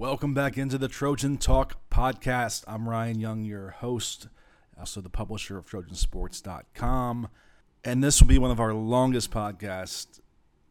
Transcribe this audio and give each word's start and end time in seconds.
Welcome 0.00 0.32
back 0.32 0.56
into 0.56 0.78
the 0.78 0.88
Trojan 0.88 1.36
Talk 1.36 1.76
podcast. 1.90 2.64
I'm 2.66 2.88
Ryan 2.88 3.20
Young, 3.20 3.44
your 3.44 3.68
host, 3.68 4.28
also 4.78 5.02
the 5.02 5.10
publisher 5.10 5.58
of 5.58 5.66
Trojansports.com. 5.66 7.28
And 7.84 8.02
this 8.02 8.18
will 8.18 8.26
be 8.26 8.38
one 8.38 8.50
of 8.50 8.60
our 8.60 8.72
longest 8.72 9.30
podcasts 9.30 10.20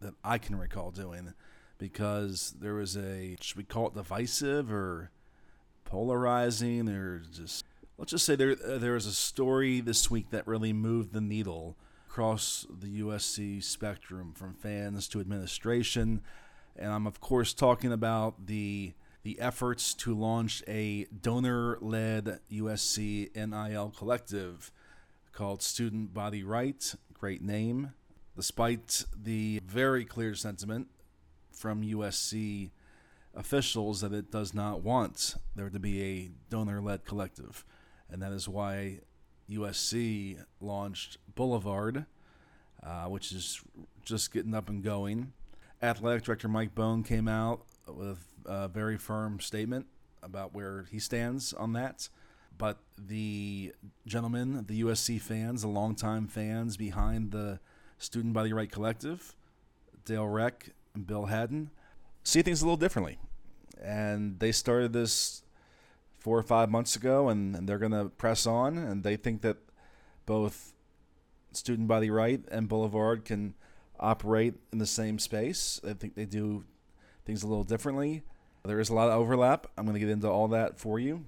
that 0.02 0.16
I 0.24 0.40
can 0.40 0.56
recall 0.56 0.90
doing 0.90 1.36
because 1.78 2.56
there 2.60 2.74
was 2.74 2.98
a, 2.98 3.38
should 3.40 3.56
we 3.56 3.66
call 3.66 3.90
it 3.90 3.94
divisive 3.94 4.72
or 4.72 5.12
polarizing 5.86 6.90
or 6.90 7.20
just, 7.20 7.66
let's 8.00 8.10
just 8.10 8.26
say 8.26 8.36
there, 8.36 8.56
there 8.56 8.94
was 8.94 9.06
a 9.06 9.14
story 9.14 9.80
this 9.80 10.10
week 10.10 10.32
that 10.32 10.48
really 10.48 10.74
moved 10.74 11.14
the 11.14 11.22
needle 11.22 11.78
across 12.10 12.66
the 12.68 13.00
USC 13.02 13.64
spectrum 13.64 14.34
from 14.34 14.56
fans 14.56 15.08
to 15.10 15.20
administration. 15.20 16.22
And 16.76 16.92
I'm, 16.92 17.06
of 17.06 17.22
course, 17.22 17.54
talking 17.54 17.94
about 17.94 18.48
the 18.48 18.94
the 19.24 19.40
efforts 19.40 19.94
to 19.94 20.14
launch 20.14 20.64
a 20.68 21.06
donor 21.06 21.78
led 21.82 22.40
USC 22.52 23.36
NIL 23.36 23.94
collective 23.98 24.72
called 25.32 25.62
Student 25.62 26.14
Body 26.14 26.44
Right. 26.44 26.96
Great 27.14 27.42
name. 27.42 27.94
Despite 28.36 29.06
the 29.16 29.60
very 29.66 30.06
clear 30.06 30.34
sentiment 30.36 30.88
from 31.52 31.82
USC 31.82 32.72
officials 33.36 34.02
that 34.02 34.14
it 34.14 34.32
does 34.32 34.54
not 34.54 34.82
want 34.82 35.36
there 35.56 35.70
to 35.70 35.80
be 35.80 36.02
a 36.02 36.32
donor 36.50 36.82
led 36.82 37.06
collective. 37.06 37.66
And 38.10 38.22
that 38.22 38.32
is 38.32 38.48
why 38.48 39.00
USC 39.50 40.44
launched 40.62 41.18
Boulevard, 41.36 42.06
uh, 42.82 43.06
which 43.06 43.32
is 43.32 43.62
just 44.04 44.34
getting 44.34 44.54
up 44.54 44.70
and 44.70 44.84
going. 44.84 45.34
Athletic 45.82 46.24
Director 46.24 46.48
Mike 46.48 46.76
Bohn 46.76 47.04
came 47.04 47.28
out 47.28 47.66
with 47.88 48.26
a 48.50 48.68
very 48.68 48.98
firm 48.98 49.40
statement 49.40 49.86
about 50.24 50.54
where 50.54 50.88
he 50.92 51.00
stands 51.00 51.54
on 51.54 51.74
that. 51.74 52.10
But 52.58 52.80
the 52.98 53.74
gentlemen, 54.06 54.66
the 54.68 54.82
USC 54.82 55.22
fans, 55.22 55.62
the 55.62 55.70
longtime 55.70 56.28
fans 56.28 56.76
behind 56.76 57.32
the 57.32 57.60
Student 58.00 58.34
Body 58.34 58.52
Right 58.52 58.70
Collective, 58.70 59.36
Dale 60.04 60.28
Reck 60.28 60.72
and 60.94 61.08
Bill 61.08 61.28
Haddon, 61.28 61.70
see 62.24 62.42
things 62.42 62.62
a 62.62 62.66
little 62.66 62.78
differently. 62.78 63.18
And 63.82 64.40
they 64.40 64.52
started 64.52 64.92
this 64.92 65.44
four 66.18 66.38
or 66.38 66.44
five 66.44 66.70
months 66.70 66.98
ago, 66.98 67.30
and, 67.30 67.56
and 67.56 67.70
they're 67.70 67.78
going 67.78 67.94
to 67.94 68.10
press 68.10 68.46
on. 68.46 68.78
And 68.78 69.04
they 69.04 69.16
think 69.16 69.42
that 69.44 69.58
both 70.26 70.74
Student 71.54 71.88
Body 71.88 72.10
Right 72.10 72.44
and 72.52 72.68
Boulevard 72.68 73.24
can 73.24 73.54
operate 74.00 74.56
in 74.74 74.80
the 74.80 74.86
same 74.86 75.18
space. 75.20 75.80
I 75.88 75.94
think 75.94 76.16
they 76.16 76.26
do 76.26 76.66
things 77.26 77.44
a 77.44 77.48
little 77.48 77.64
differently. 77.64 78.24
There 78.64 78.80
is 78.80 78.90
a 78.90 78.94
lot 78.94 79.10
of 79.10 79.20
overlap. 79.20 79.68
I'm 79.78 79.86
going 79.86 79.94
to 79.94 80.00
get 80.00 80.10
into 80.10 80.28
all 80.28 80.48
that 80.50 80.78
for 80.78 81.00
you. 81.00 81.26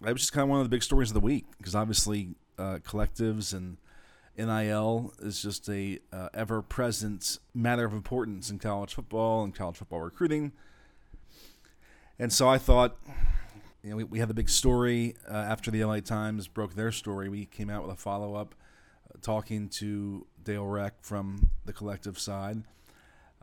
That 0.00 0.12
was 0.12 0.22
just 0.22 0.32
kind 0.32 0.44
of 0.44 0.48
one 0.48 0.60
of 0.60 0.64
the 0.64 0.70
big 0.70 0.82
stories 0.82 1.10
of 1.10 1.14
the 1.14 1.20
week 1.20 1.46
because 1.58 1.74
obviously 1.74 2.34
uh, 2.58 2.78
collectives 2.84 3.52
and 3.52 3.76
NIL 4.36 5.12
is 5.20 5.40
just 5.40 5.68
a 5.68 5.98
uh, 6.12 6.28
ever-present 6.34 7.38
matter 7.54 7.84
of 7.84 7.92
importance 7.92 8.50
in 8.50 8.58
college 8.58 8.94
football 8.94 9.42
and 9.42 9.54
college 9.54 9.76
football 9.76 10.00
recruiting. 10.00 10.52
And 12.18 12.32
so 12.32 12.48
I 12.48 12.58
thought, 12.58 12.96
you 13.82 13.90
know, 13.90 13.96
we, 13.96 14.04
we 14.04 14.18
had 14.18 14.28
the 14.28 14.34
big 14.34 14.48
story 14.48 15.14
uh, 15.28 15.34
after 15.34 15.70
the 15.70 15.84
LA 15.84 16.00
Times 16.00 16.48
broke 16.48 16.74
their 16.74 16.92
story. 16.92 17.28
We 17.28 17.46
came 17.46 17.70
out 17.70 17.86
with 17.86 17.94
a 17.94 17.98
follow-up, 17.98 18.54
uh, 19.08 19.18
talking 19.22 19.68
to 19.70 20.26
Dale 20.42 20.66
Reck 20.66 20.94
from 21.02 21.50
the 21.64 21.72
collective 21.72 22.18
side. 22.18 22.62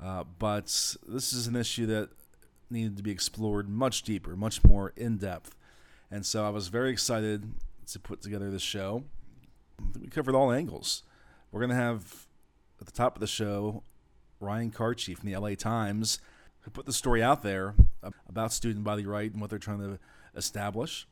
Uh, 0.02 0.23
but 0.39 0.66
this 1.08 1.33
is 1.33 1.48
an 1.48 1.55
issue 1.55 1.86
that 1.88 2.09
needed 2.73 2.97
to 2.97 3.03
be 3.03 3.11
explored 3.11 3.69
much 3.69 4.03
deeper, 4.03 4.35
much 4.35 4.63
more 4.63 4.93
in 4.97 5.17
depth. 5.17 5.55
And 6.11 6.25
so 6.25 6.45
I 6.45 6.49
was 6.49 6.67
very 6.67 6.91
excited 6.91 7.43
to 7.88 7.99
put 7.99 8.21
together 8.21 8.52
this 8.52 8.61
show. 8.61 9.03
We 9.99 10.08
covered 10.08 10.36
all 10.36 10.52
angles. 10.52 11.03
We're 11.52 11.59
going 11.59 11.70
to 11.70 11.75
have 11.75 12.27
at 12.80 12.86
the 12.86 12.92
top 12.92 13.15
of 13.15 13.21
the 13.21 13.27
show 13.27 13.83
Ryan 14.39 14.71
Kartje 14.71 15.17
from 15.17 15.30
the 15.31 15.37
LA 15.37 15.55
Times, 15.55 16.20
who 16.61 16.71
put 16.71 16.86
the 16.86 16.93
story 16.93 17.23
out 17.23 17.43
there 17.43 17.75
about 18.27 18.52
student 18.52 18.83
body 18.83 19.05
right 19.05 19.31
and 19.31 19.39
what 19.39 19.49
they're 19.49 19.59
trying 19.59 19.80
to 19.80 19.99
establish. 20.36 21.08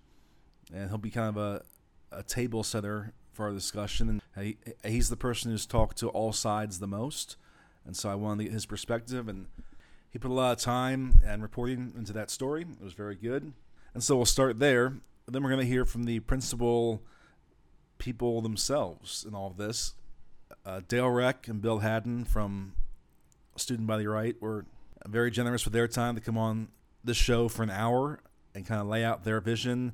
And 0.73 0.89
he'll 0.89 0.97
be 0.97 1.09
kind 1.09 1.29
of 1.29 1.37
a, 1.37 1.63
a 2.11 2.23
table 2.23 2.63
setter 2.63 3.13
for 3.31 3.47
our 3.47 3.53
discussion. 3.53 4.21
And 4.35 4.45
he, 4.45 4.57
he's 4.85 5.09
the 5.09 5.17
person 5.17 5.51
who's 5.51 5.65
talked 5.65 5.97
to 5.99 6.09
all 6.09 6.33
sides 6.33 6.79
the 6.79 6.87
most. 6.87 7.37
And 7.85 7.95
so 7.95 8.09
I 8.09 8.15
wanted 8.15 8.39
to 8.39 8.43
get 8.45 8.53
his 8.53 8.65
perspective. 8.65 9.27
And 9.27 9.47
he 10.11 10.19
put 10.19 10.29
a 10.29 10.33
lot 10.33 10.51
of 10.51 10.59
time 10.59 11.19
and 11.25 11.41
reporting 11.41 11.93
into 11.97 12.13
that 12.13 12.29
story. 12.29 12.63
It 12.63 12.83
was 12.83 12.93
very 12.93 13.15
good. 13.15 13.53
And 13.93 14.03
so 14.03 14.17
we'll 14.17 14.25
start 14.25 14.59
there. 14.59 14.93
Then 15.27 15.41
we're 15.41 15.49
going 15.49 15.61
to 15.61 15.67
hear 15.67 15.85
from 15.85 16.03
the 16.03 16.19
principal 16.19 17.01
people 17.97 18.41
themselves 18.41 19.25
in 19.25 19.33
all 19.33 19.47
of 19.47 19.57
this. 19.57 19.95
Uh, 20.65 20.81
Dale 20.85 21.09
Reck 21.09 21.47
and 21.47 21.61
Bill 21.61 21.79
Haddon 21.79 22.25
from 22.25 22.73
Student 23.55 23.87
Body 23.87 24.05
Right 24.05 24.35
were 24.41 24.65
very 25.07 25.31
generous 25.31 25.63
with 25.63 25.73
their 25.73 25.87
time 25.87 26.15
to 26.15 26.21
come 26.21 26.37
on 26.37 26.67
this 27.03 27.17
show 27.17 27.47
for 27.47 27.63
an 27.63 27.69
hour 27.69 28.19
and 28.53 28.65
kind 28.65 28.81
of 28.81 28.87
lay 28.87 29.05
out 29.05 29.23
their 29.23 29.39
vision 29.39 29.93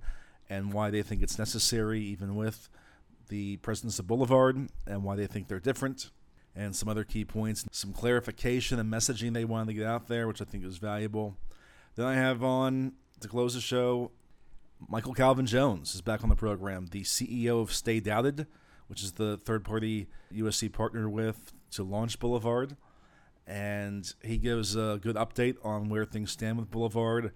and 0.50 0.74
why 0.74 0.90
they 0.90 1.04
think 1.04 1.22
it's 1.22 1.38
necessary, 1.38 2.02
even 2.02 2.36
with 2.36 2.70
the 3.30 3.58
presence 3.58 4.00
of 4.00 4.08
Boulevard, 4.08 4.70
and 4.88 5.04
why 5.04 5.16
they 5.16 5.28
think 5.28 5.48
they're 5.48 5.60
different 5.60 6.10
and 6.58 6.76
some 6.76 6.90
other 6.90 7.04
key 7.04 7.24
points, 7.24 7.66
some 7.72 7.94
clarification 7.94 8.80
and 8.80 8.92
messaging 8.92 9.34
they 9.34 9.46
wanted 9.46 9.68
to 9.68 9.74
get 9.76 9.86
out 9.86 10.08
there, 10.08 10.28
which 10.28 10.42
I 10.42 10.46
think 10.46 10.66
was 10.66 10.80
valuable. 10.80 11.38
Then 11.96 12.08
I 12.08 12.16
have 12.16 12.44
on 12.44 12.94
to 13.22 13.28
close 13.28 13.54
the 13.54 13.62
show, 13.62 14.12
Michael 14.90 15.14
Calvin 15.14 15.46
Jones 15.46 15.94
is 15.94 16.02
back 16.02 16.24
on 16.24 16.30
the 16.30 16.36
program, 16.36 16.88
the 16.88 17.04
CEO 17.04 17.62
of 17.62 17.72
Stay 17.72 18.00
Doubted, 18.00 18.48
which 18.88 19.04
is 19.04 19.14
the 19.14 19.38
third 19.38 19.64
party 19.64 20.08
USC 20.34 20.72
partner 20.74 21.08
with 21.08 21.54
to 21.72 21.84
launch 21.84 22.20
Boulevard. 22.20 22.76
And 23.46 24.12
he 24.24 24.38
gives 24.38 24.76
a 24.76 25.00
good 25.02 25.16
update 25.16 25.56
on 25.64 25.90
where 25.90 26.06
things 26.06 26.32
stand 26.32 26.58
with 26.58 26.72
Boulevard, 26.72 27.32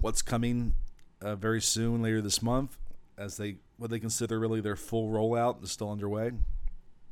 what's 0.00 0.22
coming 0.22 0.74
uh, 1.22 1.36
very 1.36 1.62
soon 1.62 2.02
later 2.02 2.20
this 2.20 2.42
month, 2.42 2.78
as 3.16 3.38
they 3.38 3.56
what 3.78 3.90
they 3.90 3.98
consider 3.98 4.38
really 4.38 4.60
their 4.60 4.76
full 4.76 5.08
rollout 5.10 5.62
is 5.64 5.70
still 5.70 5.90
underway 5.90 6.32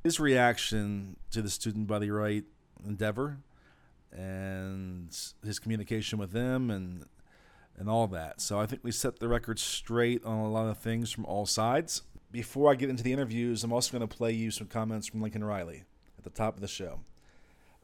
his 0.05 0.21
reaction 0.21 1.17
to 1.31 1.41
the 1.41 1.49
student 1.49 1.87
body 1.87 2.11
right 2.11 2.45
endeavor 2.87 3.39
and 4.13 5.09
his 5.45 5.59
communication 5.59 6.19
with 6.19 6.31
them 6.31 6.71
and 6.71 7.07
and 7.77 7.89
all 7.89 8.07
that. 8.07 8.41
So 8.41 8.61
I 8.61 8.67
think 8.67 8.85
we 8.85 8.93
set 8.93 9.19
the 9.19 9.27
record 9.27 9.59
straight 9.59 10.25
on 10.25 10.39
a 10.39 10.49
lot 10.49 10.69
of 10.69 10.79
things 10.79 11.11
from 11.11 11.25
all 11.25 11.45
sides. 11.45 12.03
Before 12.31 12.71
I 12.71 12.77
get 12.77 12.89
into 12.89 13.03
the 13.03 13.13
interviews, 13.13 13.65
I'm 13.65 13.73
also 13.73 13.91
going 13.97 14.09
to 14.09 14.17
play 14.17 14.31
you 14.31 14.53
some 14.53 14.69
comments 14.69 15.09
from 15.09 15.21
Lincoln 15.21 15.43
Riley 15.43 15.83
at 16.17 16.23
the 16.23 16.31
top 16.31 16.55
of 16.55 16.61
the 16.61 16.69
show. 16.69 17.01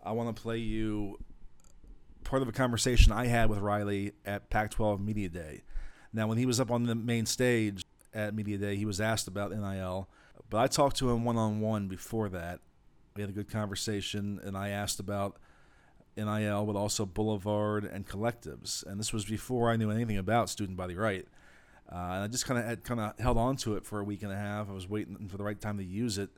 I 0.04 0.12
want 0.12 0.34
to 0.34 0.40
play 0.40 0.58
you 0.58 1.18
part 2.22 2.40
of 2.40 2.48
a 2.48 2.52
conversation 2.52 3.10
I 3.10 3.26
had 3.26 3.50
with 3.50 3.58
Riley 3.58 4.12
at 4.24 4.48
Pac 4.48 4.70
12 4.70 5.00
Media 5.00 5.28
Day. 5.28 5.62
Now, 6.12 6.28
when 6.28 6.38
he 6.38 6.46
was 6.46 6.60
up 6.60 6.70
on 6.70 6.84
the 6.84 6.94
main 6.94 7.26
stage 7.26 7.84
at 8.14 8.32
Media 8.32 8.58
Day, 8.58 8.76
he 8.76 8.84
was 8.84 9.00
asked 9.00 9.26
about 9.26 9.50
NIL 9.50 10.08
but 10.48 10.58
I 10.58 10.66
talked 10.66 10.96
to 10.98 11.10
him 11.10 11.24
one 11.24 11.36
on 11.36 11.60
one 11.60 11.88
before 11.88 12.28
that. 12.30 12.60
We 13.16 13.22
had 13.22 13.30
a 13.30 13.34
good 13.34 13.50
conversation, 13.50 14.40
and 14.42 14.56
I 14.56 14.68
asked 14.70 15.00
about 15.00 15.36
NIL, 16.16 16.66
but 16.66 16.76
also 16.76 17.06
Boulevard 17.06 17.84
and 17.84 18.06
collectives. 18.06 18.84
And 18.86 18.98
this 18.98 19.12
was 19.12 19.24
before 19.24 19.70
I 19.70 19.76
knew 19.76 19.90
anything 19.90 20.18
about 20.18 20.48
Student 20.48 20.76
Body 20.76 20.94
Right. 20.94 21.26
Uh, 21.90 21.96
and 21.96 22.24
I 22.24 22.26
just 22.28 22.46
kind 22.46 22.72
of 22.72 22.84
kind 22.84 23.00
of 23.00 23.18
held 23.18 23.36
on 23.36 23.56
to 23.56 23.74
it 23.76 23.84
for 23.84 23.98
a 23.98 24.04
week 24.04 24.22
and 24.22 24.30
a 24.30 24.36
half. 24.36 24.68
I 24.70 24.72
was 24.72 24.88
waiting 24.88 25.26
for 25.28 25.36
the 25.36 25.42
right 25.42 25.60
time 25.60 25.76
to 25.78 25.84
use 25.84 26.18
it, 26.18 26.30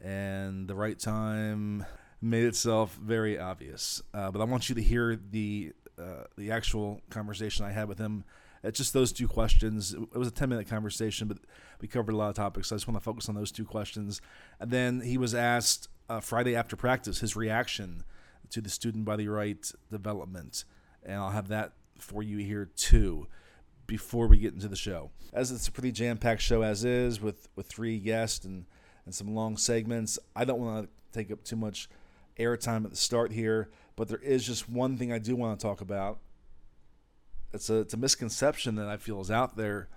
and 0.00 0.68
the 0.68 0.76
right 0.76 0.96
time 0.96 1.84
made 2.20 2.44
itself 2.44 2.94
very 3.02 3.36
obvious. 3.36 4.00
Uh, 4.14 4.30
but 4.30 4.40
I 4.40 4.44
want 4.44 4.68
you 4.68 4.76
to 4.76 4.82
hear 4.82 5.16
the 5.16 5.72
uh, 5.98 6.24
the 6.38 6.52
actual 6.52 7.00
conversation 7.10 7.64
I 7.66 7.72
had 7.72 7.88
with 7.88 7.98
him 7.98 8.22
it's 8.62 8.78
just 8.78 8.92
those 8.92 9.12
two 9.12 9.26
questions. 9.26 9.92
It 9.92 10.16
was 10.16 10.28
a 10.28 10.32
10 10.32 10.48
minute 10.48 10.68
conversation, 10.68 11.28
but 11.28 11.38
we 11.80 11.88
covered 11.88 12.12
a 12.12 12.16
lot 12.16 12.28
of 12.28 12.36
topics. 12.36 12.68
So 12.68 12.76
I 12.76 12.78
just 12.78 12.86
want 12.86 12.96
to 12.96 13.04
focus 13.04 13.28
on 13.28 13.34
those 13.34 13.50
two 13.50 13.64
questions. 13.64 14.20
And 14.60 14.70
then 14.70 15.00
he 15.00 15.18
was 15.18 15.34
asked 15.34 15.88
uh, 16.08 16.20
Friday 16.20 16.54
after 16.54 16.76
practice 16.76 17.20
his 17.20 17.34
reaction 17.34 18.04
to 18.50 18.60
the 18.60 18.70
student 18.70 19.04
body 19.04 19.26
right 19.26 19.70
development. 19.90 20.64
And 21.02 21.16
I'll 21.16 21.30
have 21.30 21.48
that 21.48 21.72
for 21.98 22.22
you 22.22 22.38
here 22.38 22.70
too 22.76 23.26
before 23.86 24.28
we 24.28 24.38
get 24.38 24.54
into 24.54 24.68
the 24.68 24.76
show. 24.76 25.10
As 25.32 25.50
it's 25.50 25.66
a 25.66 25.72
pretty 25.72 25.90
jam 25.90 26.18
packed 26.18 26.42
show 26.42 26.62
as 26.62 26.84
is 26.84 27.20
with, 27.20 27.48
with 27.56 27.66
three 27.66 27.98
guests 27.98 28.44
and, 28.44 28.66
and 29.04 29.14
some 29.14 29.34
long 29.34 29.56
segments, 29.56 30.18
I 30.36 30.44
don't 30.44 30.60
want 30.60 30.86
to 30.86 31.18
take 31.18 31.32
up 31.32 31.42
too 31.42 31.56
much 31.56 31.88
airtime 32.38 32.84
at 32.84 32.90
the 32.90 32.96
start 32.96 33.32
here, 33.32 33.70
but 33.96 34.08
there 34.08 34.18
is 34.18 34.46
just 34.46 34.68
one 34.68 34.96
thing 34.96 35.12
I 35.12 35.18
do 35.18 35.34
want 35.34 35.58
to 35.58 35.66
talk 35.66 35.80
about 35.80 36.20
it's 37.52 37.70
a 37.70 37.80
it's 37.80 37.94
a 37.94 37.96
misconception 37.96 38.76
that 38.76 38.88
I 38.88 38.96
feel 38.96 39.20
is 39.20 39.30
out 39.30 39.56
there 39.56 39.88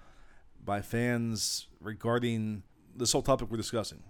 by 0.64 0.82
fans 0.82 1.68
regarding 1.80 2.64
this 2.96 3.12
whole 3.12 3.22
topic 3.22 3.50
we're 3.50 3.58
discussing. 3.58 4.04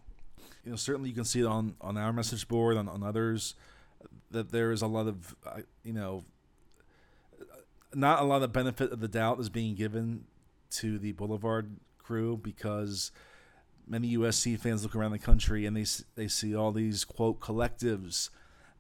You 0.64 0.72
know, 0.72 0.78
certainly 0.78 1.10
you 1.10 1.16
can 1.16 1.26
see 1.26 1.42
it 1.42 1.46
on 1.46 1.76
on 1.82 1.98
our 1.98 2.14
message 2.14 2.48
board, 2.48 2.78
on 2.78 2.88
on 2.88 3.04
others, 3.04 3.56
that 4.32 4.52
there 4.52 4.72
is 4.72 4.82
a 4.82 4.88
lot 4.88 5.08
of 5.08 5.36
you 5.84 5.94
know 5.94 6.24
not 7.94 8.22
a 8.22 8.26
lot 8.26 8.44
of 8.44 8.52
benefit 8.52 8.92
of 8.92 9.00
the 9.00 9.08
doubt 9.08 9.40
is 9.40 9.50
being 9.50 9.76
given 9.76 10.26
to 10.70 11.00
the 11.00 11.14
Boulevard 11.14 11.78
crew 11.98 12.38
because 12.38 13.12
many 13.88 14.18
USC 14.18 14.60
fans 14.60 14.84
look 14.84 14.96
around 14.96 15.12
the 15.12 15.20
country 15.20 15.66
and 15.66 15.76
they 15.76 15.86
they 16.16 16.28
see 16.28 16.56
all 16.56 16.72
these 16.72 17.06
quote 17.06 17.40
collectives 17.40 18.30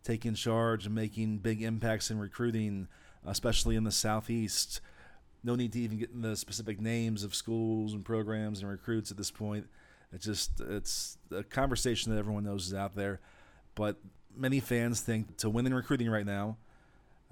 taking 0.03 0.35
charge 0.35 0.85
and 0.85 0.93
making 0.93 1.39
big 1.39 1.61
impacts 1.61 2.11
in 2.11 2.19
recruiting, 2.19 2.87
especially 3.27 3.75
in 3.75 3.83
the 3.83 3.91
southeast. 3.91 4.81
No 5.43 5.55
need 5.55 5.73
to 5.73 5.79
even 5.79 5.99
get 5.99 6.11
into 6.11 6.29
the 6.29 6.35
specific 6.35 6.79
names 6.79 7.23
of 7.23 7.35
schools 7.35 7.93
and 7.93 8.03
programs 8.03 8.61
and 8.61 8.69
recruits 8.69 9.11
at 9.11 9.17
this 9.17 9.31
point. 9.31 9.67
It's 10.11 10.25
just 10.25 10.59
it's 10.59 11.17
a 11.31 11.43
conversation 11.43 12.11
that 12.11 12.19
everyone 12.19 12.43
knows 12.43 12.67
is 12.67 12.73
out 12.73 12.95
there, 12.95 13.19
but 13.75 13.97
many 14.35 14.59
fans 14.59 15.01
think 15.01 15.37
to 15.37 15.49
win 15.49 15.65
in 15.65 15.73
recruiting 15.73 16.09
right 16.09 16.25
now, 16.25 16.57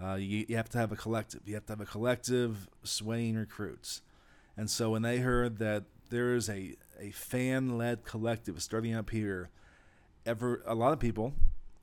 uh, 0.02 0.16
you, 0.16 0.46
you 0.48 0.56
have 0.56 0.70
to 0.70 0.78
have 0.78 0.92
a 0.92 0.96
collective. 0.96 1.42
You 1.46 1.56
have 1.56 1.66
to 1.68 1.74
have 1.74 1.82
a 1.82 1.86
collective 1.86 2.68
swaying 2.84 3.36
recruits. 3.36 4.02
And 4.58 4.70
so 4.70 4.92
when 4.92 5.02
they 5.02 5.20
heard 5.20 5.58
that 5.60 5.84
there 6.10 6.36
is 6.36 6.50
a, 6.50 6.76
a 7.00 7.12
fan 7.12 7.78
led 7.78 8.04
collective 8.04 8.62
starting 8.62 8.94
up 8.94 9.10
here, 9.10 9.50
ever 10.26 10.62
a 10.66 10.76
lot 10.76 10.94
of 10.94 11.00
people, 11.00 11.34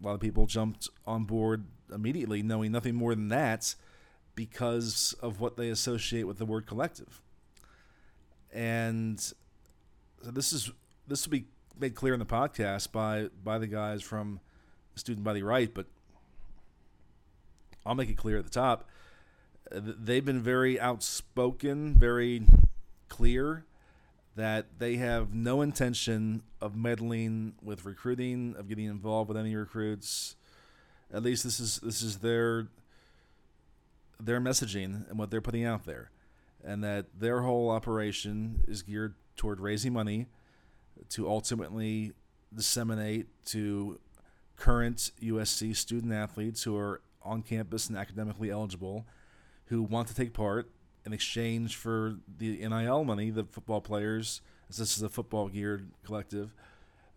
a 0.02 0.06
lot 0.06 0.14
of 0.14 0.20
people 0.20 0.46
jumped 0.46 0.88
on 1.06 1.24
board 1.24 1.64
immediately, 1.92 2.42
knowing 2.42 2.72
nothing 2.72 2.94
more 2.94 3.14
than 3.14 3.28
that, 3.28 3.74
because 4.34 5.14
of 5.20 5.40
what 5.40 5.56
they 5.56 5.68
associate 5.68 6.24
with 6.24 6.38
the 6.38 6.46
word 6.46 6.66
collective. 6.66 7.20
And 8.52 9.20
so 9.20 9.34
this 10.22 10.52
is 10.52 10.70
this 11.06 11.26
will 11.26 11.32
be 11.32 11.46
made 11.78 11.94
clear 11.94 12.14
in 12.14 12.20
the 12.20 12.26
podcast 12.26 12.92
by 12.92 13.28
by 13.42 13.58
the 13.58 13.66
guys 13.66 14.02
from 14.02 14.40
Student 14.94 15.24
Body 15.24 15.42
Right, 15.42 15.72
but 15.72 15.86
I'll 17.84 17.94
make 17.94 18.10
it 18.10 18.16
clear 18.16 18.38
at 18.38 18.44
the 18.44 18.50
top. 18.50 18.88
Uh, 19.74 19.80
they've 19.82 20.24
been 20.24 20.42
very 20.42 20.78
outspoken, 20.78 21.94
very 21.94 22.44
clear 23.08 23.64
that 24.36 24.78
they 24.78 24.96
have 24.96 25.34
no 25.34 25.60
intention 25.60 26.42
of 26.60 26.76
meddling 26.76 27.54
with 27.62 27.84
recruiting, 27.84 28.54
of 28.58 28.68
getting 28.68 28.86
involved 28.86 29.28
with 29.28 29.36
any 29.36 29.54
recruits. 29.54 30.36
At 31.12 31.22
least 31.22 31.44
this 31.44 31.60
is 31.60 31.78
this 31.78 32.02
is 32.02 32.18
their 32.18 32.68
their 34.24 34.40
messaging 34.40 35.08
and 35.08 35.18
what 35.18 35.30
they're 35.30 35.40
putting 35.40 35.64
out 35.64 35.84
there, 35.84 36.10
and 36.64 36.82
that 36.84 37.06
their 37.18 37.42
whole 37.42 37.70
operation 37.70 38.64
is 38.68 38.82
geared 38.82 39.14
toward 39.36 39.60
raising 39.60 39.92
money 39.92 40.26
to 41.08 41.28
ultimately 41.28 42.12
disseminate 42.54 43.26
to 43.46 43.98
current 44.56 45.12
USC 45.22 45.74
student 45.74 46.12
athletes 46.12 46.62
who 46.62 46.76
are 46.76 47.00
on 47.22 47.42
campus 47.42 47.88
and 47.88 47.96
academically 47.96 48.50
eligible 48.50 49.06
who 49.66 49.82
want 49.82 50.08
to 50.08 50.14
take 50.14 50.32
part 50.32 50.68
in 51.06 51.12
exchange 51.12 51.76
for 51.76 52.16
the 52.38 52.56
NIL 52.56 53.04
money, 53.04 53.30
the 53.30 53.44
football 53.44 53.80
players, 53.80 54.42
as 54.68 54.76
this 54.76 54.96
is 54.96 55.02
a 55.02 55.08
football 55.08 55.48
geared 55.48 55.88
collective, 56.04 56.52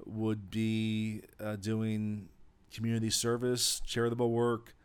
would 0.06 0.50
be 0.50 1.22
uh, 1.44 1.56
doing 1.56 2.30
community 2.72 3.10
service, 3.10 3.82
charitable 3.86 4.32
work. 4.32 4.76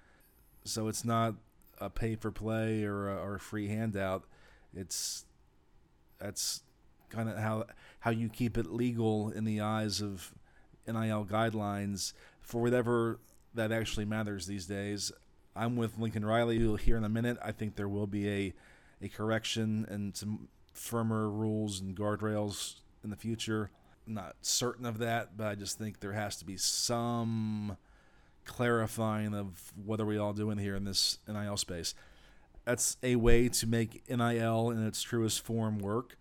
So 0.64 0.88
it's 0.88 1.04
not 1.04 1.34
a 1.80 1.90
pay 1.90 2.14
for 2.16 2.30
play 2.30 2.84
or 2.84 3.08
a, 3.08 3.16
or 3.16 3.34
a 3.36 3.40
free 3.40 3.68
handout. 3.68 4.24
It's 4.74 5.24
that's 6.18 6.62
kind 7.10 7.28
of 7.28 7.38
how 7.38 7.64
how 8.00 8.10
you 8.10 8.28
keep 8.28 8.58
it 8.58 8.66
legal 8.66 9.30
in 9.30 9.44
the 9.44 9.60
eyes 9.60 10.00
of 10.00 10.34
NIL 10.86 11.24
guidelines 11.24 12.12
for 12.40 12.62
whatever 12.62 13.20
that 13.54 13.72
actually 13.72 14.04
matters 14.04 14.46
these 14.46 14.66
days. 14.66 15.12
I'm 15.56 15.76
with 15.76 15.98
Lincoln 15.98 16.24
Riley. 16.24 16.58
Who 16.58 16.64
you'll 16.64 16.76
hear 16.76 16.96
in 16.96 17.04
a 17.04 17.08
minute. 17.08 17.38
I 17.42 17.52
think 17.52 17.76
there 17.76 17.88
will 17.88 18.06
be 18.06 18.28
a 18.28 18.54
a 19.00 19.08
correction 19.08 19.86
and 19.88 20.16
some 20.16 20.48
firmer 20.72 21.28
rules 21.28 21.80
and 21.80 21.96
guardrails 21.96 22.76
in 23.04 23.10
the 23.10 23.16
future. 23.16 23.70
I'm 24.06 24.14
not 24.14 24.36
certain 24.40 24.86
of 24.86 24.98
that, 24.98 25.36
but 25.36 25.46
I 25.48 25.54
just 25.54 25.78
think 25.78 26.00
there 26.00 26.12
has 26.12 26.36
to 26.36 26.44
be 26.44 26.56
some 26.56 27.76
clarifying 28.48 29.34
of 29.34 29.72
what 29.84 30.00
are 30.00 30.06
we 30.06 30.18
all 30.18 30.32
doing 30.32 30.58
here 30.58 30.74
in 30.74 30.84
this 30.84 31.18
NIL 31.28 31.56
space. 31.56 31.94
That's 32.64 32.96
a 33.02 33.16
way 33.16 33.48
to 33.48 33.66
make 33.66 34.02
NIL 34.08 34.70
in 34.70 34.86
its 34.86 35.02
truest 35.02 35.42
form 35.42 35.78
work. 35.78 36.16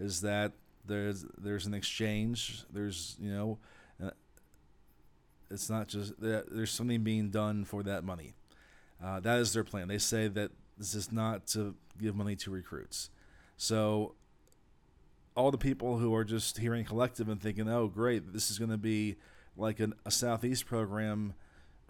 Is 0.00 0.20
that 0.22 0.52
there's 0.84 1.24
there's 1.38 1.66
an 1.66 1.74
exchange. 1.74 2.64
There's 2.70 3.16
you 3.20 3.32
know 3.32 3.58
it's 5.50 5.70
not 5.70 5.88
just 5.88 6.14
there's 6.18 6.70
something 6.70 7.02
being 7.02 7.30
done 7.30 7.64
for 7.64 7.82
that 7.82 8.04
money. 8.04 8.34
Uh, 9.02 9.20
that 9.20 9.38
is 9.38 9.52
their 9.52 9.64
plan. 9.64 9.88
They 9.88 9.98
say 9.98 10.28
that 10.28 10.50
this 10.78 10.94
is 10.94 11.12
not 11.12 11.46
to 11.48 11.74
give 12.00 12.14
money 12.16 12.36
to 12.36 12.50
recruits. 12.50 13.10
So 13.56 14.14
all 15.34 15.50
the 15.50 15.58
people 15.58 15.98
who 15.98 16.14
are 16.14 16.24
just 16.24 16.58
hearing 16.58 16.84
collective 16.84 17.28
and 17.28 17.40
thinking, 17.40 17.68
"Oh, 17.68 17.88
great, 17.88 18.32
this 18.32 18.50
is 18.50 18.58
going 18.58 18.70
to 18.70 18.78
be 18.78 19.16
like 19.56 19.80
an, 19.80 19.94
a 20.04 20.10
southeast 20.10 20.66
program 20.66 21.34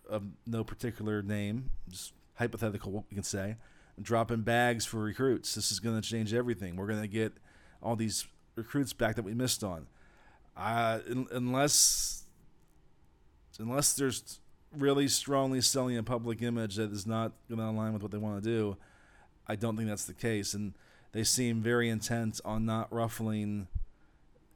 of 0.09 0.23
no 0.47 0.65
particular 0.65 1.23
name, 1.23 1.71
just 1.89 2.13
hypothetical, 2.35 2.93
what 2.93 3.05
we 3.11 3.15
can 3.15 3.25
say, 3.25 3.57
dropping 4.01 4.43
bags 4.43 4.85
for 4.85 4.99
recruits. 4.99 5.55
This 5.55 5.73
is 5.73 5.81
going 5.81 6.01
to 6.01 6.07
change 6.07 6.35
everything. 6.35 6.77
We're 6.77 6.87
going 6.87 7.03
to 7.03 7.09
get 7.09 7.33
all 7.83 7.97
these 7.97 8.27
recruits 8.55 8.93
back 8.93 9.17
that 9.17 9.25
we 9.25 9.35
missed 9.35 9.65
on." 9.65 9.87
Uh, 10.57 11.01
unless 11.33 12.25
unless 13.59 13.95
there's 13.95 14.41
really 14.77 15.09
strongly 15.09 15.61
selling 15.61 15.97
a 15.97 16.03
public 16.03 16.43
image 16.43 16.77
that 16.77 16.93
is 16.93 17.07
not 17.07 17.33
going 17.49 17.59
to 17.59 17.65
align 17.65 17.93
with 17.93 18.03
what 18.03 18.11
they 18.11 18.19
want 18.19 18.43
to 18.43 18.49
do, 18.49 18.77
I 19.47 19.57
don't 19.57 19.77
think 19.77 19.89
that's 19.89 20.05
the 20.05 20.15
case. 20.15 20.55
And 20.55 20.75
they 21.13 21.25
seem 21.25 21.63
very 21.63 21.89
intent 21.89 22.41
on 22.45 22.67
not 22.67 22.93
ruffling 22.93 23.69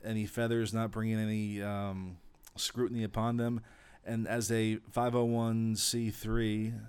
any 0.05 0.27
feathers, 0.27 0.75
not 0.75 0.91
bringing 0.91 1.19
any 1.19 1.63
um, 1.63 2.19
scrutiny 2.57 3.05
upon 3.05 3.37
them. 3.37 3.63
And 4.05 4.27
as 4.27 4.51
a 4.51 4.79
501c3 4.95 6.81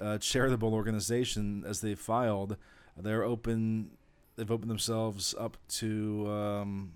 uh, 0.00 0.18
charitable 0.18 0.72
organization, 0.74 1.64
as 1.66 1.80
they 1.80 1.94
filed, 1.94 2.56
they're 2.96 3.24
open. 3.24 3.90
They've 4.36 4.50
opened 4.50 4.70
themselves 4.70 5.34
up 5.38 5.56
to 5.68 6.28
um, 6.30 6.92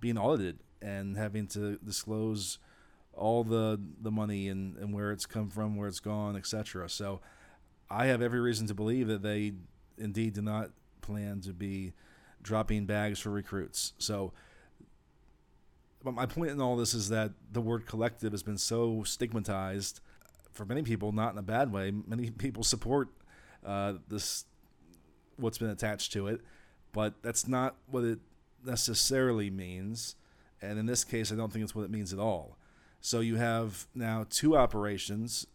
being 0.00 0.18
audited 0.18 0.58
and 0.82 1.16
having 1.16 1.46
to 1.48 1.78
disclose 1.84 2.58
all 3.12 3.44
the 3.44 3.80
the 4.00 4.10
money 4.10 4.48
and, 4.48 4.76
and 4.76 4.92
where 4.92 5.12
it's 5.12 5.26
come 5.26 5.48
from, 5.48 5.76
where 5.76 5.88
it's 5.88 6.00
gone, 6.00 6.36
etc. 6.36 6.88
So 6.88 7.20
I 7.88 8.06
have 8.06 8.22
every 8.22 8.40
reason 8.40 8.66
to 8.66 8.74
believe 8.74 9.06
that 9.08 9.22
they 9.22 9.52
indeed 9.98 10.34
do 10.34 10.42
not 10.42 10.70
plan 11.00 11.40
to 11.42 11.52
be 11.52 11.92
dropping 12.42 12.86
bags 12.86 13.20
for 13.20 13.30
recruits. 13.30 13.92
So 13.98 14.32
but 16.04 16.14
my 16.14 16.26
point 16.26 16.50
in 16.50 16.60
all 16.60 16.76
this 16.76 16.94
is 16.94 17.08
that 17.08 17.32
the 17.50 17.60
word 17.60 17.86
collective 17.86 18.32
has 18.32 18.42
been 18.42 18.58
so 18.58 19.02
stigmatized 19.04 20.00
for 20.52 20.64
many 20.64 20.82
people, 20.82 21.12
not 21.12 21.32
in 21.32 21.38
a 21.38 21.42
bad 21.42 21.72
way. 21.72 21.90
Many 21.90 22.30
people 22.30 22.62
support 22.62 23.08
uh, 23.64 23.94
this 24.08 24.44
what's 25.36 25.58
been 25.58 25.70
attached 25.70 26.12
to 26.12 26.28
it, 26.28 26.42
but 26.92 27.14
that's 27.22 27.48
not 27.48 27.76
what 27.86 28.04
it 28.04 28.20
necessarily 28.64 29.50
means. 29.50 30.14
And 30.62 30.78
in 30.78 30.86
this 30.86 31.02
case, 31.02 31.32
I 31.32 31.34
don't 31.34 31.52
think 31.52 31.64
it's 31.64 31.74
what 31.74 31.82
it 31.82 31.90
means 31.90 32.12
at 32.12 32.18
all. 32.18 32.58
So 33.00 33.20
you 33.20 33.36
have 33.36 33.86
now 33.94 34.26
two 34.28 34.56
operations 34.56 35.46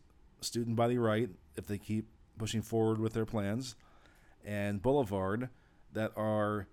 Student 0.41 0.75
Body 0.75 0.97
Right, 0.97 1.29
if 1.55 1.67
they 1.67 1.77
keep 1.77 2.07
pushing 2.37 2.61
forward 2.61 2.99
with 2.99 3.13
their 3.13 3.25
plans, 3.25 3.75
and 4.45 4.81
Boulevard 4.81 5.49
that 5.93 6.11
are 6.15 6.67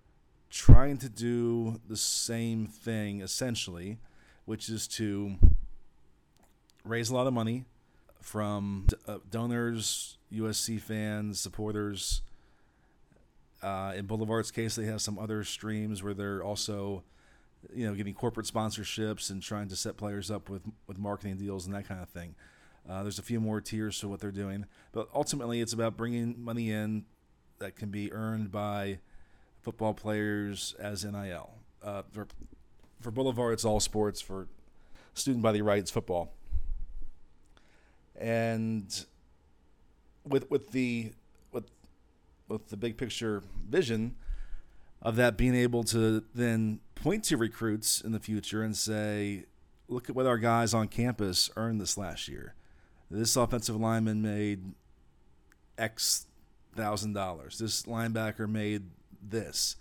trying 0.57 0.97
to 0.97 1.07
do 1.07 1.79
the 1.87 1.95
same 1.95 2.65
thing 2.65 3.21
essentially, 3.21 3.99
which 4.45 4.69
is 4.69 4.87
to 4.87 5.35
raise 6.83 7.11
a 7.11 7.15
lot 7.15 7.27
of 7.27 7.33
money 7.33 7.63
from 8.21 8.87
uh, 9.07 9.19
donors, 9.29 10.17
USC 10.33 10.81
fans, 10.81 11.39
supporters. 11.39 12.23
Uh, 13.61 13.93
in 13.95 14.07
Boulevard's 14.07 14.49
case, 14.49 14.75
they 14.75 14.85
have 14.85 15.01
some 15.01 15.19
other 15.19 15.43
streams 15.43 16.01
where 16.01 16.15
they're 16.15 16.43
also 16.43 17.03
you 17.73 17.85
know, 17.85 17.93
getting 17.93 18.13
corporate 18.13 18.47
sponsorships 18.47 19.29
and 19.29 19.41
trying 19.41 19.67
to 19.67 19.75
set 19.75 19.95
players 19.95 20.31
up 20.31 20.49
with 20.49 20.63
with 20.87 20.97
marketing 20.97 21.37
deals 21.37 21.65
and 21.65 21.75
that 21.75 21.87
kind 21.87 22.01
of 22.01 22.09
thing. 22.09 22.35
Uh, 22.89 23.03
there's 23.03 23.19
a 23.19 23.23
few 23.23 23.39
more 23.39 23.59
tiers 23.61 23.99
to 23.99 24.07
what 24.07 24.19
they're 24.19 24.31
doing, 24.31 24.65
but 24.91 25.07
ultimately 25.13 25.61
it's 25.61 25.73
about 25.73 25.97
bringing 25.97 26.35
money 26.43 26.71
in 26.71 27.05
that 27.59 27.75
can 27.75 27.89
be 27.89 28.11
earned 28.11 28.51
by 28.51 28.99
football 29.67 29.93
players 29.93 30.75
as 30.79 31.03
NIL. 31.03 31.49
Uh, 31.83 32.01
for, 32.13 32.25
for 33.01 33.11
Boulevard, 33.11 33.51
it's 33.51 33.65
all 33.65 33.81
sports. 33.81 34.21
For 34.21 34.47
Student 35.13 35.43
Body 35.43 35.61
Right, 35.61 35.79
it's 35.79 35.91
football. 35.91 36.31
And 38.17 39.05
with 40.25 40.49
with 40.49 40.71
the 40.71 41.11
with 41.51 41.65
with 42.47 42.69
the 42.69 42.77
big 42.77 42.95
picture 42.95 43.43
vision 43.69 44.15
of 45.01 45.17
that 45.17 45.35
being 45.35 45.53
able 45.53 45.83
to 45.83 46.23
then 46.33 46.79
point 46.95 47.25
to 47.25 47.35
recruits 47.35 47.99
in 47.99 48.13
the 48.13 48.19
future 48.21 48.63
and 48.63 48.75
say, 48.75 49.47
look 49.89 50.09
at 50.09 50.15
what 50.15 50.25
our 50.25 50.37
guys 50.37 50.73
on 50.73 50.87
campus 50.87 51.51
earned 51.57 51.81
this 51.81 51.97
last 51.97 52.29
year. 52.29 52.55
This 53.11 53.35
offensive 53.35 53.75
lineman 53.75 54.21
made 54.21 54.71
X 55.77 56.25
thousand 56.73 57.11
dollars. 57.11 57.57
This 57.57 57.83
linebacker 57.83 58.47
made 58.47 58.83
this, 59.21 59.75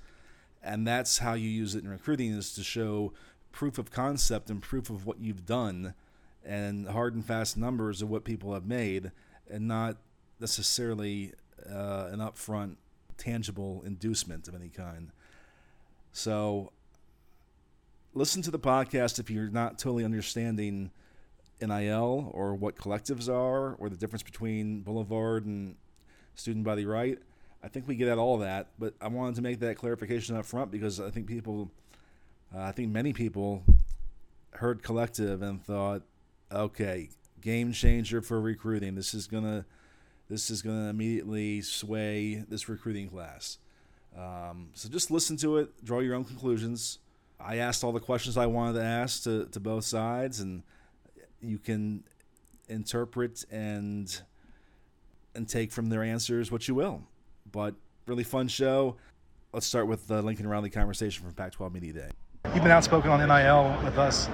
and 0.63 0.87
that's 0.87 1.19
how 1.19 1.35
you 1.35 1.49
use 1.49 1.75
it 1.75 1.85
in 1.85 1.91
recruiting 1.91 2.31
is 2.33 2.53
to 2.55 2.63
show 2.63 3.13
proof 3.53 3.79
of 3.79 3.91
concept 3.91 4.51
and 4.51 4.63
proof 4.63 4.91
of 4.91 5.07
what 5.07 5.21
you've 5.21 5.47
done, 5.47 5.95
and 6.45 6.89
hard 6.89 7.15
and 7.15 7.25
fast 7.25 7.57
numbers 7.57 8.03
of 8.03 8.11
what 8.11 8.25
people 8.25 8.55
have 8.55 8.67
made, 8.67 9.13
and 9.51 9.67
not 9.67 9.97
necessarily 10.41 11.33
uh, 11.71 12.09
an 12.11 12.19
upfront 12.19 12.77
tangible 13.17 13.83
inducement 13.87 14.47
of 14.49 14.55
any 14.55 14.69
kind. 14.69 15.11
So, 16.13 16.73
listen 18.15 18.43
to 18.43 18.51
the 18.51 18.59
podcast 18.59 19.19
if 19.19 19.31
you're 19.31 19.51
not 19.51 19.79
totally 19.79 20.05
understanding 20.05 20.91
NIL 21.61 22.31
or 22.33 22.55
what 22.55 22.77
collectives 22.77 23.29
are 23.29 23.75
or 23.75 23.89
the 23.89 23.97
difference 23.97 24.23
between 24.23 24.81
Boulevard 24.81 25.47
and 25.47 25.77
Student 26.35 26.65
Body 26.65 26.85
Right. 26.85 27.19
I 27.67 27.69
think 27.69 27.89
we 27.89 27.97
get 27.97 28.07
at 28.07 28.17
all 28.17 28.39
that, 28.39 28.69
but 28.79 28.95
I 29.01 29.09
wanted 29.09 29.35
to 29.35 29.43
make 29.43 29.59
that 29.59 29.77
clarification 29.77 30.37
up 30.37 30.47
front 30.47 30.71
because 30.71 31.01
I 31.01 31.11
think 31.11 31.27
people, 31.27 31.69
uh, 32.55 32.61
I 32.61 32.71
think 32.71 32.93
many 32.93 33.13
people 33.13 33.65
heard 34.51 34.85
collective 34.85 35.43
and 35.43 35.61
thought, 35.61 36.03
okay, 36.53 37.09
game 37.41 37.73
changer 37.73 38.23
for 38.23 38.41
recruiting. 38.41 38.95
This 38.95 39.15
is 39.15 39.27
gonna, 39.27 39.65
this 40.31 40.49
is 40.49 40.63
gonna 40.63 40.91
immediately 40.91 41.61
sway 41.61 42.45
this 42.49 42.69
recruiting 42.69 43.09
class. 43.09 43.59
Um, 44.17 44.69
so 44.75 44.89
just 44.89 45.11
listen 45.11 45.37
to 45.39 45.57
it, 45.57 45.85
draw 45.85 45.99
your 45.99 46.15
own 46.15 46.25
conclusions. 46.25 47.01
I 47.41 47.57
asked 47.57 47.83
all 47.83 47.91
the 47.91 47.99
questions 47.99 48.37
I 48.37 48.47
wanted 48.47 48.75
to 48.75 48.85
ask 48.85 49.25
to, 49.25 49.47
to 49.47 49.59
both 49.59 49.85
sides, 49.85 50.39
and 50.39 50.63
you 51.41 51.59
can 51.59 52.05
interpret 52.69 53.45
and 53.51 54.23
and 55.35 55.49
take 55.49 55.73
from 55.73 55.89
their 55.89 56.05
answers 56.05 56.53
what 56.53 56.69
you 56.69 56.77
will. 56.77 57.03
But 57.51 57.75
really 58.07 58.25
fun 58.25 58.49
show. 58.49 58.97
Let's 59.53 59.67
start 59.67 59.87
with 59.87 60.07
the 60.07 60.23
Lincoln 60.23 60.47
Riley 60.47 60.71
conversation 60.71 61.25
from 61.25 61.33
Pac-12 61.35 61.73
Media 61.73 61.93
Day. 61.93 62.11
You've 62.55 62.63
been 62.63 62.73
outspoken 62.73 63.11
on 63.11 63.19
NIL 63.21 63.85
with 63.85 63.99
us. 63.99 64.27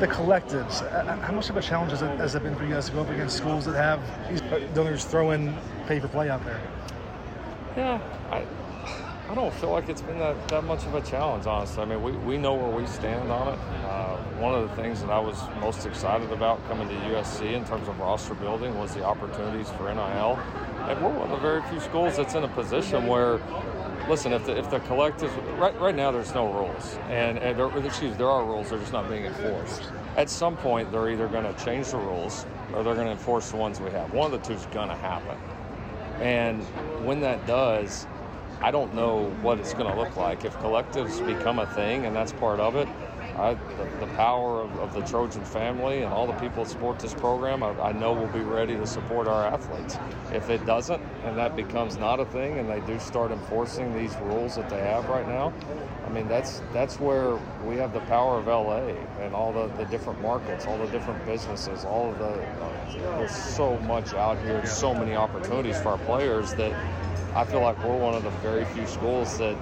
The 0.00 0.08
collectives, 0.08 0.82
uh, 0.92 1.16
how 1.18 1.32
much 1.32 1.50
of 1.50 1.56
a 1.56 1.62
challenge 1.62 1.92
has 1.92 2.02
it, 2.02 2.18
has 2.18 2.34
it 2.34 2.42
been 2.42 2.54
for 2.54 2.64
you 2.64 2.70
guys 2.70 2.86
to 2.86 2.92
go 2.92 3.00
up 3.02 3.10
against 3.10 3.36
schools 3.36 3.64
that 3.66 3.74
have 3.74 4.00
these 4.28 4.40
donors 4.74 5.04
throwing 5.04 5.56
pay 5.86 6.00
for 6.00 6.08
play 6.08 6.30
out 6.30 6.44
there? 6.44 6.60
Yeah, 7.76 8.00
I, 8.30 8.44
I 9.30 9.34
don't 9.34 9.52
feel 9.54 9.70
like 9.70 9.88
it's 9.88 10.00
been 10.00 10.18
that, 10.18 10.48
that 10.48 10.64
much 10.64 10.84
of 10.86 10.94
a 10.94 11.00
challenge, 11.02 11.46
honestly. 11.46 11.82
I 11.82 11.84
mean, 11.84 12.02
we, 12.02 12.12
we 12.12 12.38
know 12.38 12.54
where 12.54 12.70
we 12.70 12.86
stand 12.86 13.30
on 13.30 13.54
it. 13.54 13.60
Uh, 13.84 14.16
one 14.40 14.54
of 14.54 14.68
the 14.68 14.74
things 14.76 15.00
that 15.02 15.10
I 15.10 15.18
was 15.18 15.38
most 15.60 15.86
excited 15.86 16.32
about 16.32 16.66
coming 16.66 16.88
to 16.88 16.94
USC 16.94 17.52
in 17.52 17.64
terms 17.66 17.88
of 17.88 17.98
roster 17.98 18.34
building 18.34 18.78
was 18.78 18.94
the 18.94 19.04
opportunities 19.04 19.68
for 19.70 19.92
NIL. 19.94 20.38
And 20.88 21.02
we're 21.02 21.10
one 21.10 21.30
of 21.30 21.30
the 21.30 21.36
very 21.36 21.60
few 21.68 21.80
schools 21.80 22.16
that's 22.16 22.34
in 22.34 22.44
a 22.44 22.48
position 22.48 23.06
where, 23.06 23.40
listen, 24.08 24.32
if 24.32 24.46
the, 24.46 24.56
if 24.56 24.70
the 24.70 24.80
collective, 24.80 25.30
right, 25.58 25.78
right 25.78 25.94
now 25.94 26.10
there's 26.10 26.32
no 26.32 26.50
rules. 26.50 26.96
And, 27.10 27.38
and 27.38 27.58
there, 27.58 27.86
excuse 27.86 28.16
there 28.16 28.30
are 28.30 28.44
rules, 28.44 28.70
they're 28.70 28.78
just 28.78 28.92
not 28.92 29.08
being 29.08 29.26
enforced. 29.26 29.82
At 30.16 30.30
some 30.30 30.56
point, 30.56 30.90
they're 30.90 31.10
either 31.10 31.28
going 31.28 31.44
to 31.44 31.64
change 31.64 31.88
the 31.90 31.98
rules 31.98 32.46
or 32.72 32.82
they're 32.82 32.94
going 32.94 33.06
to 33.06 33.12
enforce 33.12 33.50
the 33.50 33.58
ones 33.58 33.80
we 33.80 33.90
have. 33.90 34.12
One 34.14 34.32
of 34.32 34.40
the 34.40 34.48
two 34.48 34.54
is 34.54 34.64
going 34.66 34.88
to 34.88 34.96
happen. 34.96 35.36
And 36.22 36.62
when 37.04 37.20
that 37.20 37.46
does, 37.46 38.06
I 38.62 38.70
don't 38.70 38.94
know 38.94 39.28
what 39.42 39.60
it's 39.60 39.74
going 39.74 39.92
to 39.92 39.96
look 39.96 40.16
like. 40.16 40.44
If 40.44 40.54
collectives 40.56 41.24
become 41.24 41.58
a 41.58 41.66
thing 41.66 42.06
and 42.06 42.16
that's 42.16 42.32
part 42.32 42.60
of 42.60 42.76
it, 42.76 42.88
I, 43.38 43.54
the, 43.54 44.06
the, 44.06 44.12
power 44.14 44.62
of, 44.62 44.76
of, 44.80 44.92
the 44.92 45.02
Trojan 45.02 45.44
family 45.44 46.02
and 46.02 46.12
all 46.12 46.26
the 46.26 46.32
people 46.34 46.64
that 46.64 46.70
support 46.70 46.98
this 46.98 47.14
program, 47.14 47.62
I, 47.62 47.68
I 47.80 47.92
know 47.92 48.12
will 48.12 48.26
be 48.26 48.40
ready 48.40 48.76
to 48.76 48.86
support 48.86 49.28
our 49.28 49.46
athletes. 49.46 49.96
If 50.32 50.50
it 50.50 50.66
doesn't, 50.66 51.00
and 51.24 51.38
that 51.38 51.54
becomes 51.54 51.96
not 51.96 52.18
a 52.18 52.24
thing, 52.24 52.58
and 52.58 52.68
they 52.68 52.80
do 52.80 52.98
start 52.98 53.30
enforcing 53.30 53.96
these 53.96 54.14
rules 54.22 54.56
that 54.56 54.68
they 54.68 54.80
have 54.80 55.08
right 55.08 55.26
now, 55.26 55.52
I 56.04 56.10
mean 56.10 56.26
that's 56.26 56.62
that's 56.72 56.98
where 56.98 57.38
we 57.64 57.76
have 57.76 57.92
the 57.92 58.00
power 58.00 58.38
of 58.38 58.46
LA 58.46 58.94
and 59.22 59.34
all 59.34 59.52
the, 59.52 59.68
the 59.76 59.84
different 59.84 60.20
markets, 60.20 60.66
all 60.66 60.78
the 60.78 60.90
different 60.90 61.24
businesses, 61.24 61.84
all 61.84 62.10
of 62.10 62.18
the 62.18 62.44
there's 63.18 63.36
so 63.36 63.78
much 63.80 64.14
out 64.14 64.38
here, 64.40 64.64
so 64.66 64.94
many 64.94 65.14
opportunities 65.14 65.78
for 65.80 65.90
our 65.90 65.98
players 65.98 66.54
that 66.54 66.72
I 67.34 67.44
feel 67.44 67.60
like 67.60 67.82
we're 67.84 67.96
one 67.96 68.14
of 68.14 68.24
the 68.24 68.30
very 68.30 68.64
few 68.64 68.86
schools 68.86 69.38
that 69.38 69.56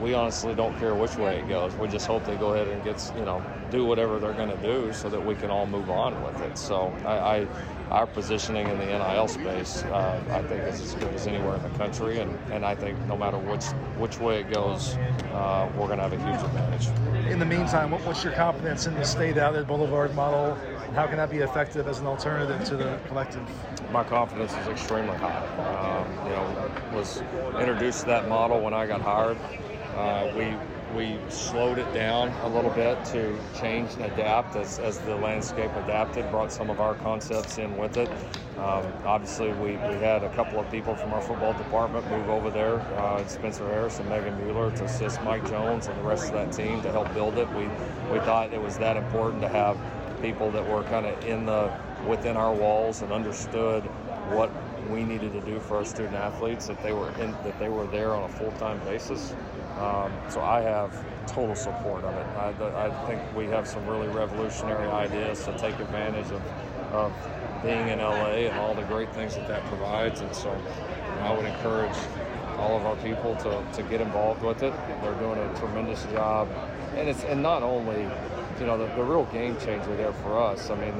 we, 0.00 0.14
honestly 0.14 0.54
don't 0.54 0.76
care 0.78 0.94
which 0.94 1.16
way 1.16 1.38
it 1.38 1.48
goes. 1.48 1.74
We 1.74 1.88
just 1.88 2.06
hope 2.06 2.24
they 2.24 2.36
go 2.36 2.54
ahead 2.54 2.68
and 2.68 2.82
get 2.82 3.12
you 3.16 3.24
know 3.24 3.42
do 3.70 3.84
whatever 3.84 4.18
they're 4.18 4.32
going 4.32 4.48
to 4.48 4.62
do 4.62 4.92
so 4.92 5.08
that 5.08 5.24
we 5.24 5.34
can 5.34 5.50
all 5.50 5.66
move 5.66 5.90
on 5.90 6.22
with 6.22 6.40
it. 6.42 6.56
So 6.58 6.88
I, 7.04 7.38
I 7.40 7.46
our 7.90 8.06
positioning 8.06 8.68
in 8.68 8.78
the 8.78 8.84
NIL 8.84 9.28
space, 9.28 9.82
uh, 9.84 10.22
I 10.30 10.42
think 10.42 10.62
is 10.64 10.80
as 10.80 10.94
good 10.94 11.14
as 11.14 11.26
anywhere 11.26 11.56
in 11.56 11.62
the 11.62 11.70
country, 11.70 12.18
and, 12.18 12.36
and 12.50 12.64
I 12.64 12.74
think 12.74 12.98
no 13.06 13.16
matter 13.16 13.38
which 13.38 13.64
which 13.96 14.18
way 14.18 14.40
it 14.40 14.50
goes, 14.50 14.96
uh, 15.32 15.70
we're 15.76 15.86
going 15.86 15.98
to 15.98 16.08
have 16.08 16.12
a 16.12 16.18
huge 16.18 16.42
advantage. 16.42 16.88
In 17.30 17.38
the 17.38 17.46
meantime, 17.46 17.90
what, 17.90 18.04
what's 18.04 18.22
your 18.22 18.34
confidence 18.34 18.86
in 18.86 18.94
the 18.94 19.04
Stay 19.04 19.32
Doubted 19.32 19.66
Boulevard 19.66 20.14
model? 20.14 20.58
How 20.94 21.06
can 21.06 21.18
that 21.18 21.30
be 21.30 21.38
effective 21.38 21.86
as 21.86 22.00
an 22.00 22.06
alternative 22.06 22.64
to 22.64 22.76
the 22.76 22.98
collective? 23.08 23.42
My 23.92 24.04
confidence 24.04 24.52
is 24.56 24.68
extremely 24.68 25.16
high. 25.18 25.46
Um, 25.58 26.26
you 26.26 26.32
know, 26.32 26.96
was 26.96 27.20
introduced 27.60 28.00
to 28.00 28.06
that 28.06 28.28
model 28.28 28.60
when 28.60 28.74
I 28.74 28.86
got 28.86 29.00
hired. 29.00 29.38
Uh, 29.94 30.32
we 30.36 30.54
we 30.96 31.18
slowed 31.28 31.78
it 31.78 31.92
down 31.92 32.28
a 32.42 32.48
little 32.48 32.70
bit 32.70 33.04
to 33.04 33.38
change 33.60 33.92
and 33.94 34.04
adapt 34.06 34.56
as, 34.56 34.78
as 34.78 34.98
the 35.00 35.14
landscape 35.16 35.70
adapted, 35.76 36.28
brought 36.30 36.50
some 36.50 36.70
of 36.70 36.80
our 36.80 36.94
concepts 36.94 37.58
in 37.58 37.76
with 37.76 37.98
it. 37.98 38.08
Um, 38.56 38.90
obviously, 39.04 39.52
we, 39.52 39.72
we 39.72 39.96
had 40.00 40.24
a 40.24 40.34
couple 40.34 40.58
of 40.58 40.70
people 40.70 40.96
from 40.96 41.12
our 41.12 41.20
football 41.20 41.52
department 41.52 42.08
move 42.10 42.28
over 42.30 42.50
there, 42.50 42.80
uh, 42.96 43.24
Spencer 43.26 43.68
Harris 43.68 43.98
and 43.98 44.08
Megan 44.08 44.36
Mueller, 44.42 44.74
to 44.76 44.84
assist 44.84 45.22
Mike 45.22 45.46
Jones 45.48 45.88
and 45.88 45.98
the 45.98 46.02
rest 46.02 46.28
of 46.28 46.32
that 46.32 46.52
team 46.52 46.80
to 46.82 46.90
help 46.90 47.12
build 47.12 47.36
it. 47.36 47.48
We, 47.50 47.64
we 48.10 48.18
thought 48.20 48.52
it 48.52 48.60
was 48.60 48.78
that 48.78 48.96
important 48.96 49.42
to 49.42 49.48
have 49.48 49.76
people 50.20 50.50
that 50.50 50.66
were 50.66 50.82
kind 50.84 51.06
of 51.06 51.24
in 51.24 51.46
the 51.46 51.72
within 52.06 52.36
our 52.36 52.54
walls 52.54 53.02
and 53.02 53.12
understood 53.12 53.82
what 54.30 54.50
we 54.88 55.04
needed 55.04 55.32
to 55.32 55.40
do 55.40 55.58
for 55.60 55.78
our 55.78 55.84
student 55.84 56.14
athletes 56.14 56.66
that 56.66 56.82
they 56.82 56.92
were 56.92 57.10
in 57.20 57.32
that 57.44 57.58
they 57.58 57.68
were 57.68 57.86
there 57.88 58.14
on 58.14 58.22
a 58.24 58.28
full-time 58.28 58.78
basis 58.80 59.34
um, 59.78 60.12
so 60.28 60.40
I 60.40 60.60
have 60.62 60.92
total 61.28 61.54
support 61.54 62.02
of 62.02 62.12
it. 62.12 62.26
I, 62.36 62.86
I, 62.86 63.06
think 63.06 63.22
we 63.36 63.46
have 63.46 63.68
some 63.68 63.86
really 63.86 64.08
revolutionary 64.08 64.88
ideas 64.88 65.44
to 65.44 65.56
take 65.56 65.78
advantage 65.78 66.26
of, 66.32 66.42
of 66.92 67.12
being 67.62 67.88
in 67.88 68.00
LA 68.00 68.48
and 68.48 68.58
all 68.58 68.74
the 68.74 68.82
great 68.82 69.12
things 69.14 69.36
that 69.36 69.46
that 69.46 69.64
provides. 69.66 70.20
And 70.20 70.34
so 70.34 70.50
I 71.20 71.32
would 71.32 71.44
encourage 71.44 71.96
all 72.56 72.76
of 72.76 72.86
our 72.86 72.96
people 72.96 73.36
to, 73.36 73.64
to 73.74 73.82
get 73.88 74.00
involved 74.00 74.42
with 74.42 74.64
it. 74.64 74.72
They're 75.00 75.14
doing 75.14 75.38
a 75.38 75.58
tremendous 75.60 76.02
job. 76.06 76.48
And 76.96 77.08
it's 77.08 77.22
and 77.22 77.40
not 77.40 77.62
only, 77.62 78.08
you 78.60 78.66
know, 78.66 78.78
the, 78.78 78.86
the 78.94 79.02
real 79.02 79.24
game 79.26 79.56
changer 79.58 79.94
there 79.96 80.12
for 80.12 80.40
us. 80.40 80.70
I 80.70 80.74
mean, 80.74 80.94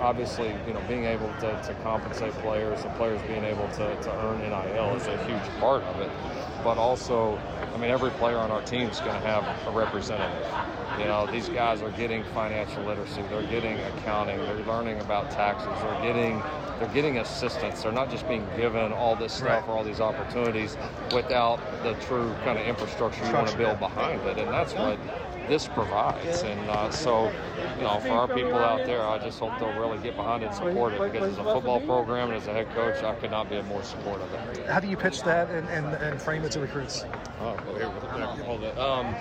obviously, 0.00 0.54
you 0.66 0.74
know, 0.74 0.82
being 0.88 1.04
able 1.04 1.28
to, 1.40 1.62
to 1.62 1.76
compensate 1.82 2.32
players 2.34 2.82
and 2.84 2.94
players 2.96 3.20
being 3.22 3.44
able 3.44 3.68
to, 3.68 3.96
to 4.02 4.24
earn 4.24 4.38
NIL 4.40 4.94
is 4.96 5.06
a 5.06 5.24
huge 5.24 5.60
part 5.60 5.82
of 5.84 6.00
it. 6.00 6.10
But 6.62 6.78
also, 6.78 7.38
I 7.74 7.78
mean, 7.78 7.90
every 7.90 8.10
player 8.12 8.38
on 8.38 8.50
our 8.50 8.62
team 8.62 8.88
is 8.88 8.98
going 9.00 9.20
to 9.20 9.26
have 9.26 9.44
a 9.66 9.70
representative. 9.70 10.46
You 10.98 11.04
know, 11.04 11.26
these 11.30 11.48
guys 11.48 11.82
are 11.82 11.90
getting 11.92 12.24
financial 12.34 12.82
literacy. 12.84 13.22
They're 13.28 13.42
getting 13.42 13.78
accounting. 13.78 14.38
They're 14.38 14.64
learning 14.64 14.98
about 15.00 15.30
taxes. 15.30 15.68
They're 15.82 16.02
getting 16.02 16.42
they're 16.78 16.88
getting 16.88 17.18
assistance. 17.18 17.82
They're 17.82 17.92
not 17.92 18.10
just 18.10 18.28
being 18.28 18.46
given 18.56 18.92
all 18.92 19.16
this 19.16 19.32
stuff 19.32 19.48
right. 19.48 19.68
or 19.68 19.78
all 19.78 19.84
these 19.84 20.00
opportunities 20.00 20.76
without 21.14 21.58
the 21.82 21.94
true 22.06 22.34
kind 22.44 22.58
of 22.58 22.66
infrastructure 22.66 23.24
you 23.24 23.32
want 23.32 23.48
to 23.48 23.56
build 23.56 23.78
behind 23.78 24.20
it. 24.26 24.36
And 24.38 24.50
that's 24.50 24.74
what 24.74 24.98
this 25.48 25.68
provides. 25.68 26.42
And 26.42 26.60
uh, 26.70 26.90
so, 26.90 27.32
you 27.76 27.82
know, 27.82 27.98
for 28.00 28.10
our 28.10 28.28
people 28.28 28.56
out 28.56 28.86
there, 28.86 29.02
I 29.02 29.18
just 29.18 29.38
hope 29.38 29.58
they'll 29.58 29.78
really 29.78 29.98
get 29.98 30.16
behind 30.16 30.42
it 30.42 30.46
and 30.46 30.54
support 30.54 30.94
it 30.94 31.12
because 31.12 31.32
as 31.32 31.38
a 31.38 31.44
football 31.44 31.80
program 31.80 32.28
and 32.28 32.36
as 32.36 32.46
a 32.46 32.52
head 32.52 32.68
coach, 32.74 33.02
I 33.02 33.14
could 33.14 33.30
not 33.30 33.48
be 33.48 33.60
more 33.62 33.82
supportive 33.82 34.32
of 34.32 34.58
it. 34.58 34.66
How 34.66 34.80
do 34.80 34.88
you 34.88 34.96
pitch 34.96 35.22
that 35.22 35.50
and, 35.50 35.68
and, 35.68 35.86
and 35.86 36.20
frame 36.20 36.44
it 36.44 36.52
to 36.52 36.60
recruits? 36.60 37.04
Oh, 37.40 37.56
well, 37.66 37.76
here, 37.76 37.88
hold 38.44 38.62
it. 38.62 38.76
Um, 38.78 39.14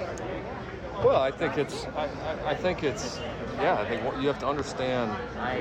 well, 1.03 1.21
I 1.21 1.31
think 1.31 1.57
it's, 1.57 1.85
I, 1.95 2.09
I, 2.45 2.55
think 2.55 2.83
it's, 2.83 3.19
yeah, 3.55 3.77
I 3.79 3.87
think 3.87 4.01
you 4.21 4.27
have 4.27 4.39
to 4.39 4.47
understand 4.47 5.11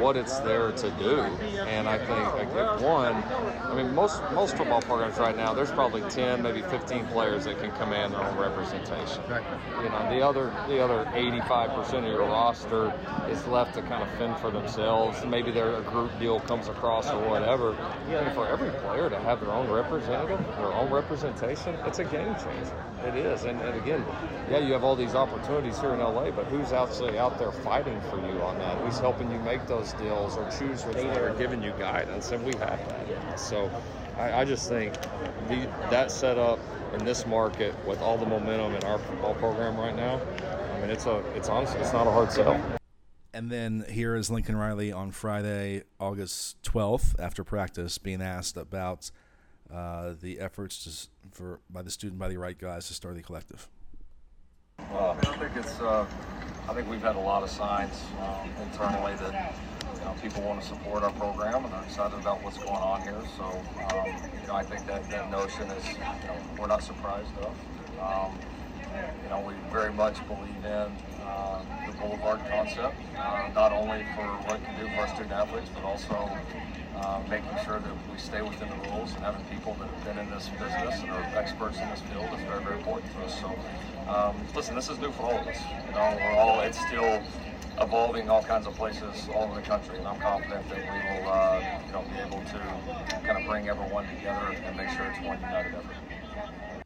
what 0.01 0.17
it's 0.17 0.39
there 0.41 0.73
to 0.73 0.91
do, 0.93 1.21
and 1.21 1.89
I 1.89 1.99
think 1.99 2.55
like, 2.55 2.81
one, 2.81 3.15
I 3.15 3.75
mean, 3.75 3.95
most 3.95 4.23
most 4.33 4.57
football 4.57 4.83
programs 4.83 5.19
right 5.19 5.37
now, 5.37 5.55
there's 5.55 5.71
probably 5.71 6.03
ten, 6.11 6.43
maybe 6.43 6.63
fifteen 6.63 7.07
players 7.07 7.45
that 7.45 7.59
can 7.59 7.71
command 7.73 8.13
their 8.13 8.23
own 8.23 8.37
representation. 8.37 9.23
You 9.29 9.89
know, 9.89 10.09
the 10.11 10.21
other 10.23 10.53
the 10.69 10.83
other 10.83 11.11
85 11.15 11.71
percent 11.71 12.07
of 12.07 12.13
your 12.13 12.23
roster 12.23 12.93
is 13.29 13.45
left 13.47 13.75
to 13.75 13.83
kind 13.83 14.03
of 14.03 14.09
fend 14.19 14.37
for 14.39 14.51
themselves. 14.51 15.25
Maybe 15.25 15.51
their 15.51 15.81
group 15.83 16.17
deal 16.19 16.41
comes 16.41 16.69
across 16.69 17.11
or 17.11 17.29
whatever. 17.29 17.73
And 18.09 18.35
for 18.35 18.47
every 18.47 18.71
player 18.81 19.11
to 19.11 19.19
have 19.21 19.41
their 19.41 19.51
own 19.51 19.71
representative, 19.71 20.45
their 20.57 20.73
own 20.73 20.91
representation, 20.91 21.75
it's 21.87 21.99
a 21.99 22.05
game 22.05 22.35
changer. 22.37 22.85
It 23.05 23.17
is, 23.17 23.45
and, 23.45 23.61
and 23.61 23.75
again, 23.77 24.05
yeah, 24.51 24.59
you 24.59 24.73
have 24.73 24.83
all 24.83 24.97
these 24.97 25.15
opportunities 25.25 25.81
here 25.81 25.95
in 25.95 26.01
LA, 26.01 26.31
but 26.31 26.45
who's 26.47 26.73
actually 26.73 27.19
out 27.19 27.39
there 27.39 27.51
fighting 27.51 27.99
for 28.11 28.17
you 28.17 28.43
on 28.43 28.59
that? 28.59 28.77
Who's 28.79 28.99
helping 28.99 29.31
you 29.31 29.39
make 29.41 29.67
those 29.67 29.95
deals 29.95 30.37
or 30.37 30.45
choose 30.51 30.85
which 30.85 30.99
one 30.99 31.17
or 31.17 31.35
giving 31.35 31.63
you 31.63 31.73
guidance? 31.79 32.31
And 32.31 32.45
we 32.45 32.53
have 32.59 32.79
that. 32.89 33.41
So 33.41 33.71
I, 34.19 34.41
I 34.41 34.45
just 34.45 34.69
think 34.69 34.93
the, 35.49 35.67
that 35.91 36.11
setup 36.11 36.59
in 36.93 37.05
this 37.05 37.27
market 37.27 37.75
with 37.87 38.01
all 38.01 38.19
the 38.19 38.27
momentum 38.27 38.75
in 38.75 38.85
our 38.85 38.99
football 38.99 39.35
program 39.35 39.79
right 39.79 39.97
now, 39.97 40.21
I 40.75 40.81
mean, 40.81 40.91
it's 40.91 41.07
a 41.07 41.17
it's 41.35 41.49
honestly 41.49 41.81
it's 41.81 41.93
not 41.93 42.07
a 42.07 42.11
hard 42.11 42.31
sell. 42.31 42.61
And 43.33 43.51
then 43.51 43.85
here 43.89 44.15
is 44.15 44.31
Lincoln 44.31 44.57
Riley 44.57 44.93
on 44.93 45.11
Friday, 45.11 45.83
August 45.99 46.63
12th, 46.63 47.19
after 47.19 47.43
practice, 47.43 47.99
being 47.99 48.23
asked 48.23 48.57
about 48.57 49.11
uh, 49.73 50.13
the 50.21 50.39
efforts 50.39 50.85
to, 50.85 51.35
for 51.37 51.61
by 51.69 51.83
the 51.83 51.91
student 51.91 52.21
body 52.21 52.37
right 52.37 52.57
guys 52.57 52.87
to 52.89 52.95
start 52.95 53.17
the 53.17 53.23
collective. 53.23 53.69
Uh, 54.95 55.11
I 55.11 55.37
think 55.39 55.57
it's. 55.57 55.81
Uh, 55.81 56.07
I 56.69 56.73
think 56.73 56.89
we've 56.89 57.03
had 57.03 57.17
a 57.17 57.21
lot 57.21 57.43
of 57.43 57.51
signs 57.51 58.01
um, 58.21 58.49
internally 58.63 59.15
that 59.17 59.55
you 59.93 60.01
know 60.01 60.15
people 60.23 60.43
want 60.43 60.61
to 60.63 60.67
support 60.67 61.03
our 61.03 61.11
program 61.13 61.65
and 61.65 61.75
are 61.75 61.83
excited 61.83 62.19
about 62.19 62.43
what's 62.45 62.59
going 62.59 62.71
on 62.71 63.03
here. 63.03 63.21
So 63.37 63.45
um, 63.91 64.07
you 64.41 64.47
know 64.47 64.55
I 64.55 64.63
think 64.63 64.87
that, 64.87 65.11
that 65.11 65.33
notion 65.33 65.69
is 65.73 65.87
you 65.89 65.99
know 65.99 66.39
we're 66.59 66.69
not 66.69 66.83
surprised 66.83 67.37
of. 67.39 67.55
Um, 68.01 68.39
you 69.25 69.31
know 69.31 69.41
we 69.41 69.55
very 69.73 69.93
much 69.93 70.17
believe 70.29 70.65
in 70.65 70.93
uh, 71.27 71.63
the 71.87 71.93
Boulevard 71.99 72.41
concept, 72.49 72.95
uh, 73.19 73.51
not 73.53 73.73
only 73.73 74.05
for 74.15 74.27
what 74.47 74.61
it 74.61 74.65
can 74.65 74.79
do 74.79 74.87
for 74.95 75.01
our 75.03 75.09
student 75.09 75.33
athletes, 75.33 75.71
but 75.75 75.83
also 75.83 76.31
uh, 76.97 77.21
making 77.29 77.51
sure 77.65 77.81
that 77.81 77.93
we 78.11 78.19
stay 78.19 78.43
within 78.43 78.69
the 78.69 78.91
rules 78.91 79.13
and 79.15 79.25
having 79.25 79.45
people 79.47 79.75
that 79.81 79.91
have 79.91 80.05
been 80.05 80.19
in 80.19 80.31
this 80.31 80.49
business 80.51 81.01
and 81.01 81.11
are 81.11 81.23
experts 81.35 81.79
in 81.79 81.89
this 81.91 82.01
field 82.03 82.27
is 82.33 82.41
very, 82.47 82.63
very 82.63 82.79
important 82.79 83.11
to 83.13 83.21
us. 83.25 83.41
So, 83.41 83.55
um, 84.09 84.37
listen, 84.55 84.75
this 84.75 84.89
is 84.89 84.99
new 84.99 85.11
for 85.13 85.25
all 85.25 85.39
of 85.39 85.47
us. 85.47 85.59
You 85.87 85.93
know, 85.93 86.17
we're 86.17 86.33
all, 86.33 86.61
it's 86.61 86.79
still 86.87 87.23
evolving 87.81 88.29
all 88.29 88.43
kinds 88.43 88.67
of 88.67 88.75
places 88.75 89.29
all 89.35 89.45
over 89.45 89.57
the 89.57 89.67
country, 89.67 89.99
and 89.99 90.07
I'm 90.07 90.21
confident 90.21 90.69
that 90.69 90.79
we 90.79 91.21
will, 91.23 91.33
uh, 91.33 91.81
you 91.87 91.93
know, 91.93 92.03
be 92.03 92.19
able 92.21 92.45
to 92.45 93.23
kind 93.27 93.39
of 93.39 93.51
bring 93.51 93.69
everyone 93.69 94.07
together 94.15 94.57
and 94.65 94.77
make 94.77 94.89
sure 94.91 95.07
it's 95.07 95.19
one 95.25 95.41
united 95.41 95.75
effort. 95.75 96.85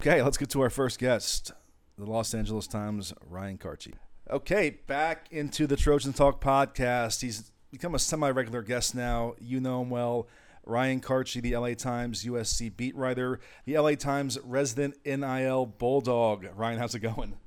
Okay, 0.00 0.22
let's 0.22 0.36
get 0.36 0.48
to 0.50 0.60
our 0.60 0.70
first 0.70 0.98
guest, 0.98 1.52
the 1.96 2.04
Los 2.04 2.32
Angeles 2.34 2.66
Times, 2.66 3.12
Ryan 3.28 3.58
Kartje. 3.58 3.94
Okay, 4.30 4.78
back 4.86 5.26
into 5.30 5.66
the 5.66 5.76
Trojan 5.76 6.12
Talk 6.12 6.40
podcast. 6.40 7.22
He's 7.22 7.50
become 7.70 7.94
a 7.94 7.98
semi-regular 7.98 8.62
guest 8.62 8.94
now. 8.94 9.34
You 9.40 9.60
know 9.60 9.82
him 9.82 9.90
well. 9.90 10.28
Ryan 10.68 11.00
Kartje, 11.00 11.40
the 11.40 11.56
LA 11.56 11.72
Times 11.72 12.24
USC 12.24 12.76
beat 12.76 12.94
writer, 12.94 13.40
the 13.64 13.78
LA 13.78 13.94
Times 13.94 14.38
resident 14.44 14.96
NIL 15.04 15.64
Bulldog. 15.64 16.46
Ryan, 16.54 16.78
how's 16.78 16.94
it 16.94 17.00
going? 17.00 17.38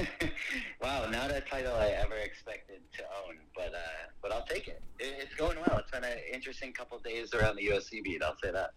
wow, 0.82 1.08
not 1.10 1.30
a 1.30 1.42
title 1.42 1.74
I 1.74 1.88
ever 1.88 2.16
expected 2.16 2.80
to 2.96 3.02
own, 3.04 3.36
but 3.54 3.74
uh, 3.74 4.08
but 4.22 4.32
I'll 4.32 4.46
take 4.46 4.68
it. 4.68 4.82
It's 4.98 5.34
going 5.34 5.58
well. 5.58 5.78
It's 5.78 5.90
been 5.90 6.02
an 6.02 6.18
interesting 6.32 6.72
couple 6.72 6.98
days 6.98 7.34
around 7.34 7.56
the 7.56 7.66
USC 7.68 8.02
beat. 8.02 8.22
I'll 8.22 8.36
say 8.42 8.52
that. 8.52 8.70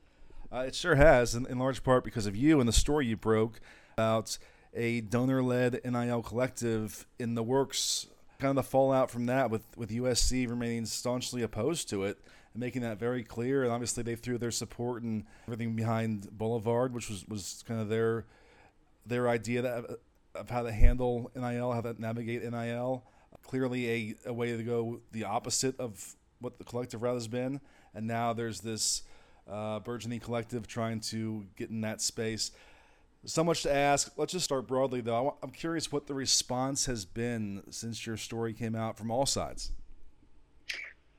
Uh, 0.52 0.66
it 0.68 0.76
sure 0.76 0.96
has, 0.96 1.34
in, 1.34 1.46
in 1.46 1.58
large 1.58 1.84
part 1.84 2.04
because 2.04 2.26
of 2.26 2.36
you 2.36 2.60
and 2.60 2.68
the 2.68 2.74
story 2.74 3.08
you 3.08 3.16
broke 3.16 3.62
about 3.94 4.38
a 4.74 5.00
donor-led 5.00 5.80
NIL 5.86 6.22
collective 6.22 7.08
in 7.18 7.36
the 7.36 7.44
works 7.44 8.08
kind 8.40 8.50
of 8.50 8.56
the 8.56 8.70
fallout 8.70 9.12
from 9.12 9.28
that 9.28 9.50
with, 9.50 9.62
with 9.78 9.92
USC 9.92 10.50
remaining 10.50 10.86
staunchly 10.86 11.44
opposed 11.44 11.88
to 11.90 12.04
it 12.04 12.18
making 12.56 12.82
that 12.82 13.00
very 13.00 13.24
clear. 13.24 13.64
And 13.64 13.72
obviously, 13.72 14.04
they 14.04 14.16
threw 14.16 14.38
their 14.38 14.52
support 14.52 15.04
and 15.04 15.26
everything 15.48 15.76
behind 15.76 16.30
Boulevard, 16.38 16.94
which 16.94 17.10
was, 17.10 17.28
was 17.28 17.64
kind 17.68 17.82
of 17.82 17.90
their 17.90 18.26
their 19.06 19.28
idea 19.28 19.64
that, 19.64 19.86
of 20.36 20.50
how 20.50 20.62
to 20.62 20.72
handle 20.72 21.32
NIL, 21.36 21.72
how 21.72 21.82
to 21.82 22.00
navigate 22.00 22.44
NIL. 22.44 23.04
Clearly, 23.44 23.90
a, 23.90 24.30
a 24.30 24.34
way 24.34 24.56
to 24.56 24.64
go 24.64 25.02
the 25.12 25.24
opposite 25.24 25.80
of 25.80 26.16
what 26.40 26.58
the 26.58 26.64
collective 26.64 27.02
route 27.02 27.16
has 27.16 27.28
been. 27.28 27.60
And 27.94 28.08
now 28.08 28.34
there's 28.34 28.62
this 28.62 29.04
uh, 29.50 29.80
burgeoning 29.80 30.20
collective 30.20 30.68
trying 30.68 31.00
to 31.02 31.46
get 31.58 31.70
in 31.70 31.82
that 31.82 32.02
space 32.02 32.52
so 33.26 33.44
much 33.44 33.64
to 33.64 33.74
ask. 33.74 34.12
Let's 34.18 34.34
just 34.34 34.46
start 34.46 34.68
broadly, 34.68 35.02
though. 35.02 35.38
I'm 35.44 35.52
curious 35.52 35.92
what 35.92 36.08
the 36.08 36.14
response 36.14 36.86
has 36.86 37.06
been 37.06 37.64
since 37.70 38.06
your 38.06 38.18
story 38.18 38.54
came 38.54 38.76
out 38.76 38.98
from 38.98 39.12
all 39.12 39.26
sides. 39.26 39.72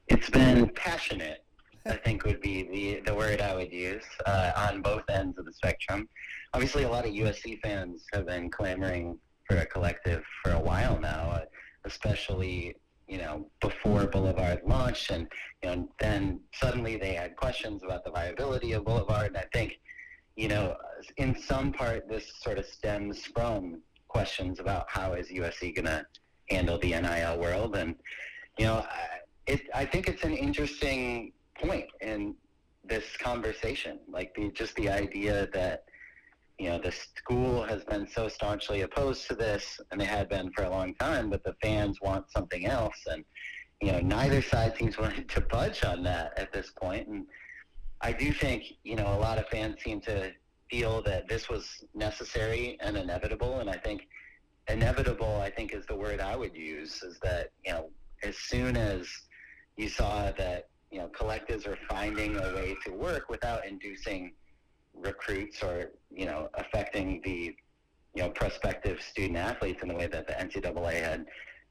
It's 0.09 0.31
been 0.31 0.69
passionate. 0.71 1.45
I 1.87 1.97
think 1.97 2.25
would 2.25 2.41
be 2.41 2.63
the 2.63 3.03
the 3.07 3.15
word 3.15 3.41
I 3.41 3.55
would 3.55 3.73
use 3.73 4.05
uh, 4.27 4.53
on 4.57 4.83
both 4.83 5.03
ends 5.09 5.39
of 5.39 5.45
the 5.45 5.53
spectrum. 5.53 6.09
Obviously, 6.55 6.85
a 6.85 6.89
lot 6.89 7.05
of 7.07 7.13
USC 7.13 7.61
fans 7.61 8.05
have 8.13 8.27
been 8.27 8.51
clamoring 8.51 9.19
for 9.49 9.57
a 9.57 9.67
collective 9.67 10.23
for 10.43 10.53
a 10.53 10.61
while 10.61 10.99
now, 11.01 11.31
uh, 11.31 11.45
especially 11.85 12.77
you 13.09 13.19
know 13.19 13.49
before 13.61 14.07
Boulevard 14.07 14.61
launched, 14.65 15.11
and 15.11 15.27
you 15.63 15.71
know 15.71 15.89
then 15.99 16.41
suddenly 16.55 16.97
they 16.97 17.15
had 17.15 17.37
questions 17.37 17.83
about 17.83 18.05
the 18.05 18.11
viability 18.11 18.73
of 18.73 18.85
Boulevard. 18.85 19.29
And 19.29 19.39
I 19.39 19.47
think 19.53 19.81
you 20.37 20.49
know, 20.49 20.77
in 21.17 21.37
some 21.41 21.73
part, 21.73 22.09
this 22.09 22.33
sort 22.41 22.59
of 22.59 22.67
stems 22.67 23.27
from 23.27 23.83
questions 24.09 24.61
about 24.61 24.87
how 24.89 25.15
is 25.15 25.29
USC 25.29 25.75
going 25.75 25.87
to 25.87 26.07
handle 26.49 26.79
the 26.79 26.91
NIL 26.91 27.39
world, 27.39 27.77
and 27.77 27.97
you 28.59 28.67
know, 28.67 28.85
it, 29.47 29.63
I 29.75 29.85
think 29.85 30.09
it's 30.09 30.25
an 30.25 30.35
interesting 30.35 31.33
point 31.61 31.87
in 32.01 32.35
this 32.85 33.17
conversation, 33.17 33.99
like 34.09 34.35
the 34.35 34.51
just 34.51 34.75
the 34.77 34.89
idea 34.89 35.49
that 35.53 35.85
you 36.59 36.69
know 36.69 36.79
the 36.79 36.93
school 36.93 37.63
has 37.63 37.85
been 37.85 38.07
so 38.07 38.29
staunchly 38.29 38.83
opposed 38.83 39.27
to 39.29 39.35
this, 39.35 39.81
and 39.91 40.01
they 40.01 40.05
had 40.05 40.29
been 40.29 40.51
for 40.53 40.65
a 40.65 40.71
long 40.71 40.95
time, 40.95 41.31
but 41.31 41.43
the 41.45 41.55
fans 41.63 42.01
want 42.01 42.31
something 42.31 42.67
else, 42.67 42.97
and 43.07 43.25
you 43.81 43.91
know, 43.91 43.99
neither 43.99 44.41
side 44.41 44.77
seems 44.77 44.97
willing 44.97 45.27
to 45.27 45.41
budge 45.41 45.85
on 45.85 46.05
that 46.05 46.39
at 46.39 46.53
this 46.53 46.71
point. 46.71 46.83
point, 46.83 47.09
and 47.09 47.27
I 48.01 48.13
do 48.13 48.33
think, 48.33 48.65
you 48.83 48.97
know, 48.97 49.07
a 49.07 49.19
lot 49.19 49.39
of 49.39 49.47
fans 49.49 49.77
seem 49.83 50.01
to 50.03 50.33
feel 50.71 51.03
that 51.03 51.29
this 51.29 51.49
was 51.49 51.85
necessary 51.95 52.77
and 52.81 52.97
inevitable. 52.97 53.61
And 53.61 53.71
I 53.71 53.77
think 53.77 54.09
inevitable, 54.69 55.41
I 55.41 55.51
think, 55.51 55.73
is 55.73 55.87
the 55.87 55.95
word 55.95 56.21
I 56.21 56.37
would 56.37 56.57
use, 56.57 57.03
is 57.03 57.19
that, 57.23 57.51
you 57.65 57.73
know, 57.73 57.91
as 58.23 58.37
soon 58.37 58.77
as 58.77 59.09
you 59.77 59.89
saw 59.89 60.31
that, 60.33 60.69
you 60.91 60.99
know, 60.99 61.09
collectives 61.09 61.67
are 61.67 61.79
finding 61.89 62.37
a 62.37 62.55
way 62.55 62.77
to 62.85 62.93
work 62.93 63.29
without 63.29 63.67
inducing 63.67 64.33
recruits 64.95 65.63
or, 65.63 65.93
you 66.11 66.27
know, 66.27 66.49
affecting 66.55 67.21
the, 67.25 67.55
you 68.15 68.23
know, 68.23 68.29
prospective 68.31 69.01
student 69.01 69.39
athletes 69.39 69.83
in 69.83 69.89
the 69.89 69.95
way 69.95 70.07
that 70.07 70.27
the 70.27 70.35
NCAA 70.35 71.03
had 71.03 71.27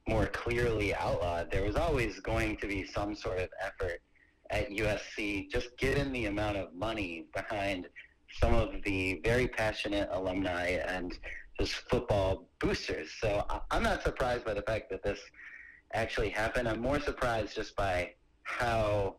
more 0.08 0.26
clearly 0.28 0.94
outlawed, 0.96 1.52
there 1.52 1.64
was 1.64 1.76
always 1.76 2.20
going 2.20 2.58
to 2.58 2.68
be 2.68 2.86
some 2.86 3.16
sort 3.16 3.40
of 3.40 3.50
effort 3.62 4.02
at 4.50 4.70
USC, 4.70 5.50
just 5.50 5.78
given 5.78 6.12
the 6.12 6.26
amount 6.26 6.58
of 6.58 6.74
money 6.74 7.26
behind 7.34 7.88
some 8.40 8.54
of 8.54 8.82
the 8.84 9.22
very 9.24 9.48
passionate 9.48 10.10
alumni 10.12 10.80
and 10.88 11.18
just 11.60 11.74
football 11.90 12.48
boosters. 12.60 13.12
So 13.20 13.46
I'm 13.70 13.84
not 13.84 14.04
surprised 14.04 14.46
by 14.46 14.54
the 14.54 14.62
fact 14.64 14.90
that 14.90 15.04
this 15.04 15.20
actually 15.94 16.30
happened. 16.30 16.68
I'm 16.68 16.82
more 16.82 17.00
surprised 17.00 17.56
just 17.56 17.76
by 17.76 18.14
how 18.44 19.16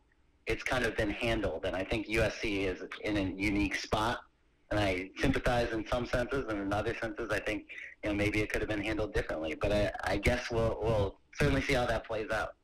it's 0.46 0.62
kind 0.62 0.84
of 0.84 0.96
been 0.96 1.10
handled. 1.10 1.64
And 1.64 1.76
I 1.76 1.84
think 1.84 2.08
USC 2.08 2.66
is 2.66 2.82
in 3.04 3.16
a 3.16 3.22
unique 3.22 3.76
spot. 3.76 4.18
And 4.70 4.80
I 4.80 5.10
sympathize 5.18 5.70
in 5.72 5.86
some 5.86 6.06
senses, 6.06 6.46
and 6.48 6.58
in 6.58 6.72
other 6.72 6.96
senses, 6.98 7.30
I 7.30 7.40
think 7.40 7.66
you 8.02 8.08
know 8.08 8.16
maybe 8.16 8.40
it 8.40 8.50
could 8.50 8.62
have 8.62 8.70
been 8.70 8.82
handled 8.82 9.12
differently. 9.12 9.54
But 9.54 9.70
I, 9.70 9.92
I 10.04 10.16
guess 10.16 10.50
we'll 10.50 10.78
we'll 10.82 11.18
certainly 11.34 11.60
see 11.60 11.74
how 11.74 11.84
that 11.84 12.06
plays 12.06 12.30
out. 12.30 12.54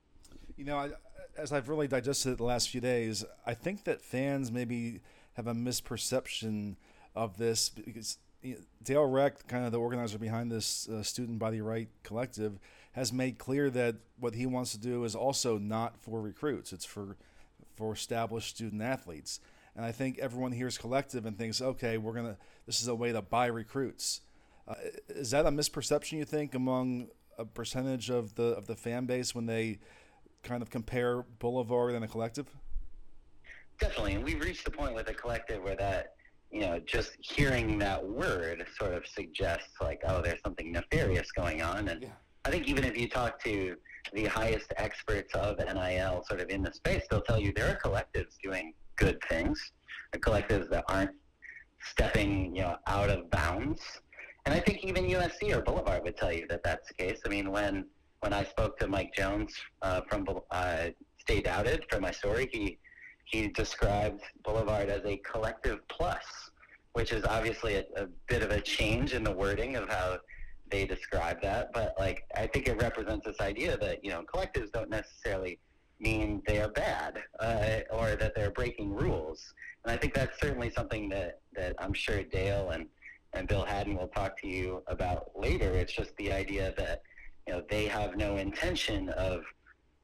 You 0.57 0.65
know, 0.65 0.79
I, 0.79 0.91
as 1.37 1.53
I've 1.53 1.69
really 1.69 1.87
digested 1.87 2.33
it 2.33 2.39
the 2.39 2.45
last 2.45 2.71
few 2.71 2.81
days, 2.81 3.27
I 3.45 3.53
think 3.53 3.85
that 3.85 4.01
fans 4.01 4.51
maybe 4.51 5.01
have 5.35 5.47
a 5.47 5.53
misperception 5.53 6.77
of 7.15 7.37
this 7.37 7.69
because 7.69 8.17
Dale 8.83 9.05
Reck, 9.05 9.47
kind 9.47 9.65
of 9.65 9.73
the 9.73 9.79
organizer 9.79 10.19
behind 10.19 10.51
this 10.51 10.89
uh, 10.89 11.03
Student 11.03 11.39
Body 11.39 11.61
Right 11.61 11.89
Collective, 12.05 12.59
has 12.99 13.13
made 13.13 13.39
clear 13.39 13.71
that 13.71 13.97
what 14.19 14.35
he 14.35 14.45
wants 14.45 14.73
to 14.73 14.79
do 14.79 15.05
is 15.05 15.15
also 15.15 15.57
not 15.57 15.97
for 15.97 16.21
recruits; 16.21 16.73
it's 16.73 16.85
for 16.85 17.17
for 17.75 17.93
established 17.93 18.57
student 18.57 18.83
athletes. 18.83 19.41
And 19.77 19.85
I 19.85 19.93
think 19.93 20.19
everyone 20.19 20.51
hears 20.51 20.77
collective 20.77 21.25
and 21.25 21.39
thinks, 21.39 21.63
okay, 21.63 21.97
we're 21.99 22.13
gonna. 22.13 22.37
This 22.67 22.81
is 22.81 22.89
a 22.89 22.95
way 22.95 23.13
to 23.13 23.23
buy 23.23 23.47
recruits. 23.47 24.21
Uh, 24.67 24.75
is 25.09 25.31
that 25.31 25.47
a 25.47 25.51
misperception 25.51 26.19
you 26.19 26.25
think 26.25 26.55
among 26.55 27.09
a 27.39 27.45
percentage 27.45 28.11
of 28.11 28.35
the 28.35 28.49
of 28.55 28.67
the 28.67 28.75
fan 28.75 29.07
base 29.07 29.35
when 29.35 29.47
they 29.47 29.79
kind 30.43 30.63
of 30.63 30.71
compare 30.71 31.23
Boulevard 31.39 31.95
and 31.95 32.05
a 32.05 32.09
collective? 32.09 32.49
Definitely, 33.79 34.15
and 34.15 34.25
we've 34.25 34.41
reached 34.41 34.65
the 34.65 34.73
point 34.73 34.95
with 34.95 35.09
a 35.09 35.15
collective 35.15 35.63
where 35.63 35.77
that 35.77 36.15
you 36.51 36.61
know 36.61 36.81
just 36.81 37.13
hearing 37.21 37.79
that 37.79 38.05
word 38.05 38.67
sort 38.77 38.95
of 38.95 39.07
suggests 39.07 39.75
like 39.81 40.01
oh 40.07 40.21
there's 40.23 40.41
something 40.43 40.73
nefarious 40.73 41.31
going 41.31 41.63
on 41.63 41.89
and 41.89 42.03
yeah. 42.03 42.09
I 42.49 42.51
think 42.51 42.67
even 42.67 42.85
if 42.85 42.97
you 42.97 43.11
talk 43.11 43.45
to 43.45 43.77
the 44.15 44.25
highest 44.25 44.73
experts 44.79 45.35
of 45.35 45.59
NIL 45.59 46.25
sort 46.27 46.41
of 46.41 46.49
in 46.49 46.63
the 46.63 46.73
space, 46.73 47.03
they'll 47.11 47.21
tell 47.21 47.39
you 47.39 47.53
there 47.53 47.69
are 47.69 47.77
collectives 47.77 48.39
doing 48.43 48.73
good 48.97 49.19
things, 49.29 49.73
collectives 50.17 50.71
that 50.71 50.85
aren't 50.89 51.11
stepping, 51.85 52.57
you 52.57 52.63
know, 52.63 52.77
out 52.87 53.11
of 53.11 53.31
bounds. 53.31 53.83
and 54.47 54.55
I 54.55 54.61
think 54.61 54.83
even 54.83 55.05
USC 55.05 55.55
or 55.55 55.61
Boulevard 55.61 56.05
would 56.05 56.17
tell 56.17 56.33
you 56.33 56.47
that 56.49 56.63
that's 56.65 56.89
the 56.89 56.95
case. 56.95 57.21
I 57.27 57.29
mean, 57.29 57.51
when 57.51 57.85
when 58.21 58.33
I 58.33 58.45
spoke 58.45 58.79
to 58.79 58.87
Mike 58.89 59.13
Jones 59.15 59.55
uh, 59.83 60.01
from 60.09 60.27
uh, 60.51 60.87
Stay 61.19 61.43
Doubted 61.43 61.85
for 61.91 62.01
my 62.01 62.11
story, 62.11 62.49
he 62.51 62.79
he 63.27 63.49
described 63.49 64.23
Boulevard 64.43 64.89
as 64.89 65.05
a 65.05 65.19
collective 65.19 65.87
plus, 65.89 66.25
which 66.95 67.13
is 67.13 67.27
obviously 67.27 67.75
a, 67.75 67.85
a 67.97 68.07
bit 68.27 68.43
of 68.43 68.53
a 68.53 68.61
change 68.63 69.13
in 69.13 69.23
the 69.23 69.33
wording 69.33 69.77
of 69.77 69.87
how 69.91 70.19
they 70.71 70.87
describe 70.87 71.41
that. 71.43 71.73
But 71.73 71.95
like, 71.99 72.25
I 72.37 72.47
think 72.47 72.69
it 72.69 72.81
represents 72.81 73.27
this 73.27 73.41
idea 73.41 73.77
that 73.79 74.05
you 74.05 74.11
know 74.11 74.23
collectives 74.23 74.73
don't 74.73 74.91
necessarily 74.91 75.59
mean 76.01 76.43
they 76.47 76.61
are 76.61 76.69
bad 76.69 77.23
uh, 77.41 77.81
or 77.91 78.17
that 78.17 78.35
they're 78.35 78.51
breaking 78.51 78.95
rules. 78.95 79.55
And 79.85 79.93
I 79.93 79.97
think 79.97 80.15
that's 80.15 80.39
certainly 80.41 80.71
something 80.71 81.09
that, 81.11 81.41
that 81.57 81.75
I'm 81.79 81.93
sure 81.93 82.23
Dale 82.23 82.71
and, 82.71 82.87
and 83.33 83.49
Bill 83.49 83.65
Haddon 83.65 83.97
will 83.97 84.09
talk 84.09 84.41
to 84.43 84.49
you 84.49 84.83
about 84.87 85.31
later. 85.35 85.73
It's 85.73 85.93
just 85.93 86.17
the 86.17 86.33
idea 86.33 86.75
that 86.79 87.03
you 87.47 87.55
know 87.55 87.63
they 87.69 87.87
have 87.87 88.17
no 88.17 88.37
intention 88.37 89.09
of 89.11 89.43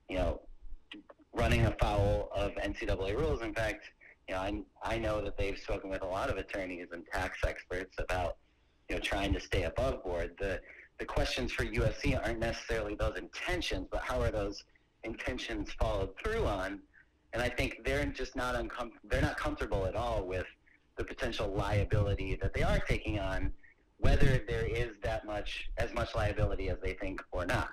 you 0.08 0.16
know 0.16 0.40
running 1.32 1.66
afoul 1.66 2.30
of 2.34 2.52
NCAA 2.52 3.16
rules. 3.16 3.42
In 3.42 3.54
fact, 3.54 3.84
you 4.28 4.34
know 4.34 4.40
I, 4.40 4.62
I 4.82 4.98
know 4.98 5.22
that 5.22 5.36
they've 5.36 5.58
spoken 5.58 5.90
with 5.90 6.02
a 6.02 6.06
lot 6.06 6.30
of 6.30 6.36
attorneys 6.36 6.88
and 6.92 7.04
tax 7.12 7.38
experts 7.46 7.96
about 7.98 8.36
you 8.88 8.96
know 8.96 9.00
trying 9.00 9.32
to 9.32 9.40
stay 9.40 9.64
above 9.64 10.02
board. 10.02 10.34
The 10.38 10.60
the 10.98 11.04
questions 11.04 11.52
for 11.52 11.64
USC 11.64 12.20
aren't 12.22 12.38
necessarily 12.38 12.94
those 12.94 13.16
intentions, 13.16 13.88
but 13.90 14.00
how 14.02 14.20
are 14.20 14.30
those 14.30 14.62
intentions 15.04 15.72
followed 15.78 16.10
through 16.22 16.46
on. 16.46 16.80
And 17.32 17.42
I 17.42 17.48
think 17.48 17.80
they're 17.84 18.04
just 18.06 18.36
not 18.36 18.54
uncom- 18.54 18.92
they're 19.04 19.22
not 19.22 19.36
comfortable 19.36 19.86
at 19.86 19.94
all 19.94 20.24
with 20.24 20.46
the 20.96 21.04
potential 21.04 21.48
liability 21.48 22.38
that 22.40 22.54
they 22.54 22.62
are 22.62 22.78
taking 22.78 23.18
on, 23.18 23.52
whether 23.98 24.42
there 24.46 24.66
is 24.66 24.90
that 25.02 25.26
much 25.26 25.68
as 25.78 25.92
much 25.92 26.14
liability 26.14 26.68
as 26.68 26.78
they 26.82 26.94
think 26.94 27.20
or 27.32 27.44
not. 27.44 27.70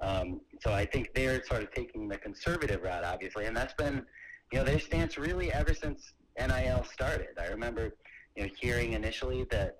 Um, 0.00 0.40
so 0.60 0.72
I 0.72 0.84
think 0.86 1.12
they're 1.14 1.44
sort 1.44 1.62
of 1.62 1.70
taking 1.72 2.08
the 2.08 2.16
conservative 2.16 2.82
route, 2.82 3.04
obviously, 3.04 3.44
and 3.44 3.56
that's 3.56 3.74
been 3.74 4.04
you 4.50 4.58
know 4.58 4.64
their 4.64 4.80
stance 4.80 5.16
really 5.18 5.52
ever 5.52 5.74
since 5.74 6.14
NIL 6.38 6.84
started. 6.84 7.38
I 7.38 7.46
remember 7.46 7.94
you 8.34 8.44
know 8.44 8.48
hearing 8.58 8.94
initially 8.94 9.44
that 9.50 9.76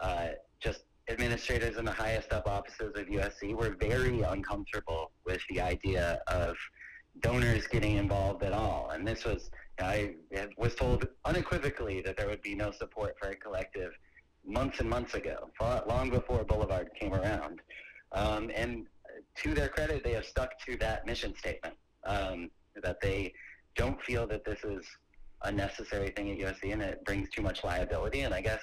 uh, 0.00 0.28
just 0.60 0.84
administrators 1.08 1.76
in 1.76 1.84
the 1.84 1.92
highest 1.92 2.32
up 2.32 2.46
offices 2.46 2.92
of 2.96 3.06
USC 3.06 3.54
were 3.54 3.76
very 3.80 4.20
uncomfortable 4.22 5.10
with 5.24 5.40
the 5.48 5.60
idea 5.60 6.20
of 6.26 6.56
donors 7.20 7.66
getting 7.66 7.96
involved 7.96 8.42
at 8.42 8.52
all. 8.52 8.90
And 8.90 9.06
this 9.06 9.24
was, 9.24 9.50
I 9.80 10.14
was 10.56 10.74
told 10.74 11.08
unequivocally 11.24 12.02
that 12.02 12.16
there 12.16 12.28
would 12.28 12.42
be 12.42 12.54
no 12.54 12.70
support 12.70 13.16
for 13.18 13.30
a 13.30 13.36
collective 13.36 13.92
months 14.46 14.80
and 14.80 14.88
months 14.88 15.14
ago, 15.14 15.50
long 15.88 16.10
before 16.10 16.44
Boulevard 16.44 16.90
came 16.98 17.14
around. 17.14 17.60
Um, 18.12 18.50
and 18.54 18.86
to 19.36 19.54
their 19.54 19.68
credit, 19.68 20.04
they 20.04 20.12
have 20.12 20.24
stuck 20.24 20.58
to 20.66 20.76
that 20.78 21.06
mission 21.06 21.34
statement 21.36 21.74
um, 22.04 22.50
that 22.82 23.00
they 23.00 23.32
don't 23.76 24.00
feel 24.02 24.26
that 24.26 24.44
this 24.44 24.64
is 24.64 24.84
a 25.42 25.52
necessary 25.52 26.10
thing 26.10 26.30
at 26.30 26.38
USC 26.38 26.72
and 26.72 26.82
it 26.82 27.04
brings 27.04 27.28
too 27.30 27.42
much 27.42 27.62
liability. 27.62 28.20
And 28.20 28.34
I 28.34 28.40
guess 28.40 28.60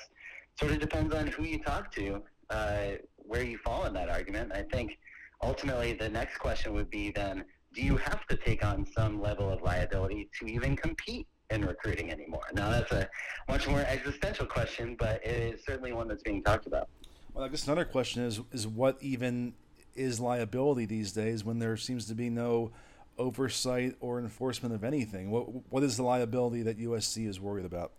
sort 0.60 0.72
of 0.72 0.80
depends 0.80 1.13
on 1.13 1.28
who 1.28 1.44
you 1.44 1.60
talk 1.60 1.91
to 1.94 2.22
uh, 2.50 2.91
where 3.18 3.44
you 3.44 3.58
fall 3.58 3.86
in 3.86 3.94
that 3.94 4.10
argument. 4.10 4.52
I 4.54 4.63
think 4.63 4.98
ultimately 5.41 5.94
the 5.94 6.10
next 6.10 6.38
question 6.38 6.74
would 6.74 6.89
be 6.89 7.12
then, 7.12 7.46
do 7.74 7.82
you 7.82 7.98
have 7.98 8.26
to 8.28 8.38
take 8.38 8.63
on 8.65 8.86
some 8.96 9.22
level 9.22 9.50
of 9.50 9.62
liability 9.62 10.30
to 10.39 10.48
even 10.48 10.76
compete 10.76 11.28
in 11.50 11.65
recruiting 11.65 12.12
anymore? 12.12 12.44
Now 12.54 12.70
that's 12.70 12.91
a 12.91 13.10
much 13.50 13.68
more 13.68 13.82
existential 13.82 14.46
question, 14.46 14.96
but 14.98 15.26
it 15.26 15.56
is 15.56 15.65
certainly 15.65 15.91
one 15.91 16.08
that's 16.08 16.24
being 16.24 16.41
talked 16.44 16.68
about. 16.68 16.88
Well, 17.34 17.44
I 17.44 17.50
guess 17.50 17.65
another 17.65 17.86
question 17.86 18.24
is 18.24 18.39
is 18.54 18.65
what 18.65 18.98
even 19.02 19.54
is 19.94 20.20
liability 20.20 20.86
these 20.86 21.12
days 21.12 21.44
when 21.44 21.60
there 21.60 21.76
seems 21.76 22.06
to 22.08 22.15
be 22.15 22.30
no 22.30 22.72
oversight 23.18 23.96
or 24.00 24.20
enforcement 24.20 24.74
of 24.74 24.84
anything? 24.86 25.32
What 25.32 25.72
what 25.72 25.84
is 25.84 25.98
the 25.98 26.04
liability 26.04 26.62
that 26.63 26.80
USC 26.80 27.28
is 27.28 27.39
worried 27.39 27.65
about? 27.65 27.91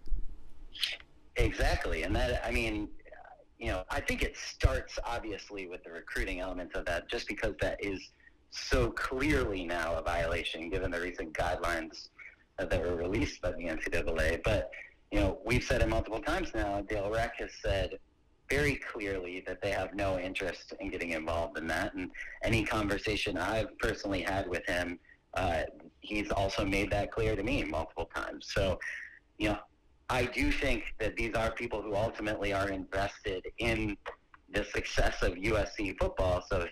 Exactly, 1.37 2.03
and 2.03 2.15
that 2.17 2.41
I 2.47 2.51
mean, 2.51 2.89
you 3.59 3.69
know, 3.69 3.85
I 3.91 4.01
think 4.01 4.23
it 4.23 4.37
starts 4.37 4.99
obviously 5.05 5.67
with 5.67 5.83
the 5.85 5.91
recruiting 5.91 6.41
element 6.41 6.75
of 6.75 6.85
that, 6.87 7.09
just 7.09 7.29
because 7.29 7.55
that 7.61 7.83
is 7.85 8.01
so 8.51 8.91
clearly 8.91 9.65
now 9.65 9.95
a 9.97 10.03
violation 10.03 10.71
given 10.71 10.91
the 10.91 11.01
recent 11.01 11.35
guidelines 11.35 12.09
that 12.59 12.81
were 12.81 12.97
released 12.97 13.43
by 13.43 13.53
the 13.53 13.65
NCAA. 13.65 14.41
But 14.45 14.71
you 15.13 15.21
know, 15.21 15.39
we've 15.45 15.63
said 15.63 15.83
it 15.83 15.89
multiple 15.89 16.21
times 16.21 16.51
now. 16.55 16.81
Dale 16.83 17.11
Reck 17.11 17.35
has 17.39 17.51
said 17.63 17.99
very 18.49 18.77
clearly 18.77 19.43
that 19.47 19.61
they 19.61 19.71
have 19.71 19.95
no 19.95 20.19
interest 20.19 20.73
in 20.81 20.91
getting 20.91 21.11
involved 21.11 21.59
in 21.59 21.67
that. 21.69 21.95
And 21.95 22.11
any 22.43 22.65
conversation 22.65 23.37
I've 23.37 23.77
personally 23.79 24.23
had 24.23 24.49
with 24.49 24.65
him, 24.67 24.99
uh, 25.35 25.63
he's 26.01 26.31
also 26.31 26.65
made 26.65 26.91
that 26.93 27.11
clear 27.13 27.37
to 27.37 27.43
me 27.43 27.65
multiple 27.65 28.09
times. 28.15 28.49
So, 28.55 28.79
you 29.39 29.51
know, 29.51 29.59
I 30.09 30.25
do 30.27 30.53
think 30.53 30.95
that 31.01 31.17
these 31.17 31.35
are 31.35 31.51
people 31.51 31.83
who 31.83 31.95
ultimately 31.95 32.53
are 32.53 32.69
invested 32.69 33.45
in 33.59 33.97
the 34.53 34.65
success 34.65 35.23
of 35.23 35.33
USC 35.35 35.97
football. 35.99 36.45
So, 36.49 36.67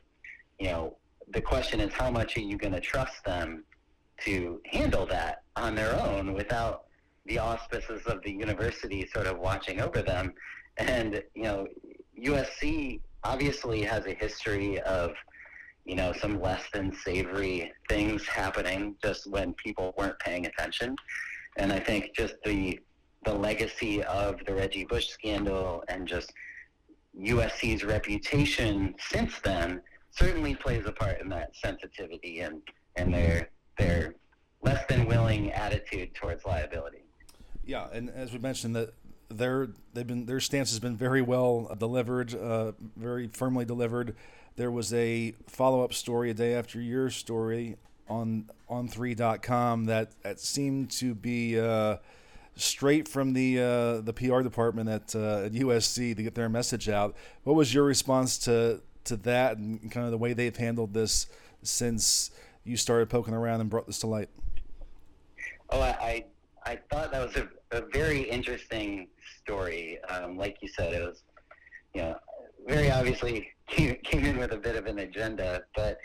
you 0.60 0.68
know, 0.68 0.96
the 1.32 1.40
question 1.40 1.80
is 1.80 1.92
how 1.92 2.10
much 2.10 2.36
are 2.36 2.42
you 2.42 2.56
going 2.56 2.74
to 2.74 2.80
trust 2.80 3.24
them 3.24 3.64
to 4.20 4.60
handle 4.66 5.06
that 5.06 5.42
on 5.56 5.74
their 5.74 5.98
own 6.00 6.32
without 6.34 6.84
the 7.26 7.38
auspices 7.38 8.02
of 8.06 8.22
the 8.22 8.30
university 8.30 9.08
sort 9.12 9.26
of 9.26 9.38
watching 9.38 9.80
over 9.80 10.00
them? 10.00 10.32
And, 10.76 11.22
you 11.34 11.42
know, 11.42 11.66
USC 12.18 13.00
obviously 13.24 13.82
has 13.82 14.06
a 14.06 14.14
history 14.14 14.80
of, 14.82 15.12
you 15.84 15.96
know, 15.96 16.12
some 16.12 16.40
less 16.40 16.62
than 16.72 16.94
savory 16.94 17.72
things 17.88 18.26
happening 18.26 18.94
just 19.02 19.28
when 19.28 19.54
people 19.54 19.92
weren't 19.98 20.18
paying 20.20 20.46
attention. 20.46 20.94
And 21.56 21.72
I 21.72 21.80
think 21.80 22.14
just 22.14 22.34
the 22.44 22.78
the 23.24 23.34
legacy 23.34 24.02
of 24.04 24.44
the 24.46 24.54
Reggie 24.54 24.84
Bush 24.84 25.08
scandal 25.08 25.84
and 25.88 26.06
just 26.06 26.32
USC's 27.18 27.84
reputation 27.84 28.94
since 28.98 29.38
then 29.40 29.80
certainly 30.10 30.54
plays 30.54 30.86
a 30.86 30.92
part 30.92 31.20
in 31.20 31.28
that 31.30 31.54
sensitivity 31.56 32.40
and, 32.40 32.60
and 32.96 33.12
their 33.12 33.48
their 33.78 34.14
less 34.62 34.84
than 34.88 35.06
willing 35.06 35.50
attitude 35.52 36.14
towards 36.14 36.44
liability. 36.44 37.02
Yeah, 37.64 37.88
and 37.92 38.10
as 38.10 38.32
we 38.32 38.38
mentioned, 38.38 38.76
that 38.76 38.94
their 39.28 39.68
they've 39.92 40.06
been 40.06 40.26
their 40.26 40.40
stance 40.40 40.70
has 40.70 40.78
been 40.78 40.96
very 40.96 41.22
well 41.22 41.74
delivered, 41.78 42.34
uh, 42.34 42.72
very 42.96 43.28
firmly 43.28 43.64
delivered. 43.64 44.14
There 44.56 44.70
was 44.70 44.92
a 44.92 45.34
follow 45.48 45.82
up 45.82 45.92
story 45.92 46.30
a 46.30 46.34
day 46.34 46.54
after 46.54 46.80
your 46.80 47.10
story 47.10 47.76
on 48.08 48.50
On3.com 48.70 49.86
that 49.86 50.12
that 50.22 50.40
seemed 50.40 50.90
to 50.92 51.14
be. 51.14 51.58
Uh, 51.58 51.96
straight 52.56 53.08
from 53.08 53.32
the 53.32 53.58
uh, 53.58 54.00
the 54.00 54.12
PR 54.12 54.42
department 54.42 54.88
at, 54.88 55.14
uh, 55.14 55.44
at 55.44 55.52
USC 55.52 56.16
to 56.16 56.22
get 56.22 56.34
their 56.34 56.48
message 56.48 56.88
out. 56.88 57.16
What 57.42 57.56
was 57.56 57.74
your 57.74 57.84
response 57.84 58.38
to 58.38 58.80
to 59.04 59.16
that 59.18 59.58
and 59.58 59.90
kind 59.90 60.06
of 60.06 60.12
the 60.12 60.18
way 60.18 60.32
they've 60.32 60.56
handled 60.56 60.94
this 60.94 61.26
since 61.62 62.30
you 62.64 62.76
started 62.76 63.10
poking 63.10 63.34
around 63.34 63.60
and 63.60 63.68
brought 63.68 63.86
this 63.86 63.98
to 64.00 64.06
light? 64.06 64.28
Oh, 65.70 65.80
I 65.80 66.24
I 66.64 66.78
thought 66.90 67.12
that 67.12 67.26
was 67.26 67.36
a, 67.36 67.48
a 67.76 67.82
very 67.92 68.22
interesting 68.22 69.08
story. 69.40 69.98
Um, 70.04 70.36
like 70.36 70.58
you 70.60 70.68
said, 70.68 70.92
it 70.92 71.04
was 71.04 71.22
you 71.94 72.02
know 72.02 72.16
very 72.66 72.90
obviously 72.90 73.48
came, 73.66 73.96
came 73.96 74.24
in 74.24 74.38
with 74.38 74.52
a 74.52 74.56
bit 74.56 74.76
of 74.76 74.86
an 74.86 75.00
agenda, 75.00 75.64
but 75.74 75.98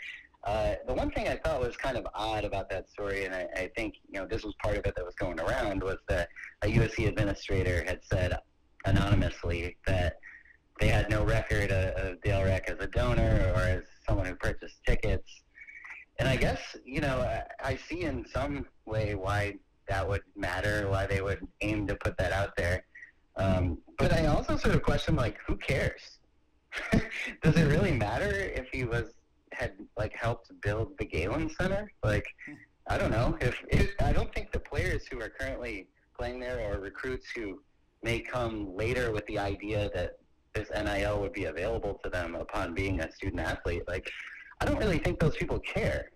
uh, 0.44 0.74
the 0.86 0.94
one 0.94 1.10
thing 1.10 1.28
I 1.28 1.36
thought 1.36 1.60
was 1.60 1.76
kind 1.76 1.98
of 1.98 2.06
odd 2.14 2.44
about 2.44 2.70
that 2.70 2.88
story, 2.88 3.26
and 3.26 3.34
I, 3.34 3.46
I, 3.54 3.70
think 3.76 3.96
you 4.08 4.18
know 4.18 4.26
this 4.26 4.42
was 4.42 4.54
part 4.62 4.78
of 4.78 4.86
it 4.86 4.94
that 4.96 5.04
was 5.04 5.14
going 5.16 5.38
around, 5.38 5.82
was 5.82 5.98
that 6.08 6.28
a 6.62 6.66
USC 6.68 7.06
administrator 7.08 7.84
had 7.86 8.00
said 8.02 8.38
anonymously 8.86 9.76
that 9.86 10.16
they 10.80 10.88
had 10.88 11.10
no 11.10 11.24
record 11.24 11.70
of, 11.70 11.94
of 11.94 12.22
Dale 12.22 12.42
Reck 12.42 12.70
as 12.70 12.78
a 12.80 12.86
donor 12.86 13.52
or 13.54 13.60
as 13.60 13.82
someone 14.08 14.24
who 14.26 14.34
purchased 14.34 14.76
tickets. 14.86 15.42
And 16.18 16.26
I 16.26 16.36
guess 16.36 16.74
you 16.86 17.02
know 17.02 17.18
I, 17.18 17.72
I 17.72 17.76
see 17.76 18.02
in 18.02 18.24
some 18.32 18.64
way 18.86 19.14
why 19.14 19.58
that 19.90 20.08
would 20.08 20.22
matter, 20.36 20.88
why 20.88 21.04
they 21.04 21.20
would 21.20 21.46
aim 21.60 21.86
to 21.88 21.96
put 21.96 22.16
that 22.16 22.32
out 22.32 22.56
there. 22.56 22.84
Um, 23.36 23.78
but 23.98 24.12
I 24.12 24.26
also 24.26 24.56
sort 24.56 24.74
of 24.74 24.82
question 24.82 25.16
like, 25.16 25.36
who 25.46 25.56
cares? 25.56 26.18
Does 27.42 27.56
it 27.56 27.64
really 27.64 27.92
matter 27.92 28.30
if 28.30 28.68
he 28.72 28.84
was 28.84 29.12
had 29.60 29.72
like 29.96 30.14
helped 30.14 30.50
build 30.62 30.96
the 30.98 31.04
Galen 31.04 31.50
Center. 31.50 31.92
Like, 32.02 32.26
I 32.88 32.98
don't 32.98 33.10
know 33.10 33.36
if, 33.40 33.62
if 33.68 33.90
I 34.00 34.12
don't 34.12 34.32
think 34.34 34.50
the 34.52 34.60
players 34.60 35.06
who 35.06 35.20
are 35.20 35.28
currently 35.28 35.88
playing 36.18 36.40
there 36.40 36.58
or 36.60 36.80
recruits 36.80 37.26
who 37.34 37.60
may 38.02 38.20
come 38.20 38.74
later 38.74 39.12
with 39.12 39.26
the 39.26 39.38
idea 39.38 39.90
that 39.94 40.18
this 40.54 40.68
NIL 40.70 41.20
would 41.20 41.32
be 41.32 41.44
available 41.44 42.00
to 42.02 42.10
them 42.10 42.34
upon 42.34 42.74
being 42.74 43.00
a 43.00 43.12
student 43.12 43.40
athlete. 43.40 43.82
Like, 43.86 44.10
I 44.60 44.64
don't 44.64 44.78
really 44.78 44.98
think 44.98 45.20
those 45.20 45.36
people 45.36 45.58
care. 45.60 46.10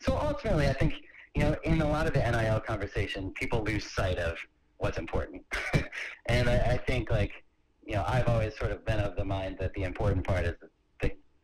So 0.00 0.16
ultimately, 0.16 0.66
I 0.68 0.72
think 0.72 0.94
you 1.34 1.42
know, 1.42 1.56
in 1.64 1.80
a 1.80 1.88
lot 1.88 2.06
of 2.06 2.12
the 2.12 2.20
NIL 2.20 2.60
conversation, 2.60 3.30
people 3.32 3.62
lose 3.62 3.90
sight 3.90 4.18
of 4.18 4.36
what's 4.78 4.98
important, 4.98 5.42
and 6.26 6.50
I, 6.50 6.56
I 6.56 6.76
think 6.76 7.10
like 7.10 7.32
you 7.84 7.94
know, 7.94 8.04
I've 8.06 8.28
always 8.28 8.56
sort 8.58 8.70
of 8.70 8.84
been 8.84 9.00
of 9.00 9.16
the 9.16 9.24
mind 9.24 9.56
that 9.60 9.72
the 9.74 9.84
important 9.84 10.26
part 10.26 10.44
is 10.44 10.56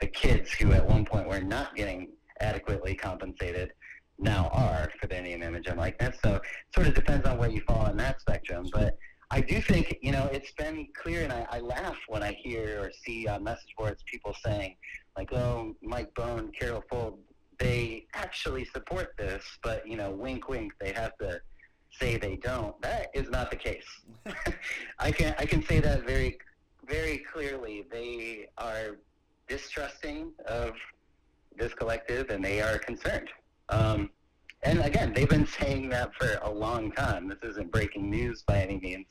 the, 0.01 0.07
kids 0.07 0.53
who 0.53 0.73
at 0.73 0.87
one 0.87 1.05
point 1.05 1.29
were 1.29 1.41
not 1.41 1.75
getting 1.77 2.09
adequately 2.41 2.95
compensated 2.95 3.73
now 4.19 4.49
are 4.53 4.91
for 5.01 5.07
their 5.07 5.23
name, 5.23 5.43
image, 5.43 5.67
and 5.67 5.79
likeness. 5.79 6.17
So 6.23 6.37
it 6.37 6.43
sort 6.75 6.89
of 6.89 6.95
depends 6.95 7.27
on 7.27 7.39
where 7.39 7.49
you 7.49 7.61
fall 7.63 7.87
on 7.87 7.97
that 7.99 8.21
spectrum. 8.21 8.69
But 8.73 8.97
I 9.31 9.41
do 9.41 9.61
think, 9.61 9.99
you 10.03 10.13
know, 10.13 10.29
it's 10.33 10.53
been 10.53 10.89
clear, 11.01 11.23
and 11.23 11.33
I, 11.33 11.47
I 11.51 11.61
laugh 11.61 11.97
when 12.09 12.23
I 12.23 12.33
hear 12.33 12.81
or 12.81 12.91
see 13.05 13.29
on 13.29 13.45
message 13.45 13.75
boards 13.77 14.03
people 14.07 14.35
saying, 14.45 14.77
like, 15.17 15.33
oh, 15.33 15.75
Mike 15.83 16.15
Bohn, 16.15 16.51
Carol 16.59 16.83
Folt, 16.91 17.19
they 17.59 18.07
actually 18.15 18.65
support 18.67 19.15
this, 19.19 19.45
but, 19.63 19.87
you 19.87 19.97
know, 19.97 20.11
wink, 20.11 20.49
wink, 20.49 20.73
they 20.81 20.93
have 20.93 21.17
to 21.19 21.41
say 21.91 22.17
they 22.17 22.37
don't. 22.37 22.81
That 22.83 23.09
is 23.15 23.29
not 23.31 23.51
the 23.51 23.57
case. 23.57 23.87
I 24.99 25.11
can 25.11 25.35
I 25.39 25.47
can 25.47 25.65
say 25.65 25.81
that 25.81 26.07
very 26.07 26.39
very 26.87 27.19
clearly. 27.19 27.85
They 27.91 28.49
are 28.57 28.99
distrusting 29.49 30.33
of 30.47 30.73
this 31.57 31.75
collective, 31.75 32.31
and 32.31 32.45
they 32.45 32.61
are 32.61 32.79
concerned. 32.79 33.29
Um, 33.69 34.11
and 34.63 34.81
again, 34.81 35.13
they've 35.13 35.29
been 35.29 35.47
saying 35.47 35.89
that 35.91 36.15
for 36.15 36.39
a 36.43 36.51
long 36.51 36.93
time. 36.93 37.29
This 37.29 37.39
isn't 37.43 37.71
breaking 37.71 38.11
news 38.11 38.43
by 38.43 38.61
any 38.61 38.79
means. 38.79 39.07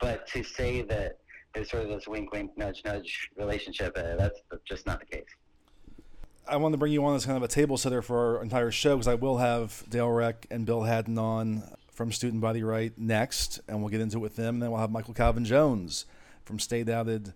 But 0.00 0.26
to 0.28 0.42
say 0.42 0.82
that 0.82 1.18
there's 1.54 1.70
sort 1.70 1.84
of 1.84 1.88
this 1.90 2.08
wink, 2.08 2.32
wink, 2.32 2.56
nudge, 2.56 2.82
nudge 2.84 3.30
relationship, 3.36 3.96
uh, 3.96 4.16
that's 4.16 4.40
just 4.68 4.86
not 4.86 5.00
the 5.00 5.06
case. 5.06 5.24
I 6.46 6.56
want 6.56 6.72
to 6.72 6.78
bring 6.78 6.92
you 6.92 7.04
on 7.04 7.14
as 7.14 7.24
kind 7.24 7.36
of 7.36 7.42
a 7.44 7.48
table 7.48 7.76
setter 7.76 8.02
for 8.02 8.36
our 8.36 8.42
entire 8.42 8.72
show 8.72 8.96
because 8.96 9.06
I 9.06 9.14
will 9.14 9.38
have 9.38 9.84
Dale 9.88 10.08
Reck 10.08 10.46
and 10.50 10.66
Bill 10.66 10.82
Haddon 10.82 11.16
on 11.16 11.62
from 11.92 12.10
Student 12.10 12.40
Body 12.40 12.64
Right 12.64 12.92
next, 12.98 13.60
and 13.68 13.80
we'll 13.80 13.90
get 13.90 14.00
into 14.00 14.16
it 14.16 14.20
with 14.20 14.36
them. 14.36 14.56
And 14.56 14.62
then 14.62 14.70
we'll 14.72 14.80
have 14.80 14.90
Michael 14.90 15.14
Calvin 15.14 15.44
Jones 15.44 16.06
from 16.44 16.58
Stay 16.58 16.82
Doubted 16.82 17.32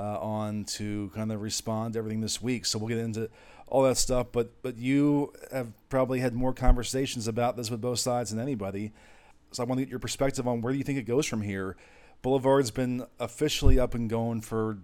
uh, 0.00 0.18
on 0.18 0.64
to 0.64 1.10
kind 1.14 1.30
of 1.30 1.42
respond 1.42 1.92
to 1.92 1.98
everything 1.98 2.22
this 2.22 2.40
week. 2.40 2.64
So 2.64 2.78
we'll 2.78 2.88
get 2.88 2.98
into 2.98 3.28
all 3.66 3.82
that 3.82 3.98
stuff. 3.98 4.28
But 4.32 4.62
but 4.62 4.78
you 4.78 5.34
have 5.52 5.68
probably 5.90 6.20
had 6.20 6.32
more 6.32 6.54
conversations 6.54 7.28
about 7.28 7.56
this 7.56 7.70
with 7.70 7.82
both 7.82 7.98
sides 7.98 8.30
than 8.30 8.40
anybody. 8.40 8.92
So 9.52 9.62
I 9.62 9.66
want 9.66 9.78
to 9.78 9.84
get 9.84 9.90
your 9.90 9.98
perspective 9.98 10.48
on 10.48 10.62
where 10.62 10.72
do 10.72 10.78
you 10.78 10.84
think 10.84 10.98
it 10.98 11.02
goes 11.02 11.26
from 11.26 11.42
here. 11.42 11.76
Boulevard's 12.22 12.70
been 12.70 13.04
officially 13.18 13.78
up 13.78 13.94
and 13.94 14.08
going 14.08 14.40
for 14.40 14.78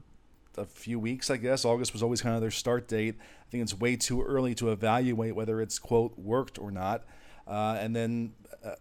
a 0.58 0.64
few 0.64 0.98
weeks, 0.98 1.30
I 1.30 1.36
guess. 1.36 1.64
August 1.64 1.92
was 1.92 2.02
always 2.02 2.20
kind 2.20 2.34
of 2.34 2.40
their 2.40 2.50
start 2.50 2.88
date. 2.88 3.14
I 3.18 3.50
think 3.50 3.62
it's 3.62 3.74
way 3.74 3.96
too 3.96 4.22
early 4.22 4.54
to 4.56 4.70
evaluate 4.70 5.34
whether 5.34 5.60
it's 5.60 5.78
quote 5.78 6.18
worked 6.18 6.58
or 6.58 6.70
not. 6.70 7.04
Uh, 7.46 7.78
and 7.80 7.96
then 7.96 8.34
uh, 8.64 8.74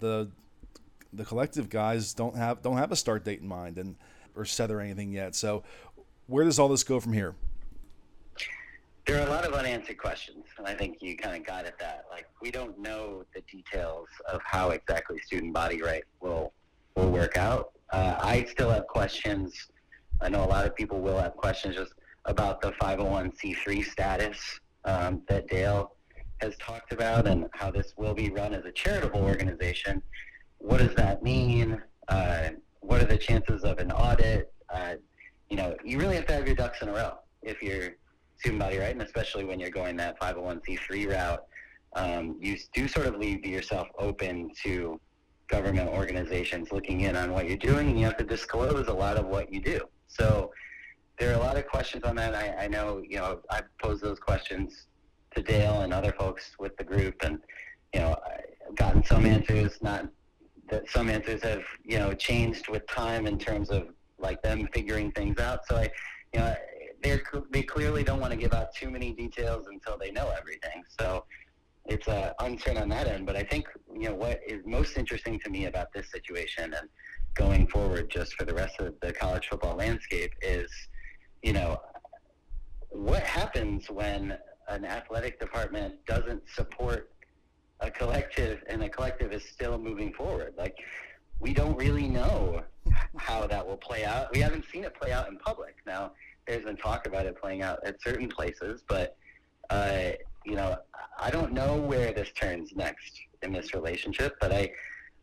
the 0.00 0.30
the 1.12 1.24
collective 1.24 1.68
guys 1.68 2.12
don't 2.12 2.36
have 2.36 2.60
don't 2.62 2.76
have 2.76 2.90
a 2.90 2.96
start 2.96 3.24
date 3.24 3.40
in 3.40 3.46
mind 3.46 3.78
and 3.78 3.94
or 4.36 4.46
or 4.70 4.80
anything 4.80 5.12
yet. 5.12 5.34
So 5.34 5.64
where 6.26 6.44
does 6.44 6.58
all 6.58 6.68
this 6.68 6.84
go 6.84 7.00
from 7.00 7.12
here? 7.12 7.34
There 9.06 9.20
are 9.20 9.26
a 9.26 9.30
lot 9.30 9.44
of 9.44 9.52
unanswered 9.54 9.98
questions, 9.98 10.44
and 10.58 10.66
I 10.66 10.74
think 10.74 11.00
you 11.00 11.16
kind 11.16 11.36
of 11.36 11.46
got 11.46 11.64
at 11.64 11.78
that. 11.78 12.06
Like 12.10 12.26
we 12.42 12.50
don't 12.50 12.76
know 12.78 13.24
the 13.34 13.40
details 13.42 14.08
of 14.28 14.40
how 14.44 14.70
exactly 14.70 15.18
student 15.20 15.52
body 15.52 15.80
right 15.80 16.02
will 16.20 16.52
will 16.96 17.10
work 17.10 17.36
out. 17.36 17.72
Uh, 17.90 18.16
I 18.18 18.44
still 18.50 18.70
have 18.70 18.88
questions. 18.88 19.68
I 20.20 20.28
know 20.28 20.42
a 20.42 20.46
lot 20.46 20.66
of 20.66 20.74
people 20.74 21.00
will 21.00 21.18
have 21.18 21.36
questions 21.36 21.76
just 21.76 21.92
about 22.24 22.60
the 22.60 22.72
501c3 22.72 23.84
status 23.84 24.60
um, 24.84 25.22
that 25.28 25.46
Dale 25.46 25.92
has 26.40 26.56
talked 26.56 26.92
about 26.92 27.26
and 27.26 27.46
how 27.52 27.70
this 27.70 27.94
will 27.96 28.14
be 28.14 28.30
run 28.30 28.54
as 28.54 28.64
a 28.64 28.72
charitable 28.72 29.22
organization. 29.22 30.02
What 30.58 30.78
does 30.78 30.94
that 30.96 31.22
mean? 31.22 31.80
Uh, 32.08 32.50
what 32.86 33.02
are 33.02 33.06
the 33.06 33.18
chances 33.18 33.64
of 33.64 33.78
an 33.78 33.90
audit? 33.90 34.52
Uh, 34.72 34.94
you 35.50 35.56
know, 35.56 35.76
you 35.84 35.98
really 35.98 36.16
have 36.16 36.26
to 36.26 36.32
have 36.32 36.46
your 36.46 36.56
ducks 36.56 36.82
in 36.82 36.88
a 36.88 36.92
row 36.92 37.18
if 37.42 37.62
you're 37.62 37.96
student 38.38 38.60
body 38.60 38.78
right, 38.78 38.92
and 38.92 39.02
especially 39.02 39.44
when 39.44 39.58
you're 39.58 39.70
going 39.70 39.96
that 39.96 40.18
501c3 40.20 41.10
route. 41.10 41.44
Um, 41.94 42.36
you 42.40 42.56
do 42.74 42.86
sort 42.86 43.06
of 43.06 43.16
leave 43.16 43.44
yourself 43.46 43.88
open 43.98 44.50
to 44.62 45.00
government 45.48 45.88
organizations 45.88 46.70
looking 46.72 47.02
in 47.02 47.16
on 47.16 47.32
what 47.32 47.48
you're 47.48 47.56
doing, 47.56 47.88
and 47.88 47.98
you 47.98 48.04
have 48.04 48.16
to 48.18 48.24
disclose 48.24 48.88
a 48.88 48.92
lot 48.92 49.16
of 49.16 49.26
what 49.26 49.52
you 49.52 49.60
do. 49.60 49.80
So 50.08 50.52
there 51.18 51.30
are 51.30 51.34
a 51.34 51.38
lot 51.38 51.56
of 51.56 51.66
questions 51.66 52.04
on 52.04 52.16
that. 52.16 52.34
I, 52.34 52.64
I 52.64 52.68
know, 52.68 53.02
you 53.08 53.16
know, 53.16 53.40
I've 53.50 53.64
posed 53.82 54.02
those 54.02 54.18
questions 54.18 54.86
to 55.34 55.42
Dale 55.42 55.80
and 55.80 55.92
other 55.92 56.12
folks 56.12 56.52
with 56.58 56.76
the 56.76 56.84
group, 56.84 57.22
and 57.22 57.38
you 57.94 58.00
know, 58.00 58.16
I've 58.68 58.76
gotten 58.76 59.02
some 59.04 59.24
answers. 59.24 59.78
Not 59.80 60.08
that 60.70 60.88
some 60.90 61.08
answers 61.08 61.42
have 61.42 61.62
you 61.84 61.98
know 61.98 62.12
changed 62.12 62.68
with 62.68 62.86
time 62.86 63.26
in 63.26 63.38
terms 63.38 63.70
of 63.70 63.88
like 64.18 64.42
them 64.42 64.68
figuring 64.72 65.12
things 65.12 65.38
out. 65.38 65.60
So 65.68 65.76
I, 65.76 65.90
you 66.32 66.40
know, 66.40 66.54
they 67.02 67.20
they 67.50 67.62
clearly 67.62 68.02
don't 68.02 68.20
want 68.20 68.32
to 68.32 68.38
give 68.38 68.52
out 68.52 68.74
too 68.74 68.90
many 68.90 69.12
details 69.12 69.66
until 69.70 69.96
they 69.98 70.10
know 70.10 70.32
everything. 70.36 70.84
So 70.98 71.24
it's 71.86 72.08
uh, 72.08 72.32
uncertain 72.40 72.82
on 72.82 72.88
that 72.90 73.06
end. 73.06 73.26
But 73.26 73.36
I 73.36 73.42
think 73.42 73.66
you 73.92 74.08
know 74.08 74.14
what 74.14 74.40
is 74.46 74.64
most 74.66 74.96
interesting 74.96 75.38
to 75.40 75.50
me 75.50 75.66
about 75.66 75.92
this 75.92 76.10
situation 76.10 76.74
and 76.74 76.88
going 77.34 77.66
forward, 77.66 78.10
just 78.10 78.34
for 78.34 78.44
the 78.44 78.54
rest 78.54 78.80
of 78.80 78.94
the 79.00 79.12
college 79.12 79.48
football 79.48 79.76
landscape, 79.76 80.32
is 80.42 80.70
you 81.42 81.52
know 81.52 81.80
what 82.90 83.22
happens 83.22 83.90
when 83.90 84.38
an 84.68 84.84
athletic 84.84 85.38
department 85.38 85.94
doesn't 86.06 86.42
support 86.48 87.12
a 87.80 87.90
collective 87.90 88.62
and 88.68 88.80
the 88.80 88.88
collective 88.88 89.32
is 89.32 89.44
still 89.44 89.78
moving 89.78 90.12
forward. 90.12 90.54
Like 90.56 90.76
we 91.40 91.52
don't 91.52 91.76
really 91.76 92.08
know 92.08 92.62
how 93.16 93.46
that 93.46 93.66
will 93.66 93.76
play 93.76 94.04
out. 94.04 94.32
We 94.32 94.40
haven't 94.40 94.64
seen 94.72 94.84
it 94.84 94.94
play 94.94 95.12
out 95.12 95.28
in 95.28 95.38
public. 95.38 95.76
Now 95.86 96.12
there's 96.46 96.64
been 96.64 96.76
talk 96.76 97.06
about 97.06 97.26
it 97.26 97.40
playing 97.40 97.62
out 97.62 97.80
at 97.84 98.00
certain 98.00 98.28
places, 98.28 98.82
but 98.88 99.16
uh, 99.70 100.12
you 100.44 100.54
know 100.54 100.76
I 101.18 101.30
don't 101.30 101.52
know 101.52 101.76
where 101.76 102.12
this 102.12 102.30
turns 102.32 102.74
next 102.74 103.20
in 103.42 103.52
this 103.52 103.74
relationship. 103.74 104.36
But 104.40 104.52
I 104.52 104.70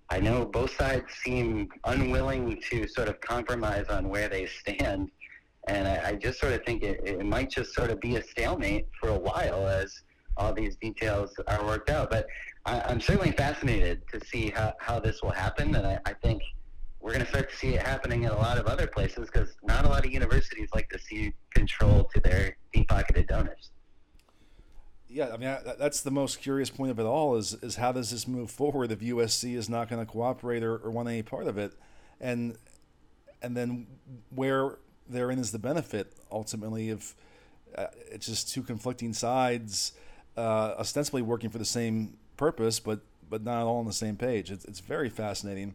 I 0.10 0.20
know 0.20 0.46
both 0.46 0.76
sides 0.76 1.06
seem 1.24 1.70
unwilling 1.86 2.62
to 2.70 2.88
sort 2.88 3.08
of 3.08 3.20
compromise 3.22 3.88
on 3.88 4.10
where 4.10 4.30
they 4.30 4.46
stand 4.46 5.10
and 5.68 5.88
I, 5.88 6.10
I 6.10 6.16
just 6.16 6.40
sort 6.40 6.54
of 6.54 6.64
think 6.66 6.84
it, 6.84 7.02
it 7.06 7.26
might 7.26 7.50
just 7.50 7.74
sort 7.74 7.90
of 7.90 8.00
be 8.00 8.18
a 8.18 8.24
stalemate 8.24 8.88
for 9.00 9.10
a 9.10 9.18
while 9.18 9.68
as 9.68 10.02
all 10.38 10.54
these 10.54 10.76
details 10.78 11.34
are 11.48 11.64
worked 11.66 11.90
out. 11.90 12.10
But 12.10 12.28
I, 12.66 12.92
am 12.92 13.02
certainly 13.02 13.32
fascinated 13.32 14.02
to 14.12 14.26
see 14.26 14.50
how, 14.50 14.74
how 14.80 15.00
this 15.00 15.22
will 15.22 15.32
happen, 15.32 15.76
and 15.76 15.86
I, 15.86 16.00
I 16.06 16.14
think 16.14 16.42
we're 17.00 17.12
going 17.12 17.26
to 17.26 17.30
start 17.30 17.50
to 17.50 17.56
see 17.58 17.76
it 17.76 17.82
happening 17.82 18.24
in 18.24 18.30
a 18.30 18.38
lot 18.38 18.58
of 18.58 18.66
other 18.66 18.88
places 18.88 19.30
because 19.32 19.56
not 19.62 19.86
a 19.86 19.90
lot 19.90 20.06
of 20.06 20.12
universities 20.12 20.70
like 20.74 20.90
to 20.90 21.00
see 21.00 21.34
control 21.54 22.10
to 22.14 22.22
their 22.22 22.56
deep-pocketed 22.72 23.28
donors. 23.28 23.72
Yeah, 25.10 25.30
I 25.32 25.38
mean 25.38 25.56
that's 25.78 26.02
the 26.02 26.10
most 26.10 26.42
curious 26.42 26.72
point 26.72 26.90
of 26.90 26.98
it 26.98 27.04
all 27.04 27.36
is 27.36 27.54
is 27.62 27.76
how 27.76 27.92
does 27.92 28.10
this 28.10 28.28
move 28.28 28.50
forward 28.50 28.92
if 28.92 29.00
USC 29.00 29.56
is 29.56 29.70
not 29.70 29.88
going 29.88 30.04
to 30.04 30.12
cooperate 30.12 30.64
or, 30.64 30.78
or 30.78 30.90
want 30.90 31.08
any 31.08 31.22
part 31.22 31.46
of 31.46 31.56
it, 31.60 31.74
and 32.20 32.58
and 33.40 33.56
then 33.56 33.86
where 34.34 34.80
therein 35.08 35.38
is 35.38 35.52
the 35.52 35.60
benefit 35.60 36.14
ultimately 36.32 36.90
if 36.90 37.16
uh, 37.78 37.88
it's 38.10 38.26
just 38.26 38.52
two 38.52 38.64
conflicting 38.64 39.14
sides 39.14 39.92
uh, 40.38 40.76
ostensibly 40.78 41.22
working 41.22 41.50
for 41.50 41.58
the 41.58 41.66
same 41.66 42.18
purpose 42.38 42.80
but 42.80 43.02
but 43.30 43.44
not 43.44 43.64
all 43.64 43.78
on 43.78 43.86
the 43.86 43.94
same 43.94 44.16
page 44.16 44.52
it's, 44.52 44.66
it's 44.66 44.80
very 44.80 45.10
fascinating 45.10 45.74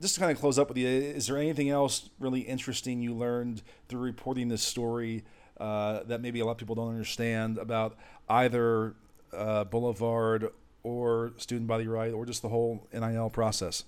just 0.00 0.14
to 0.14 0.20
kind 0.20 0.32
of 0.32 0.38
close 0.38 0.58
up 0.58 0.68
with 0.68 0.76
you 0.76 0.86
is 0.86 1.26
there 1.26 1.36
anything 1.36 1.70
else 1.70 2.10
really 2.18 2.40
interesting 2.40 3.00
you 3.00 3.14
learned 3.14 3.62
through 3.88 4.00
reporting 4.00 4.48
this 4.48 4.62
story 4.62 5.24
uh, 5.58 6.02
that 6.04 6.20
maybe 6.20 6.40
a 6.40 6.44
lot 6.44 6.52
of 6.52 6.58
people 6.58 6.74
don't 6.74 6.90
understand 6.90 7.58
about 7.58 7.96
either 8.28 8.94
uh, 9.32 9.64
boulevard 9.64 10.48
or 10.82 11.32
student 11.36 11.66
body 11.66 11.86
right 11.86 12.12
or 12.12 12.26
just 12.26 12.42
the 12.42 12.48
whole 12.48 12.86
nil 12.92 13.30
process 13.30 13.84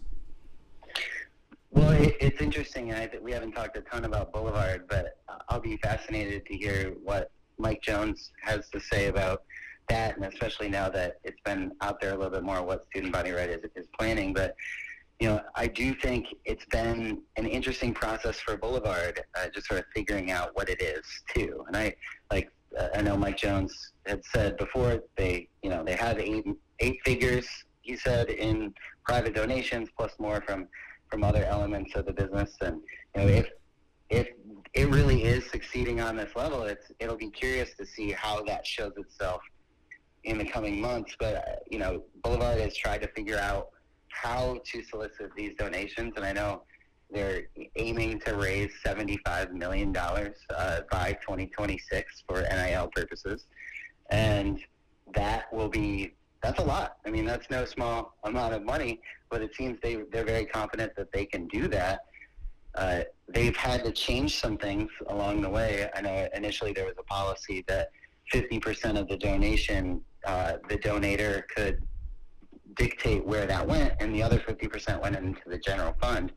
well, 1.75 1.91
it, 1.91 2.17
it's 2.21 2.41
interesting. 2.41 2.95
I, 2.95 3.11
we 3.21 3.33
haven't 3.33 3.53
talked 3.53 3.77
a 3.77 3.81
ton 3.81 4.05
about 4.05 4.33
Boulevard, 4.33 4.87
but 4.89 5.19
I'll 5.49 5.61
be 5.61 5.77
fascinated 5.79 6.47
to 6.47 6.57
hear 6.57 6.95
what 7.03 7.33
Mike 7.59 7.83
Jones 7.83 8.31
has 8.43 8.69
to 8.71 8.81
say 8.81 9.07
about 9.07 9.43
that, 9.89 10.17
and 10.17 10.25
especially 10.25 10.69
now 10.69 10.89
that 10.91 11.19
it's 11.25 11.41
been 11.45 11.73
out 11.81 12.01
there 12.01 12.13
a 12.13 12.17
little 12.17 12.31
bit 12.31 12.43
more 12.43 12.63
what 12.63 12.87
Student 12.87 13.13
Body 13.13 13.31
Right 13.31 13.51
is, 13.51 13.59
is 13.75 13.87
planning. 13.99 14.33
But 14.33 14.55
you 15.21 15.29
know, 15.29 15.41
I 15.55 15.69
do 15.69 15.95
think 15.95 16.27
it's 16.45 16.65
been 16.67 17.23
an 17.37 17.47
interesting 17.47 17.95
process 17.95 18.41
for 18.41 18.57
Boulevard, 18.57 19.21
uh, 19.37 19.47
just 19.55 19.69
sort 19.69 19.81
of 19.81 19.87
figuring 19.95 20.31
out 20.31 20.51
what 20.55 20.69
it 20.69 20.83
is 20.83 21.05
too. 21.35 21.65
And 21.69 21.77
I 21.77 21.95
like 22.31 22.51
uh, 22.79 22.89
I 22.95 23.03
know 23.03 23.17
Mike 23.17 23.37
Jones 23.37 23.93
had 24.07 24.25
said 24.25 24.57
before 24.57 25.03
they 25.17 25.49
you 25.63 25.71
know 25.71 25.85
they 25.85 25.95
had 25.95 26.19
eight 26.19 26.45
eight 26.81 26.99
figures 27.05 27.47
he 27.83 27.97
said 27.97 28.31
in 28.31 28.75
private 29.05 29.35
donations 29.35 29.89
plus 29.97 30.13
more 30.19 30.43
from 30.47 30.67
from 31.11 31.23
other 31.23 31.45
elements 31.45 31.95
of 31.95 32.07
the 32.07 32.13
business. 32.13 32.57
And 32.61 32.81
you 33.15 33.23
know, 33.23 33.29
if 33.29 33.49
if 34.11 34.29
it 34.75 34.89
really 34.89 35.25
is 35.25 35.49
succeeding 35.51 36.01
on 36.01 36.17
this 36.17 36.35
level, 36.35 36.63
it's 36.65 36.91
it'll 36.99 37.17
be 37.17 37.31
curious 37.31 37.75
to 37.79 37.87
see 37.87 38.11
how 38.11 38.43
that 38.45 38.67
shows 38.67 38.93
itself 38.97 39.43
in 40.25 40.39
the 40.39 40.45
coming 40.45 40.81
months. 40.81 41.15
But 41.19 41.37
uh, 41.37 41.41
you 41.71 41.79
know, 41.79 42.03
Boulevard 42.23 42.59
has 42.61 42.77
tried 42.77 43.03
to 43.03 43.09
figure 43.09 43.39
out 43.39 43.69
how 44.09 44.61
to 44.65 44.85
solicit 44.85 45.31
these 45.37 45.53
donations, 45.59 46.15
and 46.17 46.25
I 46.25 46.33
know 46.33 46.63
they're 47.11 47.43
aiming 47.77 48.21
to 48.21 48.35
raise 48.37 48.71
$75 48.85 49.53
million 49.53 49.97
uh, 49.97 50.81
by 50.91 51.13
2026 51.23 52.25
for 52.27 52.43
NIL 52.43 52.89
purposes. 52.95 53.47
And 54.11 54.61
that 55.15 55.53
will 55.53 55.69
be, 55.69 56.15
that's 56.43 56.59
a 56.59 56.65
lot. 56.65 56.97
I 57.07 57.11
mean, 57.11 57.25
that's 57.25 57.49
no 57.51 57.65
small 57.65 58.17
amount 58.25 58.55
of 58.55 58.65
money, 58.65 59.01
but 59.31 59.43
it 59.43 59.55
seems 59.55 59.79
they, 59.83 60.03
they're 60.13 60.25
very 60.25 60.45
confident 60.45 60.95
that 60.97 61.13
they 61.13 61.25
can 61.25 61.47
do 61.49 61.69
that. 61.69 62.01
Uh, 62.75 63.03
they've 63.29 63.57
had 63.57 63.85
to 63.85 63.93
change 63.93 64.41
some 64.41 64.59
things 64.59 64.91
along 65.07 65.43
the 65.43 65.49
way. 65.49 65.89
I 65.95 66.01
know 66.01 66.29
initially 66.35 66.73
there 66.73 66.87
was 66.87 66.97
a 66.99 67.05
policy 67.05 67.65
that 67.69 67.91
50% 68.33 68.99
of 68.99 69.07
the 69.09 69.17
donation, 69.17 70.01
uh, 70.27 70.55
the 70.69 70.79
donator 70.79 71.43
could 71.55 71.83
dictate 72.77 73.25
where 73.25 73.47
that 73.47 73.67
went, 73.67 73.95
and 74.01 74.15
the 74.15 74.23
other 74.23 74.39
50% 74.39 75.01
went 75.01 75.17
into 75.17 75.41
the 75.47 75.59
general 75.59 75.95
fund 76.01 76.33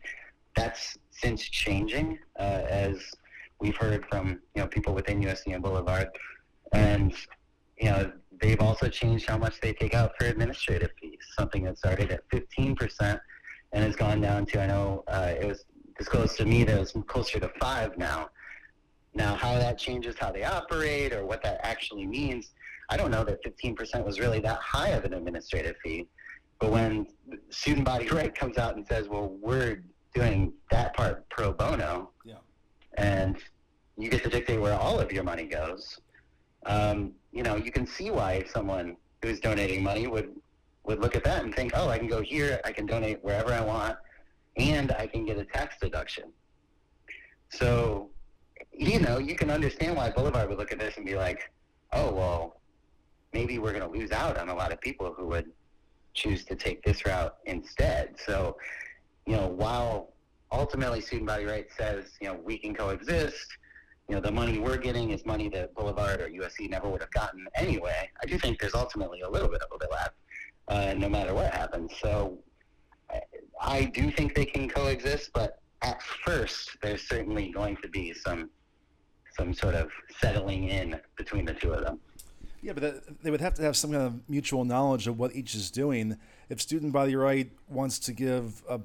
that's 0.55 0.97
since 1.11 1.41
changing, 1.41 2.17
uh, 2.39 2.63
as 2.67 2.99
we've 3.59 3.77
heard 3.77 4.05
from 4.09 4.39
you 4.55 4.61
know 4.61 4.67
people 4.67 4.93
within 4.93 5.21
USC 5.21 5.53
and 5.53 5.63
Boulevard, 5.63 6.09
and 6.73 7.13
you 7.79 7.89
know 7.89 8.11
they've 8.41 8.59
also 8.59 8.89
changed 8.89 9.27
how 9.27 9.37
much 9.37 9.61
they 9.61 9.73
take 9.73 9.93
out 9.93 10.11
for 10.19 10.25
administrative 10.25 10.89
fees. 10.99 11.19
Something 11.37 11.63
that 11.63 11.77
started 11.77 12.11
at 12.11 12.27
15% 12.29 13.19
and 13.73 13.83
has 13.83 13.95
gone 13.95 14.21
down 14.21 14.45
to 14.47 14.61
I 14.61 14.67
know 14.67 15.03
uh, 15.07 15.33
it 15.39 15.45
was 15.45 15.65
disclosed 15.97 16.37
to 16.37 16.45
me 16.45 16.63
that 16.63 16.79
it's 16.79 16.93
closer 17.07 17.39
to 17.39 17.51
five 17.59 17.97
now. 17.97 18.29
Now, 19.13 19.35
how 19.35 19.53
that 19.57 19.79
changes 19.79 20.15
how 20.19 20.31
they 20.31 20.43
operate 20.43 21.11
or 21.11 21.25
what 21.25 21.41
that 21.41 21.59
actually 21.63 22.05
means, 22.05 22.51
I 22.89 22.97
don't 22.97 23.11
know 23.11 23.23
that 23.23 23.43
15% 23.43 24.05
was 24.05 24.19
really 24.19 24.39
that 24.39 24.59
high 24.59 24.89
of 24.89 25.03
an 25.05 25.13
administrative 25.13 25.75
fee. 25.83 26.07
But 26.59 26.71
when 26.71 27.07
student 27.49 27.85
body 27.85 28.07
right 28.11 28.33
comes 28.33 28.57
out 28.57 28.75
and 28.75 28.87
says, 28.87 29.07
well, 29.07 29.35
we're 29.41 29.83
doing 30.15 30.53
that 30.71 30.95
part 30.95 31.27
pro 31.29 31.53
bono, 31.53 32.11
yeah. 32.25 32.35
and 32.97 33.37
you 33.97 34.09
get 34.09 34.23
to 34.23 34.29
dictate 34.29 34.59
where 34.59 34.73
all 34.73 34.99
of 34.99 35.11
your 35.11 35.23
money 35.23 35.45
goes. 35.45 35.99
Um, 36.65 37.13
you 37.31 37.43
know, 37.43 37.55
you 37.55 37.71
can 37.71 37.85
see 37.85 38.11
why 38.11 38.43
someone 38.51 38.97
who's 39.21 39.39
donating 39.39 39.83
money 39.83 40.07
would 40.07 40.35
would 40.83 41.01
look 41.01 41.15
at 41.15 41.23
that 41.25 41.43
and 41.43 41.53
think, 41.53 41.73
oh, 41.75 41.89
I 41.89 41.97
can 41.97 42.07
go 42.07 42.21
here, 42.21 42.61
I 42.63 42.71
can 42.71 42.85
donate 42.85 43.21
wherever 43.21 43.51
I 43.53 43.59
want, 43.59 43.97
and 44.55 44.93
I 44.93 45.05
can 45.05 45.25
get 45.25 45.37
a 45.37 45.43
tax 45.43 45.75
deduction. 45.81 46.31
So, 47.49 48.09
you 48.71 48.99
know, 48.99 49.17
you 49.17 49.35
can 49.35 49.49
understand 49.49 49.97
why 49.97 50.09
Boulevard 50.09 50.47
would 50.47 50.57
look 50.57 50.71
at 50.71 50.79
this 50.79 50.95
and 50.95 51.05
be 51.05 51.15
like, 51.15 51.51
oh, 51.91 52.13
well, 52.13 52.56
maybe 53.33 53.59
we're 53.59 53.73
going 53.73 53.89
to 53.89 53.97
lose 53.97 54.11
out 54.11 54.37
on 54.37 54.49
a 54.49 54.55
lot 54.55 54.71
of 54.71 54.79
people 54.81 55.13
who 55.15 55.27
would 55.27 55.51
choose 56.13 56.43
to 56.45 56.55
take 56.55 56.83
this 56.83 57.05
route 57.05 57.35
instead. 57.45 58.15
So, 58.25 58.57
you 59.25 59.35
know, 59.35 59.47
while 59.47 60.13
ultimately 60.51 61.01
student 61.01 61.27
body 61.27 61.45
rights 61.45 61.73
says, 61.77 62.05
you 62.21 62.27
know, 62.27 62.39
we 62.43 62.57
can 62.57 62.73
coexist, 62.73 63.57
you 64.07 64.15
know, 64.15 64.21
the 64.21 64.31
money 64.31 64.57
we're 64.57 64.77
getting 64.77 65.11
is 65.11 65.25
money 65.25 65.49
that 65.49 65.73
Boulevard 65.75 66.21
or 66.21 66.29
USC 66.29 66.69
never 66.69 66.89
would 66.89 67.01
have 67.01 67.11
gotten 67.11 67.45
anyway. 67.55 68.09
I 68.23 68.25
do 68.25 68.39
think 68.39 68.59
there's 68.59 68.73
ultimately 68.73 69.21
a 69.21 69.29
little 69.29 69.49
bit 69.49 69.61
of 69.61 69.67
overlap, 69.71 70.13
uh, 70.69 70.93
no 70.97 71.09
matter 71.09 71.33
what 71.33 71.53
happens. 71.53 71.91
So 72.01 72.37
I, 73.11 73.19
I 73.59 73.83
do 73.85 74.09
think 74.11 74.33
they 74.33 74.45
can 74.45 74.69
coexist, 74.69 75.31
but 75.33 75.59
at 75.81 76.01
first, 76.01 76.77
there's 76.81 77.07
certainly 77.07 77.51
going 77.51 77.77
to 77.77 77.89
be 77.89 78.13
some 78.13 78.49
some 79.37 79.53
sort 79.53 79.75
of 79.75 79.91
settling 80.19 80.69
in 80.69 80.99
between 81.15 81.45
the 81.45 81.53
two 81.53 81.71
of 81.71 81.83
them. 81.83 81.99
Yeah, 82.61 82.73
but 82.73 82.83
that, 82.83 83.23
they 83.23 83.31
would 83.31 83.41
have 83.41 83.53
to 83.55 83.61
have 83.61 83.77
some 83.77 83.91
kind 83.91 84.03
of 84.03 84.29
mutual 84.29 84.65
knowledge 84.65 85.07
of 85.07 85.19
what 85.19 85.35
each 85.35 85.55
is 85.55 85.69
doing. 85.69 86.17
If 86.49 86.61
student 86.61 86.91
body 86.91 87.15
right 87.15 87.51
wants 87.67 87.99
to 87.99 88.13
give 88.13 88.63
a 88.69 88.79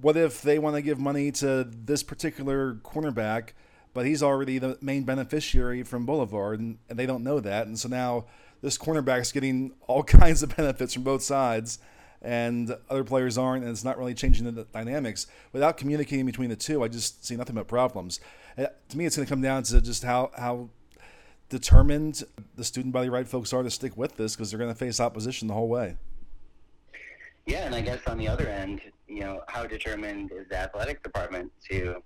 what 0.00 0.16
if 0.16 0.42
they 0.42 0.58
want 0.58 0.76
to 0.76 0.82
give 0.82 0.98
money 0.98 1.30
to 1.30 1.64
this 1.64 2.02
particular 2.02 2.74
cornerback, 2.74 3.50
but 3.92 4.06
he's 4.06 4.22
already 4.22 4.58
the 4.58 4.76
main 4.80 5.04
beneficiary 5.04 5.82
from 5.82 6.04
Boulevard, 6.04 6.60
and, 6.60 6.78
and 6.88 6.98
they 6.98 7.06
don't 7.06 7.22
know 7.22 7.40
that, 7.40 7.66
and 7.66 7.78
so 7.78 7.88
now 7.88 8.26
this 8.60 8.76
cornerback 8.76 9.20
is 9.20 9.32
getting 9.32 9.72
all 9.86 10.02
kinds 10.20 10.42
of 10.42 10.54
benefits 10.56 10.94
from 10.94 11.04
both 11.04 11.22
sides, 11.22 11.78
and 12.20 12.74
other 12.88 13.04
players 13.04 13.36
aren't, 13.36 13.62
and 13.62 13.72
it's 13.72 13.84
not 13.84 13.98
really 13.98 14.14
changing 14.14 14.52
the 14.52 14.64
dynamics. 14.64 15.26
Without 15.52 15.76
communicating 15.76 16.26
between 16.26 16.48
the 16.48 16.56
two, 16.56 16.82
I 16.82 16.88
just 16.88 17.24
see 17.24 17.36
nothing 17.36 17.54
but 17.54 17.68
problems. 17.68 18.18
Uh, 18.56 18.66
to 18.88 18.98
me, 18.98 19.04
it's 19.04 19.16
going 19.16 19.26
to 19.26 19.30
come 19.30 19.42
down 19.42 19.62
to 19.64 19.80
just 19.80 20.02
how 20.02 20.30
how 20.36 20.70
determined 21.48 22.24
the 22.56 22.64
student 22.64 22.92
body 22.92 23.08
right 23.08 23.28
folks 23.28 23.52
are 23.52 23.62
to 23.62 23.70
stick 23.70 23.96
with 23.96 24.16
this 24.16 24.34
because 24.34 24.50
they're 24.50 24.58
going 24.58 24.72
to 24.72 24.78
face 24.78 25.00
opposition 25.00 25.48
the 25.48 25.54
whole 25.54 25.68
way. 25.68 25.96
Yeah, 27.46 27.66
and 27.66 27.74
I 27.74 27.80
guess 27.80 28.00
on 28.06 28.18
the 28.18 28.26
other 28.26 28.48
end, 28.48 28.80
you 29.06 29.20
know, 29.20 29.42
how 29.48 29.66
determined 29.66 30.32
is 30.32 30.48
the 30.48 30.56
athletic 30.56 31.02
department 31.02 31.52
to 31.70 32.02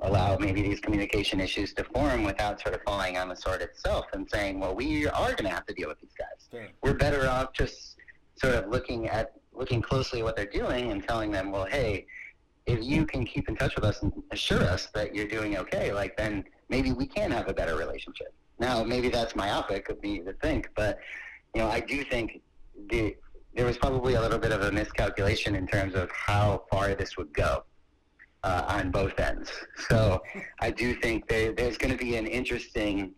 allow 0.00 0.36
maybe 0.38 0.62
these 0.62 0.78
communication 0.78 1.40
issues 1.40 1.72
to 1.74 1.84
form 1.84 2.22
without 2.22 2.60
sort 2.60 2.74
of 2.74 2.80
falling 2.82 3.16
on 3.16 3.28
the 3.28 3.34
sword 3.34 3.60
itself 3.60 4.06
and 4.12 4.28
saying, 4.30 4.60
well, 4.60 4.74
we 4.74 5.08
are 5.08 5.30
going 5.30 5.44
to 5.44 5.50
have 5.50 5.66
to 5.66 5.74
deal 5.74 5.88
with 5.88 6.00
these 6.00 6.14
guys. 6.16 6.68
We're 6.82 6.94
better 6.94 7.28
off 7.28 7.52
just 7.52 7.96
sort 8.36 8.54
of 8.54 8.68
looking 8.68 9.08
at 9.08 9.32
looking 9.52 9.82
closely 9.82 10.20
at 10.20 10.24
what 10.24 10.36
they're 10.36 10.46
doing 10.46 10.92
and 10.92 11.06
telling 11.06 11.32
them, 11.32 11.50
well, 11.50 11.64
hey, 11.64 12.06
if 12.66 12.84
you 12.84 13.04
can 13.04 13.24
keep 13.24 13.48
in 13.48 13.56
touch 13.56 13.74
with 13.74 13.84
us 13.84 14.02
and 14.02 14.12
assure 14.30 14.62
us 14.62 14.86
that 14.94 15.14
you're 15.14 15.26
doing 15.26 15.56
okay, 15.56 15.92
like 15.92 16.16
then 16.16 16.44
maybe 16.68 16.92
we 16.92 17.06
can 17.06 17.32
have 17.32 17.48
a 17.48 17.54
better 17.54 17.74
relationship. 17.74 18.32
Now, 18.58 18.82
maybe 18.82 19.08
that's 19.08 19.36
myopic 19.36 19.88
of 19.88 20.02
me 20.02 20.20
to 20.20 20.32
think, 20.34 20.68
but 20.74 20.98
you 21.54 21.62
know, 21.62 21.68
I 21.68 21.80
do 21.80 22.04
think 22.04 22.40
the 22.90 23.16
there 23.54 23.66
was 23.66 23.78
probably 23.78 24.14
a 24.14 24.20
little 24.20 24.38
bit 24.38 24.52
of 24.52 24.62
a 24.62 24.70
miscalculation 24.70 25.54
in 25.56 25.66
terms 25.66 25.94
of 25.94 26.10
how 26.12 26.62
far 26.70 26.94
this 26.94 27.16
would 27.16 27.32
go 27.32 27.64
uh, 28.44 28.64
on 28.68 28.90
both 28.90 29.18
ends. 29.18 29.50
So 29.88 30.22
I 30.60 30.70
do 30.70 30.94
think 30.94 31.26
there, 31.28 31.52
there's 31.52 31.76
going 31.76 31.90
to 31.90 31.98
be 31.98 32.16
an 32.16 32.26
interesting 32.26 33.14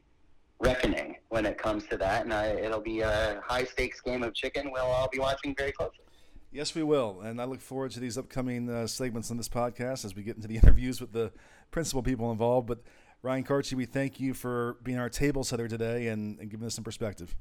reckoning 0.59 1.17
when 1.29 1.47
it 1.47 1.59
comes 1.59 1.87
to 1.89 1.97
that, 1.99 2.25
and 2.25 2.33
I, 2.33 2.49
it'll 2.49 2.81
be 2.81 3.01
a 3.01 3.43
high 3.45 3.65
stakes 3.65 4.01
game 4.01 4.23
of 4.23 4.35
chicken. 4.35 4.71
We'll 4.73 4.85
all 4.85 5.09
be 5.09 5.19
watching 5.19 5.55
very 5.57 5.73
closely. 5.73 6.05
Yes, 6.53 6.75
we 6.75 6.83
will, 6.83 7.21
and 7.21 7.41
I 7.41 7.45
look 7.45 7.61
forward 7.61 7.93
to 7.93 8.01
these 8.01 8.19
upcoming 8.19 8.69
uh, 8.69 8.87
segments 8.87 9.31
on 9.31 9.37
this 9.37 9.49
podcast 9.49 10.05
as 10.05 10.15
we 10.15 10.23
get 10.23 10.37
into 10.37 10.49
the 10.49 10.57
interviews 10.63 11.01
with 11.01 11.13
the 11.13 11.33
principal 11.71 12.03
people 12.03 12.31
involved. 12.33 12.67
But 12.67 12.81
Ryan 13.23 13.45
Kartje, 13.45 13.75
we 13.75 13.85
thank 13.85 14.19
you 14.19 14.33
for 14.33 14.79
being 14.83 14.99
our 14.99 15.11
table 15.11 15.45
setter 15.45 15.69
today 15.69 16.09
and, 16.09 16.39
and 16.39 16.51
giving 16.51 16.67
us 16.67 16.75
some 16.75 16.85
perspective. 16.85 17.35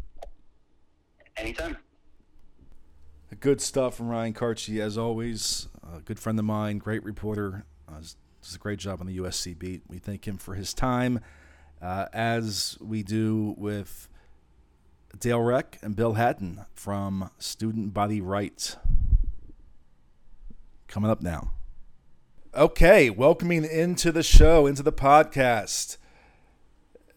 Anytime. 1.37 1.77
Good 3.39 3.61
stuff 3.61 3.95
from 3.95 4.09
Ryan 4.09 4.33
Kartje, 4.33 4.81
as 4.81 4.97
always. 4.97 5.69
A 5.95 6.01
good 6.01 6.19
friend 6.19 6.37
of 6.37 6.43
mine, 6.45 6.79
great 6.79 7.03
reporter. 7.03 7.65
Uh, 7.87 8.01
does 8.41 8.55
a 8.55 8.57
great 8.57 8.79
job 8.79 8.99
on 8.99 9.07
the 9.07 9.17
USC 9.19 9.57
beat. 9.57 9.83
We 9.87 9.99
thank 9.99 10.27
him 10.27 10.37
for 10.37 10.55
his 10.55 10.73
time, 10.73 11.21
uh, 11.81 12.07
as 12.11 12.77
we 12.81 13.03
do 13.03 13.55
with 13.57 14.09
Dale 15.17 15.41
Reck 15.41 15.79
and 15.81 15.95
Bill 15.95 16.13
Hatton 16.13 16.65
from 16.73 17.29
Student 17.37 17.93
Body 17.93 18.19
Right. 18.19 18.75
Coming 20.87 21.11
up 21.11 21.21
now. 21.21 21.51
Okay, 22.55 23.11
welcoming 23.11 23.63
into 23.63 24.11
the 24.11 24.23
show, 24.23 24.65
into 24.65 24.81
the 24.81 24.91
podcast 24.91 25.97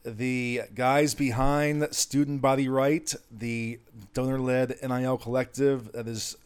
the 0.05 0.63
guys 0.75 1.15
behind 1.15 1.89
Student 1.95 2.43
Body 2.43 2.69
Right, 2.69 3.15
the 3.31 3.81
donor 4.13 4.39
led 4.39 4.77
NIL 4.83 5.17
collective 5.17 5.93
that 5.93 6.07
is 6.07 6.37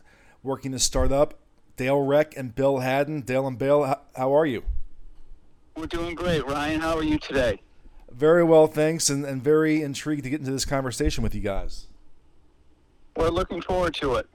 working 0.44 0.70
to 0.70 0.79
start 0.79 1.11
up. 1.11 1.35
Dale 1.77 2.01
Reck 2.01 2.37
and 2.37 2.55
Bill 2.55 2.79
Hatton. 2.79 3.22
Dale 3.22 3.49
and 3.49 3.59
Bill, 3.59 3.99
how 4.14 4.37
are 4.37 4.46
you? 4.46 4.62
We're 5.77 5.87
doing 5.87 6.14
great. 6.14 6.46
Ryan, 6.46 6.81
how 6.81 6.96
are 6.96 7.03
you 7.03 7.18
today? 7.18 7.61
Very 8.12 8.44
well, 8.44 8.68
thanks, 8.68 9.11
and, 9.11 9.25
and 9.25 9.42
very 9.42 9.83
intrigued 9.83 10.22
to 10.25 10.31
get 10.31 10.38
into 10.38 10.53
this 10.53 10.64
conversation 10.64 11.25
with 11.25 11.35
you 11.35 11.40
guys. 11.40 11.87
We're 13.16 13.31
looking 13.31 13.62
forward 13.62 13.94
to 13.94 14.14
it. 14.14 14.29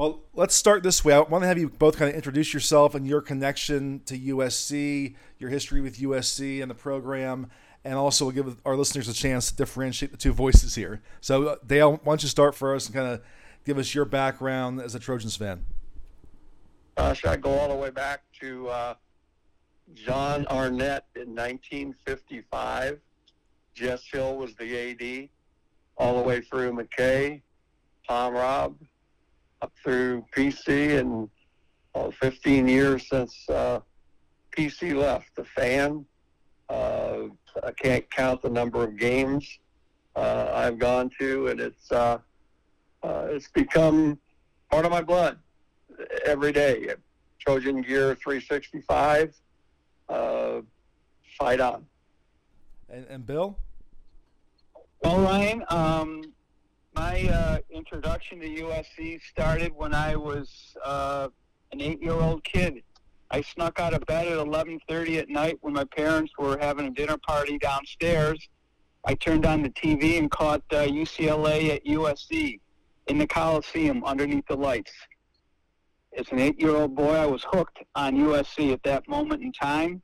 Well, 0.00 0.22
let's 0.32 0.54
start 0.54 0.82
this 0.82 1.04
way. 1.04 1.12
I 1.12 1.20
want 1.20 1.42
to 1.42 1.46
have 1.48 1.58
you 1.58 1.68
both 1.68 1.98
kind 1.98 2.08
of 2.08 2.16
introduce 2.16 2.54
yourself 2.54 2.94
and 2.94 3.06
your 3.06 3.20
connection 3.20 4.00
to 4.06 4.18
USC, 4.18 5.14
your 5.38 5.50
history 5.50 5.82
with 5.82 5.98
USC 5.98 6.62
and 6.62 6.70
the 6.70 6.74
program, 6.74 7.50
and 7.84 7.96
also 7.96 8.24
we'll 8.24 8.32
give 8.32 8.56
our 8.64 8.76
listeners 8.76 9.08
a 9.08 9.12
chance 9.12 9.50
to 9.50 9.56
differentiate 9.56 10.10
the 10.10 10.16
two 10.16 10.32
voices 10.32 10.74
here. 10.74 11.02
So, 11.20 11.48
uh, 11.48 11.56
Dale, 11.66 12.00
why 12.02 12.12
don't 12.12 12.22
you 12.22 12.30
start 12.30 12.62
us 12.62 12.86
and 12.86 12.94
kind 12.94 13.08
of 13.08 13.20
give 13.66 13.76
us 13.76 13.94
your 13.94 14.06
background 14.06 14.80
as 14.80 14.94
a 14.94 14.98
Trojans 14.98 15.36
fan? 15.36 15.66
Uh, 16.96 17.12
should 17.12 17.28
I 17.28 17.36
go 17.36 17.50
all 17.50 17.68
the 17.68 17.76
way 17.76 17.90
back 17.90 18.22
to 18.40 18.70
uh, 18.70 18.94
Jon 19.92 20.46
Arnett 20.46 21.08
in 21.14 21.34
1955? 21.34 23.00
Jess 23.74 24.02
Hill 24.10 24.38
was 24.38 24.54
the 24.54 24.92
AD, 24.92 25.28
all 25.98 26.16
the 26.16 26.26
way 26.26 26.40
through 26.40 26.72
McKay, 26.72 27.42
Tom 28.08 28.32
Robb, 28.32 28.76
up 29.62 29.72
through 29.82 30.24
PC, 30.34 30.98
and 30.98 31.28
15 32.14 32.68
years 32.68 33.08
since 33.08 33.48
uh, 33.48 33.80
PC 34.56 34.94
left. 34.94 35.34
The 35.36 35.44
fan, 35.44 36.04
uh, 36.68 37.24
I 37.62 37.72
can't 37.72 38.08
count 38.10 38.42
the 38.42 38.50
number 38.50 38.84
of 38.84 38.96
games 38.96 39.58
uh, 40.16 40.50
I've 40.52 40.78
gone 40.78 41.10
to, 41.18 41.48
and 41.48 41.60
it's 41.60 41.90
uh, 41.92 42.18
uh, 43.02 43.26
it's 43.30 43.48
become 43.48 44.18
part 44.70 44.84
of 44.84 44.90
my 44.90 45.02
blood 45.02 45.38
every 46.24 46.52
day. 46.52 46.94
Trojan 47.38 47.80
Gear 47.80 48.14
365. 48.14 49.34
Uh, 50.08 50.60
fight 51.38 51.60
on. 51.60 51.86
And, 52.88 53.06
and 53.08 53.26
Bill? 53.26 53.56
Well, 55.02 55.20
Ryan, 55.20 55.64
um, 55.70 56.22
my 57.00 57.26
uh, 57.28 57.58
introduction 57.70 58.40
to 58.40 58.46
USC 58.46 59.22
started 59.22 59.72
when 59.74 59.94
I 59.94 60.16
was 60.16 60.76
uh, 60.84 61.28
an 61.72 61.80
eight-year-old 61.80 62.44
kid. 62.44 62.82
I 63.30 63.40
snuck 63.40 63.80
out 63.80 63.94
of 63.94 64.04
bed 64.04 64.26
at 64.28 64.36
11:30 64.36 65.16
at 65.16 65.30
night 65.30 65.56
when 65.62 65.72
my 65.72 65.84
parents 65.84 66.30
were 66.38 66.58
having 66.60 66.88
a 66.88 66.90
dinner 66.90 67.16
party 67.16 67.56
downstairs. 67.56 68.38
I 69.06 69.14
turned 69.14 69.46
on 69.46 69.62
the 69.62 69.70
TV 69.70 70.18
and 70.18 70.30
caught 70.30 70.62
uh, 70.72 70.84
UCLA 71.04 71.70
at 71.70 71.86
USC 71.86 72.60
in 73.06 73.16
the 73.16 73.26
Coliseum 73.26 74.04
underneath 74.04 74.46
the 74.46 74.56
lights. 74.56 74.92
As 76.18 76.26
an 76.32 76.38
eight-year-old 76.38 76.94
boy, 76.94 77.14
I 77.14 77.24
was 77.24 77.42
hooked 77.50 77.78
on 77.94 78.14
USC 78.16 78.74
at 78.74 78.82
that 78.82 79.08
moment 79.08 79.42
in 79.42 79.52
time. 79.52 80.02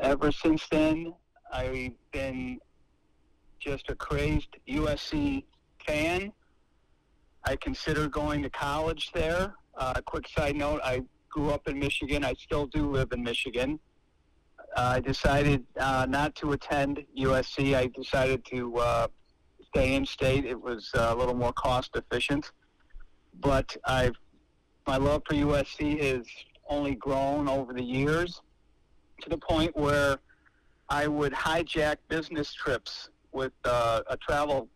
Ever 0.00 0.30
since 0.30 0.62
then, 0.70 1.12
I've 1.52 1.90
been 2.12 2.60
just 3.58 3.90
a 3.90 3.96
crazed 3.96 4.54
USC 4.68 5.42
fan. 5.86 6.32
I 7.44 7.56
consider 7.56 8.08
going 8.08 8.42
to 8.42 8.50
college 8.50 9.10
there. 9.12 9.54
Uh, 9.76 9.94
quick 10.06 10.28
side 10.28 10.56
note: 10.56 10.80
I 10.84 11.02
grew 11.28 11.50
up 11.50 11.68
in 11.68 11.78
Michigan. 11.78 12.24
I 12.24 12.34
still 12.34 12.66
do 12.66 12.90
live 12.90 13.12
in 13.12 13.22
Michigan. 13.22 13.78
Uh, 14.76 14.94
I 14.96 15.00
decided 15.00 15.64
uh, 15.78 16.06
not 16.08 16.34
to 16.36 16.52
attend 16.52 17.04
USC. 17.18 17.74
I 17.76 17.86
decided 17.88 18.44
to 18.46 18.76
uh, 18.76 19.06
stay 19.68 19.94
in 19.94 20.06
state. 20.06 20.44
It 20.44 20.60
was 20.60 20.90
uh, 20.94 21.08
a 21.10 21.14
little 21.14 21.34
more 21.34 21.52
cost 21.52 21.96
efficient. 21.96 22.50
But 23.40 23.76
I've 23.84 24.14
my 24.86 24.96
love 24.98 25.22
for 25.26 25.34
USC 25.34 26.00
has 26.02 26.26
only 26.68 26.94
grown 26.94 27.48
over 27.48 27.72
the 27.72 27.82
years 27.82 28.42
to 29.22 29.30
the 29.30 29.38
point 29.38 29.74
where 29.76 30.18
I 30.88 31.06
would 31.06 31.32
hijack 31.32 31.96
business 32.08 32.52
trips 32.52 33.08
with 33.32 33.52
uh, 33.64 34.02
a 34.08 34.16
travel 34.18 34.68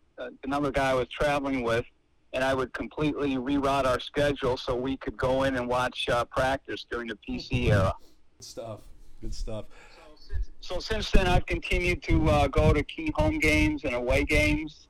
another 0.43 0.71
guy 0.71 0.91
I 0.91 0.93
was 0.93 1.07
traveling 1.07 1.63
with, 1.63 1.85
and 2.33 2.43
I 2.43 2.53
would 2.53 2.73
completely 2.73 3.35
reroute 3.35 3.85
our 3.85 3.99
schedule 3.99 4.57
so 4.57 4.75
we 4.75 4.97
could 4.97 5.17
go 5.17 5.43
in 5.43 5.55
and 5.55 5.67
watch 5.67 6.07
uh, 6.09 6.25
practice 6.25 6.85
during 6.89 7.07
the 7.07 7.17
PC 7.27 7.69
era. 7.69 7.93
Good 8.37 8.45
stuff. 8.45 8.79
Good 9.21 9.33
stuff. 9.33 9.65
So 9.95 10.33
since, 10.33 10.49
so 10.61 10.79
since 10.79 11.11
then, 11.11 11.27
I've 11.27 11.45
continued 11.45 12.03
to 12.03 12.29
uh, 12.29 12.47
go 12.47 12.73
to 12.73 12.83
key 12.83 13.11
home 13.15 13.39
games 13.39 13.83
and 13.83 13.95
away 13.95 14.23
games, 14.23 14.87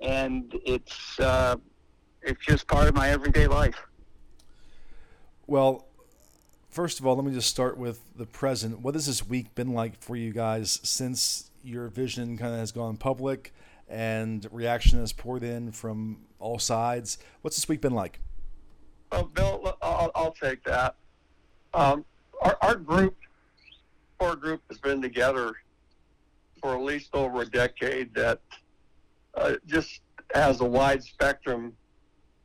and 0.00 0.54
it's 0.64 1.18
uh, 1.18 1.56
it's 2.22 2.44
just 2.44 2.66
part 2.66 2.88
of 2.88 2.94
my 2.94 3.10
everyday 3.10 3.46
life. 3.46 3.86
Well, 5.46 5.86
first 6.70 7.00
of 7.00 7.06
all, 7.06 7.16
let 7.16 7.24
me 7.24 7.32
just 7.32 7.48
start 7.48 7.76
with 7.76 8.00
the 8.16 8.26
present. 8.26 8.80
What 8.80 8.94
has 8.94 9.06
this 9.06 9.26
week 9.26 9.54
been 9.54 9.72
like 9.72 10.00
for 10.00 10.16
you 10.16 10.32
guys 10.32 10.80
since 10.82 11.50
your 11.62 11.88
vision 11.88 12.36
kind 12.36 12.52
of 12.52 12.60
has 12.60 12.72
gone 12.72 12.96
public 12.96 13.52
and 13.88 14.46
reaction 14.50 14.98
has 14.98 15.12
poured 15.12 15.42
in 15.42 15.72
from 15.72 16.18
all 16.38 16.58
sides? 16.58 17.18
What's 17.42 17.56
this 17.56 17.68
week 17.68 17.80
been 17.80 17.94
like? 17.94 18.20
Well, 19.10 19.24
Bill, 19.24 19.76
I'll, 19.82 20.10
I'll 20.14 20.32
take 20.32 20.64
that. 20.64 20.96
Um, 21.72 22.04
our, 22.42 22.56
our 22.62 22.74
group, 22.74 23.16
core 24.18 24.36
group, 24.36 24.62
has 24.68 24.78
been 24.78 25.00
together 25.00 25.52
for 26.60 26.74
at 26.74 26.82
least 26.82 27.10
over 27.14 27.42
a 27.42 27.46
decade. 27.46 28.14
That 28.14 28.40
uh, 29.34 29.54
just 29.66 30.00
has 30.34 30.60
a 30.60 30.64
wide 30.64 31.02
spectrum 31.02 31.74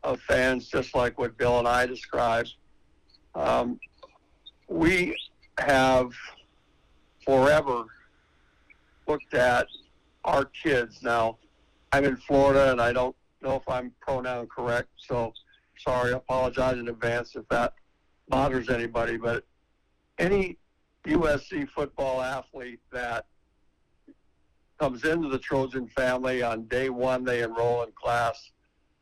of 0.03 0.21
fans, 0.21 0.67
just 0.67 0.95
like 0.95 1.17
what 1.17 1.37
Bill 1.37 1.59
and 1.59 1.67
I 1.67 1.85
described. 1.85 2.53
Um, 3.35 3.79
we 4.67 5.15
have 5.59 6.11
forever 7.25 7.85
looked 9.07 9.33
at 9.33 9.67
our 10.23 10.45
kids. 10.45 11.01
Now, 11.01 11.37
I'm 11.91 12.05
in 12.05 12.17
Florida 12.17 12.71
and 12.71 12.81
I 12.81 12.93
don't 12.93 13.15
know 13.41 13.55
if 13.55 13.67
I'm 13.67 13.91
pronoun 14.01 14.47
correct, 14.47 14.89
so 14.97 15.33
sorry, 15.77 16.13
I 16.13 16.17
apologize 16.17 16.77
in 16.77 16.87
advance 16.89 17.35
if 17.35 17.47
that 17.49 17.73
bothers 18.27 18.69
anybody. 18.69 19.17
But 19.17 19.45
any 20.17 20.57
USC 21.05 21.69
football 21.69 22.21
athlete 22.21 22.81
that 22.91 23.25
comes 24.79 25.03
into 25.05 25.29
the 25.29 25.39
Trojan 25.39 25.87
family 25.87 26.43
on 26.43 26.65
day 26.65 26.89
one, 26.89 27.23
they 27.23 27.41
enroll 27.41 27.83
in 27.83 27.91
class. 27.93 28.51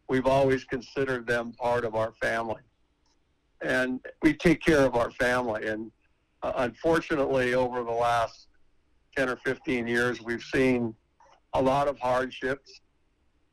We've 0.07 0.28
always 0.28 0.63
considered 0.63 1.28
them 1.28 1.53
part 1.53 1.84
of 1.84 1.95
our 1.95 2.13
family 2.22 2.61
and 3.61 3.99
we 4.22 4.34
take 4.34 4.61
care 4.61 4.86
of 4.86 4.95
our 4.95 5.11
family. 5.11 5.68
And 5.68 5.91
uh, 6.43 6.53
unfortunately, 6.57 7.53
over 7.53 7.84
the 7.84 7.91
last 7.91 8.47
10 9.15 9.30
or 9.30 9.36
15 9.38 9.88
years, 9.88 10.22
we've 10.22 10.43
seen 10.43 10.95
a 11.54 11.62
lot 11.62 11.88
of 11.88 11.98
hardships, 12.00 12.82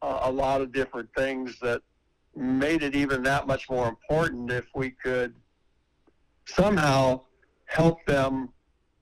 uh, 0.02 0.20
a 0.22 0.30
lot 0.30 0.60
of 0.60 0.72
different 0.72 1.08
things 1.16 1.58
that 1.60 1.80
made 2.36 2.82
it 2.82 2.94
even 2.94 3.22
that 3.22 3.46
much 3.46 3.70
more 3.70 3.88
important 3.88 4.50
if 4.50 4.66
we 4.74 4.90
could 4.90 5.34
somehow 6.46 7.20
help 7.66 8.04
them 8.06 8.48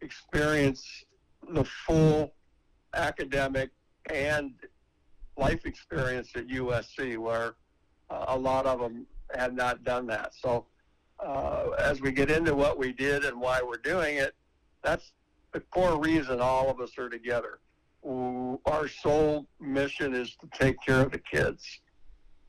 experience 0.00 1.04
the 1.50 1.64
full 1.64 2.32
academic 2.94 3.70
and 4.10 4.52
life 5.36 5.64
experience 5.64 6.30
at 6.34 6.46
USC, 6.48 7.16
where 7.16 7.54
uh, 8.10 8.26
a 8.28 8.38
lot 8.38 8.66
of 8.66 8.80
them 8.80 9.06
had 9.34 9.54
not 9.54 9.82
done 9.84 10.06
that. 10.08 10.34
So 10.34 10.66
uh, 11.24 11.70
as 11.78 12.00
we 12.00 12.12
get 12.12 12.30
into 12.30 12.54
what 12.54 12.78
we 12.78 12.92
did 12.92 13.24
and 13.24 13.40
why 13.40 13.62
we're 13.62 13.76
doing 13.76 14.16
it, 14.16 14.34
that's 14.82 15.12
the 15.52 15.60
core 15.60 16.00
reason 16.00 16.40
all 16.40 16.68
of 16.68 16.80
us 16.80 16.98
are 16.98 17.08
together. 17.08 17.60
Our 18.04 18.88
sole 18.88 19.46
mission 19.60 20.14
is 20.14 20.36
to 20.36 20.48
take 20.58 20.76
care 20.84 21.00
of 21.00 21.12
the 21.12 21.18
kids. 21.18 21.80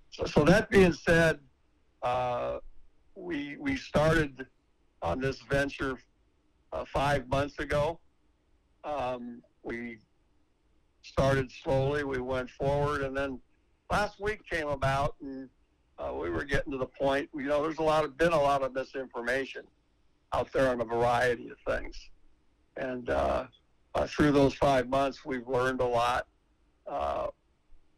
So, 0.09 0.25
so 0.25 0.43
that 0.45 0.69
being 0.69 0.93
said, 0.93 1.39
uh, 2.01 2.57
we 3.15 3.57
we 3.59 3.75
started 3.75 4.45
on 5.01 5.19
this 5.19 5.39
venture 5.49 5.99
uh, 6.71 6.85
five 6.85 7.27
months 7.27 7.59
ago. 7.59 7.99
Um, 8.83 9.41
we 9.63 9.99
started 11.03 11.51
slowly. 11.51 12.03
We 12.03 12.19
went 12.19 12.49
forward, 12.49 13.01
and 13.03 13.15
then 13.15 13.39
last 13.91 14.19
week 14.19 14.47
came 14.49 14.67
about, 14.67 15.15
and 15.21 15.49
uh, 15.99 16.13
we 16.13 16.29
were 16.29 16.43
getting 16.43 16.71
to 16.71 16.77
the 16.77 16.85
point. 16.85 17.29
You 17.35 17.43
know, 17.43 17.61
there's 17.61 17.79
a 17.79 17.83
lot 17.83 18.03
of 18.03 18.17
been 18.17 18.33
a 18.33 18.41
lot 18.41 18.63
of 18.63 18.73
misinformation 18.73 19.63
out 20.33 20.51
there 20.51 20.69
on 20.69 20.81
a 20.81 20.85
variety 20.85 21.49
of 21.49 21.57
things, 21.67 21.95
and 22.77 23.09
uh, 23.95 24.07
through 24.07 24.31
those 24.31 24.53
five 24.53 24.89
months, 24.89 25.25
we've 25.25 25.47
learned 25.47 25.81
a 25.81 25.85
lot. 25.85 26.27
Uh, 26.87 27.27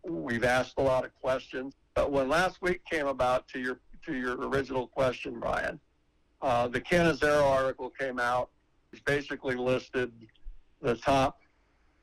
we've 0.04 0.44
asked 0.44 0.74
a 0.78 0.82
lot 0.82 1.06
of 1.06 1.14
questions. 1.16 1.74
But 1.94 2.12
when 2.12 2.30
last 2.30 2.62
week 2.62 2.82
came 2.86 3.08
about, 3.08 3.48
to 3.50 3.60
your 3.60 3.80
to 4.06 4.16
your 4.16 4.36
original 4.48 4.88
question, 4.88 5.40
Brian, 5.40 5.80
uh, 6.42 6.68
the 6.68 6.80
Cannizzaro 6.80 7.44
article 7.44 7.90
came 7.90 8.20
out. 8.20 8.50
It's 8.92 9.02
basically 9.02 9.56
listed 9.56 10.12
the 10.82 10.96
top 10.96 11.40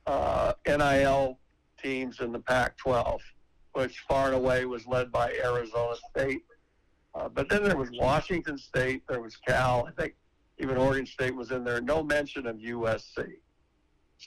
uh, 0.06 0.54
NIL 0.66 1.38
teams 1.80 2.20
in 2.20 2.32
the 2.32 2.40
Pac-12 2.40 3.20
which 3.72 4.00
far 4.00 4.26
and 4.26 4.34
away 4.34 4.64
was 4.64 4.86
led 4.86 5.10
by 5.10 5.32
Arizona 5.44 5.94
State. 6.10 6.44
Uh, 7.14 7.28
but 7.28 7.48
then 7.48 7.62
there 7.62 7.76
was 7.76 7.90
Washington 7.92 8.56
State, 8.56 9.02
there 9.08 9.20
was 9.20 9.36
Cal, 9.36 9.86
I 9.86 10.00
think 10.00 10.14
even 10.58 10.76
Oregon 10.76 11.06
State 11.06 11.34
was 11.34 11.50
in 11.50 11.64
there. 11.64 11.80
No 11.80 12.02
mention 12.02 12.46
of 12.46 12.56
USC. 12.56 13.32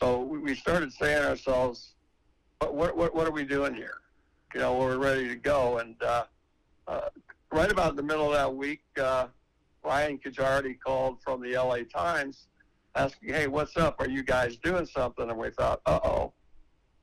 So 0.02 0.20
we 0.20 0.56
started 0.56 0.92
saying 0.92 1.22
to 1.22 1.30
ourselves, 1.30 1.94
what, 2.60 2.98
what, 2.98 3.16
what 3.16 3.28
are 3.28 3.32
we 3.32 3.46
doing 3.46 3.74
here? 3.74 4.02
You 4.54 4.60
know, 4.60 4.78
we're 4.78 4.98
ready 4.98 5.30
to 5.30 5.36
go. 5.36 5.78
And 5.78 5.96
uh, 6.04 6.26
uh, 6.86 7.10
right 7.52 7.72
about 7.72 7.92
in 7.92 7.96
the 7.96 8.04
middle 8.04 8.28
of 8.28 8.34
that 8.34 8.54
week, 8.54 8.82
uh, 9.02 9.28
Ryan 9.86 10.18
Kartje 10.20 10.78
called 10.82 11.22
from 11.22 11.42
the 11.42 11.54
LA 11.54 11.80
Times 11.94 12.48
asking, 12.96 13.30
hey, 13.30 13.48
what's 13.48 13.78
up? 13.78 13.96
Are 14.00 14.10
you 14.10 14.22
guys 14.22 14.58
doing 14.58 14.86
something? 14.86 15.30
And 15.30 15.40
we 15.40 15.50
thought, 15.52 15.80
uh-oh. 15.86 16.34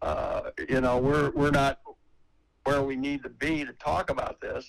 Uh, 0.03 0.51
you 0.69 0.83
know, 0.83 0.99
we're, 0.99 1.31
we're 1.31 1.51
not 1.51 1.81
where 2.65 2.83
we 2.83 2.97
need 2.97 3.23
to 3.23 3.31
be 3.31 3.65
to 3.65 3.73
talk 3.75 4.11
about 4.11 4.39
this. 4.41 4.67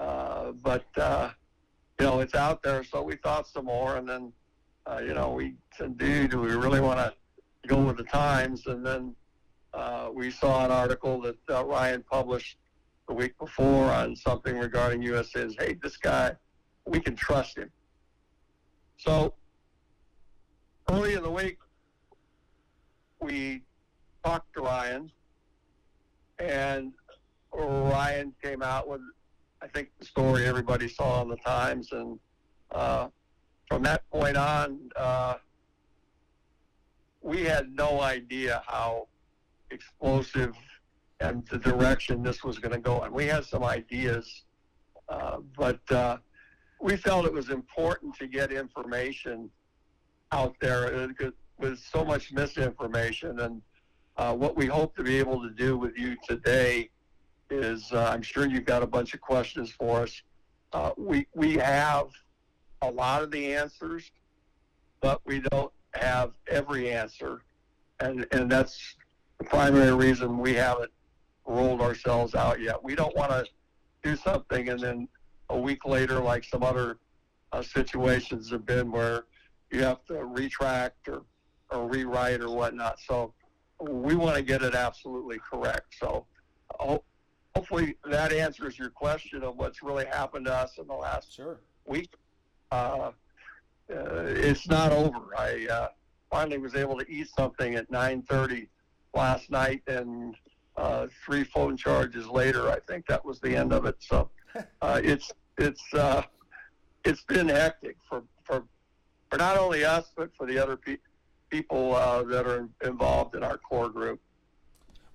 Uh, 0.00 0.50
but 0.50 0.86
uh, 0.96 1.30
you 2.00 2.06
know, 2.06 2.20
it's 2.20 2.34
out 2.34 2.62
there, 2.62 2.82
so 2.82 3.02
we 3.02 3.16
thought 3.16 3.46
some 3.46 3.66
more, 3.66 3.96
and 3.96 4.06
then 4.06 4.32
you 5.02 5.14
know, 5.14 5.30
we 5.30 5.54
said, 5.74 5.96
"Dude, 5.96 6.32
do 6.32 6.40
we 6.40 6.50
really 6.50 6.80
want 6.80 6.98
to 6.98 7.14
go 7.66 7.80
with 7.80 7.96
the 7.96 8.04
times?" 8.04 8.66
And 8.66 8.84
then 8.84 9.14
uh, 9.74 10.10
we 10.12 10.30
saw 10.30 10.64
an 10.64 10.70
article 10.70 11.20
that 11.22 11.38
uh, 11.50 11.64
Ryan 11.64 12.04
published 12.10 12.58
the 13.08 13.14
week 13.14 13.38
before 13.38 13.90
on 13.92 14.16
something 14.16 14.56
regarding 14.58 15.02
US. 15.02 15.32
Says, 15.32 15.54
"Hey, 15.58 15.76
this 15.82 15.96
guy, 15.96 16.34
we 16.86 17.00
can 17.00 17.16
trust 17.16 17.58
him." 17.58 17.70
So 18.96 19.34
early 20.90 21.14
in 21.14 21.22
the 21.22 21.30
week, 21.30 21.58
we 23.20 23.62
talked 24.24 24.54
to 24.54 24.62
Ryan, 24.62 25.10
and 26.38 26.92
Ryan 27.52 28.34
came 28.42 28.62
out 28.62 28.88
with, 28.88 29.00
I 29.62 29.68
think, 29.68 29.90
the 29.98 30.04
story 30.04 30.46
everybody 30.46 30.88
saw 30.88 31.22
in 31.22 31.28
the 31.28 31.36
Times, 31.36 31.92
and 31.92 32.18
uh, 32.70 33.08
from 33.68 33.82
that 33.82 34.08
point 34.10 34.36
on, 34.36 34.78
uh, 34.96 35.34
we 37.26 37.42
had 37.42 37.72
no 37.74 38.00
idea 38.00 38.62
how 38.66 39.08
explosive 39.72 40.54
and 41.18 41.44
the 41.48 41.58
direction 41.58 42.22
this 42.22 42.44
was 42.44 42.60
going 42.60 42.72
to 42.72 42.78
go. 42.78 43.00
And 43.00 43.12
we 43.12 43.26
had 43.26 43.44
some 43.44 43.64
ideas, 43.64 44.44
uh, 45.08 45.38
but 45.56 45.80
uh, 45.90 46.18
we 46.80 46.96
felt 46.96 47.26
it 47.26 47.32
was 47.32 47.50
important 47.50 48.14
to 48.16 48.28
get 48.28 48.52
information 48.52 49.50
out 50.30 50.54
there 50.60 51.08
with 51.58 51.80
so 51.80 52.04
much 52.04 52.32
misinformation. 52.32 53.40
And 53.40 53.60
uh, 54.16 54.34
what 54.34 54.56
we 54.56 54.66
hope 54.66 54.94
to 54.96 55.02
be 55.02 55.18
able 55.18 55.42
to 55.42 55.50
do 55.50 55.76
with 55.76 55.98
you 55.98 56.16
today 56.28 56.90
is 57.50 57.92
uh, 57.92 58.10
I'm 58.12 58.22
sure 58.22 58.46
you've 58.46 58.66
got 58.66 58.84
a 58.84 58.86
bunch 58.86 59.14
of 59.14 59.20
questions 59.20 59.72
for 59.72 60.02
us. 60.02 60.22
Uh, 60.72 60.90
we, 60.96 61.26
we 61.34 61.54
have 61.54 62.06
a 62.82 62.90
lot 62.90 63.24
of 63.24 63.32
the 63.32 63.52
answers, 63.54 64.12
but 65.00 65.20
we 65.24 65.40
don't 65.40 65.72
have 65.96 66.32
every 66.48 66.90
answer. 66.90 67.42
And, 68.00 68.26
and 68.32 68.50
that's 68.50 68.96
the 69.38 69.44
primary 69.44 69.94
reason 69.94 70.38
we 70.38 70.54
haven't 70.54 70.90
rolled 71.46 71.80
ourselves 71.80 72.34
out 72.34 72.60
yet. 72.60 72.82
We 72.82 72.94
don't 72.94 73.14
want 73.16 73.30
to 73.30 73.46
do 74.02 74.16
something 74.16 74.68
and 74.68 74.80
then 74.80 75.08
a 75.50 75.58
week 75.58 75.84
later, 75.84 76.18
like 76.20 76.44
some 76.44 76.62
other 76.62 76.98
uh, 77.52 77.62
situations 77.62 78.50
have 78.50 78.66
been 78.66 78.90
where 78.90 79.24
you 79.70 79.82
have 79.82 80.04
to 80.06 80.24
retract 80.24 81.08
or, 81.08 81.22
or 81.70 81.88
rewrite 81.88 82.40
or 82.40 82.50
whatnot. 82.50 82.98
So 83.00 83.32
we 83.80 84.14
want 84.14 84.36
to 84.36 84.42
get 84.42 84.62
it 84.62 84.74
absolutely 84.74 85.38
correct. 85.38 85.94
So 85.98 86.26
hopefully 87.54 87.96
that 88.10 88.32
answers 88.32 88.78
your 88.78 88.90
question 88.90 89.42
of 89.42 89.56
what's 89.56 89.82
really 89.82 90.06
happened 90.06 90.46
to 90.46 90.54
us 90.54 90.78
in 90.78 90.86
the 90.86 90.94
last 90.94 91.34
sure. 91.34 91.60
week. 91.86 92.10
Uh, 92.70 93.12
it's 93.88 94.68
not 94.68 94.92
over. 94.92 95.36
I 95.36 95.66
uh, 95.70 95.88
finally 96.30 96.58
was 96.58 96.74
able 96.74 96.98
to 96.98 97.10
eat 97.10 97.28
something 97.36 97.74
at 97.74 97.90
9:30 97.90 98.68
last 99.14 99.50
night, 99.50 99.82
and 99.86 100.34
uh, 100.76 101.06
three 101.24 101.44
phone 101.44 101.76
charges 101.76 102.26
later, 102.26 102.70
I 102.70 102.78
think 102.80 103.06
that 103.06 103.24
was 103.24 103.40
the 103.40 103.54
end 103.56 103.72
of 103.72 103.86
it. 103.86 103.96
So 104.00 104.30
uh, 104.82 105.00
it's 105.02 105.32
it's 105.58 105.82
uh, 105.94 106.22
it's 107.04 107.22
been 107.24 107.48
hectic 107.48 107.96
for, 108.08 108.22
for 108.44 108.64
for 109.30 109.38
not 109.38 109.56
only 109.56 109.84
us 109.84 110.12
but 110.16 110.30
for 110.36 110.46
the 110.46 110.58
other 110.58 110.76
pe- 110.76 110.98
people 111.50 111.94
uh, 111.94 112.22
that 112.24 112.46
are 112.46 112.68
involved 112.84 113.34
in 113.34 113.42
our 113.42 113.58
core 113.58 113.88
group. 113.88 114.20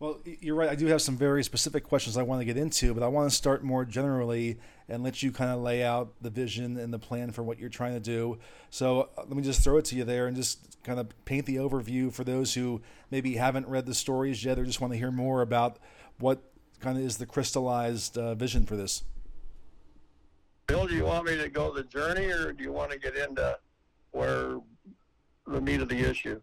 Well, 0.01 0.19
you're 0.25 0.55
right. 0.55 0.67
I 0.67 0.73
do 0.73 0.87
have 0.87 0.99
some 0.99 1.15
very 1.15 1.43
specific 1.43 1.83
questions 1.83 2.17
I 2.17 2.23
want 2.23 2.41
to 2.41 2.45
get 2.45 2.57
into, 2.57 2.95
but 2.95 3.03
I 3.03 3.07
want 3.07 3.29
to 3.29 3.35
start 3.35 3.63
more 3.63 3.85
generally 3.85 4.57
and 4.89 5.03
let 5.03 5.21
you 5.21 5.31
kind 5.31 5.51
of 5.51 5.59
lay 5.59 5.83
out 5.83 6.13
the 6.19 6.31
vision 6.31 6.75
and 6.77 6.91
the 6.91 6.97
plan 6.97 7.31
for 7.31 7.43
what 7.43 7.59
you're 7.59 7.69
trying 7.69 7.93
to 7.93 7.99
do. 7.99 8.39
So 8.71 9.11
uh, 9.15 9.25
let 9.27 9.33
me 9.33 9.43
just 9.43 9.63
throw 9.63 9.77
it 9.77 9.85
to 9.85 9.95
you 9.95 10.03
there 10.03 10.25
and 10.25 10.35
just 10.35 10.81
kind 10.83 10.99
of 10.99 11.07
paint 11.25 11.45
the 11.45 11.57
overview 11.57 12.11
for 12.11 12.23
those 12.23 12.55
who 12.55 12.81
maybe 13.11 13.35
haven't 13.35 13.67
read 13.67 13.85
the 13.85 13.93
stories 13.93 14.43
yet 14.43 14.57
or 14.57 14.65
just 14.65 14.81
want 14.81 14.91
to 14.91 14.97
hear 14.97 15.11
more 15.11 15.43
about 15.43 15.77
what 16.17 16.41
kind 16.79 16.97
of 16.97 17.03
is 17.03 17.17
the 17.17 17.27
crystallized 17.27 18.17
uh, 18.17 18.33
vision 18.33 18.65
for 18.65 18.75
this. 18.75 19.03
Bill, 20.65 20.87
do 20.87 20.95
you 20.95 21.05
want 21.05 21.27
me 21.27 21.37
to 21.37 21.47
go 21.47 21.71
the 21.71 21.83
journey 21.83 22.25
or 22.25 22.53
do 22.53 22.63
you 22.63 22.71
want 22.71 22.89
to 22.89 22.97
get 22.97 23.15
into 23.15 23.55
where 24.13 24.57
the 25.45 25.61
meat 25.61 25.79
of 25.79 25.89
the 25.89 25.99
issue? 25.99 26.41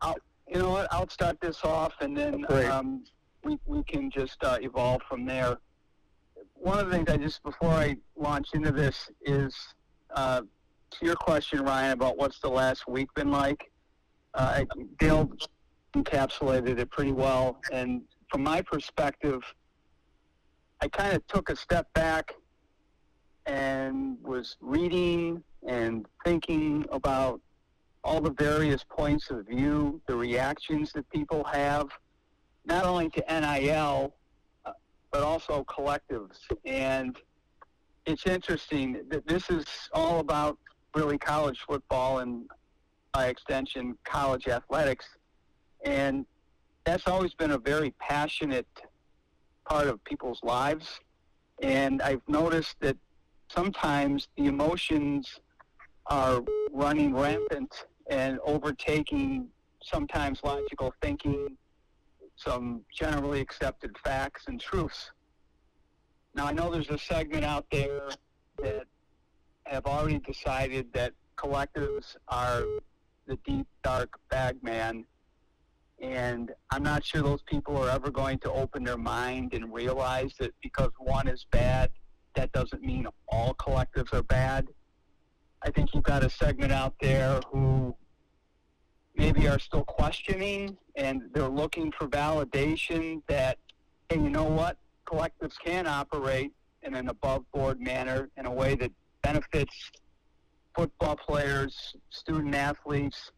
I'll, 0.00 0.16
you 0.52 0.58
know 0.58 0.70
what? 0.70 0.88
I'll 0.92 1.08
start 1.08 1.40
this 1.40 1.64
off, 1.64 1.94
and 2.00 2.16
then 2.16 2.44
um, 2.70 3.04
we 3.42 3.58
we 3.64 3.82
can 3.84 4.10
just 4.10 4.42
uh, 4.44 4.58
evolve 4.60 5.00
from 5.08 5.24
there. 5.24 5.56
One 6.54 6.78
of 6.78 6.86
the 6.86 6.92
things 6.92 7.08
I 7.08 7.16
just 7.16 7.42
before 7.42 7.70
I 7.70 7.96
launch 8.16 8.48
into 8.52 8.70
this 8.70 9.10
is 9.22 9.56
uh, 10.14 10.42
to 10.90 11.06
your 11.06 11.16
question, 11.16 11.64
Ryan, 11.64 11.92
about 11.92 12.18
what's 12.18 12.38
the 12.40 12.50
last 12.50 12.86
week 12.86 13.08
been 13.14 13.30
like. 13.30 13.70
Uh, 14.34 14.64
Dale 14.98 15.30
encapsulated 15.94 16.78
it 16.78 16.90
pretty 16.90 17.12
well, 17.12 17.58
and 17.72 18.02
from 18.30 18.42
my 18.42 18.60
perspective, 18.62 19.42
I 20.80 20.88
kind 20.88 21.14
of 21.14 21.26
took 21.28 21.48
a 21.48 21.56
step 21.56 21.92
back 21.94 22.34
and 23.46 24.16
was 24.22 24.56
reading 24.60 25.42
and 25.66 26.06
thinking 26.24 26.84
about 26.92 27.40
all 28.04 28.20
the 28.20 28.32
various 28.32 28.84
points 28.84 29.30
of 29.30 29.46
view, 29.46 30.00
the 30.06 30.16
reactions 30.16 30.92
that 30.92 31.08
people 31.10 31.44
have, 31.44 31.88
not 32.64 32.84
only 32.84 33.08
to 33.10 33.24
NIL, 33.28 34.14
uh, 34.66 34.72
but 35.10 35.22
also 35.22 35.64
collectives. 35.64 36.38
And 36.64 37.16
it's 38.06 38.26
interesting 38.26 39.04
that 39.08 39.26
this 39.26 39.50
is 39.50 39.64
all 39.92 40.18
about 40.18 40.58
really 40.94 41.18
college 41.18 41.60
football 41.66 42.18
and 42.18 42.48
by 43.12 43.26
extension 43.26 43.96
college 44.04 44.48
athletics. 44.48 45.06
And 45.84 46.26
that's 46.84 47.06
always 47.06 47.34
been 47.34 47.52
a 47.52 47.58
very 47.58 47.90
passionate 47.98 48.66
part 49.68 49.86
of 49.86 50.02
people's 50.04 50.40
lives. 50.42 51.00
And 51.62 52.02
I've 52.02 52.22
noticed 52.26 52.76
that 52.80 52.96
sometimes 53.48 54.28
the 54.36 54.46
emotions 54.46 55.40
are 56.06 56.42
running 56.72 57.14
rampant 57.14 57.84
and 58.12 58.38
overtaking 58.44 59.48
sometimes 59.82 60.40
logical 60.44 60.92
thinking, 61.00 61.56
some 62.36 62.82
generally 62.94 63.40
accepted 63.40 63.96
facts 64.04 64.44
and 64.48 64.60
truths. 64.60 65.10
Now, 66.34 66.46
I 66.46 66.52
know 66.52 66.70
there's 66.70 66.90
a 66.90 66.98
segment 66.98 67.44
out 67.44 67.64
there 67.72 68.10
that 68.58 68.84
have 69.64 69.86
already 69.86 70.18
decided 70.18 70.92
that 70.92 71.14
collectives 71.38 72.16
are 72.28 72.64
the 73.26 73.38
deep, 73.46 73.66
dark 73.82 74.18
bag 74.30 74.62
man. 74.62 75.06
And 76.02 76.52
I'm 76.70 76.82
not 76.82 77.04
sure 77.04 77.22
those 77.22 77.42
people 77.42 77.78
are 77.78 77.88
ever 77.88 78.10
going 78.10 78.38
to 78.40 78.52
open 78.52 78.84
their 78.84 78.98
mind 78.98 79.54
and 79.54 79.72
realize 79.72 80.34
that 80.38 80.52
because 80.62 80.90
one 80.98 81.28
is 81.28 81.46
bad, 81.50 81.90
that 82.34 82.52
doesn't 82.52 82.82
mean 82.82 83.06
all 83.28 83.54
collectives 83.54 84.12
are 84.12 84.22
bad. 84.22 84.68
I 85.62 85.70
think 85.70 85.94
you've 85.94 86.02
got 86.02 86.24
a 86.24 86.30
segment 86.30 86.72
out 86.72 86.94
there 87.00 87.40
who 87.50 87.94
maybe 89.14 89.48
are 89.48 89.58
still 89.58 89.84
questioning 89.84 90.76
and 90.96 91.22
they're 91.32 91.48
looking 91.48 91.92
for 91.92 92.08
validation 92.08 93.22
that, 93.26 93.58
hey, 94.08 94.16
you 94.16 94.30
know 94.30 94.44
what? 94.44 94.76
Collectives 95.06 95.54
can 95.64 95.86
operate 95.86 96.52
in 96.82 96.94
an 96.94 97.08
above 97.08 97.44
board 97.52 97.80
manner 97.80 98.30
in 98.36 98.46
a 98.46 98.50
way 98.50 98.74
that 98.74 98.90
benefits 99.22 99.90
football 100.74 101.16
players, 101.16 101.94
student 102.10 102.54
athletes, 102.54 103.30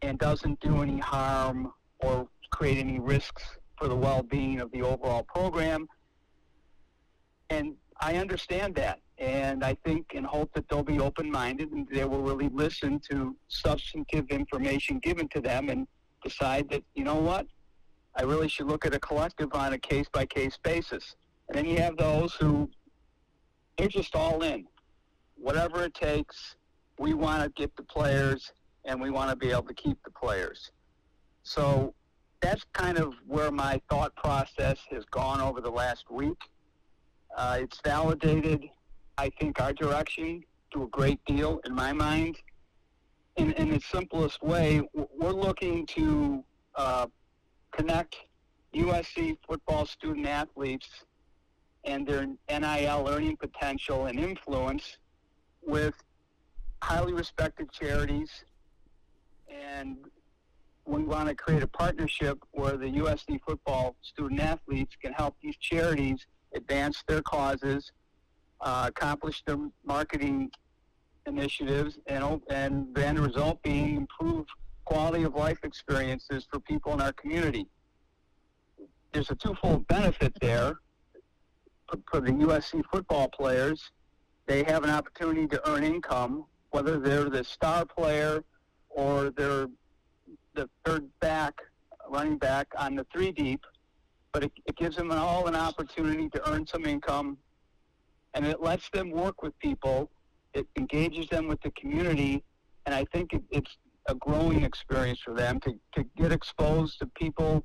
and 0.00 0.18
doesn't 0.18 0.58
do 0.60 0.82
any 0.82 0.98
harm 0.98 1.72
or 2.00 2.28
create 2.50 2.78
any 2.78 2.98
risks 2.98 3.42
for 3.78 3.88
the 3.88 3.94
well 3.94 4.22
being 4.22 4.60
of 4.60 4.70
the 4.72 4.82
overall 4.82 5.22
program. 5.22 5.86
And 7.50 7.74
I 8.00 8.16
understand 8.16 8.74
that. 8.76 9.00
And 9.22 9.62
I 9.62 9.76
think 9.84 10.14
and 10.16 10.26
hope 10.26 10.52
that 10.54 10.68
they'll 10.68 10.82
be 10.82 10.98
open 10.98 11.30
minded 11.30 11.70
and 11.70 11.86
they 11.88 12.04
will 12.04 12.22
really 12.22 12.48
listen 12.48 12.98
to 13.08 13.36
substantive 13.46 14.28
information 14.30 14.98
given 14.98 15.28
to 15.28 15.40
them 15.40 15.68
and 15.68 15.86
decide 16.24 16.68
that, 16.70 16.82
you 16.96 17.04
know 17.04 17.14
what, 17.14 17.46
I 18.16 18.22
really 18.22 18.48
should 18.48 18.66
look 18.66 18.84
at 18.84 18.94
a 18.94 18.98
collective 18.98 19.54
on 19.54 19.74
a 19.74 19.78
case 19.78 20.08
by 20.12 20.26
case 20.26 20.58
basis. 20.60 21.14
And 21.48 21.56
then 21.56 21.66
you 21.66 21.78
have 21.78 21.96
those 21.96 22.34
who 22.34 22.68
they're 23.78 23.86
just 23.86 24.16
all 24.16 24.42
in. 24.42 24.66
Whatever 25.36 25.84
it 25.84 25.94
takes, 25.94 26.56
we 26.98 27.14
want 27.14 27.44
to 27.44 27.48
get 27.50 27.76
the 27.76 27.84
players 27.84 28.52
and 28.86 29.00
we 29.00 29.10
want 29.10 29.30
to 29.30 29.36
be 29.36 29.52
able 29.52 29.62
to 29.62 29.74
keep 29.74 30.02
the 30.02 30.10
players. 30.10 30.72
So 31.44 31.94
that's 32.40 32.64
kind 32.72 32.98
of 32.98 33.14
where 33.28 33.52
my 33.52 33.80
thought 33.88 34.16
process 34.16 34.80
has 34.90 35.04
gone 35.12 35.40
over 35.40 35.60
the 35.60 35.70
last 35.70 36.10
week. 36.10 36.38
Uh, 37.36 37.58
it's 37.60 37.80
validated 37.84 38.68
I 39.18 39.30
think, 39.40 39.60
our 39.60 39.72
direction 39.72 40.42
to 40.72 40.84
a 40.84 40.86
great 40.88 41.24
deal 41.24 41.60
in 41.64 41.74
my 41.74 41.92
mind. 41.92 42.38
In, 43.36 43.52
in 43.52 43.70
the 43.70 43.80
simplest 43.80 44.42
way, 44.42 44.82
we're 44.92 45.32
looking 45.32 45.86
to 45.86 46.44
uh, 46.74 47.06
connect 47.72 48.16
USC 48.74 49.36
football 49.46 49.86
student 49.86 50.26
athletes 50.26 50.88
and 51.84 52.06
their 52.06 52.26
NIL 52.48 53.08
earning 53.08 53.36
potential 53.36 54.06
and 54.06 54.18
influence 54.18 54.98
with 55.62 55.94
highly 56.82 57.12
respected 57.12 57.70
charities. 57.72 58.30
And 59.48 59.98
we 60.84 61.02
want 61.04 61.28
to 61.28 61.34
create 61.34 61.62
a 61.62 61.68
partnership 61.68 62.38
where 62.52 62.76
the 62.76 62.86
USC 62.86 63.40
football 63.46 63.96
student 64.02 64.40
athletes 64.40 64.96
can 65.00 65.12
help 65.12 65.36
these 65.42 65.56
charities 65.56 66.26
advance 66.54 67.02
their 67.06 67.22
causes 67.22 67.92
uh, 68.62 68.84
accomplish 68.88 69.42
their 69.46 69.58
marketing 69.84 70.50
initiatives, 71.26 71.98
and 72.06 72.40
and 72.48 72.94
the 72.94 73.06
end 73.06 73.18
result 73.18 73.62
being 73.62 73.96
improved 73.96 74.48
quality 74.84 75.22
of 75.22 75.34
life 75.34 75.58
experiences 75.62 76.46
for 76.50 76.60
people 76.60 76.92
in 76.92 77.00
our 77.00 77.12
community. 77.12 77.66
There's 79.12 79.30
a 79.30 79.34
twofold 79.34 79.86
benefit 79.86 80.32
there 80.40 80.80
for, 82.10 82.20
the 82.20 82.32
USC 82.32 82.82
football 82.90 83.28
players. 83.28 83.90
they 84.46 84.64
have 84.64 84.82
an 84.84 84.90
opportunity 84.90 85.46
to 85.48 85.68
earn 85.68 85.84
income, 85.84 86.44
whether 86.70 86.98
they're 86.98 87.30
the 87.30 87.44
star 87.44 87.84
player 87.84 88.42
or 88.88 89.30
they're 89.30 89.68
the 90.54 90.68
third 90.84 91.08
back, 91.20 91.54
running 92.08 92.38
back 92.38 92.66
on 92.78 92.94
the 92.94 93.06
three 93.12 93.32
deep. 93.32 93.64
But 94.32 94.44
it, 94.44 94.52
it 94.66 94.76
gives 94.76 94.96
them 94.96 95.12
all 95.12 95.46
an 95.46 95.54
opportunity 95.54 96.28
to 96.30 96.50
earn 96.50 96.66
some 96.66 96.86
income, 96.86 97.36
and 98.34 98.46
it 98.46 98.60
lets 98.60 98.88
them 98.90 99.10
work 99.10 99.42
with 99.42 99.58
people. 99.58 100.10
It 100.54 100.66
engages 100.76 101.28
them 101.28 101.48
with 101.48 101.60
the 101.62 101.70
community, 101.72 102.44
and 102.86 102.94
I 102.94 103.04
think 103.12 103.32
it, 103.32 103.42
it's 103.50 103.76
a 104.08 104.14
growing 104.14 104.62
experience 104.64 105.20
for 105.24 105.34
them 105.34 105.60
to, 105.60 105.72
to 105.94 106.04
get 106.16 106.32
exposed 106.32 106.98
to 106.98 107.06
people 107.06 107.64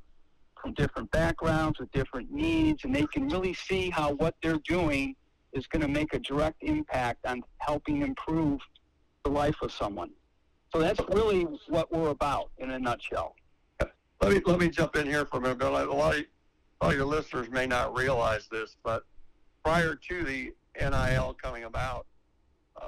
from 0.62 0.74
different 0.74 1.10
backgrounds 1.12 1.80
with 1.80 1.92
different 1.92 2.32
needs, 2.32 2.84
and 2.84 2.96
they 2.96 3.06
can 3.08 3.28
really 3.28 3.54
see 3.54 3.90
how 3.90 4.14
what 4.14 4.36
they're 4.42 4.60
doing 4.68 5.16
is 5.54 5.68
going 5.68 5.82
to 5.82 5.88
make 5.88 6.14
a 6.14 6.20
direct 6.20 6.62
impact 6.62 7.26
on 7.26 7.42
helping 7.60 8.02
improve 8.02 8.60
the 9.24 9.30
life 9.32 9.56
of 9.62 9.72
someone. 9.72 10.10
So 10.74 10.80
that's 10.80 11.00
really 11.10 11.48
what 11.68 11.92
we're 11.92 12.10
about 12.10 12.52
in 12.58 12.72
a 12.72 12.80
nutshell. 12.80 13.36
Let 14.22 14.32
me 14.34 14.42
let 14.46 14.60
me 14.60 14.70
jump 14.70 14.96
in 14.96 15.06
here 15.06 15.26
for 15.26 15.38
a 15.38 15.42
minute, 15.42 15.60
Bill. 15.60 15.70
A 15.70 15.94
lot 15.94 16.16
of, 16.16 16.26
a 16.82 16.86
lot 16.86 16.92
of 16.92 16.96
your 16.96 17.06
listeners 17.06 17.50
may 17.50 17.68
not 17.68 17.96
realize 17.96 18.48
this, 18.52 18.76
but 18.84 19.04
prior 19.68 19.96
to 19.96 20.24
the 20.24 20.54
NIL 20.80 21.36
coming 21.44 21.66
about, 21.66 22.06
uh, 22.82 22.88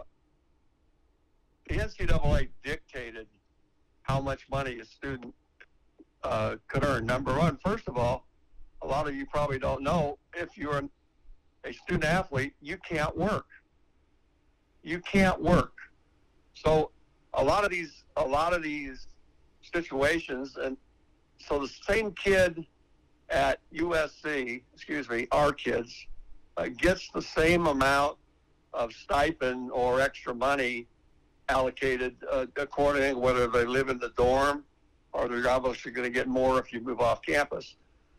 the 1.67 1.75
NCAA 1.75 2.47
dictated 2.63 3.27
how 4.03 4.21
much 4.21 4.47
money 4.49 4.79
a 4.79 4.85
student 4.85 5.35
uh, 6.23 6.55
could 6.69 6.85
earn. 6.85 7.05
Number 7.05 7.37
one, 7.37 7.57
first 7.57 7.89
of 7.89 7.97
all, 7.97 8.25
a 8.81 8.87
lot 8.87 9.09
of 9.09 9.13
you 9.13 9.25
probably 9.25 9.59
don't 9.59 9.83
know 9.83 10.19
if 10.33 10.57
you're 10.57 10.81
a 11.65 11.73
student 11.73 12.05
athlete, 12.05 12.53
you 12.61 12.77
can't 12.77 13.15
work. 13.17 13.47
You 14.81 15.01
can't 15.01 15.41
work. 15.41 15.73
So 16.53 16.91
a 17.33 17.43
lot 17.43 17.65
of 17.65 17.71
these, 17.71 18.05
a 18.15 18.25
lot 18.25 18.53
of 18.53 18.63
these 18.63 19.07
situations, 19.61 20.55
and 20.55 20.77
so 21.39 21.59
the 21.59 21.67
same 21.67 22.13
kid 22.13 22.65
at 23.29 23.59
USC, 23.73 24.61
excuse 24.73 25.09
me, 25.09 25.27
our 25.33 25.51
kids, 25.51 26.07
gets 26.67 27.09
the 27.13 27.21
same 27.21 27.67
amount 27.67 28.17
of 28.73 28.91
stipend 28.93 29.71
or 29.71 30.01
extra 30.01 30.33
money 30.33 30.87
allocated 31.47 32.15
uh, 32.31 32.45
according 32.57 33.13
to 33.13 33.17
whether 33.19 33.47
they 33.47 33.65
live 33.65 33.89
in 33.89 33.97
the 33.97 34.09
dorm 34.09 34.63
or 35.13 35.27
they're 35.27 35.49
obviously 35.49 35.91
going 35.91 36.05
to 36.05 36.13
get 36.13 36.27
more 36.27 36.59
if 36.59 36.71
you 36.71 36.79
move 36.81 37.01
off 37.01 37.21
campus. 37.21 37.75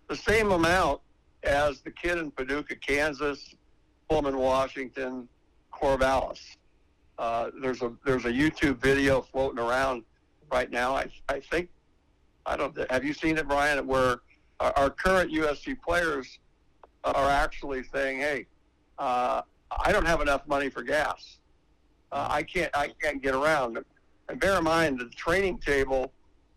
The 0.08 0.16
same 0.16 0.50
amount 0.50 1.00
as 1.44 1.80
the 1.80 1.90
kid 1.90 2.18
in 2.18 2.30
Paducah, 2.30 2.76
Kansas, 2.76 3.54
Pullman, 4.08 4.36
Washington, 4.36 5.28
Corvallis. 5.72 6.56
Uh, 7.18 7.50
there's 7.62 7.82
a 7.82 7.92
there's 8.04 8.24
a 8.24 8.32
YouTube 8.32 8.78
video 8.78 9.20
floating 9.20 9.58
around 9.58 10.02
right 10.50 10.70
now. 10.70 10.96
I 10.96 11.06
I 11.28 11.40
think 11.40 11.68
I 12.46 12.56
don't 12.56 12.76
have 12.90 13.04
you 13.04 13.12
seen 13.12 13.38
it, 13.38 13.46
Brian? 13.46 13.86
Where 13.86 14.16
our, 14.58 14.72
our 14.76 14.90
current 14.90 15.32
USC 15.32 15.80
players 15.80 16.39
are 17.04 17.28
actually 17.30 17.82
saying, 17.84 18.20
"Hey, 18.20 18.46
uh, 18.98 19.42
I 19.84 19.92
don't 19.92 20.06
have 20.06 20.20
enough 20.20 20.46
money 20.46 20.68
for 20.68 20.82
gas. 20.82 21.38
Uh, 22.12 22.26
I 22.30 22.42
can't 22.42 22.70
I 22.74 22.88
can't 23.00 23.22
get 23.22 23.34
around." 23.34 23.78
And 24.28 24.40
bear 24.40 24.58
in 24.58 24.64
mind, 24.64 25.00
the 25.00 25.08
training 25.10 25.58
table 25.58 26.12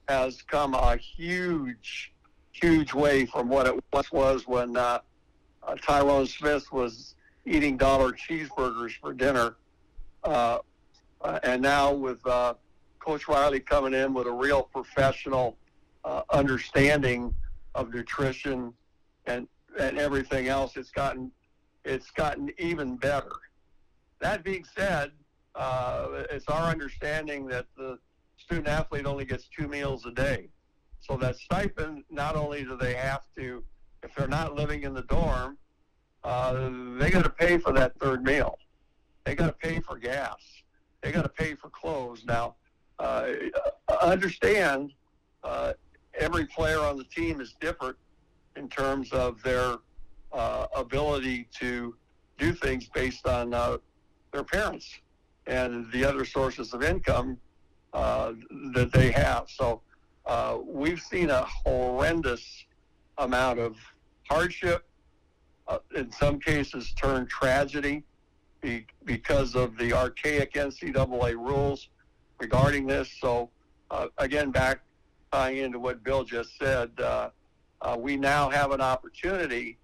has 0.08 0.42
come 0.42 0.74
a 0.74 0.98
huge, 0.98 2.14
huge 2.52 2.94
way 2.94 3.26
from 3.26 3.50
what 3.50 3.66
it 3.66 3.84
once 3.94 4.12
was 4.12 4.48
when 4.48 4.76
uh, 4.76 5.00
uh, 5.64 5.76
Tyrone 5.76 6.28
Smith 6.28 6.72
was 6.72 7.16
eating 7.46 7.78
dollar 7.78 8.12
cheeseburgers 8.12 8.92
for 9.00 9.14
dinner. 9.14 9.56
Uh, 10.24 10.60
uh 11.22 11.40
and 11.44 11.62
now 11.62 11.92
with 11.94 12.22
Coach 13.00 13.28
Riley 13.28 13.60
coming 13.60 13.94
in 13.94 14.14
with 14.14 14.28
a 14.28 14.32
real 14.32 14.64
professional 14.64 15.58
understanding 16.30 17.34
of 17.76 17.94
nutrition 17.94 18.74
and 19.26 19.48
and 19.80 19.98
everything 19.98 20.48
else, 20.48 20.78
it's 20.78 20.92
gotten 20.92 21.32
it's 21.86 22.12
gotten 22.12 22.50
even 22.58 22.96
better. 22.96 23.32
That 24.22 24.44
being 24.44 24.66
said, 24.76 25.12
it's 25.56 26.48
our 26.48 26.72
understanding 26.72 27.46
that 27.48 27.66
the 27.76 28.00
student 28.38 28.68
athlete 28.68 29.06
only 29.06 29.26
gets 29.26 29.50
two 29.50 29.68
meals 29.68 30.06
a 30.06 30.12
day. 30.12 30.48
So 31.02 31.18
that 31.18 31.36
stipend, 31.36 32.04
not 32.10 32.36
only 32.36 32.64
do 32.64 32.78
they 32.78 32.94
have 32.94 33.24
to, 33.38 33.64
if 34.02 34.16
they're 34.16 34.28
not 34.28 34.56
living 34.56 34.84
in 34.84 34.94
the 34.94 35.02
dorm, 35.04 35.58
uh, 36.24 36.70
they 36.98 37.10
got 37.10 37.26
to 37.26 37.30
pay 37.30 37.58
for 37.58 37.74
that 37.74 38.00
third 38.00 38.24
meal. 38.24 38.58
They 39.26 39.36
got 39.36 39.48
to 39.48 39.54
pay 39.54 39.82
for 39.82 39.98
gas. 39.98 40.38
They 41.02 41.12
got 41.12 41.24
to 41.24 41.30
pay 41.30 41.56
for 41.56 41.70
clothes. 41.70 42.24
Now, 42.26 42.56
uh, 43.00 43.26
understand 44.02 44.94
uh, 45.44 45.74
every 46.18 46.46
player 46.46 46.80
on 46.80 46.98
the 46.98 47.04
team 47.04 47.42
is 47.42 47.56
different 47.60 47.98
in 48.56 48.70
terms 48.70 49.12
of 49.12 49.42
their 49.44 49.78
uh, 50.32 50.68
ability 50.76 51.48
to 51.60 51.96
do 52.38 52.54
things 52.54 52.90
based 52.94 53.28
on 53.28 53.54
uh, 53.54 53.78
their 54.32 54.44
parents 54.44 55.00
and 55.48 55.92
the 55.92 56.04
other 56.04 56.26
sources 56.26 56.74
of 56.74 56.84
income 56.84 57.38
uh, 57.94 58.34
that 58.74 58.92
they 58.92 59.12
have. 59.12 59.46
So 59.50 59.82
uh, 60.26 60.58
we've 60.66 61.02
seen 61.02 61.30
a 61.30 61.44
horrendous 61.44 62.66
amount 63.18 63.60
of 63.60 63.78
hardship, 64.30 64.86
uh, 65.68 65.78
in 65.96 66.12
some 66.12 66.40
cases 66.40 66.94
turned 66.94 67.30
tragedy 67.30 68.04
be, 68.62 68.86
because 69.06 69.56
of 69.56 69.78
the 69.78 69.94
archaic 69.94 70.54
NCAA 70.54 71.36
rules 71.36 71.90
regarding 72.40 72.88
this. 72.88 73.12
So 73.20 73.50
uh, 73.92 74.08
again, 74.18 74.50
back 74.52 74.80
tying 75.32 75.58
into 75.58 75.80
what 75.80 76.04
Bill 76.04 76.24
just 76.24 76.58
said, 76.58 76.92
uh, 77.84 77.94
uh, 77.94 77.98
we 77.98 78.18
now 78.18 78.50
have 78.50 78.72
an 78.72 78.82
opportunity 78.82 79.78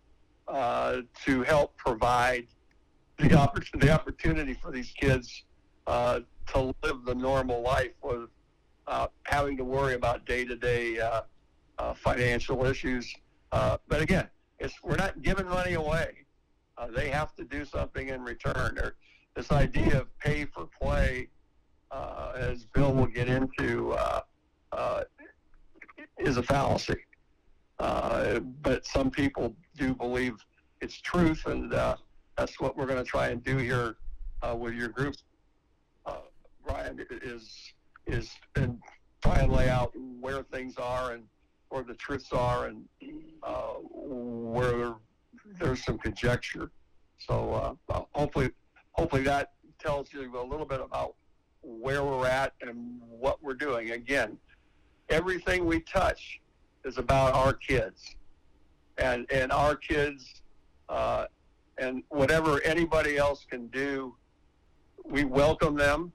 to 0.47 1.43
help 1.43 1.75
provide 1.77 2.47
the, 3.17 3.29
oppor- 3.29 3.79
the 3.79 3.91
opportunity 3.91 4.53
for 4.53 4.71
these 4.71 4.91
kids 4.91 5.43
uh, 5.85 6.21
to 6.47 6.73
live 6.83 7.05
the 7.05 7.13
normal 7.13 7.61
life 7.61 7.91
with 8.01 8.29
uh, 8.87 9.07
having 9.23 9.55
to 9.57 9.63
worry 9.63 9.93
about 9.93 10.25
day-to-day 10.25 10.99
uh, 10.99 11.21
uh, 11.77 11.93
financial 11.93 12.65
issues. 12.65 13.13
Uh, 13.51 13.77
but 13.87 14.01
again, 14.01 14.27
we're 14.83 14.95
not 14.95 15.21
giving 15.21 15.47
money 15.47 15.73
away. 15.73 16.25
Uh, 16.77 16.87
they 16.87 17.09
have 17.09 17.35
to 17.35 17.43
do 17.43 17.65
something 17.65 18.09
in 18.09 18.23
return. 18.23 18.77
Or 18.79 18.95
this 19.35 19.51
idea 19.51 20.01
of 20.01 20.19
pay 20.19 20.45
for 20.45 20.65
play, 20.65 21.27
uh, 21.91 22.31
as 22.35 22.65
Bill 22.65 22.93
will 22.93 23.07
get 23.07 23.27
into, 23.27 23.95
is 26.17 26.37
a 26.37 26.43
fallacy. 26.43 26.95
Uh, 27.79 28.39
but 28.61 28.85
some 28.85 29.09
people 29.09 29.55
do 29.77 29.93
believe 29.93 30.35
it's 30.81 30.99
truth, 31.01 31.45
and 31.45 31.73
uh, 31.73 31.95
that's 32.37 32.59
what 32.59 32.75
we're 32.75 32.85
going 32.85 33.03
to 33.03 33.09
try 33.09 33.29
and 33.29 33.43
do 33.43 33.57
here 33.57 33.95
uh, 34.41 34.55
with 34.55 34.73
your 34.73 34.89
group 34.89 35.15
Brian 36.69 37.03
is 37.23 37.73
is 38.05 38.31
and 38.55 38.79
try 39.23 39.39
and 39.39 39.51
lay 39.51 39.69
out 39.69 39.91
where 40.19 40.43
things 40.43 40.75
are 40.77 41.13
and 41.13 41.23
where 41.69 41.83
the 41.83 41.95
truths 41.95 42.31
are 42.31 42.67
and 42.67 42.85
uh, 43.43 43.73
where 43.91 44.95
there's 45.59 45.83
some 45.83 45.97
conjecture. 45.97 46.71
So 47.17 47.77
uh, 47.89 48.03
hopefully, 48.13 48.51
hopefully 48.91 49.23
that 49.23 49.53
tells 49.79 50.13
you 50.13 50.21
a 50.21 50.43
little 50.43 50.65
bit 50.65 50.79
about 50.79 51.15
where 51.61 52.03
we're 52.03 52.27
at 52.27 52.53
and 52.61 53.01
what 53.01 53.41
we're 53.43 53.55
doing. 53.55 53.91
Again, 53.91 54.37
everything 55.09 55.65
we 55.65 55.79
touch 55.81 56.39
is 56.85 56.97
about 56.97 57.33
our 57.33 57.53
kids 57.53 58.15
and 58.97 59.25
and 59.31 59.51
our 59.51 59.75
kids 59.75 60.41
uh, 60.89 61.25
and 61.77 62.03
whatever 62.09 62.61
anybody 62.63 63.17
else 63.17 63.45
can 63.49 63.67
do, 63.67 64.15
we 65.05 65.23
welcome 65.23 65.75
them 65.75 66.11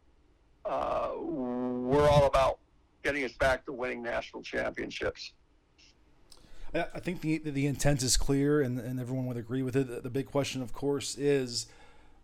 uh, 0.65 1.11
we're 1.19 2.09
all 2.09 2.27
about 2.27 2.59
getting 3.03 3.25
us 3.25 3.33
back 3.33 3.65
to 3.67 3.73
winning 3.73 4.03
national 4.03 4.43
championships. 4.43 5.33
I 6.75 6.99
think 6.99 7.21
the 7.21 7.39
the 7.39 7.67
intent 7.67 8.03
is 8.03 8.17
clear, 8.17 8.61
and, 8.61 8.81
and 8.81 8.99
everyone 8.99 9.27
would 9.27 9.37
agree 9.37 9.63
with 9.63 9.77
it. 9.77 10.03
The 10.03 10.11
big 10.11 10.27
question, 10.27 10.61
of 10.61 10.73
course, 10.73 11.17
is 11.17 11.67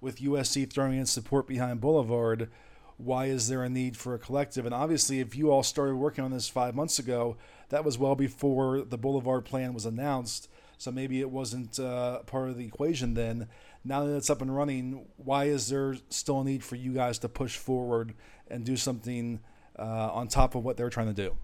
with 0.01 0.19
USC 0.19 0.69
throwing 0.69 0.99
in 0.99 1.07
support 1.07 1.47
behind 1.47 1.81
Boulevard, 1.81 2.49
why 2.97 3.27
is 3.27 3.49
there 3.49 3.63
a 3.63 3.69
need 3.69 3.97
for 3.97 4.15
a 4.15 4.19
collective? 4.19 4.65
And 4.67 4.75
obviously, 4.75 5.21
if 5.21 5.37
you 5.37 5.53
all 5.53 5.63
started 5.63 5.95
working 5.97 6.25
on 6.25 6.33
this 6.33 6.49
five 6.49 6.75
months 6.75 6.99
ago, 6.99 7.37
that 7.71 7.85
was 7.85 7.99
well 7.99 8.15
before 8.15 8.83
the 8.83 8.99
Boulevard 8.99 9.45
plan 9.45 9.75
was 9.75 9.87
announced. 9.87 10.49
So 10.79 10.91
maybe 10.91 11.21
it 11.21 11.31
wasn't 11.31 11.79
uh, 11.79 12.21
part 12.21 12.49
of 12.49 12.57
the 12.57 12.65
equation 12.65 13.15
then 13.15 13.49
now 13.85 14.05
that 14.05 14.17
it's 14.17 14.31
up 14.31 14.43
and 14.43 14.55
running, 14.55 15.07
why 15.17 15.45
is 15.45 15.69
there 15.69 15.97
still 16.11 16.41
a 16.41 16.45
need 16.45 16.63
for 16.63 16.77
you 16.77 16.93
guys 16.93 17.19
to 17.21 17.29
push 17.29 17.57
forward 17.57 18.15
and 18.49 18.65
do 18.65 18.77
something 18.77 19.41
uh, 19.79 20.11
on 20.13 20.29
top 20.29 20.55
of 20.55 20.65
what 20.65 20.77
they're 20.77 20.91
trying 20.91 21.13
to 21.15 21.15
do? 21.15 21.37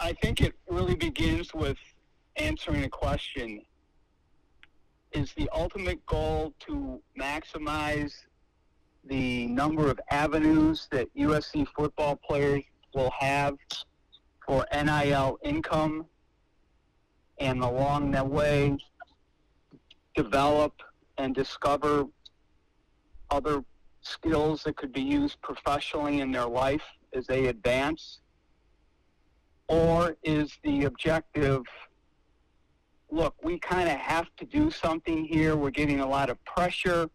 I 0.00 0.12
think 0.14 0.40
it 0.40 0.54
really 0.68 0.96
begins 0.96 1.54
with 1.54 1.78
answering 2.36 2.84
a 2.84 2.88
question. 2.88 3.62
is 5.12 5.32
the 5.34 5.48
ultimate 5.52 6.04
goal 6.06 6.54
to 6.60 7.00
maximize 7.18 8.14
the 9.04 9.46
number 9.48 9.90
of 9.90 10.00
avenues 10.10 10.88
that 10.90 11.14
USC 11.14 11.68
football 11.76 12.16
players 12.16 12.64
will 12.94 13.12
have 13.18 13.56
for 14.46 14.66
NIL 14.72 15.38
income 15.42 16.06
and 17.38 17.62
along 17.62 18.10
that 18.12 18.28
way 18.28 18.76
develop 20.14 20.74
and 21.18 21.34
discover 21.34 22.06
other 23.30 23.64
skills 24.02 24.62
that 24.64 24.76
could 24.76 24.92
be 24.92 25.00
used 25.00 25.40
professionally 25.40 26.20
in 26.20 26.32
their 26.32 26.46
life 26.46 26.82
as 27.14 27.26
they 27.26 27.46
advance? 27.46 28.20
Or 29.68 30.16
is 30.22 30.58
the 30.64 30.84
objective 30.84 31.62
look, 33.12 33.34
we 33.44 33.58
kind 33.58 33.88
of 33.88 33.96
have 33.96 34.34
to 34.38 34.44
do 34.46 34.70
something 34.70 35.24
here. 35.24 35.54
We're 35.54 35.70
getting 35.70 36.00
a 36.00 36.08
lot 36.08 36.30
of 36.30 36.42
pressure. 36.44 37.08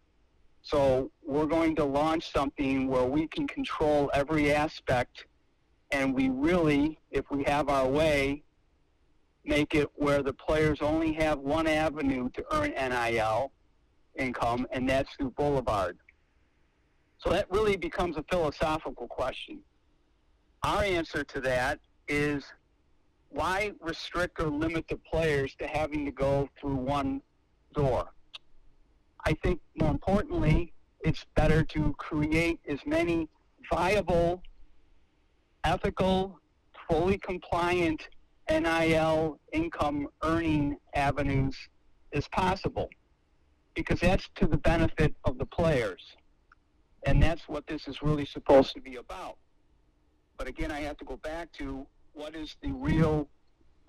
So 0.62 1.12
we're 1.26 1.48
going 1.48 1.76
to 1.78 1.84
launch 1.84 2.32
something 2.32 2.88
where 2.88 3.06
we 3.06 3.28
can 3.28 3.48
control 3.48 4.12
every 4.14 4.54
aspect. 4.54 5.26
And 5.92 6.14
we 6.14 6.30
really, 6.30 7.00
if 7.12 7.30
we 7.32 7.44
have 7.44 7.70
our 7.70 7.88
way, 7.88 8.44
make 9.46 9.74
it 9.74 9.90
where 9.96 10.22
the 10.22 10.34
players 10.34 10.80
only 10.82 11.14
have 11.14 11.40
one 11.40 11.68
avenue 11.68 12.30
to 12.32 12.46
earn 12.52 12.72
NIL 12.72 13.52
income, 14.18 14.68
and 14.72 14.90
that's 14.90 15.14
through 15.16 15.32
Boulevard. 15.32 15.98
So 17.20 17.30
that 17.30 17.50
really 17.50 17.78
becomes 17.78 18.18
a 18.18 18.24
philosophical 18.30 19.08
question. 19.08 19.60
Our 20.64 20.84
answer 20.84 21.24
to 21.24 21.42
that 21.42 21.80
is 22.08 22.44
why 23.30 23.72
restrict 23.82 24.40
or 24.40 24.48
limit 24.48 24.88
the 24.88 24.98
players 24.98 25.56
to 25.60 25.68
having 25.68 26.06
to 26.06 26.12
go 26.12 26.50
through 26.60 26.76
one 26.76 27.22
door? 27.74 28.12
I 29.26 29.34
think 29.44 29.60
more 29.80 29.92
importantly, 29.92 30.74
it's 31.02 31.26
better 31.36 31.64
to 31.64 31.94
create 31.98 32.60
as 32.68 32.80
many 32.86 33.30
viable, 33.72 34.42
ethical, 35.68 36.40
fully 36.90 37.18
compliant 37.18 38.08
NIL 38.50 39.38
income 39.52 40.08
earning 40.24 40.78
avenues 40.96 41.58
as 42.14 42.26
possible 42.30 42.90
because 43.76 44.00
that's 44.00 44.30
to 44.36 44.48
the 44.48 44.58
benefit 44.58 45.14
of 45.26 45.38
the 45.38 45.46
players. 45.46 46.02
And 47.06 47.22
that's 47.22 47.48
what 47.50 47.68
this 47.68 47.88
is 47.88 48.02
really 48.02 48.26
supposed 48.26 48.74
to 48.76 48.82
be 48.82 48.96
about. 48.96 49.38
But 50.38 50.48
again, 50.48 50.72
I 50.72 50.80
have 50.82 50.98
to 50.98 51.06
go 51.06 51.18
back 51.18 51.52
to 51.54 51.86
what 52.14 52.34
is 52.34 52.56
the 52.62 52.72
real 52.72 53.28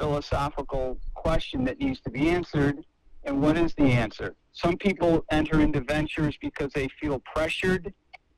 philosophical 0.00 0.98
question 1.14 1.64
that 1.64 1.78
needs 1.78 2.00
to 2.00 2.10
be 2.10 2.28
answered 2.28 2.84
and 3.24 3.40
what 3.40 3.56
is 3.56 3.74
the 3.74 3.84
answer 3.84 4.36
some 4.52 4.76
people 4.76 5.24
enter 5.30 5.60
into 5.60 5.80
ventures 5.80 6.36
because 6.40 6.72
they 6.72 6.86
feel 7.00 7.20
pressured 7.34 7.92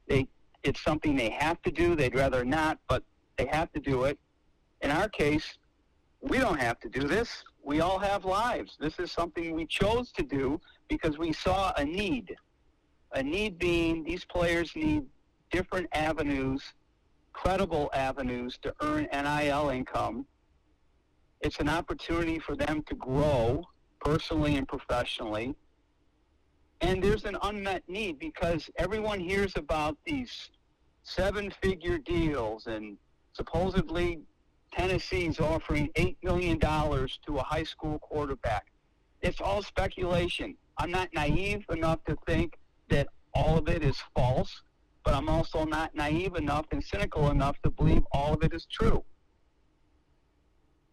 they 0.09 0.27
it's 0.63 0.83
something 0.83 1.15
they 1.15 1.29
have 1.29 1.61
to 1.61 1.71
do 1.71 1.95
they'd 1.95 2.15
rather 2.15 2.47
not 2.47 2.79
but 2.89 3.03
they 3.41 3.47
have 3.47 3.73
to 3.73 3.81
do 3.81 4.05
it 4.05 4.19
in 4.83 4.91
our 4.91 5.09
case 5.09 5.59
we 6.21 6.37
don't 6.39 6.61
have 6.61 6.79
to 6.79 6.89
do 6.89 7.09
this 7.09 7.43
we 7.63 7.81
all 7.81 7.99
have 7.99 8.25
lives 8.25 8.77
this 8.81 8.99
is 8.99 9.11
something 9.11 9.55
we 9.55 9.67
chose 9.67 10.13
to 10.13 10.23
do 10.23 10.61
because 10.89 11.17
we 11.19 11.33
saw 11.33 11.73
a 11.77 11.85
need 11.85 12.37
a 13.13 13.23
need 13.23 13.59
being 13.59 14.05
these 14.05 14.25
players 14.25 14.73
need 14.77 15.05
different 15.51 15.89
avenues 15.93 16.63
credible 17.33 17.91
avenues 17.95 18.59
to 18.63 18.75
earn 18.83 19.09
NIL 19.13 19.71
income. 19.71 20.27
It's 21.41 21.59
an 21.59 21.69
opportunity 21.69 22.39
for 22.39 22.55
them 22.55 22.83
to 22.83 22.95
grow 22.95 23.65
personally 24.01 24.57
and 24.57 24.69
professionally. 24.69 25.55
And 26.83 27.03
there's 27.03 27.25
an 27.25 27.37
unmet 27.43 27.83
need 27.89 28.19
because 28.19 28.69
everyone 28.77 29.21
hears 29.21 29.53
about 29.57 29.97
these 30.05 30.51
seven 31.03 31.51
figure 31.63 31.99
deals 31.99 32.67
and 32.67 32.97
supposedly 33.33 34.21
Tennessee's 34.73 35.41
offering 35.41 35.89
$8 35.97 36.17
million 36.23 36.59
to 36.59 37.39
a 37.39 37.43
high 37.43 37.65
school 37.65 37.99
quarterback. 37.99 38.67
It's 39.23 39.41
all 39.41 39.63
speculation. 39.63 40.57
I'm 40.79 40.91
not 40.91 41.09
naive 41.13 41.65
enough 41.71 42.05
to 42.07 42.17
think 42.27 42.59
that 42.89 43.09
all 43.35 43.59
of 43.59 43.69
it 43.69 43.85
is 43.85 43.97
false 44.15 44.63
but 45.05 45.15
I'm 45.15 45.29
also 45.29 45.65
not 45.65 45.95
naive 45.95 46.37
enough 46.37 46.67
and 46.73 46.83
cynical 46.83 47.31
enough 47.31 47.61
to 47.63 47.71
believe 47.71 48.05
all 48.13 48.35
of 48.35 48.43
it 48.43 48.53
is 48.53 48.67
true. 48.67 49.03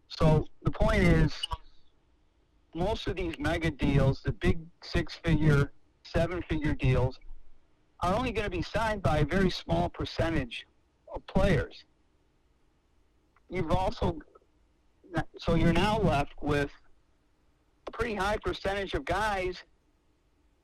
So 0.08 0.46
the 0.62 0.70
point 0.70 1.02
is, 1.02 1.34
most 2.74 3.06
of 3.06 3.16
these 3.16 3.38
mega 3.38 3.70
deals, 3.70 4.22
the 4.22 4.32
big 4.32 4.58
six 4.82 5.14
figure, 5.22 5.72
seven 6.04 6.42
figure 6.48 6.74
deals, 6.74 7.18
are 8.00 8.14
only 8.14 8.32
going 8.32 8.44
to 8.44 8.50
be 8.50 8.62
signed 8.62 9.02
by 9.02 9.18
a 9.18 9.24
very 9.24 9.50
small 9.50 9.88
percentage 9.88 10.66
of 11.14 11.26
players. 11.26 11.84
You've 13.50 13.70
also, 13.70 14.18
so 15.38 15.54
you're 15.54 15.72
now 15.72 15.98
left 16.00 16.34
with 16.42 16.70
a 17.86 17.90
pretty 17.90 18.14
high 18.14 18.36
percentage 18.44 18.94
of 18.94 19.04
guys 19.04 19.62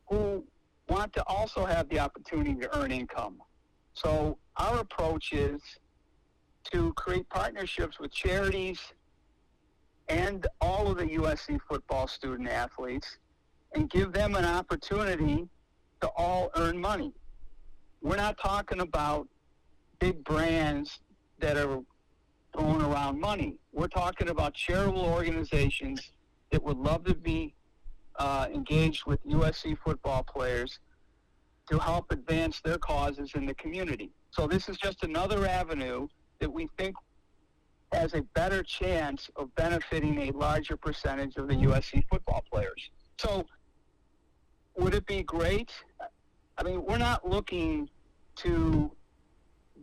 who 0.09 0.45
want 0.89 1.13
to 1.15 1.25
also 1.27 1.65
have 1.65 1.89
the 1.89 1.99
opportunity 1.99 2.55
to 2.61 2.79
earn 2.79 2.93
income. 2.93 3.39
So 3.95 4.39
our 4.59 4.81
approach 4.81 5.33
is 5.33 5.61
to 6.73 6.93
create 6.95 7.29
partnerships 7.31 7.99
with 7.99 8.13
charities 8.13 8.81
and 10.09 10.47
all 10.61 10.91
of 10.91 10.99
the 10.99 11.05
USC 11.05 11.59
football 11.69 12.07
student 12.07 12.49
athletes 12.49 13.19
and 13.75 13.89
give 13.89 14.13
them 14.13 14.35
an 14.35 14.45
opportunity 14.45 15.49
to 16.01 16.11
all 16.17 16.51
earn 16.57 16.79
money. 16.79 17.13
We're 18.03 18.17
not 18.17 18.37
talking 18.39 18.81
about 18.81 19.27
big 19.99 20.23
brands 20.25 21.01
that 21.39 21.57
are 21.57 21.81
throwing 22.55 22.83
around 22.83 23.21
money. 23.21 23.57
We're 23.73 23.89
talking 23.89 24.29
about 24.29 24.55
charitable 24.55 25.05
organizations 25.05 26.13
that 26.51 26.63
would 26.63 26.77
love 26.77 27.05
to 27.05 27.15
be 27.15 27.55
uh, 28.19 28.47
engaged 28.53 29.07
with 29.07 29.25
USC 29.27 29.77
football 29.79 30.23
players 30.23 30.79
to 31.69 31.79
help 31.79 32.13
advance 32.13 32.61
their 32.61 32.79
causes 32.79 33.33
in 33.35 33.47
the 33.47 33.55
community. 33.55 34.11
So 34.31 34.47
this 34.47 34.69
is 34.69 34.77
just 34.77 35.03
another 35.03 35.47
avenue 35.47 36.07
that 36.39 36.53
we 36.53 36.69
think 36.79 36.95
has 37.93 38.15
a 38.15 38.23
better 38.35 38.63
chance 38.63 39.31
of 39.37 39.55
benefiting 39.55 40.29
a 40.29 40.31
larger 40.33 40.77
percentage 40.77 41.37
of 41.37 41.49
the 41.49 41.55
USC 41.55 42.05
football 42.09 42.45
players. 42.51 42.91
So 43.19 43.47
would 44.77 44.95
it 44.95 45.07
be 45.07 45.23
great? 45.23 45.71
I 46.59 46.63
mean, 46.63 46.85
we're 46.85 46.99
not 46.99 47.29
looking 47.29 47.89
to 48.37 48.91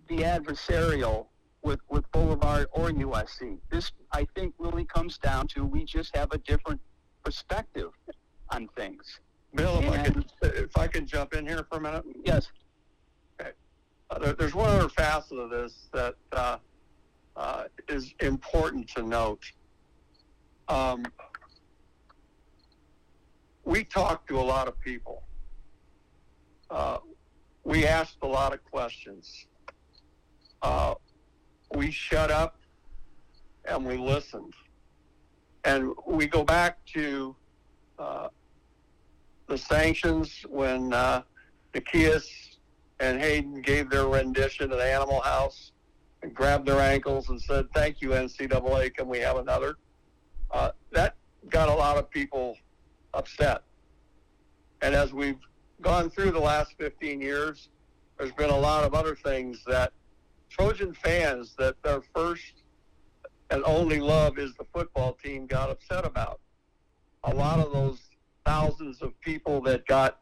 be 0.07 0.17
adversarial 0.17 1.28
with, 1.64 1.80
with 1.89 2.09
Boulevard 2.12 2.68
or 2.72 2.89
USC. 2.89 3.57
This, 3.70 3.91
I 4.12 4.26
think, 4.36 4.53
really 4.57 4.86
comes 4.86 5.18
down 5.18 5.47
to 5.49 5.66
we 5.66 5.86
just 5.86 6.16
have 6.16 6.32
a 6.32 6.38
different 6.39 6.80
perspective 7.24 7.91
on 8.49 8.68
things. 8.76 9.20
Bill, 9.53 9.80
if 9.80 9.91
I 9.91 9.95
And- 9.97 10.14
could, 10.16 10.26
if 10.55 10.78
I 10.78 10.88
could 10.88 11.05
jump 11.07 11.34
in 11.34 11.45
here 11.45 11.66
for 11.70 11.78
a 11.78 11.82
minute. 11.82 12.03
Yes. 12.26 12.47
Uh, 13.39 14.20
there, 14.20 14.34
there's 14.34 14.53
one 14.53 14.70
other 14.70 14.89
facet 14.89 15.38
of 15.38 15.49
this 15.49 15.88
that 15.93 16.16
uh, 16.34 16.57
uh, 17.38 17.64
is 17.88 18.14
important 18.20 18.88
to 18.89 19.03
note. 19.03 19.43
Um, 20.68 21.05
we 23.64 23.86
talked 23.86 24.28
to 24.28 24.39
a 24.39 24.41
lot 24.41 24.68
of 24.68 24.78
people. 24.82 25.24
Uh, 26.70 26.97
we 27.64 27.86
asked 27.86 28.18
a 28.22 28.28
lot 28.28 28.53
of 28.53 28.62
questions. 28.66 29.47
We 31.76 31.91
shut 31.91 32.32
up 32.32 32.57
and 33.65 33.86
we 33.86 33.97
listened. 33.97 34.53
And 35.63 35.93
we 36.07 36.28
go 36.28 36.43
back 36.43 36.84
to 36.93 37.36
uh, 37.99 38.28
the 39.47 39.57
sanctions 39.57 40.45
when 40.49 40.93
uh, 40.93 41.22
Nikias 41.74 42.57
and 42.99 43.19
Haden 43.19 43.61
gave 43.61 43.89
their 43.89 44.07
rendition 44.07 44.72
at 44.72 44.80
Animal 44.80 45.22
House 45.22 45.72
and 46.24 46.34
grabbed 46.34 46.67
their 46.67 46.80
ankles 46.80 47.30
and 47.30 47.39
said, 47.41 47.67
"Thank 47.74 48.01
you, 48.01 48.09
NCAA. 48.09 48.93
Can 48.93 49.07
we 49.07 49.19
have 49.19 49.38
another?" 49.38 49.76
Uh, 50.51 50.72
that 50.91 51.15
got 51.49 51.69
a 51.69 51.74
lot 51.74 51.97
of 51.97 52.09
people 52.09 52.57
upset. 53.13 53.63
And 54.82 54.95
as 54.95 55.13
we've 55.13 55.39
gone 55.82 56.09
through 56.09 56.32
the 56.32 56.39
last 56.39 56.74
15 56.78 57.22
years, 57.22 57.69
there's 58.17 58.32
been 58.32 58.49
a 58.49 58.57
lot 58.57 58.84
of 58.84 58.93
other 58.93 59.15
things 59.15 59.63
that 59.65 59.93
Trojan 60.52 60.93
fans 60.93 61.56
that 61.58 61.82
their 61.82 62.02
first 62.14 62.64
and 63.49 63.64
only 63.66 63.99
love 63.99 64.38
is 64.38 64.54
the 64.56 64.66
football 64.74 65.14
team 65.14 65.47
got 65.47 65.70
upset 65.70 66.06
about. 66.06 66.39
A 67.24 67.34
lot 67.34 67.60
of 67.60 67.72
those 67.72 67.99
thousands 68.45 69.02
of 69.02 69.20
people 69.22 69.62
that 69.62 69.86
got 69.88 70.20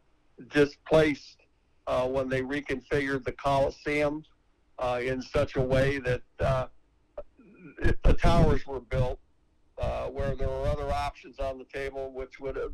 displaced 0.51 1.37
uh, 1.87 2.07
when 2.07 2.29
they 2.29 2.41
reconfigured 2.41 3.23
the 3.23 3.31
Coliseum 3.31 4.23
uh, 4.77 4.99
in 5.01 5.21
such 5.21 5.55
a 5.55 5.61
way 5.61 5.97
that 5.99 6.21
uh, 6.39 6.67
the 8.03 8.13
towers 8.13 8.65
were 8.67 8.79
built 8.79 9.19
uh, 9.79 10.05
where 10.07 10.35
there 10.35 10.47
were 10.47 10.67
other 10.67 10.91
options 10.91 11.39
on 11.39 11.57
the 11.57 11.65
table 11.65 12.11
which 12.13 12.39
would 12.39 12.55
have 12.55 12.73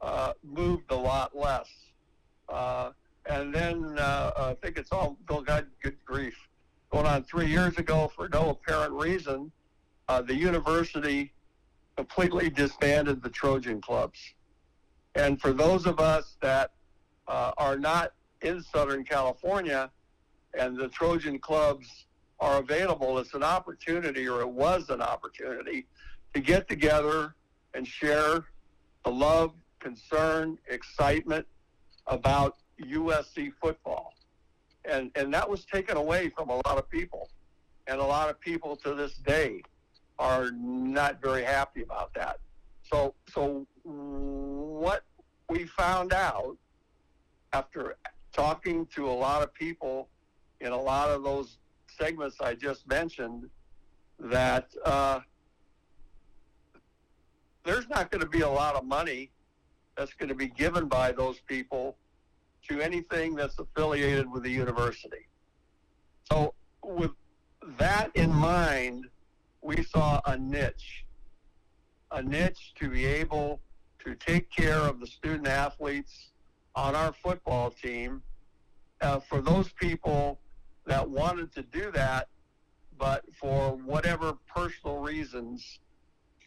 uh, 0.00 0.32
moved 0.42 0.90
a 0.90 0.96
lot 0.96 1.36
less. 1.36 1.68
Uh, 2.48 2.90
and 3.26 3.54
then 3.54 3.96
I 3.98 4.54
think 4.62 4.78
it's 4.78 4.92
all 4.92 5.16
God 5.26 5.66
good 5.82 5.96
grief. 6.04 6.36
Going 6.94 7.06
on 7.06 7.24
three 7.24 7.48
years 7.48 7.76
ago, 7.76 8.08
for 8.14 8.28
no 8.28 8.50
apparent 8.50 8.92
reason, 8.92 9.50
uh, 10.06 10.22
the 10.22 10.36
university 10.36 11.32
completely 11.96 12.48
disbanded 12.48 13.20
the 13.20 13.30
Trojan 13.30 13.80
clubs. 13.80 14.20
And 15.16 15.40
for 15.40 15.52
those 15.52 15.86
of 15.86 15.98
us 15.98 16.36
that 16.40 16.70
uh, 17.26 17.50
are 17.58 17.76
not 17.76 18.12
in 18.42 18.62
Southern 18.62 19.02
California 19.02 19.90
and 20.56 20.76
the 20.76 20.86
Trojan 20.86 21.40
clubs 21.40 22.06
are 22.38 22.58
available, 22.58 23.18
it's 23.18 23.34
an 23.34 23.42
opportunity, 23.42 24.28
or 24.28 24.42
it 24.42 24.48
was 24.48 24.88
an 24.88 25.02
opportunity, 25.02 25.86
to 26.32 26.38
get 26.38 26.68
together 26.68 27.34
and 27.74 27.84
share 27.88 28.44
the 29.04 29.10
love, 29.10 29.52
concern, 29.80 30.58
excitement 30.68 31.44
about 32.06 32.58
USC 32.80 33.52
football. 33.60 34.14
And, 34.84 35.10
and 35.14 35.32
that 35.32 35.48
was 35.48 35.64
taken 35.64 35.96
away 35.96 36.30
from 36.30 36.50
a 36.50 36.56
lot 36.56 36.78
of 36.78 36.88
people. 36.88 37.30
And 37.86 38.00
a 38.00 38.04
lot 38.04 38.28
of 38.28 38.40
people 38.40 38.76
to 38.76 38.94
this 38.94 39.14
day 39.14 39.62
are 40.18 40.50
not 40.52 41.20
very 41.20 41.42
happy 41.42 41.82
about 41.82 42.14
that. 42.14 42.38
So, 42.82 43.14
so 43.28 43.66
what 43.82 45.04
we 45.48 45.66
found 45.66 46.12
out 46.12 46.56
after 47.52 47.96
talking 48.32 48.86
to 48.86 49.08
a 49.08 49.12
lot 49.12 49.42
of 49.42 49.54
people 49.54 50.08
in 50.60 50.72
a 50.72 50.80
lot 50.80 51.10
of 51.10 51.22
those 51.22 51.58
segments 51.98 52.40
I 52.40 52.54
just 52.54 52.86
mentioned, 52.88 53.48
that 54.18 54.68
uh, 54.84 55.20
there's 57.64 57.88
not 57.88 58.10
going 58.10 58.20
to 58.20 58.28
be 58.28 58.40
a 58.40 58.48
lot 58.48 58.74
of 58.74 58.84
money 58.84 59.30
that's 59.96 60.14
going 60.14 60.28
to 60.28 60.34
be 60.34 60.48
given 60.48 60.88
by 60.88 61.12
those 61.12 61.40
people 61.40 61.96
to 62.68 62.80
anything 62.80 63.34
that's 63.34 63.58
affiliated 63.58 64.30
with 64.30 64.42
the 64.42 64.50
university. 64.50 65.26
So, 66.30 66.54
with 66.82 67.10
that 67.78 68.10
in 68.14 68.32
mind, 68.32 69.06
we 69.62 69.82
saw 69.82 70.20
a 70.26 70.36
niche, 70.36 71.04
a 72.10 72.22
niche 72.22 72.72
to 72.76 72.88
be 72.88 73.04
able 73.06 73.60
to 74.04 74.14
take 74.14 74.50
care 74.50 74.78
of 74.78 75.00
the 75.00 75.06
student 75.06 75.48
athletes 75.48 76.30
on 76.74 76.94
our 76.94 77.12
football 77.12 77.70
team. 77.70 78.22
Uh, 79.00 79.20
for 79.20 79.40
those 79.40 79.70
people 79.72 80.38
that 80.86 81.08
wanted 81.08 81.52
to 81.54 81.62
do 81.62 81.90
that, 81.92 82.28
but 82.98 83.24
for 83.40 83.76
whatever 83.84 84.34
personal 84.54 84.98
reasons 84.98 85.80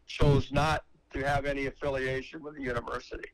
chose 0.05 0.51
not 0.51 0.85
to 1.13 1.27
have 1.27 1.45
any 1.45 1.65
affiliation 1.65 2.41
with 2.41 2.55
the 2.55 2.61
university. 2.61 3.31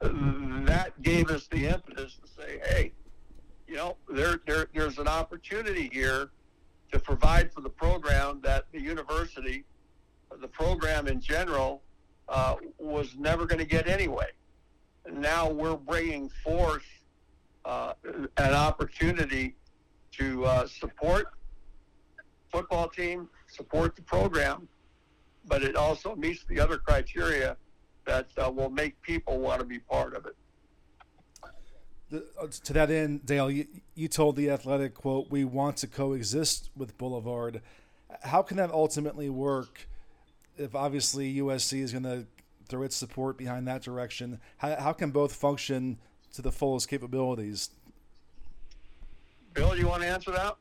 That 0.00 0.92
gave 1.02 1.30
us 1.30 1.46
the 1.48 1.66
impetus 1.66 2.16
to 2.22 2.28
say, 2.28 2.60
hey, 2.64 2.92
you 3.68 3.76
know, 3.76 3.96
there, 4.08 4.40
there, 4.46 4.68
there's 4.74 4.98
an 4.98 5.08
opportunity 5.08 5.90
here 5.92 6.30
to 6.90 6.98
provide 6.98 7.52
for 7.52 7.60
the 7.60 7.68
program 7.68 8.40
that 8.42 8.64
the 8.72 8.80
university, 8.80 9.64
the 10.40 10.48
program 10.48 11.06
in 11.06 11.20
general, 11.20 11.82
uh, 12.28 12.56
was 12.78 13.14
never 13.18 13.44
going 13.44 13.58
to 13.58 13.66
get 13.66 13.88
anyway. 13.88 14.28
Now 15.10 15.50
we're 15.50 15.76
bringing 15.76 16.30
forth 16.42 16.84
uh, 17.64 17.92
an 18.38 18.54
opportunity 18.54 19.56
to 20.12 20.44
uh, 20.44 20.66
support 20.66 21.26
football 22.50 22.88
team, 22.88 23.28
support 23.48 23.96
the 23.96 24.02
program, 24.02 24.66
but 25.46 25.62
it 25.62 25.76
also 25.76 26.16
meets 26.16 26.44
the 26.44 26.58
other 26.58 26.78
criteria 26.78 27.56
that 28.06 28.28
uh, 28.38 28.50
will 28.50 28.70
make 28.70 29.00
people 29.02 29.38
want 29.38 29.60
to 29.60 29.66
be 29.66 29.78
part 29.78 30.14
of 30.14 30.26
it. 30.26 30.36
The, 32.10 32.26
uh, 32.40 32.48
to 32.64 32.72
that 32.72 32.90
end, 32.90 33.24
Dale, 33.24 33.50
you, 33.50 33.66
you 33.94 34.08
told 34.08 34.36
the 34.36 34.50
Athletic 34.50 34.94
quote, 34.94 35.30
"We 35.30 35.44
want 35.44 35.76
to 35.78 35.86
coexist 35.86 36.70
with 36.76 36.98
Boulevard." 36.98 37.62
How 38.22 38.42
can 38.42 38.56
that 38.56 38.70
ultimately 38.70 39.30
work? 39.30 39.88
If 40.56 40.74
obviously 40.74 41.36
USC 41.36 41.80
is 41.80 41.92
going 41.92 42.02
to 42.04 42.26
throw 42.68 42.82
its 42.82 42.96
support 42.96 43.38
behind 43.38 43.66
that 43.68 43.82
direction, 43.82 44.40
how, 44.58 44.76
how 44.76 44.92
can 44.92 45.10
both 45.10 45.32
function 45.32 45.98
to 46.34 46.42
the 46.42 46.52
fullest 46.52 46.88
capabilities? 46.88 47.70
Bill, 49.54 49.72
do 49.72 49.78
you 49.78 49.88
want 49.88 50.02
to 50.02 50.08
answer 50.08 50.30
that? 50.32 50.56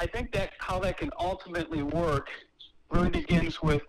I 0.00 0.06
think 0.06 0.32
that 0.32 0.52
how 0.58 0.78
that 0.80 0.96
can 0.98 1.10
ultimately 1.18 1.82
work 1.82 2.28
really 2.90 3.10
begins 3.10 3.60
with 3.62 3.82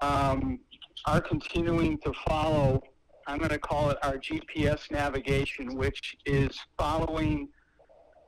um, 0.00 0.60
our 1.06 1.20
continuing 1.20 1.98
to 1.98 2.12
follow, 2.26 2.82
I'm 3.26 3.38
going 3.38 3.50
to 3.50 3.58
call 3.58 3.90
it 3.90 3.98
our 4.02 4.16
GPS 4.16 4.90
navigation, 4.90 5.76
which 5.76 6.16
is 6.24 6.58
following 6.78 7.48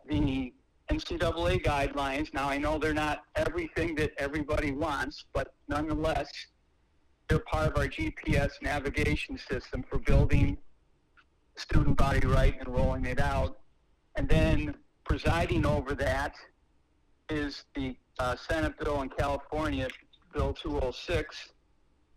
the 0.08 0.52
NCAA 0.90 1.62
guidelines. 1.62 2.32
Now, 2.32 2.48
I 2.48 2.58
know 2.58 2.78
they're 2.78 2.94
not 2.94 3.22
everything 3.34 3.94
that 3.96 4.12
everybody 4.18 4.72
wants, 4.72 5.24
but 5.32 5.54
nonetheless, 5.68 6.30
they're 7.28 7.40
part 7.40 7.72
of 7.72 7.78
our 7.78 7.88
GPS 7.88 8.50
navigation 8.62 9.36
system 9.36 9.84
for 9.88 9.98
building 9.98 10.56
student 11.56 11.96
body 11.96 12.26
right 12.26 12.54
and 12.60 12.68
rolling 12.68 13.06
it 13.06 13.20
out. 13.20 13.58
And 14.16 14.28
then 14.28 14.74
presiding 15.04 15.66
over 15.66 15.94
that 15.94 16.34
is 17.28 17.64
the 17.74 17.96
uh, 18.18 18.36
Senate 18.36 18.74
bill 18.78 19.02
in 19.02 19.08
California, 19.08 19.88
Bill 20.32 20.52
206, 20.52 21.48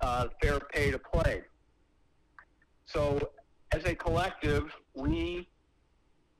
uh, 0.02 0.28
fair 0.41 0.60
pay 0.60 0.91
to 0.91 1.00
play. 1.00 1.41
So, 2.86 3.32
as 3.72 3.86
a 3.86 3.93
collective, 3.95 4.72
we 4.95 5.47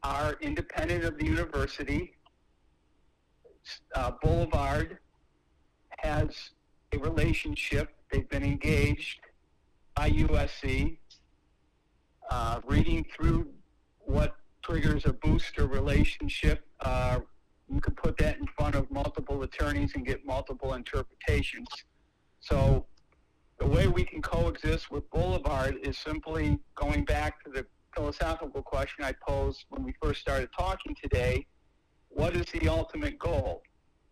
are 0.04 0.38
independent 0.42 1.04
of 1.04 1.18
the 1.18 1.26
university. 1.26 2.14
Uh, 3.94 4.12
Boulevard 4.22 5.00
has 6.00 6.30
a 6.94 6.98
relationship. 6.98 7.90
They've 8.12 8.30
been 8.30 8.44
engaged 8.44 9.20
by 9.96 10.10
USC. 10.12 10.98
Uh, 12.32 12.62
reading 12.66 13.06
through 13.16 13.48
what 14.00 14.36
triggers 14.64 15.06
a 15.06 15.14
booster 15.14 15.68
relationship, 15.68 16.66
uh, 16.82 17.20
you 17.68 17.82
can 17.82 17.94
put 17.96 18.18
that 18.18 18.38
in 18.38 18.48
front 18.58 18.76
of 18.76 18.90
multiple 18.90 19.44
attorneys 19.44 19.92
and 19.96 20.06
get 20.06 20.26
multiple 20.26 20.74
interpretations. 20.74 21.68
So 22.40 22.86
the 23.60 23.68
way 23.68 23.88
we 23.88 24.04
can 24.04 24.22
coexist 24.22 24.90
with 24.90 25.10
Boulevard 25.10 25.78
is 25.84 25.98
simply 25.98 26.60
going 26.76 27.06
back 27.06 27.44
to 27.44 27.52
the 27.52 27.66
philosophical 27.94 28.62
question 28.62 29.04
I 29.04 29.14
posed 29.28 29.66
when 29.70 29.84
we 29.84 29.94
first 30.02 30.22
started 30.22 30.50
talking 30.58 30.96
today. 31.02 31.46
What 32.10 32.36
is 32.36 32.46
the 32.48 32.68
ultimate 32.70 33.20
goal? 33.20 33.62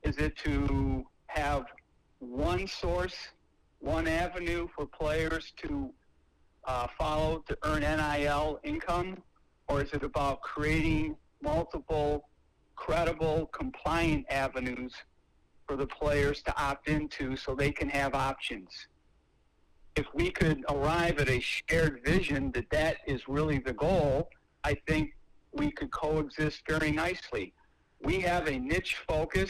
Is 0.04 0.18
it 0.18 0.36
to 0.38 1.06
have 1.28 1.66
one 2.20 2.68
source, 2.68 3.16
one 3.80 4.08
avenue 4.08 4.68
for 4.76 4.86
players 4.86 5.54
to 5.64 5.92
uh, 6.66 6.88
follow 6.98 7.44
to 7.48 7.58
earn 7.64 7.82
NIL 7.82 8.60
income? 8.64 9.22
Or 9.68 9.82
is 9.82 9.92
it 9.94 10.04
about 10.04 10.42
creating 10.42 11.16
multiple 11.42 12.28
credible, 12.78 13.48
compliant 13.48 14.26
avenues 14.30 14.94
for 15.68 15.76
the 15.76 15.88
players 15.88 16.42
to 16.44 16.62
opt 16.62 16.88
into 16.88 17.36
so 17.36 17.54
they 17.54 17.72
can 17.72 17.90
have 17.90 18.16
options. 18.16 18.88
If 19.98 20.06
we 20.14 20.30
could 20.30 20.64
arrive 20.70 21.18
at 21.18 21.28
a 21.28 21.40
shared 21.40 22.02
vision 22.06 22.52
that 22.52 22.70
that 22.70 22.98
is 23.08 23.28
really 23.28 23.58
the 23.58 23.74
goal, 23.74 24.30
I 24.64 24.76
think 24.88 25.16
we 25.54 25.72
could 25.72 25.90
coexist 25.90 26.62
very 26.70 26.92
nicely. 26.92 27.52
We 28.04 28.20
have 28.20 28.48
a 28.48 28.60
niche 28.60 28.98
focus 29.08 29.50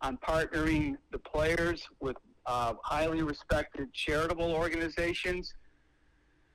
on 0.00 0.18
partnering 0.18 0.96
the 1.12 1.20
players 1.20 1.86
with 2.00 2.16
uh, 2.46 2.74
highly 2.82 3.22
respected 3.22 3.92
charitable 3.92 4.52
organizations 4.52 5.54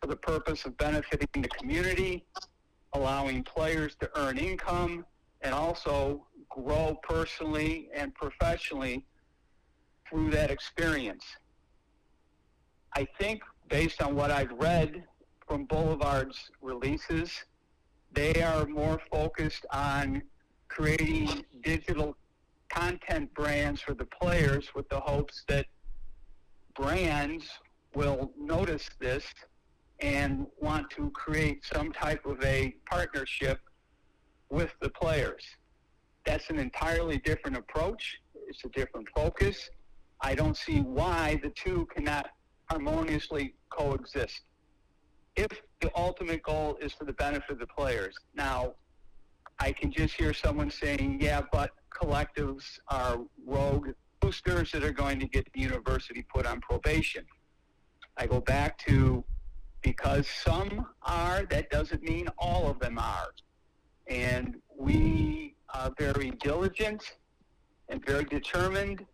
for 0.01 0.07
the 0.07 0.17
purpose 0.17 0.65
of 0.65 0.75
benefiting 0.77 1.41
the 1.41 1.47
community, 1.47 2.25
allowing 2.91 3.45
players 3.45 3.95
to 4.01 4.09
earn 4.19 4.37
income, 4.39 5.05
and 5.39 5.53
also 5.53 6.27
grow 6.49 6.99
personally 7.01 7.87
and 7.95 8.13
professionally 8.13 9.05
through 10.09 10.31
that 10.31 10.51
experience. 10.51 11.23
I 12.93 13.07
think, 13.19 13.41
based 13.69 14.01
on 14.01 14.15
what 14.15 14.31
I've 14.31 14.51
read 14.51 15.03
from 15.47 15.65
Boulevard's 15.65 16.51
releases, 16.61 17.31
they 18.13 18.41
are 18.41 18.65
more 18.65 18.99
focused 19.09 19.65
on 19.71 20.21
creating 20.67 21.45
digital 21.63 22.15
content 22.69 23.33
brands 23.33 23.81
for 23.81 23.93
the 23.93 24.05
players 24.05 24.69
with 24.75 24.87
the 24.89 24.99
hopes 24.99 25.43
that 25.47 25.65
brands 26.75 27.49
will 27.95 28.31
notice 28.37 28.89
this 28.99 29.25
and 29.99 30.47
want 30.59 30.89
to 30.89 31.09
create 31.11 31.63
some 31.63 31.91
type 31.91 32.25
of 32.25 32.43
a 32.43 32.73
partnership 32.89 33.59
with 34.49 34.73
the 34.81 34.89
players. 34.89 35.43
That's 36.25 36.49
an 36.49 36.59
entirely 36.59 37.17
different 37.19 37.57
approach. 37.57 38.17
It's 38.47 38.63
a 38.65 38.69
different 38.69 39.07
focus. 39.15 39.69
I 40.21 40.35
don't 40.35 40.57
see 40.57 40.81
why 40.81 41.39
the 41.43 41.49
two 41.49 41.87
cannot 41.95 42.29
harmoniously 42.71 43.53
coexist. 43.69 44.41
if 45.35 45.47
the 45.79 45.91
ultimate 45.95 46.43
goal 46.43 46.77
is 46.81 46.93
for 46.93 47.05
the 47.05 47.13
benefit 47.13 47.49
of 47.51 47.59
the 47.59 47.67
players. 47.67 48.15
Now, 48.35 48.73
I 49.59 49.71
can 49.71 49.91
just 49.91 50.13
hear 50.13 50.33
someone 50.33 50.69
saying, 50.69 51.19
yeah, 51.21 51.41
but 51.51 51.71
collectives 51.89 52.63
are 52.89 53.17
rogue 53.45 53.89
boosters 54.19 54.71
that 54.71 54.83
are 54.83 54.91
going 54.91 55.19
to 55.19 55.27
get 55.27 55.47
the 55.53 55.61
university 55.61 56.25
put 56.33 56.45
on 56.45 56.59
probation. 56.61 57.25
I 58.17 58.25
go 58.27 58.41
back 58.41 58.77
to 58.87 59.23
because 59.81 60.27
some 60.27 60.85
are, 61.03 61.45
that 61.49 61.69
doesn't 61.69 62.03
mean 62.03 62.27
all 62.37 62.69
of 62.69 62.79
them 62.79 62.99
are. 62.99 63.29
And 64.07 64.55
we 64.77 65.55
are 65.73 65.91
very 65.97 66.31
diligent 66.41 67.03
and 67.89 68.05
very 68.05 68.25
determined 68.25 69.05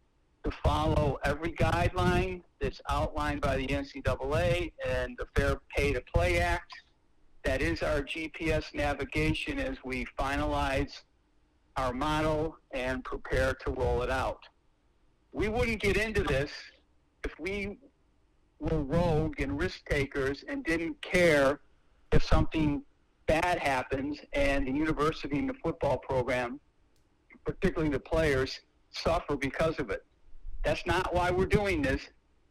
to 0.44 0.52
follow 0.64 1.18
every 1.24 1.52
guideline 1.52 2.42
that's 2.60 2.82
outlined 2.90 3.42
by 3.42 3.58
the 3.58 3.68
NCAA 3.68 4.72
and 4.86 5.18
the 5.18 5.26
Fair 5.36 5.58
Pay 5.76 5.94
to 5.94 6.02
Play 6.14 6.40
Act. 6.40 6.72
That 7.44 7.62
is 7.62 7.84
our 7.84 8.02
GPS 8.02 8.74
navigation 8.74 9.60
as 9.60 9.78
we 9.84 10.06
finalize 10.20 11.02
our 11.76 11.94
model 11.94 12.58
and 12.72 13.04
prepare 13.04 13.54
to 13.66 13.72
roll 13.72 14.02
it 14.02 14.10
out. 14.10 14.40
We 15.32 15.48
wouldn't 15.48 15.82
get 15.82 15.98
into 15.98 16.24
this 16.24 16.52
if 17.24 17.40
we 17.40 17.78
were 18.60 18.82
rogue 18.82 19.40
and 19.40 19.60
risk 19.60 19.86
takers 19.88 20.44
and 20.48 20.64
didn't 20.64 21.00
care 21.02 21.60
if 22.12 22.24
something 22.24 22.82
bad 23.28 23.60
happens 23.60 24.20
and 24.34 24.66
the 24.66 24.72
university 24.72 25.38
and 25.38 25.50
the 25.50 25.54
football 25.56 25.98
program, 25.98 26.60
particularly 27.46 27.92
the 27.92 28.00
players, 28.00 28.62
suffer 28.92 29.36
because 29.36 29.78
of 29.80 29.90
it. 29.90 30.04
That's 30.68 30.86
not 30.86 31.14
why 31.14 31.32
we're 31.32 31.46
doing 31.46 31.82
this. 31.82 32.02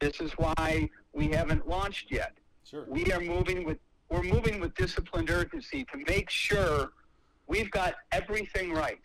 This 0.01 0.23
is 0.23 0.33
why 0.39 0.89
we 1.13 1.29
haven't 1.29 1.69
launched 1.69 2.11
yet. 2.11 2.33
Sure. 2.65 2.87
We 2.89 3.13
are 3.13 3.21
moving 3.21 3.63
with 3.63 3.77
we're 4.09 4.23
moving 4.23 4.59
with 4.59 4.75
disciplined 4.75 5.29
urgency 5.29 5.85
to 5.93 5.99
make 6.09 6.31
sure 6.31 6.93
we've 7.47 7.71
got 7.71 7.97
everything 8.13 8.73
right. 8.73 9.03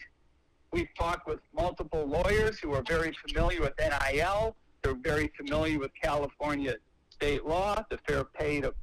We've 0.72 0.88
talked 0.98 1.28
with 1.28 1.42
multiple 1.54 2.06
lawyers 2.06 2.60
who 2.60 2.74
are 2.74 2.84
very 2.88 3.14
familiar 3.28 3.60
with 3.60 3.74
NIL. 3.78 4.56
They're 4.82 4.94
very 4.94 5.30
familiar 5.36 5.78
with 5.78 5.92
California 6.02 6.76
state 7.10 7.46
law, 7.46 7.84
the 7.90 7.98
Fair 8.08 8.24
Pay 8.24 8.62
to 8.62 8.74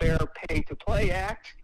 Fair 0.00 0.18
Pay 0.48 0.62
to 0.62 0.74
Play 0.74 1.12
Act. 1.12 1.54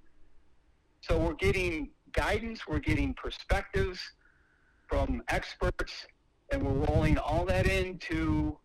So 1.00 1.18
we're 1.18 1.34
getting 1.34 1.90
guidance, 2.12 2.68
we're 2.68 2.78
getting 2.78 3.14
perspectives 3.14 3.98
from 4.86 5.24
experts, 5.28 6.06
and 6.50 6.62
we're 6.62 6.86
rolling 6.86 7.18
all 7.18 7.44
that 7.44 7.66
into 7.66 8.56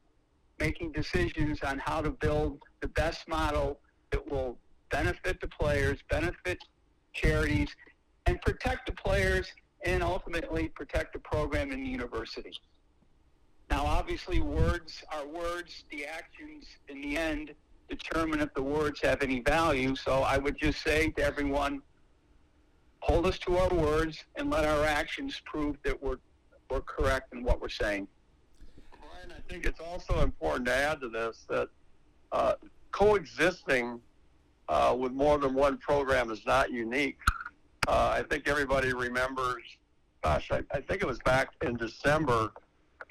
making 0.59 0.91
decisions 0.91 1.61
on 1.61 1.77
how 1.79 2.01
to 2.01 2.11
build 2.11 2.61
the 2.81 2.87
best 2.89 3.27
model 3.27 3.79
that 4.11 4.31
will 4.31 4.57
benefit 4.89 5.39
the 5.41 5.47
players, 5.47 5.99
benefit 6.09 6.57
charities, 7.13 7.75
and 8.25 8.41
protect 8.41 8.85
the 8.85 8.91
players, 8.93 9.47
and 9.83 10.01
ultimately 10.01 10.69
protect 10.69 11.13
the 11.13 11.19
program 11.19 11.71
and 11.71 11.83
the 11.85 11.89
university. 11.89 12.53
Now, 13.69 13.85
obviously, 13.85 14.41
words 14.41 15.03
are 15.11 15.27
words. 15.27 15.85
The 15.91 16.05
actions, 16.05 16.65
in 16.87 17.01
the 17.01 17.17
end, 17.17 17.53
determine 17.89 18.39
if 18.39 18.53
the 18.53 18.63
words 18.63 19.01
have 19.01 19.21
any 19.21 19.41
value. 19.41 19.95
So 19.95 20.21
I 20.21 20.37
would 20.37 20.57
just 20.57 20.81
say 20.83 21.11
to 21.11 21.23
everyone, 21.23 21.81
hold 22.99 23.25
us 23.25 23.37
to 23.39 23.57
our 23.57 23.69
words 23.69 24.23
and 24.35 24.49
let 24.49 24.65
our 24.65 24.83
actions 24.85 25.41
prove 25.45 25.77
that 25.83 26.01
we're, 26.01 26.17
we're 26.69 26.81
correct 26.81 27.33
in 27.33 27.43
what 27.43 27.61
we're 27.61 27.69
saying. 27.69 28.07
Ryan, 28.93 29.33
I 29.37 29.51
think 29.51 29.65
it's 29.65 29.79
also 29.79 30.21
important 30.21 30.65
to 30.67 30.75
add 30.75 30.99
to 31.01 31.09
this 31.09 31.45
that 31.49 31.69
uh, 32.31 32.53
coexisting 32.91 33.99
uh, 34.69 34.95
with 34.97 35.11
more 35.11 35.37
than 35.37 35.53
one 35.53 35.77
program 35.77 36.31
is 36.31 36.45
not 36.45 36.71
unique. 36.71 37.19
Uh, 37.87 38.15
I 38.17 38.23
think 38.23 38.47
everybody 38.47 38.93
remembers, 38.93 39.61
gosh, 40.23 40.49
I, 40.51 40.63
I 40.73 40.81
think 40.81 41.01
it 41.03 41.05
was 41.05 41.19
back 41.19 41.49
in 41.61 41.75
December 41.77 42.51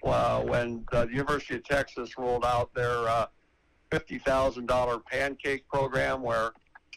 uh, 0.05 0.41
when 0.43 0.85
the 0.91 1.07
University 1.13 1.55
of 1.57 1.65
Texas 1.65 2.19
rolled 2.19 2.45
out 2.45 2.75
their 2.75 3.09
uh, 3.09 3.27
$50,000 3.93 5.05
pancake 5.07 5.67
program 5.69 6.23
where 6.23 6.51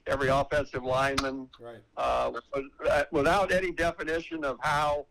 every 0.08 0.30
offensive 0.30 0.84
lineman, 0.84 1.48
Right. 1.62 1.78
uh, 1.98 2.32
without 3.12 3.52
any 3.52 3.72
definition 3.72 4.44
of 4.44 4.58
how 4.62 5.06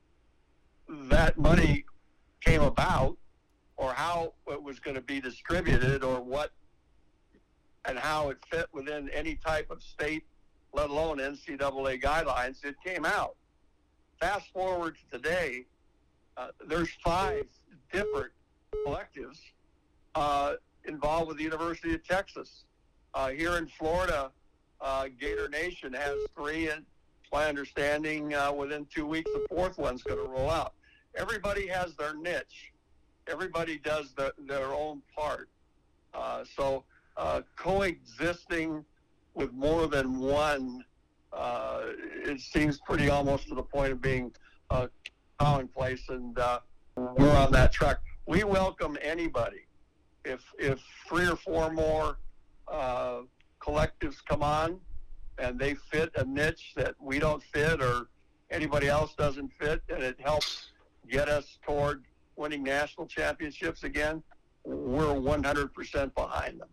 that 0.88 1.38
money 1.38 1.84
came 2.40 2.62
about 2.62 3.16
or 3.76 3.92
how 3.92 4.32
it 4.48 4.62
was 4.62 4.78
going 4.78 4.94
to 4.94 5.02
be 5.02 5.20
distributed 5.20 6.02
or 6.02 6.20
what 6.20 6.52
and 7.84 7.98
how 7.98 8.30
it 8.30 8.38
fit 8.50 8.66
within 8.72 9.08
any 9.10 9.36
type 9.36 9.70
of 9.70 9.82
state, 9.82 10.24
let 10.72 10.90
alone 10.90 11.18
NCAA 11.18 12.02
guidelines, 12.02 12.64
it 12.64 12.74
came 12.84 13.04
out. 13.04 13.36
Fast 14.18 14.50
forward 14.52 14.96
to 14.96 15.18
today, 15.18 15.66
uh, 16.36 16.48
there's 16.66 16.90
five 17.04 17.46
different 17.92 18.32
collectives 18.84 19.38
uh, 20.14 20.54
involved 20.86 21.28
with 21.28 21.36
the 21.36 21.44
University 21.44 21.94
of 21.94 22.06
Texas. 22.06 22.64
Uh, 23.14 23.28
here 23.28 23.56
in 23.56 23.66
Florida, 23.66 24.30
uh, 24.80 25.06
Gator 25.18 25.48
Nation 25.48 25.92
has 25.92 26.16
three, 26.34 26.68
and 26.68 26.84
my 27.32 27.46
understanding, 27.46 28.34
uh, 28.34 28.52
within 28.52 28.86
two 28.86 29.06
weeks, 29.06 29.30
the 29.32 29.46
fourth 29.48 29.78
one's 29.78 30.02
going 30.02 30.18
to 30.18 30.30
roll 30.30 30.50
out. 30.50 30.74
Everybody 31.16 31.66
has 31.66 31.94
their 31.96 32.14
niche. 32.14 32.72
Everybody 33.26 33.78
does 33.78 34.12
the, 34.14 34.32
their 34.38 34.72
own 34.72 35.02
part. 35.14 35.48
Uh, 36.14 36.44
so 36.56 36.84
uh, 37.16 37.42
coexisting 37.56 38.84
with 39.34 39.52
more 39.52 39.86
than 39.86 40.18
one, 40.18 40.84
uh, 41.32 41.82
it 42.24 42.40
seems 42.40 42.78
pretty 42.78 43.10
almost 43.10 43.48
to 43.48 43.54
the 43.54 43.62
point 43.62 43.92
of 43.92 44.00
being 44.00 44.32
uh, 44.70 44.86
commonplace, 45.38 46.08
and 46.08 46.38
uh, 46.38 46.60
we're 46.96 47.36
on 47.36 47.52
that 47.52 47.72
track. 47.72 47.98
We 48.26 48.44
welcome 48.44 48.96
anybody. 49.02 49.66
If 50.24 50.42
if 50.58 50.80
three 51.08 51.28
or 51.28 51.36
four 51.36 51.70
more 51.72 52.18
collectives 53.60 54.24
come 54.24 54.42
on 54.42 54.80
and 55.38 55.58
they 55.58 55.74
fit 55.90 56.10
a 56.16 56.24
niche 56.24 56.72
that 56.76 56.94
we 57.00 57.18
don't 57.18 57.42
fit 57.42 57.80
or 57.82 58.08
anybody 58.50 58.88
else 58.88 59.14
doesn't 59.14 59.50
fit, 59.60 59.82
and 59.88 60.02
it 60.02 60.16
helps 60.20 60.70
get 61.08 61.28
us 61.28 61.58
toward 61.64 62.04
winning 62.36 62.62
national 62.62 63.06
championships 63.06 63.84
again, 63.84 64.22
we're 64.64 65.06
100% 65.06 66.14
behind 66.14 66.60
them. 66.60 66.68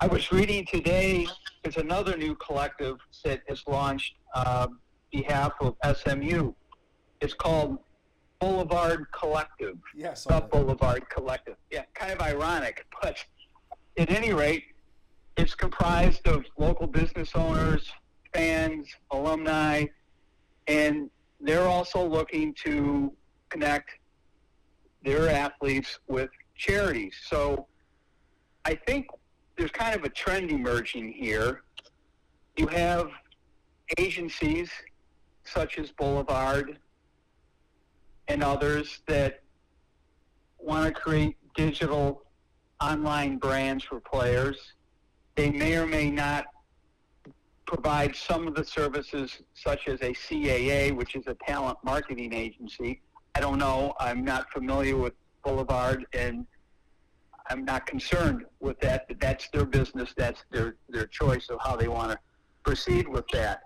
I 0.00 0.06
was 0.06 0.30
reading 0.30 0.64
today, 0.66 1.26
there's 1.62 1.76
another 1.76 2.16
new 2.16 2.34
collective 2.36 2.98
that 3.24 3.40
has 3.48 3.64
launched 3.66 4.14
uh, 4.34 4.68
behalf 5.10 5.52
of 5.60 5.74
SMU. 5.96 6.52
It's 7.20 7.34
called 7.34 7.78
Boulevard 8.40 9.06
Collective. 9.10 9.76
Yes. 9.96 10.24
The 10.24 10.40
Boulevard 10.40 11.08
Collective. 11.08 11.56
Yeah, 11.72 11.82
kind 11.94 12.12
of 12.12 12.20
ironic, 12.20 12.86
but 13.02 13.24
at 13.96 14.10
any 14.10 14.32
rate, 14.32 14.64
it's 15.38 15.54
comprised 15.54 16.26
of 16.26 16.44
local 16.58 16.88
business 16.88 17.30
owners, 17.36 17.92
fans, 18.34 18.88
alumni, 19.12 19.84
and 20.66 21.08
they're 21.40 21.68
also 21.68 22.04
looking 22.04 22.52
to 22.64 23.12
connect 23.48 23.90
their 25.04 25.30
athletes 25.30 26.00
with 26.08 26.28
charities. 26.56 27.14
So 27.24 27.68
I 28.64 28.74
think 28.74 29.06
there's 29.56 29.70
kind 29.70 29.94
of 29.94 30.02
a 30.02 30.08
trend 30.08 30.50
emerging 30.50 31.12
here. 31.12 31.62
You 32.56 32.66
have 32.66 33.08
agencies 33.96 34.70
such 35.44 35.78
as 35.78 35.92
Boulevard 35.92 36.78
and 38.26 38.42
others 38.42 39.02
that 39.06 39.42
want 40.58 40.92
to 40.92 41.00
create 41.00 41.36
digital 41.54 42.24
online 42.82 43.38
brands 43.38 43.84
for 43.84 44.00
players. 44.00 44.74
They 45.38 45.50
may 45.52 45.76
or 45.76 45.86
may 45.86 46.10
not 46.10 46.46
provide 47.64 48.16
some 48.16 48.48
of 48.48 48.56
the 48.56 48.64
services, 48.64 49.38
such 49.54 49.86
as 49.86 50.00
a 50.00 50.12
CAA, 50.12 50.90
which 50.90 51.14
is 51.14 51.28
a 51.28 51.34
talent 51.46 51.78
marketing 51.84 52.32
agency. 52.32 53.00
I 53.36 53.40
don't 53.40 53.56
know. 53.56 53.94
I'm 54.00 54.24
not 54.24 54.50
familiar 54.50 54.96
with 54.96 55.12
Boulevard, 55.44 56.06
and 56.12 56.44
I'm 57.50 57.64
not 57.64 57.86
concerned 57.86 58.46
with 58.58 58.80
that. 58.80 59.06
But 59.06 59.20
that's 59.20 59.48
their 59.50 59.64
business. 59.64 60.12
That's 60.16 60.42
their 60.50 60.74
their 60.88 61.06
choice 61.06 61.50
of 61.50 61.60
how 61.60 61.76
they 61.76 61.86
want 61.86 62.10
to 62.10 62.18
proceed 62.64 63.06
with 63.06 63.28
that. 63.28 63.60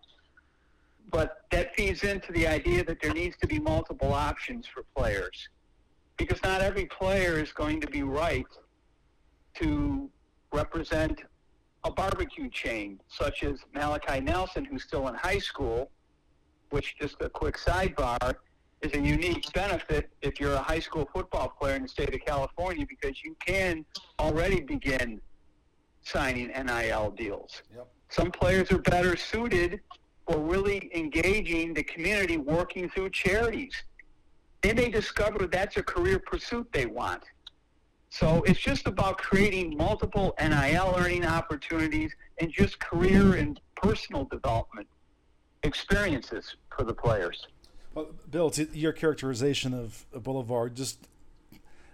But 1.11 1.47
that 1.53 1.75
feeds 1.75 2.05
into 2.05 2.33
the 2.33 2.47
idea 2.47 2.85
that 2.85 3.01
there 3.01 3.14
needs 3.14 3.37
to 3.41 3.47
be 3.47 3.59
multiple 3.59 4.12
options 4.12 4.66
for 4.66 4.83
players, 4.95 5.49
because 6.18 6.43
not 6.43 6.61
every 6.61 6.85
player 6.85 7.39
is 7.39 7.51
going 7.51 7.81
to 7.81 7.87
be 7.87 8.03
right 8.03 8.45
to 9.55 10.11
represent 10.53 11.23
a 11.85 11.91
barbecue 11.91 12.49
chain, 12.49 13.01
such 13.09 13.43
as 13.43 13.61
Malachi 13.74 14.20
Nelson, 14.20 14.64
who's 14.64 14.85
still 14.85 15.09
in 15.09 15.14
high 15.14 15.39
school, 15.39 15.91
which, 16.70 16.97
just 16.99 17.16
a 17.20 17.28
quick 17.28 17.57
sidebar, 17.57 18.35
is 18.83 18.95
a 18.95 19.01
unique 19.01 19.51
benefit 19.53 20.11
if 20.22 20.41
you're 20.41 20.55
a 20.55 20.62
high 20.62 20.80
school 20.80 21.09
football 21.12 21.49
player 21.49 21.76
in 21.76 21.83
the 21.83 21.89
state 21.89 22.12
of 22.14 22.20
California 22.24 22.85
because 22.89 23.22
you 23.24 23.37
can 23.45 23.85
already 24.18 24.61
begin 24.61 25.20
signing 26.03 26.49
NIL 26.49 27.12
deals. 27.12 27.62
Yep. 27.74 27.89
Some 28.09 28.30
players 28.30 28.70
are 28.72 28.78
better 28.78 29.16
suited 29.16 29.80
for 30.26 30.39
really 30.39 30.91
engaging 30.95 31.74
the 31.74 31.83
community 31.83 32.37
working 32.37 32.89
through 32.91 33.11
charities. 33.11 33.72
Then 34.62 34.76
they 34.76 34.89
discover 34.89 35.47
that's 35.47 35.76
a 35.76 35.83
career 35.83 36.18
pursuit 36.18 36.68
they 36.72 36.87
want. 36.87 37.22
So 38.13 38.43
it's 38.43 38.61
just 38.61 38.87
about 38.87 39.17
creating 39.17 39.75
multiple 39.75 40.35
NIL 40.39 40.95
earning 40.99 41.25
opportunities 41.25 42.15
and 42.37 42.53
just 42.53 42.79
career 42.79 43.37
and 43.37 43.59
personal 43.75 44.27
development 44.27 44.87
experiences 45.63 46.57
for 46.77 46.85
the 46.85 46.93
players. 46.93 47.47
Well, 47.95 48.09
Bill, 48.31 48.51
to 48.51 48.69
your 48.75 48.93
characterization 48.93 49.73
of, 49.73 50.05
Boulevard, 50.13 50.77
just 50.77 51.09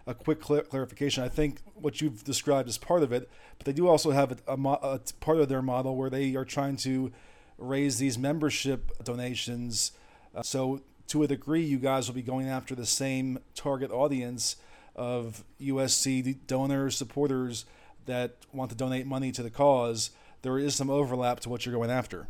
a 0.08 0.14
quick 0.14 0.44
cl- 0.44 0.62
clarification. 0.62 1.22
I 1.22 1.28
think 1.28 1.60
what 1.74 2.00
you've 2.00 2.24
described 2.24 2.68
is 2.68 2.78
part 2.78 3.04
of 3.04 3.12
it, 3.12 3.30
but 3.56 3.66
they 3.66 3.72
do 3.72 3.86
also 3.86 4.10
have 4.10 4.32
a, 4.32 4.36
a, 4.48 4.56
a, 4.56 5.00
part 5.20 5.38
of 5.38 5.48
their 5.48 5.62
model 5.62 5.94
where 5.94 6.10
they 6.10 6.34
are 6.34 6.44
trying 6.44 6.76
to 6.78 7.12
raise 7.58 7.98
these 7.98 8.18
membership 8.18 9.04
donations. 9.04 9.92
Uh, 10.34 10.42
so, 10.42 10.80
to 11.06 11.22
a 11.22 11.28
degree, 11.28 11.62
you 11.62 11.78
guys 11.78 12.08
will 12.08 12.16
be 12.16 12.22
going 12.22 12.48
after 12.48 12.74
the 12.74 12.86
same 12.86 13.38
target 13.54 13.92
audience 13.92 14.56
of 14.98 15.44
USC 15.60 16.36
donors, 16.46 16.96
supporters 16.96 17.64
that 18.06 18.36
want 18.52 18.70
to 18.70 18.76
donate 18.76 19.06
money 19.06 19.30
to 19.32 19.42
the 19.42 19.50
cause, 19.50 20.10
there 20.42 20.58
is 20.58 20.74
some 20.74 20.90
overlap 20.90 21.40
to 21.40 21.48
what 21.48 21.64
you're 21.64 21.74
going 21.74 21.90
after. 21.90 22.26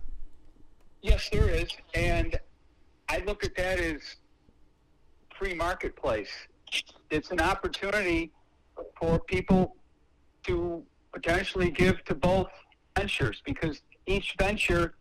Yes, 1.01 1.29
there 1.33 1.49
is. 1.49 1.71
And 1.95 2.39
I 3.09 3.19
look 3.27 3.43
at 3.43 3.57
that 3.57 3.81
as 3.81 4.01
free 5.37 5.55
marketplace. 5.55 6.31
It's 7.11 7.31
an 7.31 7.41
opportunity 7.41 8.33
for 9.01 9.19
people 9.19 9.77
to 10.45 10.85
potentially 11.13 11.71
give 11.71 12.05
to 12.05 12.15
both 12.15 12.49
ventures 12.97 13.41
because 13.47 13.81
each 14.07 14.35
venture 14.39 14.95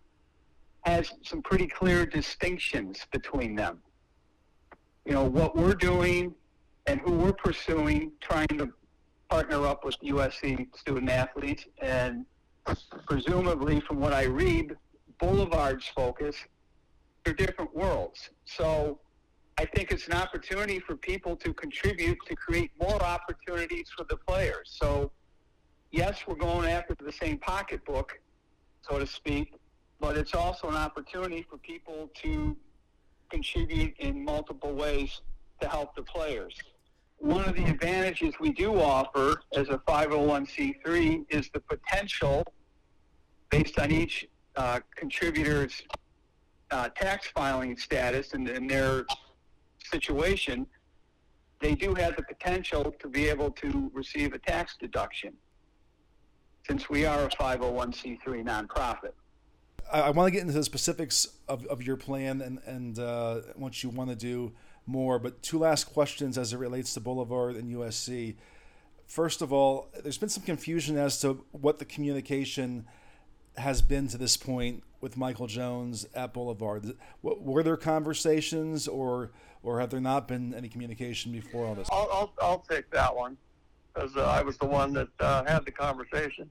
has 0.82 1.12
some 1.24 1.42
pretty 1.42 1.68
clear 1.68 2.06
distinctions 2.06 3.06
between 3.12 3.56
them. 3.56 3.82
You 5.06 5.14
know, 5.14 5.24
what 5.26 5.56
we're 5.56 5.74
doing 5.74 6.34
and 6.88 7.02
who 7.02 7.12
we're 7.12 7.34
pursuing, 7.34 8.12
trying 8.22 8.48
to 8.48 8.72
partner 9.30 9.68
up 9.68 9.84
with 9.84 9.96
USC 10.00 10.76
student 10.76 11.10
athletes, 11.10 11.66
and 11.80 12.26
presumably, 13.06 13.82
from 13.82 14.00
what 14.00 14.14
I 14.14 14.24
read, 14.24 14.76
Boulevard's 15.20 15.88
focus 15.88 16.36
are 17.26 17.34
different 17.34 17.76
worlds. 17.76 18.30
So 18.46 19.00
I 19.58 19.66
think 19.66 19.92
it's 19.92 20.08
an 20.08 20.14
opportunity 20.14 20.80
for 20.80 20.96
people 20.96 21.36
to 21.38 21.54
contribute 21.54 22.18
to 22.28 22.36
create 22.36 22.72
more 22.80 23.02
opportunities 23.04 23.90
for 23.96 24.06
the 24.10 24.16
players. 24.16 24.78
So, 24.82 25.12
yes, 25.92 26.20
we're 26.26 26.36
going 26.36 26.70
after 26.70 26.96
the 27.04 27.12
same 27.12 27.38
pocketbook, 27.38 28.20
so 28.82 28.98
to 28.98 29.08
speak, 29.08 29.56
but 30.00 30.16
it's 30.16 30.34
also 30.34 30.70
an 30.70 30.76
opportunity 30.76 31.46
for 31.50 31.58
people 31.58 32.10
to 32.22 32.56
contribute 33.30 33.94
in 34.00 34.24
multiple 34.24 34.74
ways 34.74 35.22
to 35.60 35.68
help 35.68 35.96
the 35.96 36.04
players 36.04 36.56
one 37.18 37.46
of 37.46 37.56
the 37.56 37.66
advantages 37.66 38.34
we 38.40 38.52
do 38.52 38.80
offer 38.80 39.42
as 39.56 39.70
a 39.70 39.78
501c3 39.80 41.26
is 41.30 41.50
the 41.54 41.60
potential, 41.60 42.44
based 43.50 43.80
on 43.80 43.92
each 43.92 44.28
uh, 44.56 44.80
contributor's 44.96 45.84
uh, 46.72 46.90
tax 46.90 47.28
filing 47.30 47.78
status 47.78 48.34
and, 48.34 48.48
and, 48.50 48.70
their 48.70 49.06
situation, 49.90 50.68
they 51.62 51.74
do 51.74 51.94
have 51.96 52.16
the 52.18 52.24
potential 52.24 52.94
to 53.00 53.08
be 53.08 53.30
able 53.30 53.50
to 53.52 53.90
receive 53.94 54.34
a 54.34 54.40
tax 54.40 54.76
deduction 54.80 55.34
since 56.68 56.90
we 56.90 57.06
are 57.06 57.24
a 57.24 57.30
501c3 57.30 58.20
nonprofit. 58.46 59.14
I, 59.92 60.02
I 60.02 60.10
want 60.10 60.28
to 60.28 60.32
get 60.32 60.42
into 60.42 60.54
the 60.54 60.64
specifics 60.64 61.28
of, 61.48 61.66
of 61.68 61.82
your 61.82 61.96
plan 61.96 62.42
and, 62.42 62.60
and 62.66 63.00
uh, 63.00 63.42
what 63.56 63.82
you 63.82 63.90
want 63.90 64.10
to 64.10 64.16
do 64.16 64.52
more. 64.88 65.20
But 65.20 65.42
two 65.42 65.60
last 65.60 65.86
questions 65.86 66.38
as 66.38 66.54
it 66.54 66.58
relates 66.58 66.94
to 66.94 67.00
Boulevard 67.00 67.56
and 67.56 67.74
USC. 67.76 68.36
First 69.06 69.42
of 69.42 69.54
all, 69.54 69.90
there's 70.04 70.18
been 70.18 70.30
some 70.30 70.44
confusion 70.44 70.98
as 70.98 71.20
to 71.22 71.46
what 71.52 71.80
the 71.80 71.86
communication 71.86 72.86
has 73.58 73.82
been 73.82 74.08
to 74.10 74.18
this 74.18 74.38
point 74.38 74.84
with 75.02 75.18
Michael 75.18 75.48
Jones 75.48 76.06
at 76.14 76.34
Boulevard. 76.34 76.94
Were 77.22 77.64
there 77.64 77.78
conversations, 77.78 78.88
or 78.88 79.32
or 79.64 79.80
have 79.80 79.90
there 79.90 80.02
not 80.02 80.28
been 80.28 80.54
any 80.54 80.70
communication 80.70 81.32
before 81.32 81.66
all 81.66 81.76
this? 81.76 81.88
I'll 81.92 82.10
I'll, 82.12 82.34
I'll 82.42 82.66
take 82.70 82.90
that 82.92 83.16
one 83.16 83.38
because 83.94 84.16
uh, 84.16 84.24
I 84.26 84.42
was 84.42 84.58
the 84.58 84.66
one 84.66 84.94
that 84.94 85.10
uh, 85.20 85.44
had 85.46 85.66
the 85.66 85.72
conversation. 85.72 86.50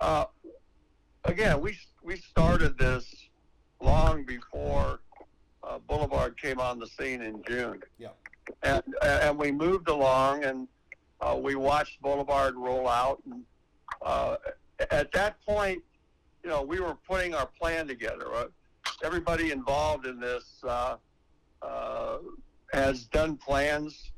Uh, 0.00 0.26
again, 1.24 1.60
we 1.60 1.78
we 2.02 2.16
started 2.16 2.78
this 2.78 3.06
long 3.80 4.24
before 4.24 5.00
uh, 5.72 5.78
Boulevard 5.88 6.40
came 6.40 6.60
on 6.60 6.78
the 6.78 6.86
scene 6.86 7.22
in 7.22 7.42
June. 7.46 7.82
Yeah. 7.98 8.08
And 8.62 8.82
and 9.02 9.38
we 9.38 9.52
moved 9.52 9.88
along, 9.88 10.44
and 10.44 10.68
uh, 11.20 11.38
we 11.40 11.54
watched 11.54 12.02
Boulevard 12.02 12.56
roll 12.56 12.88
out. 12.88 13.22
And 13.24 13.44
uh, 14.02 14.36
at 14.90 15.12
that 15.12 15.40
point, 15.46 15.82
you 16.42 16.50
know, 16.50 16.62
we 16.62 16.80
were 16.80 16.96
putting 17.08 17.34
our 17.34 17.46
plan 17.46 17.86
together. 17.86 18.26
Everybody 19.04 19.52
involved 19.52 20.06
in 20.06 20.18
this 20.18 20.44
uh, 20.64 20.96
uh, 21.62 22.18
has 22.72 23.04
done 23.04 23.36
plans, 23.36 24.10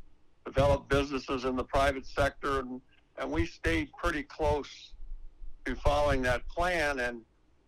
developed 0.47 0.89
businesses 0.89 1.45
in 1.45 1.55
the 1.57 1.65
private 1.65 2.07
sector, 2.07 2.61
and 2.61 2.81
and 3.19 3.31
we 3.31 3.47
stayed 3.47 3.91
pretty 3.93 4.23
close 4.23 4.93
to 5.67 5.77
following 5.77 6.23
that 6.23 6.49
plan. 6.49 6.99
And 6.99 7.21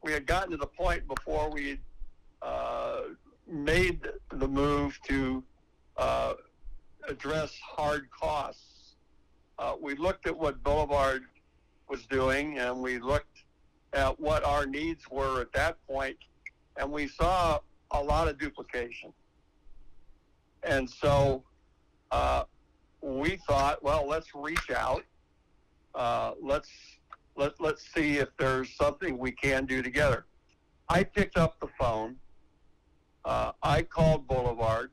we 0.02 0.12
had 0.12 0.26
gotten 0.26 0.50
to 0.52 0.56
the 0.56 0.66
point 0.66 1.06
before 1.06 1.50
we 1.50 1.78
uh, 2.42 3.02
made 3.48 4.08
the 4.32 4.48
move 4.48 4.98
to 5.08 5.42
uh, 5.96 6.34
address 7.08 7.56
hard 7.62 8.08
costs. 8.10 8.94
Uh, 9.58 9.74
we 9.80 9.94
looked 9.94 10.26
at 10.26 10.36
what 10.36 10.62
Boulevard 10.62 11.24
was 11.88 12.04
doing 12.06 12.58
and 12.58 12.82
we 12.82 12.98
looked 12.98 13.44
at 13.92 14.18
what 14.20 14.44
our 14.44 14.66
needs 14.66 15.08
were 15.10 15.40
at 15.40 15.52
that 15.52 15.78
point, 15.86 16.16
and 16.76 16.90
we 16.90 17.08
saw 17.08 17.58
a 17.92 18.02
lot 18.02 18.28
of 18.28 18.38
duplication. 18.38 19.12
And 20.62 20.88
so 20.88 21.44
uh, 22.10 22.44
we 23.00 23.36
thought, 23.48 23.82
well, 23.82 24.06
let's 24.06 24.34
reach 24.34 24.70
out. 24.70 25.04
Uh, 25.94 26.32
let's 26.42 26.68
let, 27.36 27.58
let's 27.60 27.86
see 27.94 28.18
if 28.18 28.28
there's 28.38 28.74
something 28.76 29.18
we 29.18 29.30
can 29.30 29.66
do 29.66 29.82
together. 29.82 30.26
I 30.88 31.04
picked 31.04 31.36
up 31.36 31.58
the 31.60 31.68
phone 31.78 32.16
uh, 33.26 33.50
I 33.62 33.82
called 33.82 34.28
Boulevard. 34.28 34.92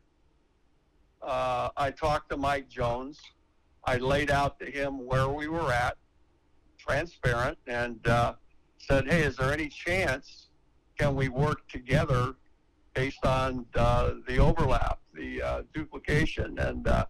Uh, 1.22 1.70
I 1.78 1.92
talked 1.92 2.32
to 2.32 2.38
Mike 2.38 2.68
Jones. 2.68 3.22
I 3.86 3.98
laid 3.98 4.32
out 4.32 4.60
to 4.60 4.66
him 4.66 5.06
where 5.06 5.30
we 5.30 5.48
were 5.48 5.72
at, 5.72 5.98
transparent, 6.78 7.60
and 7.68 8.06
uh, 8.08 8.34
said, 8.80 9.08
"Hey, 9.08 9.22
is 9.22 9.38
there 9.38 9.54
any 9.54 9.70
chance 9.70 10.48
can 10.98 11.16
we 11.16 11.30
work 11.30 11.68
together 11.68 12.36
based 12.94 13.26
on 13.26 13.66
uh, 13.76 14.14
the 14.28 14.38
overlap, 14.38 15.00
the 15.14 15.42
uh, 15.42 15.62
duplication?" 15.74 16.58
And 16.58 16.88
uh, 16.88 17.06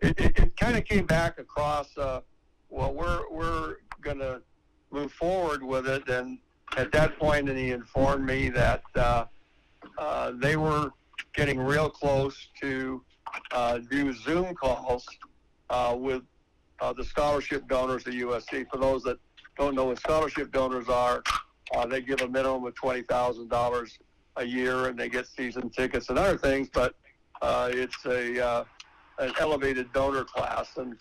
it, 0.00 0.20
it, 0.20 0.38
it 0.38 0.56
kind 0.56 0.76
of 0.76 0.84
came 0.84 1.06
back 1.06 1.38
across. 1.38 1.96
well, 1.96 2.22
we're 2.70 3.30
we're 3.30 3.76
going 4.02 4.18
to 4.18 4.42
move 4.90 5.12
forward 5.12 5.62
with 5.62 5.88
it, 5.88 6.06
and 6.08 6.38
at 6.76 6.92
that 6.92 7.18
point, 7.18 7.48
and 7.48 7.58
he 7.58 7.70
informed 7.70 8.26
me 8.26 8.50
that 8.50 8.82
uh, 9.98 10.32
they 10.34 10.56
were 10.56 10.90
getting 11.34 11.58
real 11.58 11.88
close 11.88 12.48
to 12.60 13.02
uh, 13.52 13.78
do 13.90 14.12
Zoom 14.12 14.54
calls 14.54 15.06
uh, 15.70 15.94
with 15.98 16.22
uh, 16.80 16.92
the 16.92 17.04
scholarship 17.04 17.66
donors 17.68 18.06
at 18.06 18.14
USC. 18.14 18.66
For 18.70 18.78
those 18.78 19.02
that 19.04 19.18
don't 19.56 19.74
know 19.74 19.86
what 19.86 19.98
scholarship 19.98 20.52
donors 20.52 20.88
are, 20.88 21.22
uh, 21.74 21.86
they 21.86 22.00
give 22.00 22.20
a 22.20 22.28
minimum 22.28 22.64
of 22.64 22.74
twenty 22.74 23.02
thousand 23.02 23.48
dollars 23.48 23.98
a 24.36 24.44
year, 24.44 24.86
and 24.86 24.98
they 24.98 25.08
get 25.08 25.26
season 25.26 25.70
tickets 25.70 26.10
and 26.10 26.18
other 26.18 26.36
things. 26.36 26.68
But 26.72 26.94
it's 27.42 28.04
a 28.06 28.64
an 29.18 29.32
elevated 29.40 29.92
donor 29.92 30.24
class, 30.24 30.76
and 30.76 30.96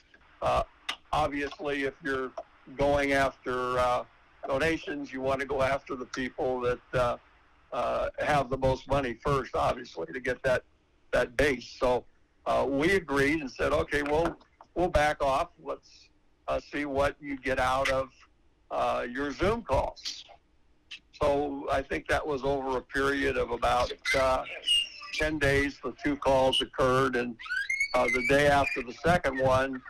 obviously, 1.11 1.83
if 1.83 1.93
you're 2.03 2.31
going 2.77 3.11
after 3.11 4.05
donations, 4.47 5.11
you 5.11 5.21
want 5.21 5.41
to 5.41 5.45
go 5.45 5.61
after 5.61 5.95
the 5.95 6.05
people 6.05 6.61
that 6.61 7.19
uh, 7.75 8.09
have 8.19 8.49
the 8.49 8.57
most 8.57 8.87
money 8.87 9.17
first, 9.21 9.53
obviously, 9.53 10.05
to 10.13 10.19
get 10.21 10.41
that 10.43 10.63
that 11.11 11.35
base. 11.35 11.75
So 11.77 12.05
uh, 12.45 12.65
we 12.67 12.91
agreed 12.93 13.41
and 13.41 13.51
said, 13.51 13.73
okay, 13.73 14.01
we'll 14.01 14.37
we'll 14.75 14.87
back 14.87 15.21
off. 15.21 15.49
Let's 15.61 16.07
uh, 16.47 16.61
see 16.71 16.85
what 16.85 17.17
you 17.19 17.37
get 17.37 17.59
out 17.59 17.89
of 17.89 18.09
uh, 18.71 19.05
your 19.09 19.31
Zoom 19.31 19.61
calls. 19.61 20.23
So 21.21 21.67
I 21.69 21.81
think 21.81 22.07
that 22.07 22.25
was 22.25 22.43
over 22.43 22.77
a 22.77 22.81
period 22.81 23.37
of 23.37 23.51
about 23.51 23.91
uh, 24.17 24.43
10 25.13 25.39
days. 25.39 25.77
The 25.83 25.93
two 26.03 26.15
calls 26.15 26.61
occurred, 26.61 27.17
and 27.17 27.35
uh, 27.93 28.05
the 28.05 28.25
day 28.29 28.47
after 28.47 28.83
the 28.83 28.93
second 28.93 29.37
one, 29.39 29.81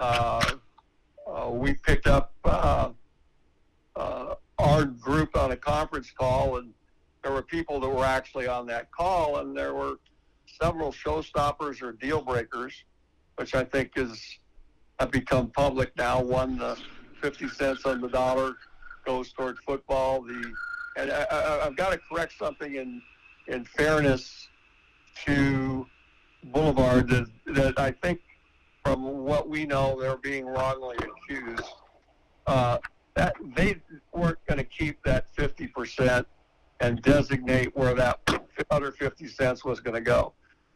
uh, 0.00 0.54
uh, 1.26 1.50
we 1.50 1.74
picked 1.74 2.06
up 2.06 2.32
uh, 2.44 2.90
uh, 3.96 4.34
our 4.58 4.84
group 4.84 5.36
on 5.36 5.50
a 5.52 5.56
conference 5.56 6.10
call, 6.10 6.58
and 6.58 6.72
there 7.26 7.34
were 7.34 7.42
people 7.42 7.80
that 7.80 7.88
were 7.88 8.04
actually 8.04 8.46
on 8.46 8.66
that 8.68 8.88
call, 8.92 9.38
and 9.38 9.56
there 9.56 9.74
were 9.74 9.96
several 10.62 10.92
showstoppers 10.92 11.82
or 11.82 11.90
deal 11.90 12.22
breakers, 12.22 12.84
which 13.34 13.52
I 13.52 13.64
think 13.64 13.90
is 13.96 14.38
have 15.00 15.10
become 15.10 15.50
public 15.50 15.90
now. 15.96 16.22
One, 16.22 16.56
the 16.56 16.78
50 17.20 17.48
cents 17.48 17.84
on 17.84 18.00
the 18.00 18.08
dollar 18.08 18.54
goes 19.04 19.32
toward 19.32 19.58
football. 19.66 20.22
The 20.22 20.52
and 20.98 21.10
I, 21.10 21.66
I've 21.66 21.74
got 21.74 21.90
to 21.90 21.98
correct 22.08 22.34
something 22.38 22.76
in 22.76 23.02
in 23.48 23.64
fairness 23.64 24.46
to 25.24 25.84
Boulevard 26.44 27.08
that, 27.08 27.26
that 27.46 27.76
I 27.76 27.90
think 27.90 28.20
from 28.84 29.02
what 29.02 29.48
we 29.48 29.66
know 29.66 30.00
they're 30.00 30.16
being 30.16 30.46
wrongly 30.46 30.96
accused. 30.96 31.66
Uh, 32.46 32.78
that 33.16 33.34
they 33.56 33.80
weren't 34.12 34.38
going 34.46 34.58
to 34.58 34.64
keep 34.64 35.02
that 35.02 35.34
50% 35.34 36.24
and 36.80 37.00
designate 37.02 37.74
where 37.76 37.94
that 37.94 38.20
other 38.70 38.92
50 38.92 39.26
cents 39.28 39.64
was 39.64 39.80
going 39.80 39.94
to 39.94 40.00
go. 40.00 40.32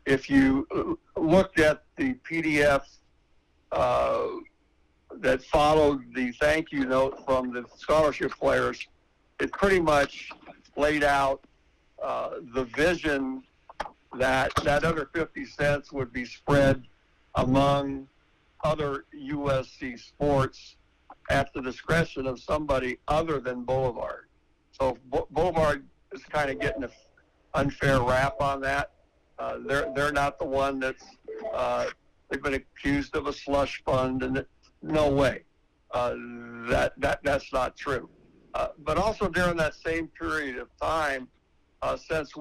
If 0.06 0.31
you 0.31 0.98
looked 1.16 1.60
at 1.60 1.85
the 1.97 2.14
PDF 2.28 2.82
uh, 3.72 4.27
that 5.16 5.43
followed 5.44 6.02
the 6.14 6.32
thank 6.32 6.72
you 6.72 6.86
note 6.86 7.24
from 7.24 7.52
the 7.52 7.64
scholarship 7.77 8.32
players, 8.32 8.86
it 9.40 9.52
pretty 9.52 9.81
much 9.81 10.31
laid 10.77 11.05
out 11.05 11.44
uh, 12.02 12.31
the 12.55 12.64
vision 12.64 13.43
that 14.18 14.52
that 14.64 14.85
other 14.85 15.09
50 15.12 15.44
cents 15.44 15.93
would 15.93 16.12
be 16.12 16.24
spread 16.24 16.82
among 17.36 18.09
other 18.64 19.05
USC 19.14 19.98
sports 19.98 20.77
at 21.31 21.52
the 21.55 21.62
discretion 21.62 22.27
of 22.27 22.40
somebody 22.40 22.98
other 23.06 23.39
than 23.39 23.62
Boulevard. 23.62 24.27
So 24.81 24.97
Boulevard 25.31 25.85
is 26.12 26.23
kind 26.24 26.51
of 26.51 26.59
getting 26.59 26.85
an 26.85 26.90
unfair 27.52 28.01
rap 28.01 28.40
on 28.40 28.62
that. 28.62 28.93
Uh, 29.39 29.59
they're 29.66 29.93
they're 29.94 30.12
not 30.12 30.39
the 30.39 30.44
one 30.44 30.81
that's 30.81 31.05
uh, 31.52 31.86
they've 32.28 32.43
been 32.43 32.55
accused 32.55 33.15
of 33.15 33.27
a 33.27 33.32
slush 33.32 33.82
fund, 33.85 34.23
and 34.23 34.44
no 34.82 35.11
way, 35.11 35.44
uh, 35.90 36.15
that 36.69 36.94
that 36.97 37.20
that's 37.23 37.52
not 37.52 37.77
true. 37.77 38.09
Uh, 38.55 38.69
but 38.78 38.97
also 38.97 39.28
during 39.28 39.57
that 39.57 39.74
same 39.74 40.09
period 40.09 40.57
of 40.59 40.69
time, 40.81 41.28
uh, 41.82 41.97
since 41.97 42.32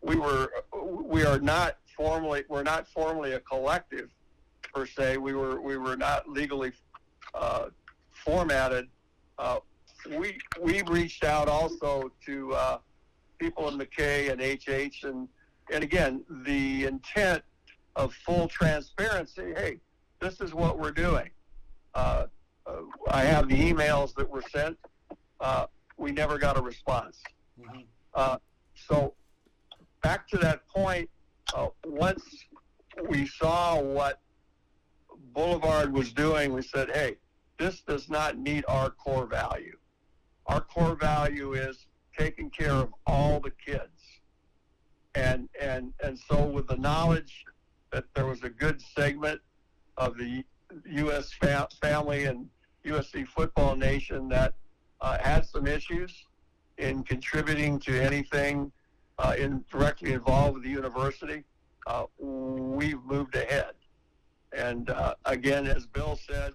we 0.00 0.16
were 0.16 0.50
we 0.72 1.24
are 1.24 1.38
not 1.38 1.76
formally 1.94 2.44
we're 2.48 2.62
not 2.62 2.88
formally 2.88 3.32
a 3.32 3.40
collective 3.40 4.08
per 4.72 4.86
se. 4.86 5.18
We 5.18 5.34
were 5.34 5.60
we 5.60 5.76
were 5.76 5.96
not 5.96 6.28
legally 6.28 6.72
uh, 7.34 7.66
formatted. 8.24 8.88
Uh, 10.06 10.18
we 10.18 10.38
we 10.60 10.82
reached 10.82 11.24
out 11.24 11.48
also 11.48 12.10
to 12.26 12.54
uh, 12.54 12.78
people 13.38 13.68
in 13.68 13.78
McKay 13.78 14.30
and 14.30 14.40
HH 14.40 15.04
and 15.04 15.28
and 15.72 15.84
again 15.84 16.24
the 16.44 16.84
intent 16.84 17.42
of 17.96 18.14
full 18.14 18.48
transparency. 18.48 19.52
Hey, 19.56 19.80
this 20.20 20.40
is 20.40 20.54
what 20.54 20.78
we're 20.78 20.92
doing. 20.92 21.30
Uh, 21.94 22.26
uh, 22.66 22.72
I 23.10 23.22
have 23.22 23.48
the 23.48 23.56
emails 23.56 24.14
that 24.14 24.28
were 24.28 24.44
sent. 24.52 24.78
Uh, 25.40 25.66
we 25.96 26.12
never 26.12 26.38
got 26.38 26.56
a 26.56 26.62
response. 26.62 27.20
Mm-hmm. 27.58 28.36
so 28.74 29.14
back 30.02 30.28
to 30.28 30.36
that 30.38 30.66
point, 30.68 31.10
uh, 31.54 31.68
once 31.84 32.22
we 33.08 33.26
saw 33.26 33.80
what 33.80 34.20
Boulevard 35.34 35.92
was 35.92 36.12
doing, 36.12 36.52
we 36.52 36.62
said, 36.62 36.90
hey, 36.90 37.16
this 37.58 37.80
does 37.80 38.08
not 38.08 38.38
meet 38.38 38.64
our 38.68 38.90
core 38.90 39.26
value. 39.26 39.76
Our 40.48 40.60
core 40.60 40.96
value 40.96 41.52
is 41.52 41.86
taking 42.16 42.50
care 42.50 42.72
of 42.72 42.92
all 43.06 43.38
the 43.38 43.50
kids. 43.50 44.20
And, 45.14 45.48
and, 45.60 45.92
and 46.02 46.18
so 46.18 46.44
with 46.44 46.66
the 46.66 46.76
knowledge 46.76 47.44
that 47.92 48.04
there 48.14 48.26
was 48.26 48.42
a 48.42 48.50
good 48.50 48.80
segment 48.80 49.40
of 49.96 50.16
the 50.16 50.44
U.S. 50.90 51.32
Fa- 51.32 51.68
family 51.80 52.24
and 52.24 52.48
USC 52.84 53.26
football 53.26 53.76
nation 53.76 54.28
that 54.28 54.54
uh, 55.00 55.18
had 55.18 55.46
some 55.46 55.66
issues 55.66 56.12
in 56.78 57.02
contributing 57.02 57.78
to 57.80 58.00
anything 58.00 58.70
uh, 59.18 59.34
in, 59.36 59.64
directly 59.70 60.12
involved 60.12 60.54
with 60.54 60.62
the 60.62 60.70
university, 60.70 61.44
uh, 61.86 62.04
we've 62.18 63.02
moved 63.04 63.34
ahead. 63.34 63.72
And 64.56 64.90
uh, 64.90 65.14
again, 65.24 65.66
as 65.66 65.86
Bill 65.86 66.18
said, 66.28 66.52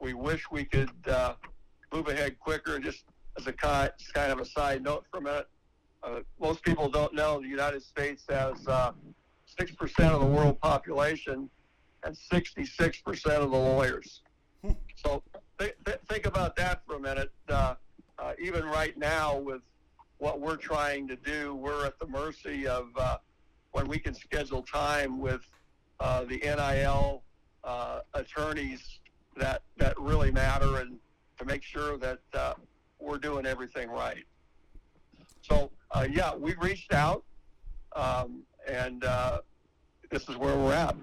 we 0.00 0.14
wish 0.14 0.44
we 0.50 0.64
could 0.64 0.90
uh, 1.08 1.34
move 1.92 2.08
ahead 2.08 2.38
quicker. 2.38 2.78
Just 2.78 3.04
as 3.38 3.46
a 3.46 3.52
kind, 3.52 3.92
of 4.16 4.40
a 4.40 4.44
side 4.44 4.82
note 4.82 5.04
for 5.10 5.18
a 5.18 5.22
minute, 5.22 5.48
uh, 6.02 6.20
most 6.40 6.62
people 6.62 6.88
don't 6.88 7.14
know 7.14 7.40
the 7.40 7.48
United 7.48 7.82
States 7.82 8.24
has 8.28 8.66
uh, 8.66 8.92
six 9.44 9.72
percent 9.72 10.12
of 10.12 10.20
the 10.20 10.26
world 10.26 10.60
population 10.60 11.48
and 12.04 12.16
66 12.16 13.00
percent 13.00 13.42
of 13.42 13.50
the 13.50 13.56
lawyers. 13.56 14.22
so 14.94 15.22
th- 15.58 15.74
th- 15.84 15.98
think 16.08 16.26
about 16.26 16.56
that 16.56 16.82
for 16.86 16.96
a 16.96 17.00
minute. 17.00 17.30
even 18.38 18.64
right 18.64 18.96
now, 18.98 19.38
with 19.38 19.62
what 20.18 20.40
we're 20.40 20.56
trying 20.56 21.06
to 21.08 21.16
do, 21.16 21.54
we're 21.54 21.86
at 21.86 21.98
the 21.98 22.06
mercy 22.06 22.66
of 22.66 22.88
uh, 22.96 23.18
when 23.72 23.88
we 23.88 23.98
can 23.98 24.14
schedule 24.14 24.62
time 24.62 25.18
with 25.18 25.42
uh, 26.00 26.24
the 26.24 26.38
NIL 26.38 27.22
uh, 27.64 28.00
attorneys 28.14 29.00
that 29.36 29.62
that 29.76 29.98
really 29.98 30.30
matter, 30.30 30.78
and 30.78 30.98
to 31.38 31.44
make 31.44 31.62
sure 31.62 31.98
that 31.98 32.20
uh, 32.32 32.54
we're 33.00 33.18
doing 33.18 33.46
everything 33.46 33.90
right. 33.90 34.24
So 35.42 35.70
uh, 35.90 36.06
yeah, 36.10 36.34
we 36.34 36.54
reached 36.54 36.92
out, 36.92 37.24
um, 37.94 38.42
and 38.68 39.04
uh, 39.04 39.38
this 40.10 40.28
is 40.28 40.36
where 40.36 40.56
we're 40.56 40.72
at. 40.72 40.96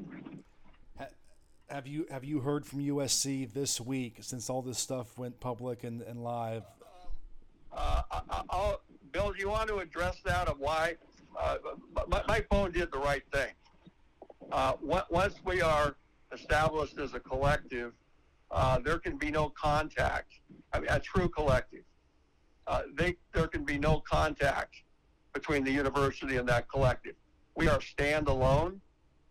Have 1.69 1.87
you 1.87 2.05
have 2.11 2.23
you 2.23 2.39
heard 2.39 2.65
from 2.65 2.79
USC 2.79 3.51
this 3.51 3.81
week 3.81 4.17
since 4.21 4.49
all 4.49 4.61
this 4.61 4.77
stuff 4.77 5.17
went 5.17 5.39
public 5.39 5.83
and, 5.83 6.01
and 6.01 6.23
live? 6.23 6.63
I, 7.75 8.75
Bill, 9.11 9.31
do 9.31 9.39
you 9.39 9.49
want 9.49 9.69
to 9.69 9.77
address 9.77 10.17
that 10.25 10.47
of 10.47 10.59
why 10.59 10.95
uh, 11.39 11.57
my, 12.07 12.23
my, 12.27 12.41
phone 12.49 12.71
did 12.71 12.91
the 12.91 12.99
right 12.99 13.23
thing? 13.31 13.51
Uh, 14.51 14.73
once 14.81 15.35
we 15.45 15.61
are 15.61 15.95
established 16.31 16.99
as 16.99 17.13
a 17.13 17.19
collective, 17.19 17.93
uh, 18.53 18.79
there 18.79 18.99
can 18.99 19.17
be 19.17 19.31
no 19.31 19.49
contact. 19.49 20.33
I 20.71 20.79
mean, 20.79 20.89
a 20.89 20.99
true 20.99 21.27
collective. 21.27 21.83
Uh, 22.67 22.83
they, 22.93 23.17
there 23.33 23.47
can 23.47 23.65
be 23.65 23.77
no 23.77 23.99
contact 23.99 24.75
between 25.33 25.63
the 25.63 25.71
university 25.71 26.37
and 26.37 26.47
that 26.47 26.69
collective. 26.69 27.15
We 27.55 27.67
are 27.67 27.79
standalone. 27.79 28.79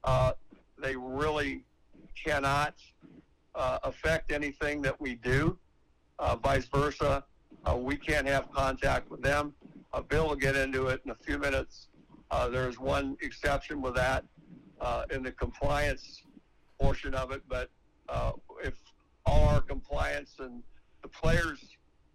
Uh, 0.05 0.33
they 0.77 0.97
really 0.97 1.65
cannot 2.23 2.75
uh, 3.55 3.79
affect 3.85 4.33
anything 4.33 4.83
that 4.83 5.01
we 5.01 5.15
do. 5.15 5.57
vice 6.43 6.67
versa, 6.67 7.25
we 7.77 7.97
can't 7.97 8.27
have 8.27 8.51
contact 8.53 9.11
with 9.11 9.23
them. 9.23 9.55
Uh, 9.93 10.01
Bill 10.01 10.29
will 10.29 10.37
get 10.37 10.57
into 10.57 10.89
it 10.89 11.01
in 11.05 11.11
a 11.11 11.15
few 11.15 11.39
minutes. 11.39 11.89
Uh, 12.31 12.49
there's 12.49 12.79
one 12.79 13.17
exception 13.23 13.81
with 13.81 13.95
that 13.95 14.25
uh, 14.81 15.05
in 15.11 15.23
the 15.23 15.31
compliance 15.33 16.23
portion 16.81 17.15
of 17.15 17.31
it, 17.31 17.43
but 17.49 17.71
uh, 18.09 18.33
if 18.65 18.75
all 19.27 19.45
our 19.49 19.61
compliance 19.61 20.35
and 20.39 20.63
the 21.03 21.09
players' 21.09 21.61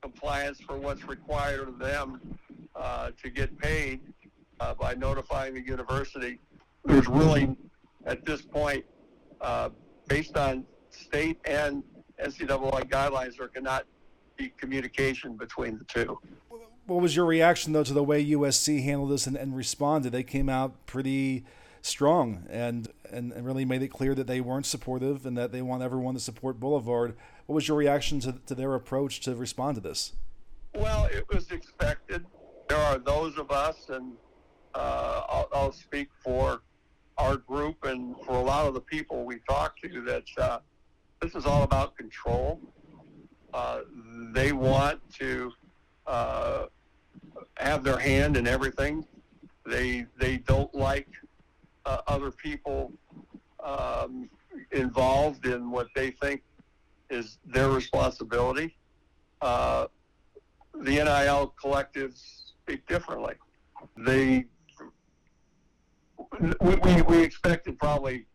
compliance 0.01 0.59
for 0.61 0.77
what's 0.77 1.03
required 1.05 1.67
of 1.67 1.79
them 1.79 2.37
uh, 2.75 3.11
to 3.21 3.29
get 3.29 3.57
paid 3.57 4.01
uh, 4.59 4.73
by 4.73 4.93
notifying 4.93 5.53
the 5.53 5.61
university, 5.61 6.39
there's 6.85 7.07
really, 7.07 7.55
at 8.05 8.25
this 8.25 8.41
point, 8.41 8.85
based 10.07 10.37
on 10.37 10.65
state 10.89 11.37
and 11.45 11.83
NCAA 12.23 12.89
guidelines, 12.89 13.37
there 13.37 13.47
cannot 13.47 13.85
be 14.37 14.49
communication 14.57 15.35
between 15.35 15.77
the 15.77 15.83
two 15.85 16.19
what 16.87 17.01
was 17.01 17.15
your 17.15 17.25
reaction 17.25 17.73
though 17.73 17.83
to 17.83 17.93
the 17.93 18.03
way 18.03 18.25
USC 18.25 18.83
handled 18.83 19.11
this 19.11 19.27
and, 19.27 19.35
and 19.35 19.55
responded? 19.55 20.11
They 20.11 20.23
came 20.23 20.49
out 20.49 20.85
pretty 20.85 21.45
strong 21.87 22.45
and, 22.49 22.89
and 23.11 23.33
really 23.45 23.65
made 23.65 23.81
it 23.81 23.87
clear 23.87 24.13
that 24.13 24.27
they 24.27 24.41
weren't 24.41 24.65
supportive 24.65 25.25
and 25.25 25.37
that 25.37 25.51
they 25.51 25.61
want 25.61 25.81
everyone 25.81 26.13
to 26.13 26.19
support 26.19 26.59
Boulevard. 26.59 27.15
What 27.45 27.55
was 27.55 27.67
your 27.67 27.77
reaction 27.77 28.19
to, 28.21 28.33
to 28.45 28.55
their 28.55 28.75
approach 28.75 29.21
to 29.21 29.35
respond 29.35 29.75
to 29.75 29.81
this? 29.81 30.13
Well, 30.75 31.05
it 31.05 31.25
was 31.29 31.51
expected. 31.51 32.25
There 32.69 32.77
are 32.77 32.97
those 32.97 33.37
of 33.37 33.49
us, 33.49 33.89
and 33.89 34.13
uh, 34.75 35.23
I'll, 35.29 35.49
I'll, 35.53 35.71
speak 35.71 36.09
for 36.23 36.61
our 37.17 37.37
group 37.37 37.83
and 37.85 38.15
for 38.25 38.33
a 38.33 38.41
lot 38.41 38.67
of 38.67 38.73
the 38.73 38.81
people 38.81 39.25
we 39.25 39.39
talk 39.49 39.81
to 39.81 40.01
that 40.01 40.23
uh, 40.37 40.59
this 41.21 41.33
is 41.33 41.45
all 41.45 41.63
about 41.63 41.97
control. 41.97 42.59
Uh, 43.53 43.81
they 44.33 44.51
want 44.51 44.99
to 45.17 45.51
uh, 46.05 46.65
have 47.55 47.83
their 47.83 47.97
hand 47.97 48.37
in 48.37 48.45
everything. 48.45 49.05
They 49.65 50.05
they 50.19 50.37
don't 50.37 50.73
like 50.75 51.07
uh, 51.87 52.01
other 52.07 52.31
people 52.31 52.91
um, 53.63 54.29
involved 54.71 55.45
in 55.45 55.71
what 55.71 55.87
they 55.95 56.11
think 56.11 56.43
is 57.09 57.39
their 57.45 57.69
responsibility. 57.69 58.75
Uh, 59.41 59.87
the 60.81 60.91
NIL 60.91 61.53
collectives 61.61 62.51
speak 62.61 62.85
differently. 62.87 63.35
They 63.95 64.45
we, 66.61 66.75
we, 66.75 67.01
we 67.03 67.23
expected 67.23 67.79
probably 67.79 68.25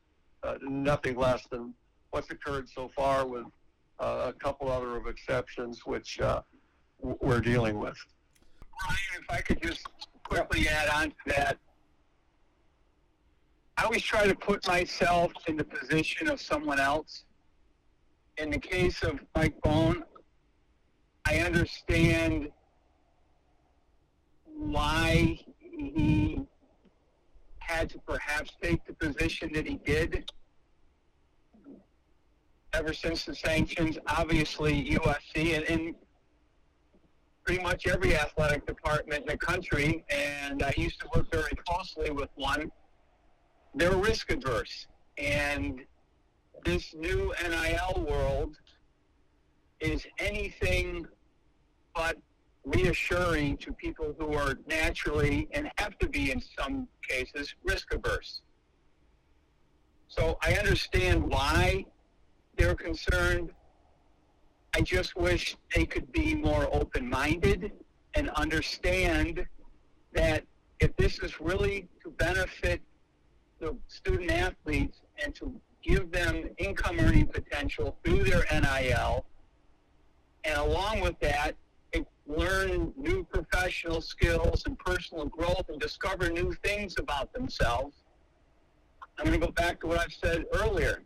uh, 0.42 0.54
nothing 0.62 1.16
less 1.16 1.46
than 1.50 1.74
what's 2.10 2.30
occurred 2.30 2.68
so 2.68 2.88
far 2.88 3.26
with 3.26 3.44
uh, 4.00 4.26
a 4.28 4.32
couple 4.32 4.70
other 4.70 4.96
of 4.96 5.06
exceptions 5.06 5.84
which 5.84 6.20
uh, 6.20 6.40
we're 7.00 7.40
dealing 7.40 7.78
with. 7.78 7.98
Ryan, 8.88 8.96
if 9.20 9.30
I 9.30 9.40
could 9.42 9.62
just 9.62 9.86
quickly 10.24 10.68
add 10.68 10.88
on 10.88 11.10
to 11.10 11.16
that. 11.26 11.58
I 13.76 13.84
always 13.84 14.02
try 14.02 14.26
to 14.26 14.34
put 14.34 14.66
myself 14.66 15.32
in 15.46 15.56
the 15.56 15.64
position 15.64 16.28
of 16.28 16.40
someone 16.40 16.78
else. 16.78 17.24
In 18.38 18.50
the 18.50 18.58
case 18.58 19.02
of 19.02 19.20
Mike 19.34 19.60
Bohn, 19.62 20.04
I 21.26 21.38
understand 21.38 22.50
why 24.44 25.38
he 25.58 26.40
had 27.58 27.90
to 27.90 27.98
perhaps 28.00 28.52
take 28.62 28.84
the 28.84 28.92
position 28.94 29.50
that 29.54 29.66
he 29.66 29.76
did. 29.84 30.30
Ever 32.74 32.92
since 32.92 33.24
the 33.24 33.34
sanctions, 33.34 33.98
obviously 34.06 34.96
USC 34.96 35.56
and, 35.56 35.64
and 35.64 35.94
pretty 37.44 37.62
much 37.62 37.86
every 37.86 38.16
athletic 38.16 38.66
department 38.66 39.22
in 39.22 39.26
the 39.26 39.36
country, 39.36 40.04
and 40.10 40.62
I 40.62 40.72
used 40.76 41.00
to 41.00 41.08
work 41.14 41.30
very 41.30 41.52
closely 41.66 42.10
with 42.10 42.30
one. 42.34 42.70
They're 43.74 43.96
risk 43.96 44.30
adverse, 44.30 44.86
and 45.16 45.80
this 46.64 46.94
new 46.94 47.32
NIL 47.42 48.06
world 48.06 48.56
is 49.80 50.06
anything 50.18 51.06
but 51.94 52.16
reassuring 52.64 53.56
to 53.58 53.72
people 53.72 54.14
who 54.18 54.34
are 54.34 54.56
naturally 54.66 55.48
and 55.52 55.70
have 55.78 55.98
to 55.98 56.08
be 56.08 56.30
in 56.30 56.40
some 56.58 56.86
cases 57.08 57.54
risk 57.64 57.92
averse. 57.92 58.42
So 60.06 60.36
I 60.42 60.52
understand 60.54 61.24
why 61.24 61.86
they're 62.56 62.74
concerned. 62.74 63.50
I 64.74 64.82
just 64.82 65.16
wish 65.16 65.56
they 65.74 65.86
could 65.86 66.12
be 66.12 66.34
more 66.34 66.68
open 66.72 67.08
minded 67.08 67.72
and 68.14 68.30
understand 68.30 69.46
that 70.12 70.44
if 70.80 70.94
this 70.96 71.18
is 71.20 71.40
really 71.40 71.88
to 72.02 72.10
benefit 72.10 72.80
the 73.62 73.76
student 73.86 74.30
athletes 74.30 74.98
and 75.24 75.34
to 75.36 75.54
give 75.82 76.10
them 76.10 76.50
income 76.58 76.98
earning 76.98 77.26
potential 77.26 77.96
through 78.04 78.24
their 78.24 78.44
NIL, 78.50 79.24
and 80.44 80.58
along 80.58 81.00
with 81.00 81.18
that, 81.20 81.54
learn 82.26 82.92
new 82.96 83.24
professional 83.24 84.00
skills 84.00 84.62
and 84.66 84.78
personal 84.78 85.26
growth 85.26 85.68
and 85.68 85.80
discover 85.80 86.30
new 86.30 86.52
things 86.64 86.94
about 86.98 87.32
themselves. 87.32 87.96
I'm 89.18 89.26
going 89.26 89.40
to 89.40 89.46
go 89.46 89.52
back 89.52 89.80
to 89.80 89.88
what 89.88 89.98
I've 89.98 90.12
said 90.12 90.44
earlier. 90.54 91.02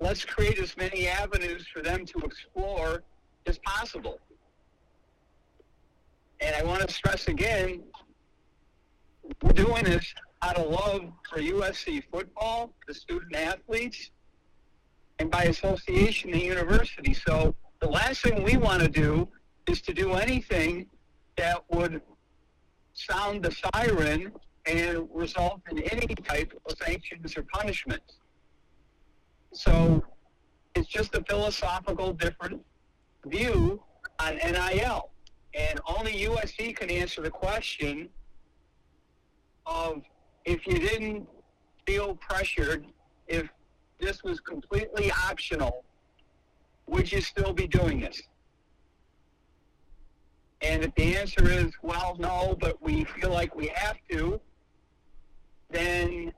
Let's 0.00 0.24
create 0.24 0.58
as 0.58 0.76
many 0.76 1.06
avenues 1.06 1.66
for 1.72 1.82
them 1.82 2.04
to 2.06 2.18
explore 2.20 3.02
as 3.46 3.58
possible. 3.58 4.18
And 6.40 6.54
I 6.56 6.62
want 6.64 6.86
to 6.86 6.92
stress 6.92 7.28
again, 7.28 7.82
we're 9.42 9.52
doing 9.52 9.84
this 9.84 10.14
out 10.42 10.56
of 10.56 10.70
love 10.70 11.12
for 11.28 11.38
USC 11.38 12.02
football, 12.10 12.72
the 12.86 12.94
student 12.94 13.34
athletes, 13.34 14.10
and 15.18 15.30
by 15.30 15.44
association, 15.44 16.30
the 16.30 16.40
university. 16.40 17.12
So 17.12 17.54
the 17.80 17.88
last 17.88 18.22
thing 18.22 18.42
we 18.42 18.56
want 18.56 18.82
to 18.82 18.88
do 18.88 19.28
is 19.66 19.80
to 19.82 19.92
do 19.92 20.12
anything 20.14 20.86
that 21.36 21.62
would 21.70 22.00
sound 22.94 23.44
the 23.44 23.52
siren 23.52 24.32
and 24.66 25.08
result 25.12 25.60
in 25.70 25.78
any 25.82 26.14
type 26.14 26.52
of 26.66 26.76
sanctions 26.78 27.36
or 27.36 27.42
punishment. 27.42 28.02
So 29.52 30.02
it's 30.74 30.88
just 30.88 31.14
a 31.14 31.22
philosophical 31.24 32.12
different 32.12 32.64
view 33.26 33.82
on 34.20 34.36
NIL. 34.36 35.10
And 35.54 35.80
only 35.86 36.12
USC 36.24 36.76
can 36.76 36.90
answer 36.90 37.22
the 37.22 37.30
question 37.30 38.08
of 39.66 40.02
if 40.44 40.66
you 40.66 40.78
didn't 40.78 41.28
feel 41.86 42.16
pressured, 42.16 42.86
if 43.26 43.48
this 43.98 44.22
was 44.22 44.40
completely 44.40 45.10
optional, 45.10 45.84
would 46.86 47.10
you 47.10 47.20
still 47.20 47.52
be 47.52 47.66
doing 47.66 48.00
this? 48.00 48.22
And 50.60 50.82
if 50.82 50.94
the 50.96 51.16
answer 51.16 51.48
is, 51.48 51.72
well, 51.82 52.16
no, 52.18 52.56
but 52.58 52.82
we 52.82 53.04
feel 53.04 53.30
like 53.30 53.54
we 53.54 53.70
have 53.74 53.96
to, 54.10 54.40
then 55.70 56.32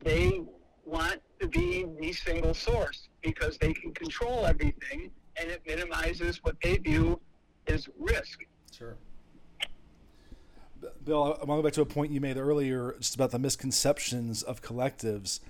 they 0.00 0.40
want 0.84 1.20
to 1.40 1.48
be 1.48 1.86
the 2.00 2.12
single 2.12 2.54
source 2.54 3.08
because 3.22 3.58
they 3.58 3.72
can 3.72 3.92
control 3.92 4.46
everything 4.46 5.10
and 5.36 5.50
it 5.50 5.62
minimizes 5.66 6.42
what 6.42 6.56
they 6.62 6.76
view 6.78 7.20
as 7.66 7.88
risk. 7.98 8.40
Sure. 8.76 8.96
Bill, 11.04 11.22
I 11.22 11.26
want 11.26 11.40
to 11.40 11.46
go 11.46 11.62
back 11.62 11.72
to 11.74 11.82
a 11.82 11.86
point 11.86 12.12
you 12.12 12.20
made 12.20 12.36
earlier 12.36 12.94
just 12.98 13.14
about 13.14 13.30
the 13.30 13.38
misconceptions 13.38 14.42
of 14.42 14.62
collectives. 14.62 15.40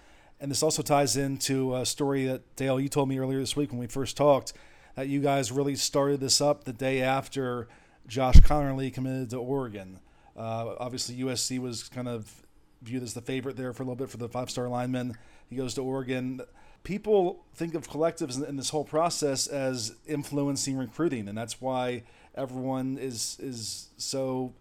And 0.40 0.50
this 0.50 0.62
also 0.62 0.82
ties 0.82 1.16
into 1.16 1.74
a 1.76 1.86
story 1.86 2.26
that 2.26 2.56
Dale, 2.56 2.80
you 2.80 2.88
told 2.88 3.08
me 3.08 3.18
earlier 3.18 3.38
this 3.38 3.54
week 3.56 3.70
when 3.70 3.78
we 3.78 3.86
first 3.86 4.16
talked 4.16 4.52
that 4.96 5.08
you 5.08 5.20
guys 5.20 5.52
really 5.52 5.76
started 5.76 6.20
this 6.20 6.40
up 6.40 6.64
the 6.64 6.72
day 6.72 7.00
after 7.00 7.68
Josh 8.06 8.36
Conerly 8.36 8.92
committed 8.92 9.30
to 9.30 9.38
Oregon. 9.38 10.00
Uh, 10.36 10.74
obviously, 10.78 11.16
USC 11.16 11.58
was 11.58 11.88
kind 11.88 12.08
of 12.08 12.42
viewed 12.82 13.02
as 13.02 13.14
the 13.14 13.20
favorite 13.20 13.56
there 13.56 13.72
for 13.72 13.82
a 13.82 13.86
little 13.86 13.96
bit 13.96 14.10
for 14.10 14.16
the 14.16 14.28
five 14.28 14.50
star 14.50 14.68
lineman. 14.68 15.16
He 15.48 15.56
goes 15.56 15.74
to 15.74 15.82
Oregon. 15.82 16.40
People 16.82 17.44
think 17.54 17.74
of 17.74 17.88
collectives 17.88 18.44
in 18.46 18.56
this 18.56 18.70
whole 18.70 18.84
process 18.84 19.46
as 19.46 19.94
influencing 20.06 20.76
recruiting, 20.76 21.28
and 21.28 21.38
that's 21.38 21.60
why 21.60 22.02
everyone 22.34 22.98
is 22.98 23.36
is 23.40 23.90
so 23.96 24.54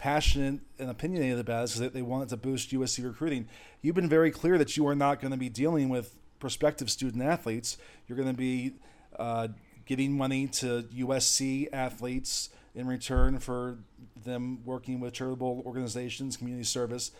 passionate 0.00 0.60
and 0.78 0.88
opinionated 0.88 1.38
about 1.38 1.68
because 1.68 1.92
they 1.92 2.00
want 2.00 2.30
to 2.30 2.36
boost 2.36 2.70
USC 2.70 3.04
recruiting. 3.04 3.46
You've 3.82 3.94
been 3.94 4.08
very 4.08 4.30
clear 4.30 4.56
that 4.56 4.74
you 4.74 4.86
are 4.88 4.94
not 4.94 5.20
going 5.20 5.30
to 5.30 5.36
be 5.36 5.50
dealing 5.50 5.90
with 5.90 6.16
prospective 6.38 6.90
student 6.90 7.22
athletes. 7.22 7.76
You're 8.08 8.16
going 8.16 8.30
to 8.30 8.36
be 8.36 8.72
uh, 9.18 9.48
giving 9.84 10.16
money 10.16 10.46
to 10.46 10.84
USC 10.84 11.68
athletes 11.70 12.48
in 12.74 12.86
return 12.86 13.40
for 13.40 13.76
them 14.24 14.64
working 14.64 15.00
with 15.00 15.12
charitable 15.12 15.62
organizations, 15.66 16.38
community 16.38 16.64
service. 16.64 17.12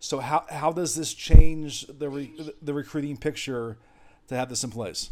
So 0.00 0.18
how 0.18 0.44
how 0.50 0.72
does 0.72 0.96
this 0.96 1.14
change 1.14 1.86
the 1.86 2.08
re, 2.08 2.52
the 2.60 2.74
recruiting 2.74 3.16
picture 3.16 3.78
to 4.26 4.34
have 4.34 4.48
this 4.48 4.64
in 4.64 4.70
place? 4.70 5.10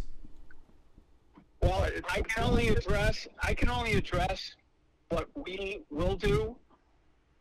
Well, 1.62 1.88
I 2.10 2.22
can 2.22 2.42
only 2.42 2.68
address 2.68 3.28
I 3.40 3.54
can 3.54 3.68
only 3.68 3.92
address 3.92 4.56
what 5.08 5.28
we 5.36 5.82
will 5.90 6.16
do. 6.16 6.56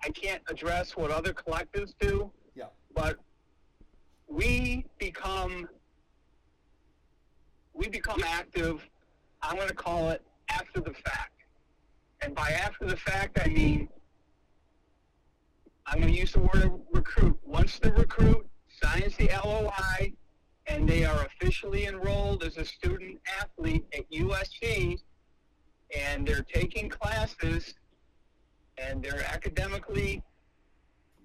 I 0.03 0.09
can't 0.09 0.41
address 0.47 0.95
what 0.95 1.11
other 1.11 1.33
collectives 1.33 1.93
do. 1.99 2.31
Yeah. 2.55 2.65
But 2.93 3.17
we 4.27 4.85
become 4.97 5.67
we 7.73 7.89
become 7.89 8.23
active 8.23 8.87
I'm 9.41 9.57
going 9.57 9.67
to 9.67 9.75
call 9.75 10.09
it 10.09 10.23
after 10.49 10.79
the 10.79 10.93
fact. 10.93 11.43
And 12.21 12.33
by 12.33 12.49
after 12.49 12.85
the 12.85 12.97
fact, 12.97 13.39
I 13.43 13.47
mean, 13.47 13.89
I'm 15.85 15.99
going 15.99 16.11
to 16.11 16.19
use 16.19 16.31
the 16.31 16.39
word 16.39 16.71
recruit. 16.91 17.37
Once 17.45 17.77
the 17.77 17.91
recruit 17.93 18.47
signs 18.81 19.15
the 19.17 19.29
LOI 19.43 20.13
and 20.65 20.89
they 20.89 21.05
are 21.05 21.25
officially 21.25 21.85
enrolled 21.85 22.43
as 22.43 22.57
a 22.57 22.65
student 22.65 23.19
athlete 23.39 23.85
at 23.95 24.09
USC 24.09 24.99
and 25.95 26.27
they're 26.27 26.45
taking 26.51 26.89
classes 26.89 27.75
and 28.77 29.03
they're 29.03 29.25
academically 29.25 30.21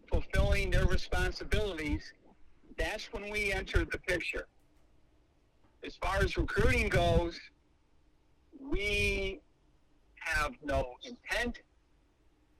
fulfilling 0.09 0.70
their 0.70 0.86
responsibilities, 0.86 2.12
that's 2.77 3.12
when 3.12 3.31
we 3.31 3.52
enter 3.52 3.85
the 3.85 3.98
picture. 3.98 4.47
As 5.85 5.97
far 5.97 6.18
as 6.18 6.36
recruiting 6.36 6.89
goes, 6.89 7.39
we 8.60 9.40
have 10.16 10.52
no 10.62 10.94
intent, 11.05 11.60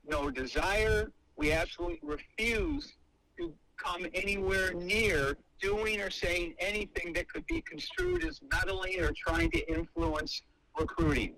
no 0.07 0.31
desire. 0.31 1.11
We 1.37 1.53
absolutely 1.53 2.01
refuse 2.03 2.93
to 3.39 3.53
come 3.77 4.07
anywhere 4.15 4.73
near 4.73 5.37
doing 5.61 6.01
or 6.01 6.11
saying 6.11 6.55
anything 6.59 7.13
that 7.13 7.29
could 7.29 7.47
be 7.47 7.61
construed 7.63 8.25
as 8.25 8.41
meddling 8.53 9.01
or 9.01 9.13
trying 9.13 9.51
to 9.51 9.73
influence 9.73 10.43
recruiting. 10.79 11.35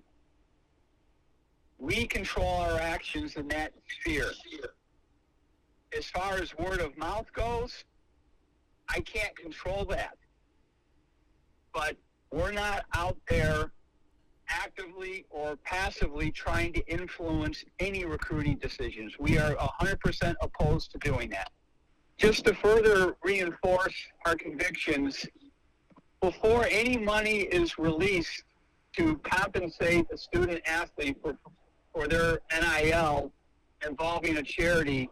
We 1.83 2.07
control 2.07 2.61
our 2.61 2.79
actions 2.79 3.35
in 3.35 3.49
that 3.49 3.73
sphere. 3.89 4.31
As 5.95 6.05
far 6.05 6.35
as 6.35 6.57
word 6.57 6.79
of 6.79 6.97
mouth 6.97 7.25
goes, 7.33 7.83
I 8.87 9.01
can't 9.01 9.35
control 9.35 9.83
that. 9.89 10.15
But 11.73 11.97
we're 12.31 12.53
not 12.53 12.85
out 12.95 13.17
there 13.27 13.73
actively 14.47 15.25
or 15.29 15.57
passively 15.57 16.31
trying 16.31 16.71
to 16.71 16.87
influence 16.87 17.65
any 17.81 18.05
recruiting 18.05 18.55
decisions. 18.59 19.19
We 19.19 19.37
are 19.37 19.53
100% 19.53 20.35
opposed 20.41 20.89
to 20.91 20.97
doing 20.99 21.29
that. 21.31 21.51
Just 22.15 22.45
to 22.45 22.55
further 22.55 23.17
reinforce 23.25 23.95
our 24.25 24.35
convictions, 24.35 25.25
before 26.21 26.65
any 26.71 26.97
money 26.97 27.39
is 27.39 27.77
released 27.77 28.45
to 28.95 29.17
compensate 29.17 30.07
a 30.13 30.17
student 30.17 30.61
athlete 30.65 31.17
for, 31.21 31.37
for 31.93 32.07
their 32.07 32.39
NIL 32.51 33.31
involving 33.85 34.37
a 34.37 34.43
charity, 34.43 35.09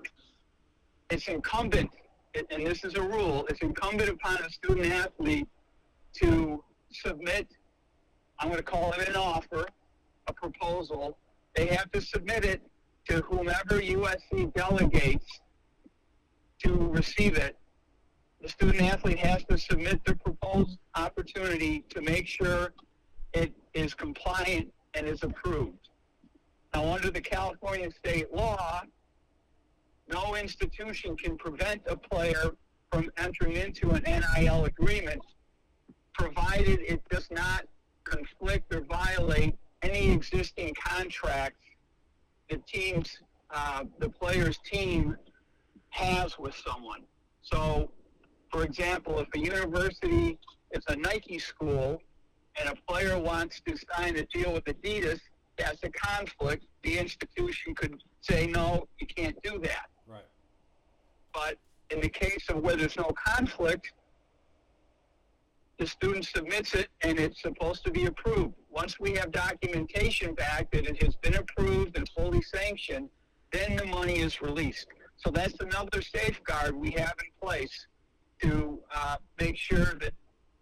it's 1.09 1.27
incumbent, 1.27 1.89
and 2.35 2.65
this 2.65 2.83
is 2.83 2.95
a 2.95 3.01
rule, 3.01 3.45
it's 3.49 3.61
incumbent 3.61 4.09
upon 4.09 4.37
a 4.43 4.49
student 4.49 4.87
athlete 4.87 5.47
to 6.13 6.63
submit, 6.91 7.47
I'm 8.39 8.47
going 8.47 8.57
to 8.57 8.63
call 8.63 8.93
it 8.93 9.07
an 9.07 9.15
offer, 9.15 9.67
a 10.27 10.33
proposal. 10.33 11.17
They 11.55 11.67
have 11.67 11.91
to 11.91 12.01
submit 12.01 12.45
it 12.45 12.61
to 13.09 13.21
whomever 13.21 13.81
USC 13.81 14.53
delegates 14.53 15.41
to 16.63 16.73
receive 16.73 17.37
it. 17.37 17.57
The 18.41 18.49
student 18.49 18.81
athlete 18.83 19.19
has 19.19 19.43
to 19.45 19.57
submit 19.57 20.03
the 20.05 20.15
proposed 20.15 20.79
opportunity 20.95 21.83
to 21.89 22.01
make 22.01 22.27
sure 22.27 22.73
it 23.33 23.53
is 23.73 23.93
compliant 23.93 24.73
and 24.93 25.07
is 25.07 25.23
approved. 25.23 25.80
Now, 26.73 26.93
under 26.93 27.11
the 27.11 27.21
California 27.21 27.89
state 27.91 28.33
law, 28.33 28.81
no 30.07 30.35
institution 30.35 31.15
can 31.17 31.37
prevent 31.37 31.81
a 31.87 31.95
player 31.95 32.51
from 32.91 33.09
entering 33.17 33.55
into 33.55 33.91
an 33.91 34.03
NIL 34.03 34.65
agreement 34.65 35.21
provided 36.13 36.79
it 36.81 37.01
does 37.09 37.27
not 37.31 37.65
conflict 38.03 38.73
or 38.73 38.81
violate 38.81 39.55
any 39.81 40.11
existing 40.11 40.73
contracts 40.75 41.57
the 42.49 42.57
team's 42.67 43.19
uh, 43.53 43.83
the 43.99 44.09
player's 44.09 44.57
team 44.59 45.15
has 45.89 46.37
with 46.37 46.55
someone. 46.55 47.01
So, 47.41 47.91
for 48.49 48.63
example, 48.63 49.19
if 49.19 49.27
a 49.35 49.39
university 49.39 50.37
is 50.71 50.83
a 50.87 50.95
Nike 50.95 51.39
school 51.39 52.01
and 52.57 52.69
a 52.69 52.75
player 52.87 53.17
wants 53.17 53.61
to 53.67 53.75
sign 53.93 54.15
a 54.17 54.25
deal 54.25 54.53
with 54.53 54.65
Adidas, 54.65 55.19
that's 55.61 55.83
a 55.83 55.89
conflict. 55.89 56.65
The 56.83 56.97
institution 56.97 57.75
could 57.75 58.01
say, 58.21 58.47
no, 58.47 58.87
you 58.99 59.07
can't 59.07 59.41
do 59.43 59.59
that. 59.59 59.87
Right. 60.07 60.25
But 61.33 61.57
in 61.89 62.01
the 62.01 62.09
case 62.09 62.49
of 62.49 62.57
where 62.57 62.75
there's 62.75 62.97
no 62.97 63.11
conflict, 63.27 63.93
the 65.77 65.87
student 65.87 66.25
submits 66.25 66.73
it 66.75 66.89
and 67.01 67.19
it's 67.19 67.41
supposed 67.41 67.83
to 67.85 67.91
be 67.91 68.05
approved. 68.05 68.53
Once 68.69 68.99
we 68.99 69.13
have 69.13 69.31
documentation 69.31 70.33
back 70.35 70.71
that 70.71 70.85
it 70.85 71.01
has 71.03 71.15
been 71.15 71.35
approved 71.35 71.97
and 71.97 72.07
fully 72.09 72.41
sanctioned, 72.41 73.09
then 73.51 73.75
the 73.75 73.85
money 73.85 74.19
is 74.19 74.41
released. 74.41 74.87
So 75.17 75.29
that's 75.29 75.59
another 75.59 76.01
safeguard 76.01 76.75
we 76.75 76.91
have 76.91 77.13
in 77.19 77.47
place 77.47 77.87
to 78.41 78.79
uh, 78.93 79.17
make 79.39 79.57
sure 79.57 79.93
that 79.99 80.13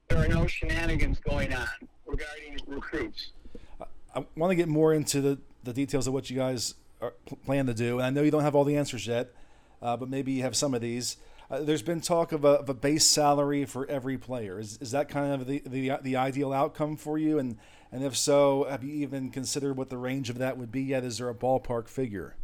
there 0.08 0.20
are 0.20 0.28
no 0.28 0.48
shenanigans 0.48 1.20
going 1.20 1.54
on 1.54 1.68
regarding 2.06 2.58
recruits. 2.68 3.34
I 4.20 4.40
want 4.40 4.52
to 4.52 4.56
get 4.56 4.68
more 4.68 4.94
into 4.94 5.22
the, 5.22 5.40
the 5.64 5.74
details 5.74 6.08
of 6.08 6.14
what 6.14 6.30
you 6.30 6.38
guys 6.38 6.76
are, 7.02 7.14
plan 7.46 7.66
to 7.68 7.74
do, 7.74 7.98
and 7.98 8.06
I 8.06 8.10
know 8.10 8.22
you 8.22 8.32
don't 8.32 8.44
have 8.44 8.56
all 8.56 8.66
the 8.66 8.78
answers 8.78 9.08
yet, 9.08 9.34
uh, 9.82 9.98
but 9.98 10.10
maybe 10.10 10.32
you 10.34 10.44
have 10.44 10.56
some 10.56 10.74
of 10.74 10.82
these. 10.82 11.18
Uh, 11.50 11.62
there's 11.62 11.82
been 11.82 12.02
talk 12.02 12.32
of 12.32 12.46
a, 12.46 12.50
of 12.50 12.70
a, 12.70 12.74
base 12.74 13.06
salary 13.06 13.66
for 13.66 13.88
every 13.88 14.18
player. 14.18 14.60
Is, 14.60 14.78
is 14.82 14.92
that 14.92 15.10
kind 15.10 15.34
of 15.34 15.48
the, 15.48 15.64
the, 15.66 15.94
the 16.02 16.16
ideal 16.16 16.54
outcome 16.54 16.96
for 16.96 17.18
you? 17.18 17.40
And 17.40 17.58
and 17.92 18.04
if 18.04 18.16
so, 18.16 18.68
have 18.70 18.84
you 18.84 18.94
even 18.94 19.32
considered 19.32 19.76
what 19.76 19.90
the 19.90 19.98
range 19.98 20.30
of 20.30 20.38
that 20.38 20.58
would 20.58 20.72
be 20.72 20.84
yet? 20.84 21.04
Is 21.04 21.18
there 21.18 21.30
a 21.30 21.34
ballpark 21.34 21.88
figure? 21.88 22.36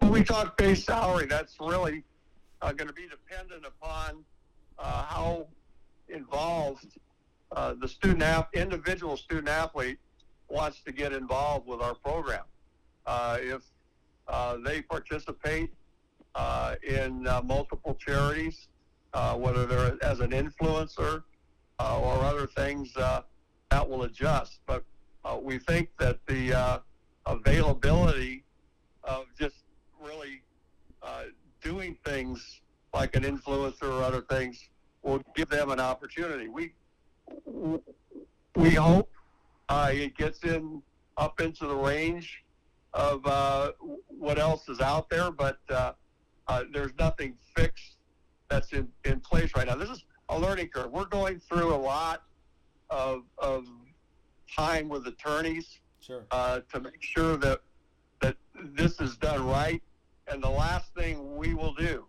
When 0.00 0.10
we 0.10 0.24
talk 0.24 0.56
base 0.56 0.84
salary, 0.84 1.26
that's 1.26 1.56
really 1.60 2.02
uh, 2.62 2.72
going 2.72 2.88
to 2.88 2.94
be 2.94 3.06
dependent 3.08 3.64
upon 3.64 4.24
uh, 4.76 5.04
how 5.04 5.46
involved 6.10 6.86
uh, 7.52 7.74
the 7.80 7.88
student 7.88 8.22
ath- 8.22 8.48
individual 8.54 9.16
student 9.16 9.48
athlete 9.48 9.98
wants 10.48 10.82
to 10.82 10.92
get 10.92 11.12
involved 11.12 11.66
with 11.66 11.80
our 11.80 11.94
program. 11.94 12.44
Uh, 13.06 13.38
if 13.40 13.62
uh, 14.28 14.56
they 14.64 14.82
participate 14.82 15.72
uh, 16.34 16.76
in 16.86 17.24
multiple 17.44 17.94
charities, 17.94 18.68
whether 19.36 19.66
they're 19.66 19.98
as 20.04 20.20
an 20.20 20.30
influencer 20.30 21.22
or 21.80 22.24
other 22.24 22.46
things, 22.46 22.92
that 22.94 23.88
will 23.88 24.04
adjust. 24.04 24.60
But 24.66 24.84
we 25.42 25.58
think 25.58 25.88
that 25.98 26.18
the 26.26 26.80
availability 27.26 28.44
of 29.02 29.26
just 29.38 29.56
really 30.00 30.42
doing 31.62 31.96
things 32.04 32.60
like 32.94 33.16
an 33.16 33.22
influencer 33.22 33.82
or 33.82 34.02
other 34.02 34.22
things 34.22 34.68
will 35.02 35.22
give 35.34 35.48
them 35.48 35.70
an 35.70 35.80
opportunity. 35.80 36.48
We 36.48 36.72
we 38.56 38.70
hope 38.70 39.10
uh, 39.68 39.90
it 39.92 40.16
gets 40.16 40.42
in 40.44 40.82
up 41.16 41.40
into 41.40 41.66
the 41.66 41.76
range 41.76 42.44
of 42.92 43.24
uh, 43.26 43.72
what 44.08 44.38
else 44.38 44.68
is 44.68 44.80
out 44.80 45.08
there, 45.08 45.30
but 45.30 45.58
uh, 45.70 45.92
uh, 46.48 46.64
there's 46.72 46.92
nothing 46.98 47.34
fixed 47.54 47.96
that's 48.48 48.72
in, 48.72 48.88
in 49.04 49.20
place 49.20 49.52
right 49.54 49.66
now. 49.66 49.76
This 49.76 49.90
is 49.90 50.04
a 50.28 50.38
learning 50.38 50.68
curve. 50.68 50.90
We're 50.90 51.04
going 51.04 51.38
through 51.38 51.72
a 51.72 51.76
lot 51.76 52.24
of, 52.90 53.22
of 53.38 53.66
time 54.54 54.88
with 54.88 55.06
attorneys 55.06 55.78
sure. 56.00 56.24
uh, 56.32 56.60
to 56.72 56.80
make 56.80 57.00
sure 57.00 57.36
that 57.36 57.60
that 58.20 58.36
this 58.74 59.00
is 59.00 59.16
done 59.16 59.46
right. 59.46 59.82
And 60.28 60.42
the 60.42 60.50
last 60.50 60.94
thing 60.94 61.36
we 61.36 61.54
will 61.54 61.72
do 61.72 62.04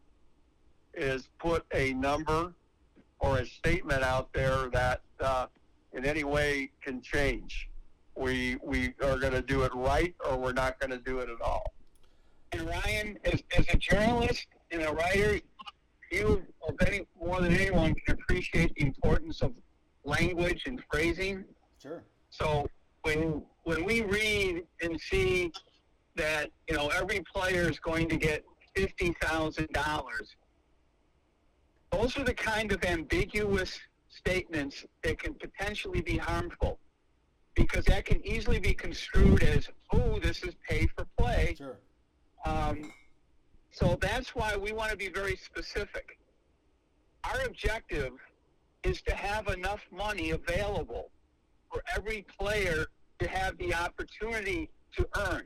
is 0.94 1.30
put 1.40 1.66
a 1.74 1.94
number 1.94 2.54
or 3.22 3.38
a 3.38 3.46
statement 3.46 4.04
out 4.04 4.34
there 4.34 4.68
that 4.70 5.02
uh, 5.20 5.46
in 5.94 6.06
any 6.06 6.24
way 6.24 6.72
can 6.84 7.02
change. 7.02 7.70
We 8.16 8.58
we 8.62 8.94
are 9.02 9.18
going 9.18 9.34
to 9.34 9.42
do 9.42 9.64
it 9.64 9.74
right, 9.74 10.14
or 10.28 10.38
we're 10.38 10.54
not 10.54 10.80
going 10.80 10.92
to 10.92 10.98
do 10.98 11.20
it 11.20 11.30
at 11.30 11.40
all. 11.42 11.64
And 12.52 12.68
Ryan, 12.68 13.18
as, 13.24 13.42
as 13.58 13.66
a 13.74 13.78
journalist 13.78 14.48
and 14.72 14.82
a 14.82 14.92
writer, 14.92 15.40
you 16.12 16.44
of 16.68 16.76
any 16.86 17.08
more 17.20 17.40
than 17.40 17.54
anyone 17.54 17.94
can 18.06 18.16
appreciate 18.16 18.76
the 18.76 18.82
importance 18.82 19.42
of 19.42 19.54
language 20.04 20.64
and 20.66 20.82
phrasing. 20.92 21.46
Sure. 21.82 22.04
So 22.30 22.68
when 23.04 23.44
when 23.64 23.86
we 23.86 24.02
read 24.02 24.64
and 24.82 25.00
see 25.00 25.52
that 26.16 26.50
you 26.68 26.76
know 26.76 26.90
every 26.90 27.22
player 27.34 27.70
is 27.70 27.80
going 27.80 28.10
to 28.10 28.18
get 28.18 28.44
fifty 28.76 29.16
thousand 29.22 29.70
dollars 29.70 30.36
those 31.92 32.18
are 32.18 32.24
the 32.24 32.34
kind 32.34 32.72
of 32.72 32.84
ambiguous 32.86 33.80
statements 34.10 34.86
that 35.04 35.20
can 35.20 35.34
potentially 35.34 36.02
be 36.02 36.18
harmful 36.18 36.80
because 37.56 37.86
that 37.86 38.06
can 38.06 38.26
easily 38.26 38.60
be 38.60 38.74
construed 38.74 39.44
as, 39.44 39.70
oh, 39.92 40.20
this 40.20 40.44
is 40.44 40.56
pay 40.68 40.88
for 40.88 41.06
play. 41.18 41.56
Sure. 41.58 41.78
Um, 42.46 42.92
so 43.72 43.98
that's 44.02 44.36
why 44.36 44.56
we 44.56 44.72
want 44.72 44.92
to 44.92 44.98
be 44.98 45.10
very 45.10 45.36
specific. 45.36 46.18
Our 47.24 47.46
objective 47.46 48.14
is 48.84 49.02
to 49.04 49.16
have 49.16 49.48
enough 49.48 49.82
money 49.92 50.32
available 50.32 51.10
for 51.72 51.84
every 51.96 52.26
player 52.38 52.88
to 53.20 53.28
have 53.28 53.58
the 53.58 53.74
opportunity 53.74 54.70
to 54.98 55.08
earn. 55.18 55.44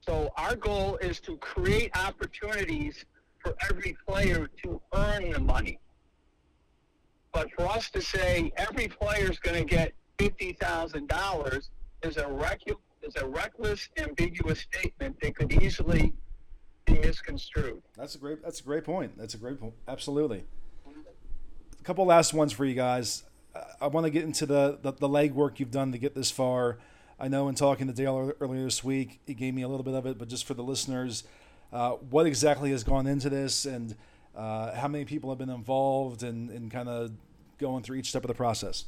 So 0.00 0.30
our 0.36 0.56
goal 0.56 0.96
is 0.96 1.20
to 1.20 1.36
create 1.36 1.96
opportunities 1.96 3.04
for 3.38 3.54
every 3.70 3.96
player 4.06 4.48
to 4.62 4.80
earn 4.92 5.30
the 5.30 5.40
money. 5.40 5.78
But 7.32 7.50
for 7.52 7.66
us 7.66 7.90
to 7.90 8.00
say 8.00 8.52
every 8.56 8.88
player 8.88 9.30
is 9.30 9.38
going 9.38 9.58
to 9.58 9.64
get 9.64 9.92
fifty 10.18 10.52
thousand 10.52 11.08
dollars 11.08 11.70
is 12.02 12.16
a 12.16 12.24
recu- 12.24 12.78
is 13.02 13.16
a 13.16 13.26
reckless, 13.26 13.88
ambiguous 13.98 14.60
statement 14.60 15.20
that 15.20 15.36
could 15.36 15.52
easily 15.52 16.14
be 16.86 16.98
misconstrued. 16.98 17.82
That's 17.96 18.14
a 18.14 18.18
great. 18.18 18.42
That's 18.42 18.60
a 18.60 18.64
great 18.64 18.84
point. 18.84 19.16
That's 19.16 19.34
a 19.34 19.38
great 19.38 19.60
point. 19.60 19.74
Absolutely. 19.86 20.44
A 20.86 21.84
couple 21.84 22.04
last 22.06 22.34
ones 22.34 22.52
for 22.52 22.64
you 22.64 22.74
guys. 22.74 23.24
I 23.80 23.88
want 23.88 24.04
to 24.04 24.10
get 24.10 24.24
into 24.24 24.46
the, 24.46 24.78
the, 24.82 24.92
the 24.92 25.08
legwork 25.08 25.58
you've 25.58 25.70
done 25.70 25.90
to 25.92 25.98
get 25.98 26.14
this 26.14 26.30
far. 26.30 26.78
I 27.18 27.28
know 27.28 27.48
in 27.48 27.54
talking 27.54 27.88
to 27.88 27.92
Dale 27.92 28.32
earlier 28.40 28.64
this 28.64 28.84
week, 28.84 29.20
he 29.26 29.34
gave 29.34 29.54
me 29.54 29.62
a 29.62 29.68
little 29.68 29.82
bit 29.82 29.94
of 29.94 30.06
it, 30.06 30.18
but 30.18 30.28
just 30.28 30.44
for 30.44 30.54
the 30.54 30.62
listeners, 30.62 31.24
uh, 31.72 31.92
what 32.10 32.26
exactly 32.26 32.70
has 32.70 32.84
gone 32.84 33.06
into 33.06 33.28
this 33.28 33.64
and 33.64 33.94
uh, 34.36 34.74
how 34.74 34.88
many 34.88 35.04
people 35.04 35.30
have 35.30 35.38
been 35.38 35.50
involved 35.50 36.22
and, 36.22 36.50
and 36.50 36.70
kind 36.70 36.88
of 36.88 37.12
going 37.58 37.82
through 37.82 37.96
each 37.96 38.08
step 38.08 38.22
of 38.24 38.28
the 38.28 38.34
process? 38.34 38.84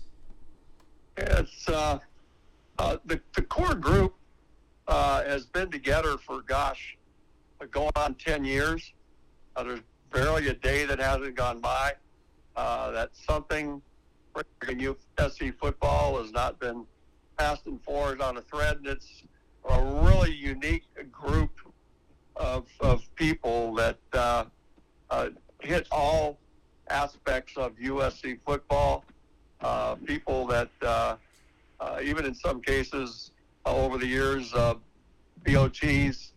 It's 1.17 1.69
uh, 1.69 1.99
uh 2.79 2.97
the, 3.05 3.21
the 3.35 3.43
core 3.43 3.75
group 3.75 4.15
uh, 4.89 5.25
has 5.25 5.47
been 5.47 5.71
together 5.71 6.17
for, 6.17 6.43
gosh, 6.43 6.97
going 7.71 7.93
on 7.97 8.15
10 8.15 8.45
years. 8.45 8.93
there's 9.57 9.81
barely 10.13 10.49
a 10.49 10.55
day 10.55 10.87
that 10.87 10.99
hasn't 10.99 11.37
gone 11.37 11.61
by 11.61 11.93
that 12.57 13.11
something 13.13 13.81
USC 14.35 15.55
football 15.59 16.23
has 16.23 16.33
not 16.33 16.59
been 16.61 16.87
passed 17.37 17.67
and 17.67 17.83
forth 17.83 18.21
on 18.21 18.37
a 18.37 18.43
thread. 18.43 18.79
It's 18.85 19.23
a 19.69 19.83
really 19.83 20.33
unique 20.33 20.85
group 21.11 21.51
of, 22.41 22.67
of 22.81 23.03
people 23.17 23.75
that 23.75 23.99
uh, 24.15 24.45
uh, 25.11 25.29
hit 25.61 25.87
all 25.93 26.39
aspects 26.89 27.57
of 27.57 27.77
USC 27.77 28.41
football. 28.45 29.05
Uh, 29.61 29.95
people 30.07 30.47
that, 30.47 30.71
uh, 30.81 31.17
uh, 31.81 31.99
even 32.03 32.25
in 32.25 32.35
some 32.35 32.63
cases 32.63 33.33
uh, 33.67 33.75
over 33.77 33.99
the 33.99 34.07
years, 34.07 34.55
BOTs, 35.47 36.33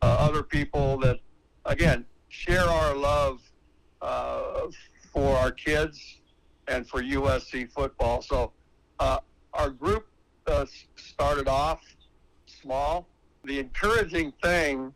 other 0.00 0.44
people 0.44 0.96
that, 0.98 1.18
again, 1.64 2.04
share 2.28 2.64
our 2.64 2.94
love 2.94 3.40
for 5.12 5.36
our 5.36 5.50
kids 5.50 6.20
and 6.68 6.86
for 6.88 7.02
USC 7.02 7.70
football. 7.72 8.22
So 8.22 8.52
our 9.00 9.70
group 9.70 10.06
started 10.94 11.48
off 11.48 11.80
small. 12.46 13.08
The 13.44 13.58
encouraging 13.58 14.32
thing 14.40 14.92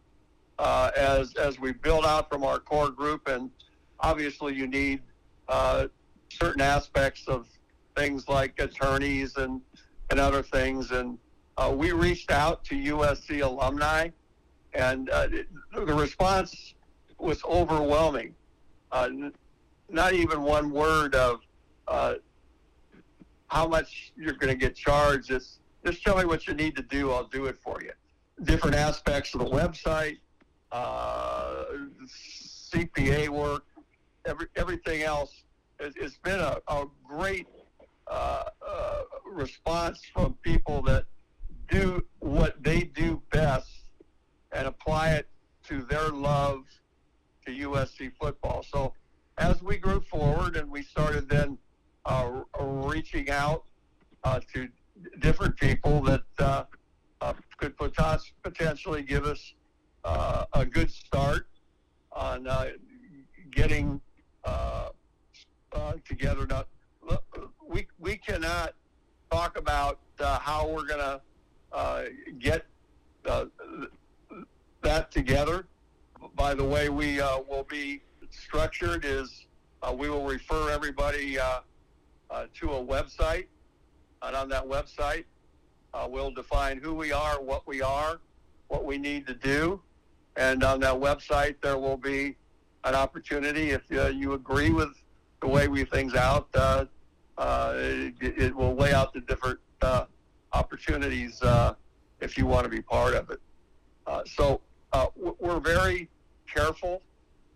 uh, 0.59 0.91
as 0.97 1.35
as 1.35 1.59
we 1.59 1.73
build 1.73 2.05
out 2.05 2.29
from 2.29 2.45
our 2.45 2.59
core 2.59 2.91
group, 2.91 3.29
and 3.29 3.51
obviously 4.01 4.55
you 4.55 4.67
need 4.67 5.01
uh, 5.49 5.87
certain 6.29 6.61
aspects 6.61 7.29
of 7.29 7.47
things 7.97 8.29
like 8.29 8.59
attorneys 8.61 9.37
and 9.37 9.61
and 10.11 10.21
other 10.21 10.43
things. 10.43 10.91
And 10.91 11.19
uh, 11.57 11.73
we 11.77 11.93
reached 11.93 12.31
out 12.31 12.65
to 12.65 12.75
USC 12.75 13.43
alumni, 13.43 14.09
and 14.75 15.11
uh, 15.11 15.29
the 15.75 15.95
response 15.95 16.75
was 17.19 17.43
overwhelming. 17.45 18.35
Uh, 18.91 19.09
not 19.89 20.13
even 20.13 20.43
one 20.43 20.71
word 20.71 21.15
of 21.15 21.41
uh, 21.89 22.15
how 23.49 23.69
much 23.69 24.13
you're 24.17 24.35
going 24.35 24.53
to 24.53 24.59
get 24.59 24.75
charged. 24.75 25.31
It's 25.31 25.61
just 25.85 26.03
tell 26.03 26.17
me 26.17 26.25
what 26.25 26.47
you 26.47 26.55
need 26.55 26.77
to 26.77 26.83
do. 26.83 27.11
I'll 27.11 27.27
do 27.27 27.47
it 27.47 27.57
for 27.63 27.83
you. 27.83 27.93
Different 28.45 28.77
aspects 28.77 29.35
of 29.35 29.41
the 29.41 29.47
website, 29.47 30.19
uh, 30.73 31.65
CPA 32.73 33.29
work, 33.29 33.65
every, 34.25 34.47
everything 34.57 35.03
else. 35.03 35.45
It, 35.79 36.01
has 36.01 36.17
been 36.17 36.41
a, 36.41 36.59
a 36.69 36.87
great 37.07 37.47
uh, 38.07 38.45
uh, 38.67 39.01
response 39.31 40.01
from 40.13 40.35
people 40.43 40.83
that 40.83 41.05
do 41.71 42.05
what 42.21 42.63
they 42.63 42.83
do 42.83 43.21
best 43.31 43.69
and 44.53 44.67
apply 44.67 45.11
it 45.11 45.29
to 45.69 45.83
their 45.83 46.09
love 46.09 46.65
to 47.47 47.53
USC 47.53 48.13
football. 48.21 48.63
So 48.63 48.93
as 49.39 49.63
we 49.63 49.77
grew 49.77 50.01
forward 50.01 50.57
and 50.57 50.71
we 50.71 50.83
started 50.83 51.29
then 51.29 51.59
uh, 52.05 52.43
reaching 52.61 53.31
out 53.31 53.65
uh, 54.25 54.41
to 54.53 54.69
different 55.21 55.57
people 55.57 56.01
that 56.03 56.23
uh, 56.39 56.65
uh, 57.21 57.33
could 57.57 57.75
potentially 57.77 59.03
give 59.03 59.25
us 59.25 59.55
uh, 60.05 60.45
a 60.53 60.67
good 60.67 60.91
start 60.91 61.47
on 62.11 62.47
uh, 62.47 62.69
getting 63.51 64.01
uh, 64.45 64.89
uh, 65.73 65.93
together. 66.05 66.47
Now, 66.47 66.65
we 67.67 67.87
we 67.99 68.17
cannot 68.17 68.75
talk 69.31 69.57
about 69.57 70.01
uh, 70.19 70.39
how 70.39 70.69
we're 70.69 70.87
going 70.87 71.21
to 71.73 72.13
get 72.39 72.67
that 74.83 75.11
together. 75.11 75.67
By 76.35 76.55
the 76.55 76.65
way, 76.65 76.89
we 76.89 77.19
will 77.19 77.67
be 77.69 78.03
structured 78.31 79.05
is 79.05 79.47
we 79.95 80.09
will 80.09 80.25
refer 80.25 80.71
everybody 80.71 81.35
to 81.37 82.71
a 82.71 82.85
website, 82.85 83.47
and 84.23 84.37
on 84.37 84.49
that 84.49 84.65
website, 84.65 85.25
we'll 86.09 86.31
define 86.33 86.79
who 86.79 86.95
we 86.95 87.13
are, 87.13 87.41
what 87.41 87.67
we 87.67 87.81
are, 87.83 88.21
what 88.69 88.85
we 88.85 88.99
need 88.99 89.27
to 89.27 89.35
do, 89.35 89.81
and 90.37 90.65
on 90.65 90.81
that 90.81 90.95
website, 90.95 91.57
there 91.63 91.79
will 91.79 91.97
be 91.97 92.37
an 92.85 92.95
opportunity 92.95 93.71
if 93.71 93.83
uh, 93.93 94.09
you 94.09 94.33
agree 94.33 94.71
with 94.71 94.91
the 95.41 95.49
way 95.49 95.69
we 95.69 95.85
things 95.85 96.15
out. 96.15 96.49
Uh, 96.55 96.87
uh, 97.39 97.75
it, 97.77 98.15
it, 98.21 98.57
will 98.57 98.75
lay 98.75 98.93
out 98.93 99.13
the 99.13 99.21
different 99.23 99.59
uh, 99.81 100.05
opportunities 100.53 101.41
uh, 101.43 101.75
if 102.21 102.37
you 102.37 102.47
want 102.47 102.65
to 102.65 102.69
be 102.69 102.81
part 102.81 103.15
of 103.15 103.31
it. 103.31 103.41
Uh, 104.07 104.23
so 104.25 104.61
we're 105.17 105.61
very 105.61 106.09
careful 106.53 107.03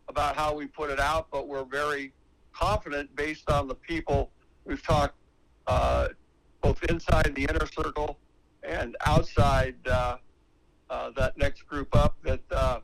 about 0.08 0.34
how 0.34 0.54
we 0.54 0.66
put 0.66 0.90
it 0.90 0.98
out, 0.98 1.28
but 1.30 1.46
we're 1.46 1.64
very 1.64 2.12
confident 2.52 3.14
based 3.14 3.50
on 3.50 3.68
the 3.68 3.74
people 3.74 4.30
we've 4.64 4.82
talked 4.82 5.14
both 6.62 6.82
inside 6.84 7.32
the 7.34 7.44
inner 7.44 7.66
circle 7.66 8.18
and 8.62 8.96
outside 9.04 9.76
uh, 10.90 11.10
that 11.16 11.36
next 11.36 11.66
group 11.66 11.94
up 11.94 12.16
that 12.22 12.40
uh, 12.50 12.80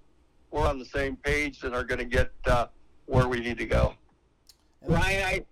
we're 0.50 0.66
on 0.66 0.78
the 0.78 0.84
same 0.84 1.16
page 1.16 1.62
and 1.64 1.74
are 1.74 1.84
going 1.84 1.98
to 1.98 2.04
get 2.04 2.32
uh, 2.46 2.66
where 3.06 3.28
we 3.28 3.40
need 3.40 3.58
to 3.58 3.66
go. 3.66 3.94
Ryan, 4.82 5.24
I, 5.24 5.44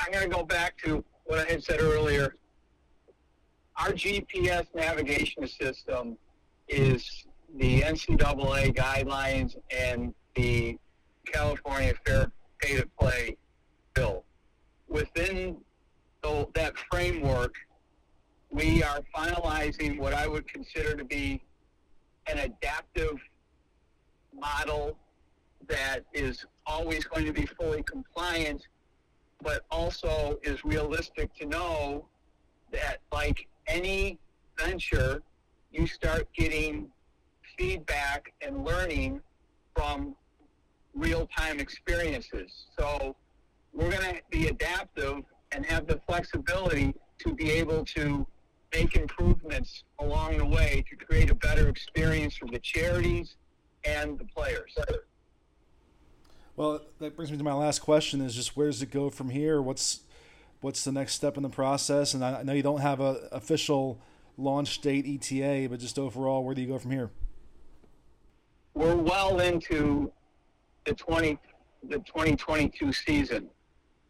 I'm 0.00 0.12
going 0.12 0.28
to 0.28 0.34
go 0.34 0.44
back 0.44 0.76
to 0.84 1.04
what 1.24 1.38
I 1.38 1.44
had 1.44 1.62
said 1.62 1.80
earlier. 1.80 2.36
Our 3.76 3.90
GPS 3.90 4.66
navigation 4.74 5.46
system 5.46 6.18
is 6.68 7.24
the 7.56 7.82
NCAA 7.82 8.74
guidelines 8.74 9.56
and 9.70 10.14
the 10.34 10.78
California 11.26 11.94
Fair 12.04 12.32
Pay 12.58 12.76
to 12.76 12.86
Play 12.98 13.36
bill. 13.94 14.24
Within 14.88 15.56
the, 16.22 16.46
that 16.54 16.76
framework, 16.90 17.54
we 18.50 18.82
are 18.82 19.00
finalizing 19.16 19.98
what 19.98 20.12
I 20.12 20.26
would 20.26 20.46
consider 20.46 20.94
to 20.94 21.04
be 21.04 21.42
an 22.26 22.38
adaptive 22.38 23.18
model 24.38 24.96
that 25.68 26.04
is 26.12 26.44
always 26.66 27.04
going 27.04 27.26
to 27.26 27.32
be 27.32 27.46
fully 27.46 27.82
compliant, 27.82 28.66
but 29.42 29.64
also 29.70 30.38
is 30.42 30.64
realistic 30.64 31.34
to 31.34 31.46
know 31.46 32.06
that, 32.70 32.98
like 33.12 33.46
any 33.66 34.18
venture, 34.58 35.22
you 35.70 35.86
start 35.86 36.28
getting 36.34 36.88
feedback 37.56 38.32
and 38.40 38.64
learning 38.64 39.20
from 39.74 40.14
real 40.94 41.26
time 41.36 41.58
experiences. 41.60 42.66
So 42.78 43.16
we're 43.72 43.90
going 43.90 44.16
to 44.16 44.22
be 44.30 44.48
adaptive 44.48 45.22
and 45.52 45.64
have 45.66 45.86
the 45.86 46.00
flexibility 46.06 46.94
to 47.18 47.34
be 47.34 47.50
able 47.50 47.84
to 47.84 48.26
make 48.72 48.96
improvements 48.96 49.84
along 49.98 50.38
the 50.38 50.46
way 50.46 50.84
to 50.88 50.96
create 50.96 51.30
a 51.30 51.34
better 51.34 51.68
experience 51.68 52.36
for 52.36 52.46
the 52.46 52.58
charities 52.58 53.36
and 53.84 54.18
the 54.18 54.24
players. 54.24 54.74
Well, 56.56 56.80
that 57.00 57.16
brings 57.16 57.30
me 57.30 57.38
to 57.38 57.44
my 57.44 57.54
last 57.54 57.80
question: 57.80 58.20
is 58.20 58.34
just 58.34 58.56
where 58.56 58.66
does 58.66 58.82
it 58.82 58.90
go 58.90 59.10
from 59.10 59.30
here? 59.30 59.60
What's 59.60 60.00
what's 60.60 60.84
the 60.84 60.92
next 60.92 61.14
step 61.14 61.36
in 61.36 61.42
the 61.42 61.48
process? 61.48 62.14
And 62.14 62.24
I 62.24 62.42
know 62.42 62.52
you 62.52 62.62
don't 62.62 62.80
have 62.80 63.00
a 63.00 63.28
official 63.32 64.00
launch 64.36 64.80
date 64.80 65.06
ETA, 65.06 65.68
but 65.68 65.80
just 65.80 65.98
overall, 65.98 66.44
where 66.44 66.54
do 66.54 66.60
you 66.60 66.68
go 66.68 66.78
from 66.78 66.90
here? 66.90 67.10
We're 68.74 68.96
well 68.96 69.40
into 69.40 70.12
the 70.84 70.94
twenty 70.94 71.38
the 71.88 71.98
2022 71.98 72.92
season. 72.92 73.48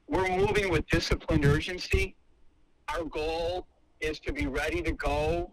We're 0.09 0.29
moving 0.29 0.71
with 0.71 0.87
disciplined 0.89 1.47
urgency. 1.47 2.15
Our 2.89 3.05
goal 3.05 3.67
is 4.03 4.19
to 4.21 4.33
be 4.33 4.47
ready 4.47 4.83
to 4.83 4.93
go 4.93 5.51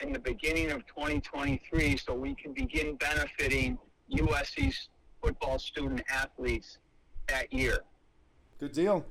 in 0.00 0.12
the 0.12 0.18
beginning 0.18 0.70
of 0.70 0.86
2023 0.86 1.96
so 1.96 2.14
we 2.14 2.34
can 2.34 2.52
begin 2.52 2.96
benefiting 2.96 3.78
USC's 4.12 4.88
football 5.22 5.58
student 5.58 6.02
athletes 6.08 6.78
that 7.28 7.52
year. 7.52 7.80
Good 8.58 8.72
deal. 8.72 9.04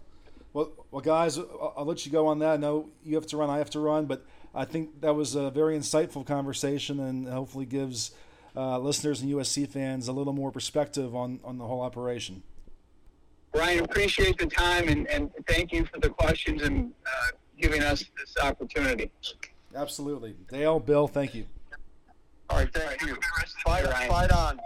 Well, 0.53 0.71
well, 0.91 1.01
guys, 1.01 1.37
I'll, 1.37 1.73
I'll 1.77 1.85
let 1.85 2.05
you 2.05 2.11
go 2.11 2.27
on 2.27 2.39
that. 2.39 2.53
I 2.53 2.57
know 2.57 2.89
you 3.03 3.15
have 3.15 3.27
to 3.27 3.37
run, 3.37 3.49
I 3.49 3.57
have 3.57 3.69
to 3.71 3.79
run, 3.79 4.05
but 4.05 4.25
I 4.53 4.65
think 4.65 5.01
that 5.01 5.13
was 5.13 5.35
a 5.35 5.49
very 5.49 5.77
insightful 5.77 6.25
conversation 6.25 6.99
and 6.99 7.27
hopefully 7.27 7.65
gives 7.65 8.11
uh, 8.55 8.77
listeners 8.79 9.21
and 9.21 9.31
USC 9.31 9.67
fans 9.67 10.07
a 10.07 10.11
little 10.11 10.33
more 10.33 10.51
perspective 10.51 11.15
on, 11.15 11.39
on 11.43 11.57
the 11.57 11.65
whole 11.65 11.81
operation. 11.81 12.43
Ryan, 13.53 13.83
appreciate 13.83 14.37
the 14.37 14.45
time 14.45 14.87
and, 14.89 15.07
and 15.07 15.31
thank 15.47 15.71
you 15.71 15.85
for 15.85 15.99
the 15.99 16.09
questions 16.09 16.61
and 16.61 16.93
uh, 17.05 17.31
giving 17.61 17.83
us 17.83 18.03
this 18.17 18.35
opportunity. 18.43 19.11
Absolutely. 19.75 20.35
Dale, 20.49 20.79
Bill, 20.79 21.07
thank 21.07 21.33
you. 21.33 21.45
All 22.49 22.57
right, 22.57 22.73
thank 22.73 23.01
you. 23.03 23.15
Fight, 23.63 23.85
fight 24.09 24.31
on. 24.31 24.59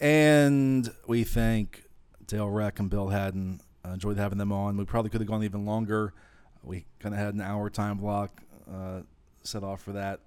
And 0.00 0.90
we 1.06 1.24
thank 1.24 1.84
Dale 2.26 2.48
Reck 2.48 2.78
and 2.78 2.88
Bill 2.88 3.08
Haden. 3.10 3.60
I 3.84 3.92
enjoyed 3.92 4.16
having 4.16 4.38
them 4.38 4.52
on. 4.52 4.76
We 4.78 4.84
probably 4.84 5.10
could 5.10 5.20
have 5.20 5.28
gone 5.28 5.44
even 5.44 5.66
longer. 5.66 6.14
We 6.62 6.86
kind 7.00 7.14
of 7.14 7.20
had 7.20 7.34
an 7.34 7.40
hour 7.42 7.68
time 7.68 7.98
block 7.98 8.40
uh, 8.72 9.00
set 9.42 9.62
off 9.62 9.82
for 9.82 9.92
that 9.92 10.20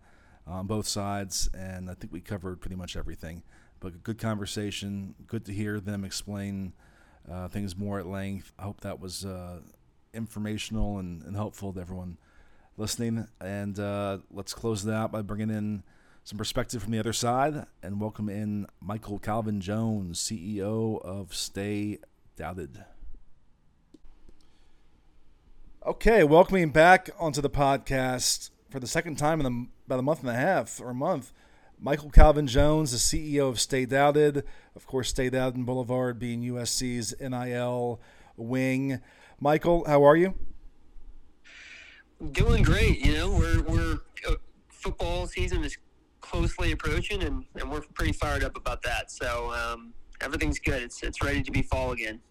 on 0.45 0.67
both 0.67 0.87
sides, 0.87 1.49
and 1.53 1.89
I 1.89 1.93
think 1.93 2.11
we 2.11 2.19
covered 2.19 2.59
pretty 2.59 2.75
much 2.75 2.95
everything. 2.95 3.43
but 3.79 4.03
good 4.03 4.17
conversation. 4.17 5.15
Good 5.27 5.45
to 5.45 5.53
hear 5.53 5.79
them 5.79 6.03
explain 6.03 6.73
uh, 7.29 7.47
things 7.47 7.75
more 7.75 7.99
at 7.99 8.07
length. 8.07 8.51
I 8.57 8.63
hope 8.63 8.81
that 8.81 8.99
was 8.99 9.25
uh, 9.25 9.59
informational 10.13 10.99
and, 10.99 11.23
and, 11.23 11.35
helpful 11.35 11.73
to 11.73 11.79
everyone 11.79 12.17
listening. 12.77 13.27
And 13.41 13.79
uh, 13.79 14.19
let's 14.31 14.53
close 14.53 14.83
that 14.83 14.93
out 14.93 15.11
by 15.11 15.21
bringing 15.21 15.49
in 15.49 15.83
some 16.23 16.37
perspective 16.37 16.81
from 16.81 16.91
the 16.91 16.99
other 16.99 17.13
side 17.13 17.65
and 17.81 17.99
welcome 17.99 18.29
in 18.29 18.67
Michael 18.79 19.19
Calvin 19.19 19.59
Jones, 19.59 20.19
CEO 20.19 21.01
of 21.03 21.33
Stay 21.33 21.99
Doubted. 22.35 22.83
Okay, 25.85 26.23
welcoming 26.23 26.69
back 26.69 27.09
onto 27.19 27.41
the 27.41 27.49
podcast 27.49 28.51
for 28.69 28.79
the 28.79 28.87
second 28.87 29.17
time 29.17 29.41
in 29.41 29.45
the, 29.45 29.67
about 29.85 29.99
a 29.99 30.01
month 30.01 30.21
and 30.21 30.29
a 30.29 30.33
half 30.33 30.79
or 30.79 30.91
a 30.91 30.95
month. 30.95 31.33
Michael 31.83 32.11
Calvin 32.11 32.47
Jones, 32.47 32.91
the 32.91 32.97
CEO 32.97 33.49
of 33.49 33.59
Stay 33.59 33.85
Doubted. 33.85 34.45
Of 34.73 34.87
course, 34.87 35.09
Stay 35.09 35.29
Doubted 35.29 35.57
and 35.57 35.65
Boulevard 35.65 36.17
being 36.17 36.41
USC's 36.41 37.13
NIL 37.19 37.99
wing. 38.37 39.01
Michael, 39.41 39.83
how 39.85 40.01
are 40.05 40.15
you? 40.15 40.33
Doing 42.31 42.63
great. 42.63 43.05
You 43.05 43.15
know, 43.15 43.31
we're, 43.31 43.63
we're 43.63 43.99
uh, 44.29 44.35
football 44.69 45.27
season 45.27 45.65
is 45.65 45.77
closely 46.21 46.71
approaching, 46.71 47.21
and, 47.21 47.43
and 47.55 47.69
we're 47.69 47.81
pretty 47.81 48.13
fired 48.13 48.45
up 48.45 48.55
about 48.55 48.81
that. 48.83 49.11
So 49.11 49.51
um, 49.51 49.93
everything's 50.21 50.59
good. 50.59 50.83
It's 50.83 51.03
it's 51.03 51.21
ready 51.21 51.43
to 51.43 51.51
be 51.51 51.63
fall 51.63 51.91
again. 51.91 52.21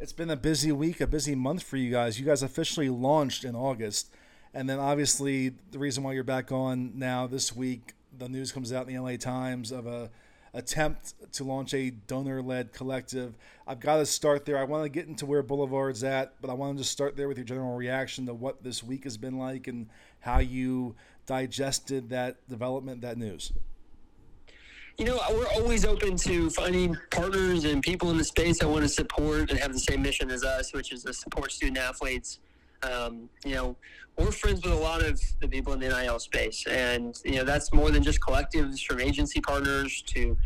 It's 0.00 0.12
been 0.12 0.30
a 0.30 0.36
busy 0.36 0.72
week, 0.72 1.00
a 1.00 1.06
busy 1.06 1.36
month 1.36 1.62
for 1.62 1.76
you 1.76 1.92
guys. 1.92 2.18
You 2.18 2.26
guys 2.26 2.42
officially 2.42 2.88
launched 2.88 3.44
in 3.44 3.54
August, 3.54 4.10
and 4.52 4.68
then 4.68 4.80
obviously 4.80 5.52
the 5.70 5.78
reason 5.78 6.02
why 6.02 6.12
you're 6.14 6.24
back 6.24 6.50
on 6.50 6.98
now 6.98 7.28
this 7.28 7.54
week, 7.54 7.94
the 8.18 8.28
news 8.28 8.52
comes 8.52 8.72
out 8.72 8.88
in 8.88 8.94
the 8.94 9.00
LA 9.00 9.16
Times 9.16 9.72
of 9.72 9.86
a 9.86 10.10
attempt 10.52 11.14
to 11.32 11.44
launch 11.44 11.74
a 11.74 11.90
donor-led 11.90 12.72
collective. 12.72 13.34
I've 13.66 13.80
got 13.80 13.98
to 13.98 14.06
start 14.06 14.44
there. 14.44 14.58
I 14.58 14.64
want 14.64 14.84
to 14.84 14.88
get 14.88 15.06
into 15.06 15.26
where 15.26 15.42
Boulevard's 15.42 16.02
at, 16.02 16.34
but 16.40 16.50
I 16.50 16.54
want 16.54 16.76
to 16.76 16.82
just 16.82 16.90
start 16.90 17.16
there 17.16 17.28
with 17.28 17.38
your 17.38 17.44
general 17.44 17.76
reaction 17.76 18.26
to 18.26 18.34
what 18.34 18.62
this 18.64 18.82
week 18.82 19.04
has 19.04 19.16
been 19.16 19.38
like 19.38 19.68
and 19.68 19.88
how 20.20 20.38
you 20.40 20.96
digested 21.26 22.10
that 22.10 22.36
development, 22.48 23.02
that 23.02 23.16
news? 23.16 23.52
You 24.98 25.06
know, 25.06 25.20
we're 25.30 25.46
always 25.54 25.84
open 25.84 26.16
to 26.18 26.50
finding 26.50 26.96
partners 27.10 27.64
and 27.64 27.80
people 27.82 28.10
in 28.10 28.18
the 28.18 28.24
space 28.24 28.58
that 28.58 28.68
want 28.68 28.82
to 28.82 28.88
support 28.88 29.50
and 29.50 29.58
have 29.58 29.72
the 29.72 29.78
same 29.78 30.02
mission 30.02 30.30
as 30.30 30.44
us, 30.44 30.74
which 30.74 30.92
is 30.92 31.04
to 31.04 31.14
support 31.14 31.52
student 31.52 31.78
athletes. 31.78 32.40
Um, 32.82 33.28
you 33.44 33.54
know, 33.54 33.76
we're 34.18 34.30
friends 34.30 34.62
with 34.62 34.72
a 34.72 34.76
lot 34.76 35.02
of 35.02 35.20
the 35.40 35.48
people 35.48 35.72
in 35.72 35.80
the 35.80 35.88
NIL 35.88 36.18
space, 36.18 36.66
and 36.66 37.18
you 37.24 37.36
know 37.36 37.44
that's 37.44 37.72
more 37.72 37.90
than 37.90 38.02
just 38.02 38.20
collectives 38.20 38.84
from 38.84 39.00
agency 39.00 39.40
partners 39.40 40.02
to 40.08 40.36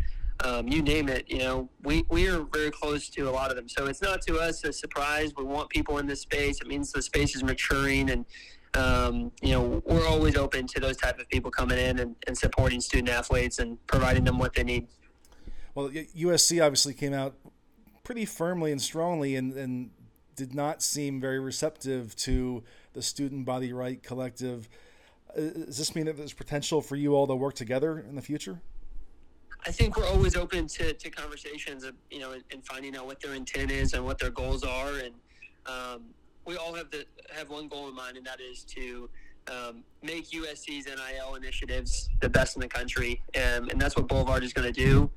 um, 0.45 0.69
you 0.69 0.83
name 0.83 1.09
it. 1.09 1.31
You 1.31 1.39
know, 1.39 1.69
we 1.83 2.05
we 2.09 2.29
are 2.29 2.43
very 2.53 2.71
close 2.71 3.09
to 3.11 3.29
a 3.29 3.33
lot 3.33 3.51
of 3.51 3.57
them, 3.57 3.69
so 3.69 3.87
it's 3.87 4.03
not 4.03 4.23
to 4.23 4.39
us 4.39 4.65
a 4.65 4.73
surprise. 4.73 5.33
We 5.37 5.45
want 5.45 5.69
people 5.71 5.99
in 5.99 6.07
this 6.07 6.21
space. 6.21 6.61
It 6.61 6.67
means 6.67 6.93
the 6.93 7.03
space 7.03 7.35
is 7.37 7.43
maturing 7.43 8.11
and 8.11 8.25
um, 8.75 9.31
you 9.41 9.53
know, 9.53 9.83
we're 9.87 10.07
always 10.07 10.37
open 10.37 10.67
to 10.67 10.81
those 10.81 10.97
type 10.97 11.19
of 11.19 11.29
people 11.29 11.51
coming 11.51 11.79
in 11.79 12.01
and, 12.01 12.17
and 12.27 12.37
supporting 12.37 12.81
student 12.81 13.09
athletes 13.09 13.59
and 13.61 13.85
providing 13.87 14.25
them 14.25 14.39
what 14.39 14.55
they 14.55 14.65
need. 14.65 14.89
Well, 15.75 15.91
USC 15.91 16.65
obviously 16.65 16.95
came 16.95 17.15
out 17.15 17.37
pretty 18.03 18.25
firmly 18.25 18.73
and 18.73 18.81
strongly 18.81 19.37
and, 19.37 19.53
and 19.55 19.91
did 20.37 20.55
not 20.55 20.83
seem 20.83 21.21
very 21.21 21.39
receptive 21.39 22.15
to 22.17 22.63
the 22.93 23.03
Student 23.03 23.45
Body 23.45 23.73
Right 23.73 24.03
Collective. 24.03 24.69
Uh, 25.31 25.41
does 25.41 25.79
this 25.79 25.95
mean 25.95 26.07
that 26.07 26.17
there's 26.17 26.33
potential 26.33 26.81
for 26.81 26.97
you 26.97 27.15
all 27.15 27.27
to 27.27 27.35
work 27.35 27.55
together 27.55 27.99
in 27.99 28.15
the 28.15 28.23
future? 28.23 28.61
I 29.67 29.71
think 29.71 29.97
we're 29.97 30.07
always 30.07 30.37
open 30.37 30.67
to, 30.69 30.93
to 30.93 31.11
conversations, 31.11 31.85
of, 31.85 31.95
you 32.11 32.19
know, 32.19 32.33
and 32.33 32.65
finding 32.67 32.97
out 32.97 33.07
what 33.07 33.21
their 33.21 33.35
intent 33.35 33.71
is 33.71 33.95
and 33.95 34.05
what 34.05 34.19
their 34.19 34.31
goals 34.31 34.63
are, 34.63 34.91
and 34.99 35.15
um, 35.67 36.03
we 36.45 36.57
all 36.57 36.75
have 36.75 36.91
the 36.91 37.07
have 37.31 37.49
one 37.49 37.69
goal 37.69 37.89
in 37.89 37.95
mind, 37.95 38.19
and 38.19 38.27
that 38.27 38.41
is 38.41 38.63
to 38.65 39.09
um, 39.49 39.83
make 40.03 40.31
USC's 40.31 40.87
NIL 40.87 41.35
initiatives 41.35 42.11
the 42.21 42.29
best 42.29 42.57
in 42.57 42.61
the 42.61 42.69
country, 42.69 43.23
um, 43.37 43.69
and 43.71 43.81
that's 43.81 43.97
what 43.97 44.07
Boulevard 44.07 44.45
is 44.45 44.53
going 44.53 44.71
to 44.71 44.85
do. 44.85 45.11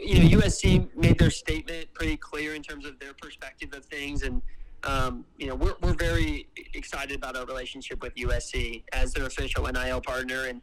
You 0.00 0.18
know, 0.20 0.38
USC 0.38 0.94
made 0.96 1.18
their 1.18 1.30
statement 1.30 1.92
pretty 1.94 2.16
clear 2.16 2.54
in 2.54 2.62
terms 2.62 2.84
of 2.86 2.98
their 2.98 3.14
perspective 3.14 3.72
of 3.72 3.84
things, 3.84 4.22
and 4.22 4.42
um, 4.84 5.24
you 5.38 5.46
know, 5.46 5.54
we're, 5.54 5.74
we're 5.80 5.94
very 5.94 6.46
excited 6.74 7.16
about 7.16 7.36
our 7.36 7.46
relationship 7.46 8.02
with 8.02 8.14
USC 8.16 8.82
as 8.92 9.12
their 9.12 9.26
official 9.26 9.66
NIL 9.66 10.00
partner, 10.00 10.46
and 10.46 10.60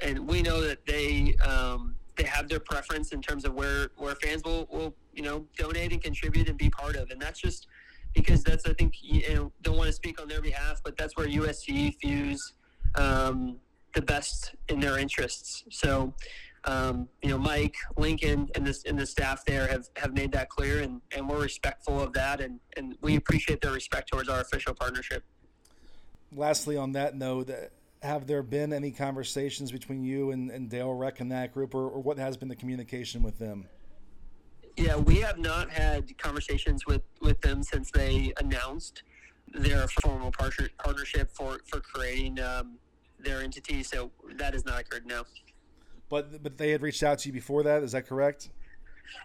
and 0.00 0.26
we 0.26 0.42
know 0.42 0.60
that 0.60 0.84
they 0.86 1.34
um, 1.44 1.94
they 2.16 2.24
have 2.24 2.48
their 2.48 2.60
preference 2.60 3.12
in 3.12 3.22
terms 3.22 3.44
of 3.44 3.54
where 3.54 3.88
where 3.96 4.14
fans 4.16 4.42
will 4.44 4.66
will 4.70 4.94
you 5.14 5.22
know 5.22 5.46
donate 5.56 5.92
and 5.92 6.02
contribute 6.02 6.48
and 6.48 6.58
be 6.58 6.68
part 6.68 6.96
of, 6.96 7.10
and 7.10 7.20
that's 7.20 7.40
just 7.40 7.66
because 8.14 8.42
that's 8.42 8.66
I 8.66 8.72
think 8.72 8.94
you 9.00 9.34
know, 9.34 9.52
don't 9.62 9.76
want 9.76 9.88
to 9.88 9.92
speak 9.92 10.20
on 10.20 10.28
their 10.28 10.42
behalf, 10.42 10.80
but 10.84 10.96
that's 10.96 11.16
where 11.16 11.26
USC 11.26 11.98
views 12.00 12.52
um, 12.96 13.56
the 13.94 14.02
best 14.02 14.54
in 14.68 14.80
their 14.80 14.98
interests. 14.98 15.64
So. 15.70 16.12
Um, 16.66 17.08
you 17.22 17.30
know, 17.30 17.38
Mike, 17.38 17.76
Lincoln, 17.96 18.50
and 18.56 18.66
the, 18.66 18.76
and 18.86 18.98
the 18.98 19.06
staff 19.06 19.44
there 19.44 19.68
have, 19.68 19.88
have 19.96 20.12
made 20.14 20.32
that 20.32 20.48
clear, 20.48 20.82
and, 20.82 21.00
and 21.12 21.28
we're 21.28 21.40
respectful 21.40 22.00
of 22.00 22.12
that, 22.14 22.40
and, 22.40 22.58
and 22.76 22.96
we 23.00 23.14
appreciate 23.14 23.60
their 23.60 23.72
respect 23.72 24.10
towards 24.10 24.28
our 24.28 24.40
official 24.40 24.74
partnership. 24.74 25.22
Lastly, 26.32 26.76
on 26.76 26.90
that 26.92 27.14
note, 27.14 27.50
have 28.02 28.26
there 28.26 28.42
been 28.42 28.72
any 28.72 28.90
conversations 28.90 29.70
between 29.70 30.02
you 30.02 30.32
and, 30.32 30.50
and 30.50 30.68
Dale 30.68 30.92
Reck 30.92 31.20
and 31.20 31.30
that 31.30 31.54
group, 31.54 31.72
or, 31.72 31.88
or 31.88 32.00
what 32.00 32.18
has 32.18 32.36
been 32.36 32.48
the 32.48 32.56
communication 32.56 33.22
with 33.22 33.38
them? 33.38 33.68
Yeah, 34.76 34.96
we 34.96 35.16
have 35.20 35.38
not 35.38 35.70
had 35.70 36.18
conversations 36.18 36.84
with, 36.84 37.02
with 37.22 37.40
them 37.40 37.62
since 37.62 37.90
they 37.92 38.32
announced 38.38 39.04
their 39.54 39.86
formal 40.02 40.32
partnership 40.32 41.30
for 41.32 41.60
for 41.66 41.80
creating 41.80 42.40
um, 42.40 42.78
their 43.18 43.40
entity. 43.40 43.82
So 43.82 44.10
that 44.34 44.52
has 44.52 44.64
not 44.64 44.80
occurred 44.80 45.06
now. 45.06 45.24
But 46.08 46.42
but 46.42 46.58
they 46.58 46.70
had 46.70 46.82
reached 46.82 47.02
out 47.02 47.18
to 47.20 47.28
you 47.28 47.32
before 47.32 47.62
that. 47.64 47.82
Is 47.82 47.92
that 47.92 48.06
correct? 48.06 48.50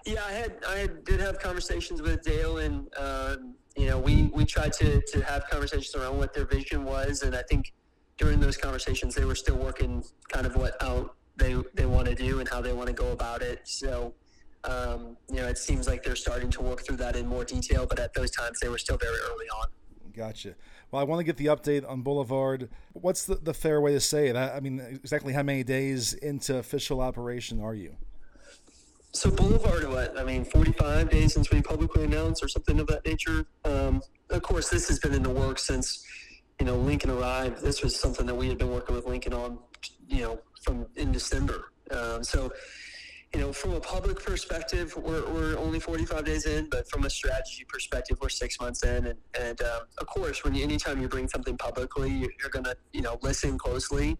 Yeah, 0.05 0.23
I 0.25 0.31
had 0.31 0.53
I 0.67 0.87
did 1.05 1.19
have 1.19 1.39
conversations 1.39 2.01
with 2.01 2.21
Dale, 2.23 2.57
and 2.57 2.87
um, 2.97 3.55
you 3.75 3.87
know 3.87 3.99
we 3.99 4.31
we 4.33 4.45
tried 4.45 4.73
to 4.73 5.01
to 5.01 5.23
have 5.23 5.47
conversations 5.49 5.95
around 5.95 6.17
what 6.17 6.33
their 6.33 6.45
vision 6.45 6.83
was, 6.83 7.21
and 7.23 7.35
I 7.35 7.43
think 7.43 7.73
during 8.17 8.39
those 8.39 8.57
conversations 8.57 9.15
they 9.15 9.25
were 9.25 9.35
still 9.35 9.57
working 9.57 10.03
kind 10.29 10.45
of 10.45 10.55
what 10.55 10.81
out 10.81 11.15
they 11.37 11.55
they 11.73 11.85
want 11.85 12.07
to 12.07 12.15
do 12.15 12.39
and 12.39 12.49
how 12.49 12.61
they 12.61 12.73
want 12.73 12.87
to 12.87 12.93
go 12.93 13.11
about 13.11 13.41
it. 13.41 13.61
So 13.65 14.13
um, 14.63 15.17
you 15.29 15.37
know, 15.37 15.47
it 15.47 15.57
seems 15.57 15.87
like 15.87 16.03
they're 16.03 16.15
starting 16.15 16.49
to 16.51 16.61
work 16.61 16.85
through 16.85 16.97
that 16.97 17.15
in 17.15 17.27
more 17.27 17.43
detail, 17.43 17.85
but 17.87 17.99
at 17.99 18.13
those 18.13 18.31
times 18.31 18.59
they 18.59 18.69
were 18.69 18.77
still 18.77 18.97
very 18.97 19.17
early 19.17 19.47
on. 19.61 19.67
Gotcha. 20.15 20.55
Well, 20.91 20.99
I 20.99 21.05
want 21.05 21.19
to 21.19 21.23
get 21.23 21.37
the 21.37 21.45
update 21.45 21.89
on 21.89 22.01
Boulevard. 22.01 22.69
What's 22.93 23.25
the, 23.25 23.35
the 23.35 23.53
fair 23.53 23.79
way 23.79 23.93
to 23.93 23.99
say 24.01 24.27
it? 24.27 24.35
I, 24.35 24.57
I 24.57 24.59
mean, 24.59 24.79
exactly 24.79 25.31
how 25.31 25.41
many 25.41 25.63
days 25.63 26.13
into 26.13 26.57
official 26.57 26.99
operation 26.99 27.61
are 27.61 27.73
you? 27.73 27.95
So 29.13 29.31
Boulevard, 29.31 29.87
what? 29.89 30.17
I 30.17 30.23
mean, 30.23 30.43
45 30.43 31.09
days 31.09 31.33
since 31.33 31.49
we 31.49 31.61
publicly 31.61 32.03
announced 32.03 32.43
or 32.43 32.49
something 32.49 32.79
of 32.79 32.87
that 32.87 33.05
nature. 33.05 33.45
Um, 33.63 34.01
of 34.29 34.41
course, 34.41 34.69
this 34.69 34.87
has 34.89 34.99
been 34.99 35.13
in 35.13 35.23
the 35.23 35.29
works 35.29 35.63
since, 35.63 36.05
you 36.59 36.65
know, 36.65 36.75
Lincoln 36.75 37.09
arrived. 37.09 37.61
This 37.61 37.81
was 37.83 37.97
something 37.97 38.25
that 38.25 38.35
we 38.35 38.49
had 38.49 38.57
been 38.57 38.71
working 38.71 38.95
with 38.95 39.05
Lincoln 39.05 39.33
on, 39.33 39.59
you 40.07 40.23
know, 40.23 40.39
from 40.61 40.85
in 40.95 41.11
December. 41.11 41.71
Um, 41.89 42.23
so 42.23 42.51
you 43.33 43.39
know, 43.39 43.53
from 43.53 43.73
a 43.73 43.79
public 43.79 44.21
perspective, 44.21 44.93
we're, 44.97 45.25
we're 45.31 45.57
only 45.57 45.79
45 45.79 46.25
days 46.25 46.45
in, 46.45 46.67
but 46.69 46.89
from 46.89 47.05
a 47.05 47.09
strategy 47.09 47.65
perspective, 47.67 48.17
we're 48.21 48.29
six 48.29 48.59
months 48.59 48.83
in. 48.83 49.07
And, 49.07 49.19
and 49.39 49.61
um, 49.61 49.81
of 49.99 50.07
course, 50.07 50.43
when 50.43 50.53
you, 50.53 50.63
anytime 50.63 51.01
you 51.01 51.07
bring 51.07 51.29
something 51.29 51.57
publicly, 51.57 52.09
you're, 52.09 52.31
you're 52.39 52.49
going 52.49 52.65
to, 52.65 52.75
you 52.91 53.01
know, 53.01 53.17
listen 53.21 53.57
closely. 53.57 54.17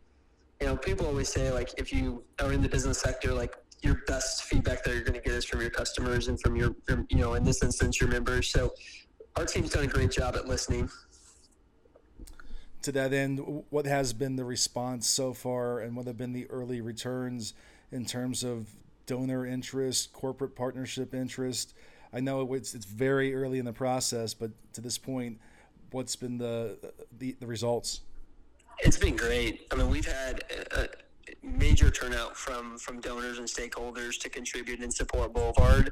You 0.62 0.68
know, 0.68 0.78
people 0.78 1.08
always 1.08 1.28
say, 1.28 1.52
like, 1.52 1.74
if 1.78 1.92
you 1.92 2.24
are 2.40 2.54
in 2.54 2.62
the 2.62 2.70
business 2.70 3.00
sector, 3.00 3.34
like, 3.34 3.54
your 3.82 3.96
best 4.08 4.44
feedback 4.44 4.84
that 4.84 4.94
you're 4.94 5.04
going 5.04 5.20
to 5.20 5.22
get 5.22 5.34
is 5.34 5.44
from 5.44 5.60
your 5.60 5.72
customers 5.72 6.28
and 6.28 6.40
from 6.40 6.56
your, 6.56 6.76
your, 6.88 7.04
you 7.10 7.18
know, 7.18 7.34
in 7.34 7.44
this 7.44 7.64
instance, 7.64 8.00
your 8.00 8.10
members. 8.10 8.48
So 8.48 8.74
our 9.36 9.46
team's 9.46 9.72
done 9.72 9.84
a 9.84 9.88
great 9.88 10.12
job 10.12 10.36
at 10.36 10.48
listening. 10.48 10.90
To 12.84 12.92
that 12.94 13.12
end, 13.12 13.64
what 13.70 13.86
has 13.86 14.14
been 14.14 14.36
the 14.36 14.46
response 14.46 15.08
so 15.08 15.34
far 15.34 15.80
and 15.80 15.96
what 15.96 16.08
have 16.08 16.18
been 16.18 16.34
the 16.34 16.50
early 16.50 16.80
returns 16.80 17.54
in 17.92 18.06
terms 18.06 18.44
of 18.44 18.70
donor 19.12 19.46
interest, 19.46 20.14
corporate 20.14 20.56
partnership 20.56 21.14
interest. 21.14 21.74
I 22.14 22.22
know 22.22 22.54
it's 22.54 22.74
it's 22.74 22.86
very 22.86 23.36
early 23.36 23.60
in 23.60 23.66
the 23.66 23.74
process, 23.74 24.34
but 24.34 24.52
to 24.72 24.80
this 24.80 24.98
point, 24.98 25.38
what's 25.92 26.16
been 26.16 26.38
the 26.38 26.94
the, 27.18 27.36
the 27.42 27.46
results? 27.46 28.02
It's 28.80 28.98
been 28.98 29.18
great. 29.18 29.68
I 29.70 29.76
mean, 29.76 29.90
we've 29.90 30.08
had 30.08 30.44
a 30.72 30.88
major 31.44 31.92
turnout 31.92 32.38
from 32.38 32.78
from 32.78 33.02
donors 33.02 33.38
and 33.38 33.48
stakeholders 33.48 34.18
to 34.22 34.30
contribute 34.30 34.80
and 34.80 34.94
support 34.94 35.34
Boulevard. 35.34 35.92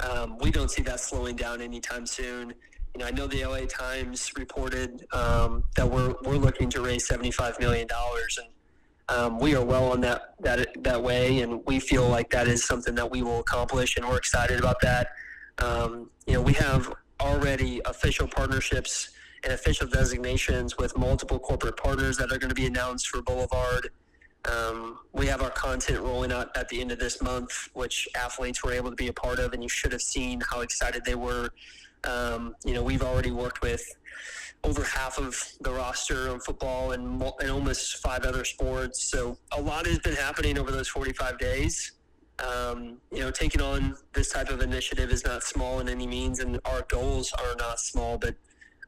Um, 0.00 0.38
we 0.38 0.50
don't 0.50 0.70
see 0.70 0.82
that 0.82 1.00
slowing 1.00 1.36
down 1.36 1.60
anytime 1.60 2.06
soon. 2.06 2.54
You 2.94 3.00
know, 3.00 3.06
I 3.06 3.10
know 3.10 3.26
the 3.26 3.44
LA 3.44 3.66
Times 3.66 4.32
reported 4.38 5.06
um, 5.12 5.62
that 5.76 5.86
we're 5.86 6.14
we're 6.24 6.38
looking 6.38 6.70
to 6.70 6.80
raise 6.80 7.06
seventy 7.06 7.30
five 7.30 7.60
million 7.60 7.86
dollars, 7.86 8.38
and 8.42 8.48
um, 9.08 9.38
we 9.38 9.54
are 9.54 9.64
well 9.64 9.92
on 9.92 10.00
that 10.00 10.34
that 10.40 10.82
that 10.82 11.02
way, 11.02 11.40
and 11.40 11.64
we 11.66 11.78
feel 11.78 12.08
like 12.08 12.30
that 12.30 12.48
is 12.48 12.64
something 12.64 12.94
that 12.96 13.10
we 13.10 13.22
will 13.22 13.40
accomplish, 13.40 13.96
and 13.96 14.06
we're 14.08 14.16
excited 14.16 14.58
about 14.58 14.80
that. 14.80 15.10
Um, 15.58 16.10
you 16.26 16.34
know, 16.34 16.42
we 16.42 16.54
have 16.54 16.92
already 17.20 17.80
official 17.84 18.26
partnerships 18.26 19.10
and 19.44 19.52
official 19.52 19.86
designations 19.86 20.76
with 20.76 20.96
multiple 20.98 21.38
corporate 21.38 21.76
partners 21.76 22.16
that 22.18 22.32
are 22.32 22.38
going 22.38 22.48
to 22.48 22.54
be 22.54 22.66
announced 22.66 23.08
for 23.08 23.22
Boulevard. 23.22 23.90
Um, 24.44 24.98
we 25.12 25.26
have 25.26 25.42
our 25.42 25.50
content 25.50 26.00
rolling 26.00 26.32
out 26.32 26.56
at 26.56 26.68
the 26.68 26.80
end 26.80 26.92
of 26.92 26.98
this 26.98 27.22
month, 27.22 27.68
which 27.74 28.08
athletes 28.16 28.62
were 28.62 28.72
able 28.72 28.90
to 28.90 28.96
be 28.96 29.08
a 29.08 29.12
part 29.12 29.38
of, 29.38 29.52
and 29.52 29.62
you 29.62 29.68
should 29.68 29.92
have 29.92 30.02
seen 30.02 30.40
how 30.50 30.60
excited 30.60 31.04
they 31.04 31.14
were. 31.14 31.50
Um, 32.04 32.54
you 32.64 32.74
know, 32.74 32.82
we've 32.82 33.02
already 33.02 33.30
worked 33.30 33.62
with 33.62 33.84
over 34.66 34.82
half 34.82 35.18
of 35.18 35.40
the 35.60 35.70
roster 35.70 36.28
on 36.28 36.40
football 36.40 36.90
and, 36.90 37.22
and 37.40 37.50
almost 37.50 37.98
five 37.98 38.24
other 38.24 38.44
sports. 38.44 39.02
So 39.10 39.38
a 39.52 39.60
lot 39.60 39.86
has 39.86 40.00
been 40.00 40.16
happening 40.16 40.58
over 40.58 40.72
those 40.72 40.88
45 40.88 41.38
days. 41.38 41.92
Um, 42.44 42.98
you 43.12 43.20
know, 43.20 43.30
taking 43.30 43.62
on 43.62 43.96
this 44.12 44.32
type 44.32 44.50
of 44.50 44.60
initiative 44.60 45.10
is 45.10 45.24
not 45.24 45.44
small 45.44 45.78
in 45.80 45.88
any 45.88 46.06
means, 46.06 46.40
and 46.40 46.58
our 46.64 46.82
goals 46.88 47.32
are 47.32 47.54
not 47.56 47.78
small, 47.78 48.18
but 48.18 48.34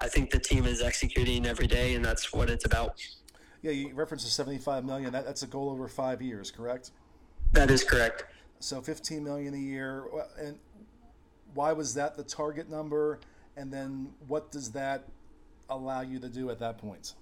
I 0.00 0.08
think 0.08 0.30
the 0.30 0.38
team 0.40 0.66
is 0.66 0.82
executing 0.82 1.46
every 1.46 1.66
day, 1.66 1.94
and 1.94 2.04
that's 2.04 2.32
what 2.32 2.50
it's 2.50 2.66
about. 2.66 3.00
Yeah, 3.62 3.70
you 3.70 3.94
referenced 3.94 4.24
the 4.26 4.30
75 4.30 4.84
million. 4.84 5.12
That, 5.12 5.24
that's 5.24 5.42
a 5.42 5.46
goal 5.46 5.70
over 5.70 5.88
five 5.88 6.20
years, 6.20 6.50
correct? 6.50 6.90
That 7.52 7.70
is 7.70 7.84
correct. 7.84 8.24
So 8.60 8.82
15 8.82 9.24
million 9.24 9.54
a 9.54 9.58
year. 9.58 10.04
And 10.38 10.58
why 11.54 11.72
was 11.72 11.94
that 11.94 12.16
the 12.16 12.24
target 12.24 12.68
number? 12.68 13.20
And 13.56 13.72
then 13.72 14.10
what 14.26 14.52
does 14.52 14.72
that 14.72 15.04
allow 15.70 16.00
you 16.00 16.18
to 16.18 16.28
do 16.28 16.50
at 16.50 16.58
that 16.60 16.78
point? 16.78 17.14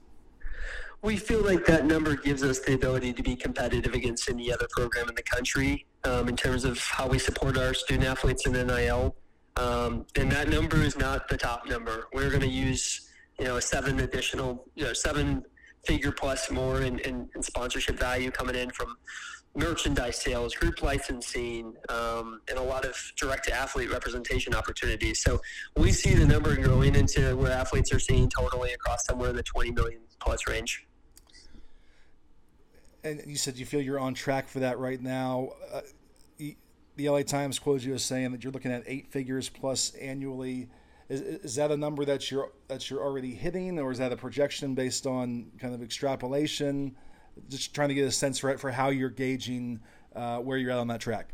We 1.03 1.17
feel 1.17 1.43
like 1.43 1.67
that 1.67 1.85
number 1.85 2.17
gives 2.17 2.43
us 2.43 2.61
the 2.61 2.75
ability 2.75 3.13
to 3.15 3.23
be 3.23 3.37
competitive 3.37 3.95
against 3.95 4.29
any 4.31 4.53
other 4.53 4.67
program 4.71 5.09
in 5.09 5.15
the 5.15 5.23
country 5.23 5.87
um, 6.05 6.29
in 6.29 6.37
terms 6.37 6.65
of 6.65 6.79
how 6.79 7.07
we 7.07 7.19
support 7.19 7.59
our 7.59 7.75
student 7.75 8.07
athletes 8.07 8.47
in 8.47 8.53
NIL. 8.53 9.15
Um, 9.57 10.07
and 10.17 10.31
that 10.33 10.49
number 10.49 10.79
is 10.79 10.97
not 10.97 11.29
the 11.29 11.37
top 11.37 11.69
number. 11.69 12.09
We're 12.13 12.31
going 12.31 12.43
to 12.43 12.49
use, 12.49 13.11
you 13.39 13.45
know, 13.45 13.57
a 13.57 13.63
seven 13.63 14.01
additional, 14.01 14.67
you 14.75 14.85
know, 14.85 14.93
seven 14.93 15.45
figure 15.85 16.13
plus 16.13 16.51
more 16.51 16.83
in, 16.83 16.99
in, 17.01 17.29
in 17.35 17.43
sponsorship 17.43 17.99
value 17.99 18.31
coming 18.31 18.57
in 18.57 18.71
from 18.71 18.97
merchandise 19.57 20.21
sales, 20.21 20.55
group 20.55 20.83
licensing, 20.83 21.75
um, 21.89 22.41
and 22.49 22.59
a 22.59 22.63
lot 22.63 22.85
of 22.85 22.95
direct 23.17 23.47
to 23.47 23.53
athlete 23.53 23.91
representation 23.91 24.55
opportunities. 24.55 25.23
So 25.23 25.41
we 25.77 25.93
see 25.93 26.15
the 26.15 26.27
number 26.27 26.55
growing 26.57 26.95
into 26.95 27.37
where 27.37 27.53
athletes 27.53 27.93
are 27.93 27.99
seeing 27.99 28.29
totally 28.29 28.73
across 28.73 29.05
somewhere 29.07 29.31
in 29.31 29.37
the 29.37 29.43
20 29.43 29.73
million 29.73 30.01
plus 30.21 30.47
range. 30.47 30.87
And 33.03 33.23
you 33.27 33.37
said 33.37 33.57
you 33.57 33.67
feel 33.67 33.81
you're 33.81 34.01
on 34.01 34.15
track 34.15 34.49
for 34.49 34.61
that 34.61 34.79
right 34.79 35.01
now. 35.01 35.51
Uh, 35.73 35.81
the 36.97 37.11
LA 37.11 37.23
Times 37.23 37.59
quotes 37.59 37.85
you 37.85 37.95
as 37.95 38.03
saying 38.03 38.33
that 38.33 38.43
you're 38.43 38.53
looking 38.53 38.73
at 38.73 38.83
eight 38.87 39.07
figures 39.13 39.49
plus 39.49 39.95
annually. 39.95 40.69
Is, 41.09 41.21
is 41.21 41.55
that 41.57 41.71
a 41.71 41.77
number 41.77 42.05
that 42.05 42.31
you're 42.31 42.51
that 42.69 42.91
you're 42.91 43.03
already 43.03 43.35
hitting, 43.35 43.79
or 43.79 43.93
is 43.93 43.99
that 43.99 44.13
a 44.13 44.17
projection 44.17 44.75
based 44.75 45.07
on 45.07 45.53
kind 45.59 45.75
of 45.75 45.83
extrapolation? 45.83 46.97
Just 47.49 47.75
trying 47.75 47.89
to 47.89 47.95
get 47.95 48.07
a 48.07 48.13
sense 48.13 48.39
for 48.39 48.57
for 48.59 48.71
how 48.71 48.89
you're 48.89 49.11
gauging 49.11 49.81
uh, 50.15 50.39
where 50.39 50.59
you're 50.59 50.71
at 50.71 50.79
on 50.79 50.89
that 50.89 51.01
track. 51.01 51.31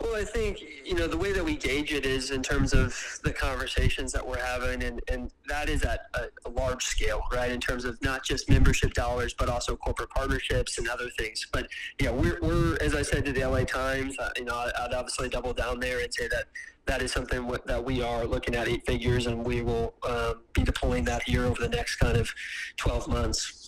Well, 0.00 0.14
I 0.14 0.24
think 0.24 0.62
you 0.84 0.94
know 0.94 1.06
the 1.06 1.16
way 1.16 1.32
that 1.32 1.42
we 1.42 1.56
gauge 1.56 1.92
it 1.92 2.04
is 2.04 2.30
in 2.30 2.42
terms 2.42 2.74
of 2.74 2.94
the 3.24 3.32
conversations 3.32 4.12
that 4.12 4.26
we're 4.26 4.44
having, 4.44 4.82
and, 4.82 5.00
and 5.08 5.30
that 5.48 5.70
is 5.70 5.84
at 5.84 6.00
a, 6.14 6.24
a, 6.44 6.50
large 6.50 6.84
scale, 6.84 7.22
right? 7.32 7.50
In 7.50 7.60
terms 7.60 7.86
of 7.86 8.00
not 8.02 8.22
just 8.22 8.50
membership 8.50 8.92
dollars, 8.92 9.32
but 9.32 9.48
also 9.48 9.74
corporate 9.74 10.10
partnerships 10.10 10.76
and 10.76 10.86
other 10.88 11.08
things. 11.18 11.46
But 11.50 11.68
yeah, 11.98 12.10
we're, 12.10 12.38
we're 12.42 12.76
as 12.82 12.94
I 12.94 13.00
said 13.00 13.24
to 13.24 13.32
the 13.32 13.46
LA 13.46 13.64
Times, 13.64 14.18
uh, 14.18 14.30
you 14.36 14.44
know, 14.44 14.54
I'd 14.54 14.92
obviously 14.92 15.30
double 15.30 15.54
down 15.54 15.80
there 15.80 16.00
and 16.00 16.12
say 16.12 16.28
that 16.28 16.44
that 16.84 17.00
is 17.00 17.10
something 17.10 17.50
that 17.64 17.82
we 17.82 18.02
are 18.02 18.26
looking 18.26 18.54
at 18.54 18.68
eight 18.68 18.84
figures, 18.86 19.26
and 19.26 19.44
we 19.44 19.62
will 19.62 19.94
um, 20.06 20.42
be 20.52 20.62
deploying 20.62 21.04
that 21.04 21.22
here 21.22 21.44
over 21.44 21.60
the 21.60 21.70
next 21.70 21.96
kind 21.96 22.18
of 22.18 22.30
twelve 22.76 23.08
months. 23.08 23.65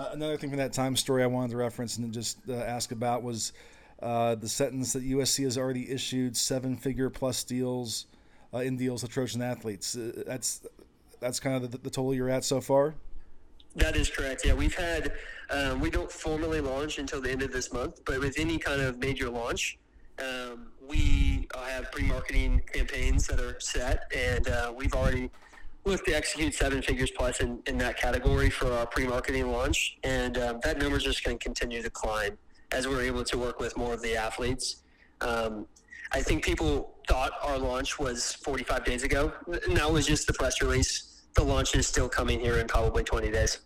Uh, 0.00 0.08
another 0.14 0.38
thing 0.38 0.48
from 0.48 0.58
that 0.58 0.72
time 0.72 0.96
story 0.96 1.22
I 1.22 1.26
wanted 1.26 1.50
to 1.50 1.58
reference 1.58 1.98
and 1.98 2.10
just 2.10 2.38
uh, 2.48 2.54
ask 2.54 2.90
about 2.90 3.22
was 3.22 3.52
uh, 4.00 4.34
the 4.34 4.48
sentence 4.48 4.94
that 4.94 5.04
USC 5.04 5.44
has 5.44 5.58
already 5.58 5.90
issued 5.90 6.38
seven 6.38 6.74
figure 6.74 7.10
plus 7.10 7.44
deals 7.44 8.06
uh, 8.54 8.58
in 8.58 8.78
deals 8.78 9.02
with 9.02 9.12
Trojan 9.12 9.42
athletes. 9.42 9.94
Uh, 9.94 10.22
that's 10.26 10.66
that's 11.20 11.38
kind 11.38 11.62
of 11.62 11.70
the, 11.70 11.76
the, 11.76 11.90
total 11.90 12.14
you're 12.14 12.30
at 12.30 12.44
so 12.44 12.62
far. 12.62 12.94
That 13.76 13.94
is 13.94 14.08
correct. 14.08 14.46
Yeah, 14.46 14.54
we've 14.54 14.74
had 14.74 15.12
um, 15.50 15.80
we 15.80 15.90
don't 15.90 16.10
formally 16.10 16.62
launch 16.62 16.98
until 16.98 17.20
the 17.20 17.30
end 17.30 17.42
of 17.42 17.52
this 17.52 17.70
month, 17.70 18.02
but 18.06 18.20
with 18.20 18.38
any 18.38 18.56
kind 18.56 18.80
of 18.80 18.98
major 19.00 19.28
launch, 19.28 19.78
um, 20.18 20.68
we 20.88 21.46
have 21.54 21.92
pre-marketing 21.92 22.62
campaigns 22.72 23.26
that 23.26 23.38
are 23.38 23.60
set, 23.60 24.10
and 24.16 24.48
we've 24.74 24.94
already 24.94 25.30
looked 25.84 26.06
to 26.06 26.12
execute 26.12 26.54
seven 26.54 26.82
figures 26.82 27.10
plus 27.10 27.40
in, 27.40 27.62
in 27.66 27.78
that 27.78 27.96
category 27.96 28.50
for 28.50 28.70
our 28.72 28.86
pre-marketing 28.86 29.50
launch, 29.50 29.98
and 30.04 30.36
um, 30.38 30.60
that 30.62 30.78
number 30.78 30.96
is 30.96 31.04
just 31.04 31.24
going 31.24 31.38
to 31.38 31.42
continue 31.42 31.82
to 31.82 31.90
climb 31.90 32.36
as 32.72 32.86
we 32.86 32.94
are 32.94 33.02
able 33.02 33.24
to 33.24 33.38
work 33.38 33.58
with 33.60 33.76
more 33.76 33.94
of 33.94 34.02
the 34.02 34.16
athletes. 34.16 34.82
Um, 35.20 35.66
I 36.12 36.22
think 36.22 36.44
people 36.44 36.94
thought 37.08 37.32
our 37.42 37.58
launch 37.58 37.98
was 37.98 38.34
45 38.34 38.84
days 38.84 39.02
ago. 39.02 39.32
And 39.66 39.76
that 39.76 39.90
was 39.90 40.06
just 40.06 40.26
the 40.26 40.32
press 40.32 40.60
release. 40.62 41.22
The 41.34 41.42
launch 41.42 41.74
is 41.74 41.86
still 41.86 42.08
coming 42.08 42.40
here 42.40 42.58
in 42.58 42.66
probably 42.66 43.04
20 43.04 43.30
days. 43.30 43.58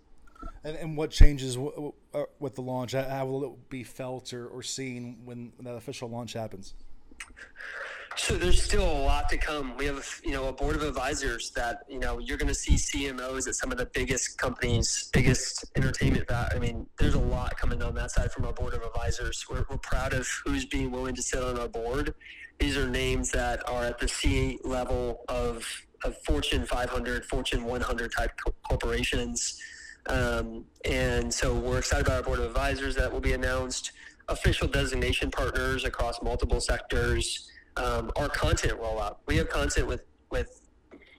And, 0.64 0.76
and 0.76 0.96
what 0.96 1.10
changes 1.10 1.56
uh, 1.56 2.22
with 2.38 2.54
the 2.54 2.62
launch? 2.62 2.92
How 2.92 3.26
will 3.26 3.44
it 3.44 3.70
be 3.70 3.82
felt 3.82 4.32
or, 4.32 4.48
or 4.48 4.62
seen 4.62 5.18
when 5.24 5.52
that 5.60 5.74
official 5.74 6.08
launch 6.08 6.34
happens? 6.34 6.74
So 8.16 8.36
there's 8.36 8.62
still 8.62 8.84
a 8.84 9.02
lot 9.02 9.28
to 9.30 9.36
come. 9.36 9.76
We 9.76 9.86
have, 9.86 10.08
you 10.22 10.30
know, 10.30 10.46
a 10.46 10.52
board 10.52 10.76
of 10.76 10.82
advisors 10.82 11.50
that, 11.52 11.82
you 11.88 11.98
know, 11.98 12.18
you're 12.18 12.38
going 12.38 12.48
to 12.48 12.54
see 12.54 12.74
CMOs 12.74 13.48
at 13.48 13.56
some 13.56 13.72
of 13.72 13.78
the 13.78 13.86
biggest 13.86 14.38
companies, 14.38 15.10
biggest 15.12 15.64
entertainment. 15.76 16.30
I 16.30 16.58
mean, 16.60 16.86
there's 16.96 17.14
a 17.14 17.18
lot 17.18 17.56
coming 17.56 17.82
on 17.82 17.94
that 17.96 18.12
side 18.12 18.30
from 18.30 18.44
our 18.44 18.52
board 18.52 18.72
of 18.72 18.82
advisors. 18.82 19.44
We're, 19.50 19.64
we're 19.68 19.78
proud 19.78 20.14
of 20.14 20.28
who's 20.44 20.64
being 20.64 20.92
willing 20.92 21.16
to 21.16 21.22
sit 21.22 21.42
on 21.42 21.58
our 21.58 21.66
board. 21.66 22.14
These 22.60 22.76
are 22.76 22.88
names 22.88 23.32
that 23.32 23.68
are 23.68 23.84
at 23.84 23.98
the 23.98 24.06
C 24.06 24.60
level 24.62 25.24
of, 25.28 25.66
of 26.04 26.16
Fortune 26.22 26.66
500, 26.66 27.24
Fortune 27.24 27.64
100 27.64 28.12
type 28.12 28.30
corporations. 28.62 29.60
Um, 30.06 30.66
and 30.84 31.34
so 31.34 31.52
we're 31.52 31.78
excited 31.78 32.06
about 32.06 32.18
our 32.18 32.22
board 32.22 32.38
of 32.38 32.44
advisors 32.44 32.94
that 32.94 33.12
will 33.12 33.20
be 33.20 33.32
announced, 33.32 33.90
official 34.28 34.68
designation 34.68 35.32
partners 35.32 35.84
across 35.84 36.22
multiple 36.22 36.60
sectors 36.60 37.50
um, 37.76 38.10
our 38.16 38.28
content 38.28 38.80
rollout. 38.80 39.16
We 39.26 39.36
have 39.36 39.48
content 39.48 39.86
with 39.86 40.02
with 40.30 40.60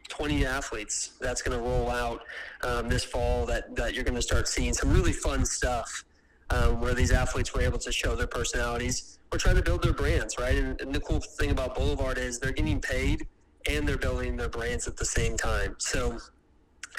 20 0.09 0.45
athletes 0.45 1.11
that's 1.19 1.41
going 1.41 1.57
to 1.57 1.63
roll 1.63 1.89
out 1.89 2.21
um, 2.63 2.87
this 2.87 3.03
fall 3.03 3.45
that, 3.45 3.75
that 3.75 3.93
you're 3.93 4.03
going 4.03 4.15
to 4.15 4.21
start 4.21 4.47
seeing 4.47 4.73
some 4.73 4.91
really 4.91 5.13
fun 5.13 5.45
stuff 5.45 6.03
um, 6.51 6.79
where 6.79 6.93
these 6.93 7.11
athletes 7.11 7.53
were 7.53 7.61
able 7.61 7.79
to 7.79 7.91
show 7.91 8.15
their 8.15 8.27
personalities. 8.27 9.19
We're 9.31 9.39
trying 9.39 9.55
to 9.55 9.63
build 9.63 9.83
their 9.83 9.93
brands, 9.93 10.37
right? 10.37 10.55
And, 10.55 10.79
and, 10.79 10.93
the 10.93 10.99
cool 10.99 11.19
thing 11.19 11.51
about 11.51 11.75
Boulevard 11.75 12.17
is 12.17 12.39
they're 12.39 12.51
getting 12.51 12.79
paid 12.79 13.27
and 13.67 13.87
they're 13.87 13.97
building 13.97 14.37
their 14.37 14.49
brands 14.49 14.87
at 14.87 14.95
the 14.95 15.05
same 15.05 15.35
time. 15.37 15.75
So 15.79 16.19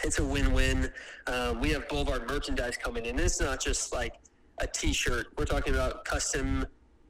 it's 0.03 0.19
a 0.19 0.25
win-win. 0.25 0.91
Um, 1.29 1.61
we 1.61 1.71
have 1.71 1.89
Boulevard 1.89 2.29
merchandise 2.29 2.77
coming 2.77 3.07
in. 3.07 3.19
It's 3.19 3.41
not 3.41 3.61
just 3.61 3.93
like 3.93 4.15
a 4.59 4.67
T-shirt. 4.67 5.29
We're 5.39 5.45
talking 5.45 5.75
about 5.75 6.05
custom 6.05 6.67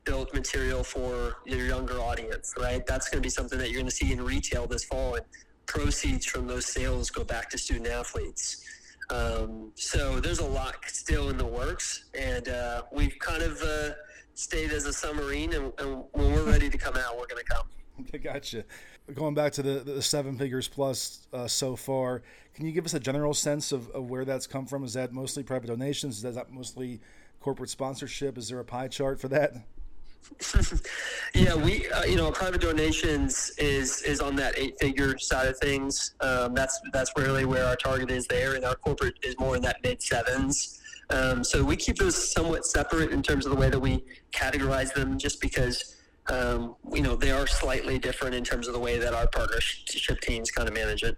built 0.07 0.33
material 0.33 0.83
for 0.83 1.37
your 1.45 1.67
younger 1.67 1.99
audience, 1.99 2.55
right? 2.59 2.87
That's 2.87 3.09
going 3.09 3.21
to 3.21 3.27
be 3.27 3.31
something 3.31 3.59
that 3.59 3.69
you're 3.71 3.81
going 3.81 3.91
to 3.91 3.95
see 3.95 4.13
in 4.13 4.23
retail 4.23 4.67
this 4.67 4.85
fall, 4.85 5.17
and 5.17 5.27
proceeds 5.67 6.25
from 6.25 6.47
those 6.47 6.65
sales 6.65 7.11
go 7.11 7.25
back 7.25 7.51
to 7.51 7.59
student 7.59 7.89
athletes. 7.89 8.65
Um, 9.11 9.73
so 9.75 10.19
there's 10.19 10.39
a 10.39 10.47
lot 10.47 10.77
still 10.87 11.29
in 11.29 11.37
the 11.37 11.47
works, 11.47 12.07
and 12.19 12.49
uh, 12.49 12.83
we've 12.93 13.19
kind 13.19 13.43
of 13.43 13.61
uh, 13.63 13.91
stayed 14.35 14.73
as 14.73 14.87
a 14.87 14.93
submarine, 14.93 15.53
and, 15.53 15.73
and, 15.79 16.05
when 16.13 16.33
we're 16.33 16.45
ready 16.45 16.71
to 16.71 16.79
come 16.79 16.97
out, 16.97 17.19
we're 17.19 17.27
going 17.27 17.45
to 17.45 17.53
come. 17.53 17.67
Gotcha. 18.23 18.65
Going 19.15 19.35
back 19.35 19.53
to 19.53 19.63
the, 19.63 19.81
the 19.81 20.03
seven 20.03 20.37
figures 20.37 20.67
plus 20.67 21.27
uh, 21.33 21.47
so 21.47 21.77
far, 21.77 22.23
can 22.55 22.67
you 22.67 22.73
give 22.73 22.85
us 22.85 22.95
a 22.95 23.01
general 23.01 23.35
sense 23.35 23.71
of, 23.71 23.89
of 23.91 24.11
where 24.11 24.25
that's 24.25 24.47
come 24.47 24.67
from? 24.67 24.83
Is 24.83 24.95
that 24.95 25.13
mostly 25.13 25.43
private 25.43 25.69
donations? 25.69 26.25
Is 26.25 26.35
that 26.35 26.53
mostly 26.53 27.01
corporate 27.41 27.71
sponsorship? 27.71 28.37
Is 28.37 28.49
there 28.49 28.59
a 28.59 28.65
pie 28.65 28.89
chart 28.89 29.21
for 29.21 29.29
that? 29.29 29.55
yeah, 31.35 31.55
we 31.55 31.89
uh, 31.91 32.05
you 32.05 32.17
know 32.17 32.31
private 32.31 32.61
donations 32.61 33.53
is 33.59 34.03
is 34.03 34.21
on 34.21 34.37
that 34.37 34.59
eight 34.59 34.79
figure 34.81 35.19
side 35.19 35.49
of 35.49 35.59
things. 35.59 36.15
Um, 36.21 36.55
that's 36.55 36.79
that's 36.93 37.13
really 37.17 37.45
where 37.45 37.65
our 37.65 37.77
target 37.77 38.11
is 38.11 38.27
there, 38.27 38.55
and 38.55 38.65
our 38.65 38.75
corporate 38.75 39.15
is 39.23 39.39
more 39.39 39.57
in 39.57 39.63
that 39.63 39.77
mid 39.83 40.03
sevens. 40.03 40.81
Um, 41.11 41.45
so 41.45 41.63
we 41.65 41.77
keep 41.77 41.97
those 41.97 42.33
somewhat 42.33 42.67
separate 42.67 43.13
in 43.13 43.23
terms 43.23 43.47
of 43.47 43.53
the 43.53 43.59
way 43.59 43.71
that 43.71 43.79
we 43.79 44.05
categorize 44.33 44.93
them, 44.93 45.19
just 45.19 45.41
because 45.41 45.97
um, 46.29 46.77
you 46.93 47.03
know 47.03 47.17
they 47.17 47.31
are 47.31 47.47
slightly 47.47 47.99
different 47.99 48.35
in 48.35 48.45
terms 48.45 48.67
of 48.67 48.75
the 48.75 48.81
way 48.81 48.99
that 48.99 49.15
our 49.15 49.27
partnership 49.29 50.21
teams 50.21 50.51
kind 50.51 50.69
of 50.69 50.75
manage 50.75 51.03
it. 51.03 51.17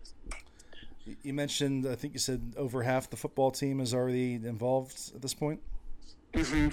You 1.23 1.33
mentioned, 1.33 1.87
I 1.87 1.95
think 1.95 2.13
you 2.13 2.19
said 2.19 2.55
over 2.57 2.83
half 2.83 3.09
the 3.09 3.17
football 3.17 3.51
team 3.51 3.81
is 3.81 3.95
already 3.95 4.35
involved 4.35 5.13
at 5.15 5.23
this 5.23 5.33
point. 5.33 5.61
Mm-hmm. 6.35 6.69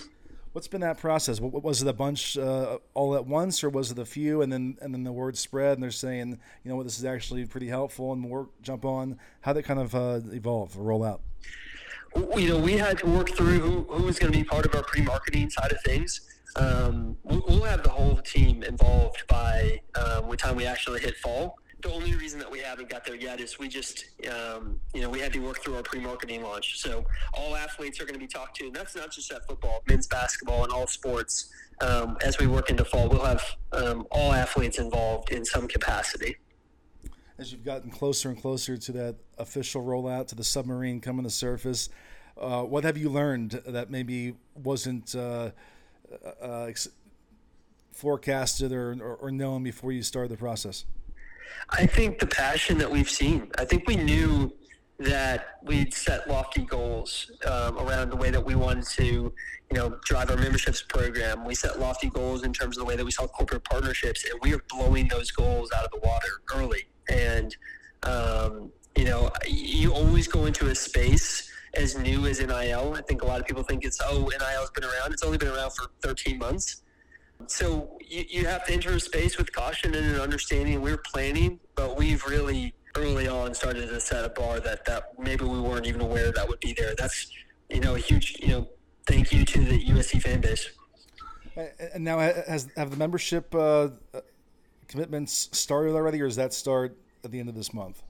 What's 0.56 0.69
been 0.69 0.80
that 0.80 0.98
process? 0.98 1.41
What, 1.41 1.65
was 1.65 1.82
it 1.82 1.88
a 1.90 1.91
bunch 1.91 2.38
uh, 2.38 2.77
all 2.94 3.14
at 3.18 3.26
once, 3.26 3.61
or 3.61 3.69
was 3.69 3.91
it 3.91 3.99
a 3.99 4.06
few, 4.06 4.41
and 4.41 4.53
then 4.53 4.77
and 4.80 4.94
then 4.94 5.03
the 5.03 5.11
word 5.11 5.38
spread, 5.38 5.73
and 5.73 5.84
they're 5.84 5.91
saying, 5.91 6.40
you 6.64 6.69
know 6.69 6.77
what, 6.77 6.84
this 6.84 6.98
is 6.98 7.03
actually 7.03 7.45
pretty 7.45 7.68
helpful, 7.68 8.14
and 8.14 8.22
more 8.22 8.48
jump 8.61 8.86
on? 8.86 9.19
How 9.41 9.52
it 9.52 9.64
kind 9.64 9.82
of 9.82 9.94
uh, 9.94 10.22
evolve 10.32 10.80
or 10.80 10.84
roll 10.84 11.03
out? 11.03 11.19
You 12.38 12.48
know, 12.48 12.57
we 12.57 12.77
had 12.77 12.98
to 12.99 13.06
work 13.06 13.32
through 13.32 13.60
who, 13.60 13.84
who 13.94 14.03
was 14.03 14.18
going 14.18 14.32
to 14.32 14.40
be 14.40 14.45
part 14.45 14.65
of 14.65 14.73
our 14.76 14.84
pre-marketing 14.84 15.49
side 15.49 15.73
of 15.73 15.82
things. 15.82 16.22
Um, 16.56 17.18
we'll 17.26 17.64
have 17.64 17.84
the 17.84 17.90
whole 17.90 18.15
team 18.15 18.64
involved 18.64 19.27
by 19.27 19.82
um, 19.95 20.30
the 20.30 20.38
time 20.38 20.56
we 20.56 20.65
actually 20.65 21.02
hit 21.02 21.18
fall 21.18 21.57
the 21.86 21.94
only 21.94 22.16
reason 22.16 22.40
that 22.40 22.49
we 22.49 22.60
haven't 22.60 22.90
got 22.90 23.06
there 23.06 23.16
yet 23.16 23.40
is 23.40 23.60
we 23.60 23.68
just, 23.68 24.06
um, 24.28 24.80
you 24.95 25.02
know, 25.02 25.10
we 25.10 25.20
had 25.20 25.32
to 25.32 25.40
work 25.40 25.62
through 25.62 25.76
our 25.76 25.84
pre-marketing 25.84 26.41
launch. 26.41 26.80
So 26.80 27.06
all 27.36 27.56
athletes 27.56 28.02
are 28.02 28.06
going 28.06 28.16
to 28.16 28.20
be 28.20 28.28
talked 28.28 28.56
to, 28.57 28.66
and 28.66 28.76
that's 28.76 28.95
not 28.95 29.12
just 29.12 29.32
at 29.32 29.45
football, 29.48 29.84
men's 29.88 30.07
basketball, 30.07 30.64
and 30.64 30.74
all 30.74 30.88
sports. 30.88 31.52
Um, 31.82 32.18
as 32.22 32.40
we 32.40 32.48
work 32.48 32.72
into 32.72 32.84
fall, 32.86 33.07
we'll 33.07 33.24
have 33.24 33.44
um, 33.72 34.07
all 34.10 34.34
athletes 34.34 34.80
involved 34.80 35.32
in 35.32 35.45
some 35.45 35.68
capacity. 35.68 36.38
As 37.38 37.52
you've 37.52 37.66
gotten 37.66 37.91
closer 37.91 38.30
and 38.30 38.41
closer 38.41 38.78
to 38.78 38.91
that 38.94 39.18
official 39.38 39.84
rollout 39.84 40.28
to 40.30 40.36
the 40.36 40.44
submarine 40.44 41.02
coming 41.02 41.24
to 41.24 41.30
surface, 41.30 41.90
uh, 42.41 42.64
what 42.64 42.84
have 42.84 42.98
you 42.98 43.10
learned 43.10 43.62
that 43.68 43.91
maybe 43.91 44.34
wasn't 44.56 45.14
uh, 45.14 45.52
uh, 46.26 46.45
uh 46.45 46.72
forecasted 47.91 48.72
or, 48.72 48.91
or, 49.02 49.16
or 49.16 49.32
known 49.32 49.64
before 49.64 49.91
you 49.91 50.02
started 50.02 50.32
the 50.32 50.38
process? 50.38 50.86
I 51.69 51.85
think 51.85 52.19
the 52.19 52.27
passion 52.27 52.77
that 52.77 52.89
we've 52.89 53.09
seen. 53.09 53.51
I 53.57 53.65
think 53.65 53.88
we 53.88 53.95
knew 53.95 54.53
that 54.99 55.57
we'd 55.63 55.93
set 55.93 56.30
lofty 56.30 56.63
goals 56.63 57.31
um, 57.45 57.77
around 57.77 58.09
the 58.09 58.15
way 58.15 58.30
that 58.31 58.43
we 58.43 58.55
wanted 58.55 58.85
to, 58.85 59.03
you 59.03 59.34
know, 59.73 59.97
drive 60.05 60.30
our 60.30 60.38
memberships 60.38 60.81
program. 60.81 61.43
We 61.43 61.55
set 61.55 61.80
lofty 61.80 62.09
goals 62.09 62.43
in 62.43 62.53
terms 62.53 62.77
of 62.77 62.81
the 62.81 62.85
way 62.85 62.95
that 62.95 63.03
we 63.03 63.11
saw 63.11 63.27
corporate 63.27 63.63
partnerships, 63.65 64.23
and 64.30 64.39
we 64.41 64.53
are 64.53 64.61
blowing 64.69 65.07
those 65.09 65.31
goals 65.31 65.72
out 65.76 65.84
of 65.84 65.91
the 65.91 66.07
water 66.07 66.27
early. 66.53 66.85
And 67.09 67.55
um, 68.03 68.72
you 68.95 69.05
know, 69.05 69.31
you 69.47 69.93
always 69.93 70.27
go 70.27 70.45
into 70.45 70.67
a 70.67 70.76
space 70.76 71.51
as 71.73 71.97
new 71.97 72.26
as 72.27 72.39
NIL. 72.39 72.93
I 72.95 73.01
think 73.01 73.22
a 73.22 73.26
lot 73.26 73.41
of 73.41 73.45
people 73.45 73.63
think 73.63 73.84
it's 73.84 73.99
oh, 74.01 74.30
NIL's 74.39 74.72
been 74.72 74.85
around. 74.85 75.11
It's 75.11 75.23
only 75.23 75.38
been 75.38 75.49
around 75.49 75.72
for 75.72 75.88
13 76.03 76.38
months. 76.38 76.84
So 77.48 77.98
you, 78.07 78.26
you 78.28 78.45
have 78.45 78.66
to 78.66 78.74
enter 78.74 78.91
a 78.91 78.99
space 78.99 79.38
with 79.38 79.52
caution 79.52 79.94
and 79.95 80.16
an 80.16 80.22
understanding. 80.22 80.82
We're 80.82 80.98
planning, 80.98 81.60
but 81.76 81.98
we've 81.98 82.26
really 82.26 82.74
early 82.95 83.28
on 83.28 83.53
started 83.53 83.88
to 83.90 83.99
set 83.99 84.24
a 84.24 84.30
bar 84.30 84.60
that, 84.62 84.86
that 84.86 85.20
maybe 85.20 85.45
we 85.45 85.60
weren't 85.60 85.86
even 85.86 86.02
aware 86.02 86.32
that 86.32 86.48
would 86.48 86.60
be 86.60 86.74
there. 86.74 86.95
That's, 86.98 87.28
you 87.70 87.82
know, 87.82 87.95
a 87.95 87.99
huge, 87.99 88.38
you 88.40 88.48
know, 88.48 88.70
thank 89.06 89.32
you 89.32 89.45
to 89.45 89.60
the 89.60 89.86
USC 89.86 90.22
fan 90.22 90.41
base. 90.41 90.70
And 91.94 92.03
now, 92.03 92.20
has 92.20 92.68
have 92.76 92.91
the 92.91 92.98
membership 92.98 93.53
uh, 93.56 93.90
commitments 94.88 95.49
started 95.53 95.94
already, 95.94 96.22
or 96.22 96.28
does 96.28 96.36
that 96.36 96.53
start 96.53 96.98
at 97.24 97.32
the 97.32 97.40
end 97.40 97.48
of 97.48 97.56
this 97.56 97.74
month? 97.74 98.03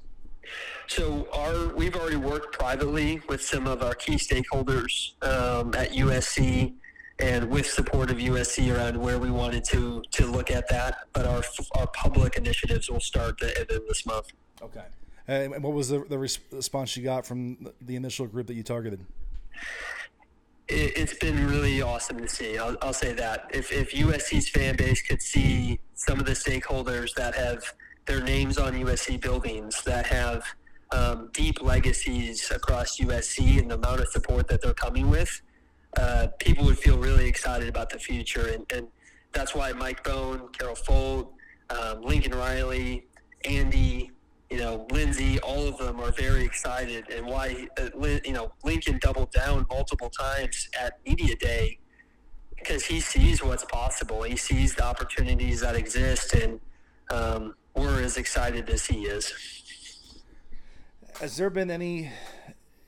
So, 0.87 1.27
our 1.31 1.67
we've 1.75 1.95
already 1.95 2.15
worked 2.15 2.57
privately 2.57 3.21
with 3.29 3.43
some 3.43 3.67
of 3.67 3.83
our 3.83 3.93
key 3.93 4.15
stakeholders 4.15 5.11
um, 5.23 5.75
at 5.75 5.91
USC 5.91 6.73
and 7.19 7.49
with 7.49 7.65
support 7.65 8.11
of 8.11 8.17
USC 8.17 8.75
around 8.75 8.97
where 8.97 9.19
we 9.19 9.31
wanted 9.31 9.63
to 9.65 10.03
to 10.11 10.25
look 10.25 10.51
at 10.51 10.67
that. 10.69 11.07
But 11.13 11.25
our 11.25 11.43
our 11.77 11.87
public 11.87 12.35
initiatives 12.35 12.89
will 12.89 12.99
start 12.99 13.39
the 13.39 13.57
end 13.57 13.71
of 13.71 13.87
this 13.87 14.05
month. 14.05 14.31
Okay. 14.61 14.85
And 15.27 15.63
what 15.63 15.73
was 15.73 15.89
the, 15.89 16.03
the 16.07 16.19
response 16.19 16.95
you 16.95 17.03
got 17.03 17.25
from 17.25 17.57
the 17.81 17.95
initial 17.95 18.27
group 18.27 18.47
that 18.47 18.53
you 18.53 18.63
targeted? 18.63 18.99
It, 20.67 20.97
has 20.97 21.13
been 21.15 21.47
really 21.47 21.81
awesome 21.81 22.19
to 22.19 22.27
see. 22.27 22.57
I'll, 22.57 22.77
I'll 22.81 22.93
say 22.93 23.13
that. 23.13 23.49
If, 23.51 23.71
if 23.71 23.91
USC's 23.91 24.49
fan 24.49 24.75
base 24.75 25.01
could 25.01 25.21
see 25.21 25.79
some 25.95 26.19
of 26.19 26.25
the 26.25 26.33
stakeholders 26.33 27.13
that 27.15 27.35
have 27.35 27.63
their 28.05 28.21
names 28.21 28.57
on 28.57 28.73
USC 28.73 29.19
buildings, 29.19 29.83
that 29.83 30.05
have 30.07 30.43
um, 30.91 31.29
deep 31.33 31.61
legacies 31.61 32.51
across 32.51 32.99
USC, 32.99 33.59
and 33.59 33.69
the 33.69 33.75
amount 33.75 34.01
of 34.01 34.09
support 34.09 34.47
that 34.47 34.61
they're 34.61 34.73
coming 34.73 35.09
with, 35.09 35.41
uh, 35.97 36.27
people 36.39 36.65
would 36.65 36.77
feel 36.77 36.97
really 36.97 37.27
excited 37.27 37.67
about 37.67 37.89
the 37.89 37.99
future. 37.99 38.47
And, 38.47 38.65
and 38.71 38.87
that's 39.33 39.55
why 39.55 39.71
Mike 39.73 40.03
Bohn, 40.03 40.49
Carol 40.57 40.75
Folt, 40.75 41.29
um, 41.69 42.01
Lincoln 42.01 42.33
Riley, 42.33 43.05
Andy, 43.43 44.11
you 44.49 44.57
know, 44.57 44.85
Lindsay, 44.91 45.39
all 45.39 45.67
of 45.67 45.77
them 45.77 45.99
are 45.99 46.11
very 46.11 46.43
excited. 46.43 47.09
And 47.09 47.25
why, 47.25 47.67
uh, 47.79 47.89
you 48.23 48.33
know, 48.33 48.51
Lincoln 48.63 48.99
doubled 49.01 49.31
down 49.31 49.65
multiple 49.69 50.09
times 50.09 50.69
at 50.79 50.99
Media 51.05 51.35
Day 51.35 51.79
because 52.55 52.85
he 52.85 52.99
sees 52.99 53.43
what's 53.43 53.65
possible. 53.65 54.23
He 54.23 54.37
sees 54.37 54.75
the 54.75 54.83
opportunities 54.83 55.61
that 55.61 55.75
exist. 55.75 56.33
And 56.33 56.59
um, 57.11 57.55
we're 57.75 58.01
as 58.01 58.17
excited 58.17 58.69
as 58.69 58.85
he 58.85 59.05
is. 59.05 59.33
Has 61.19 61.37
there 61.37 61.49
been 61.49 61.71
any 61.71 62.11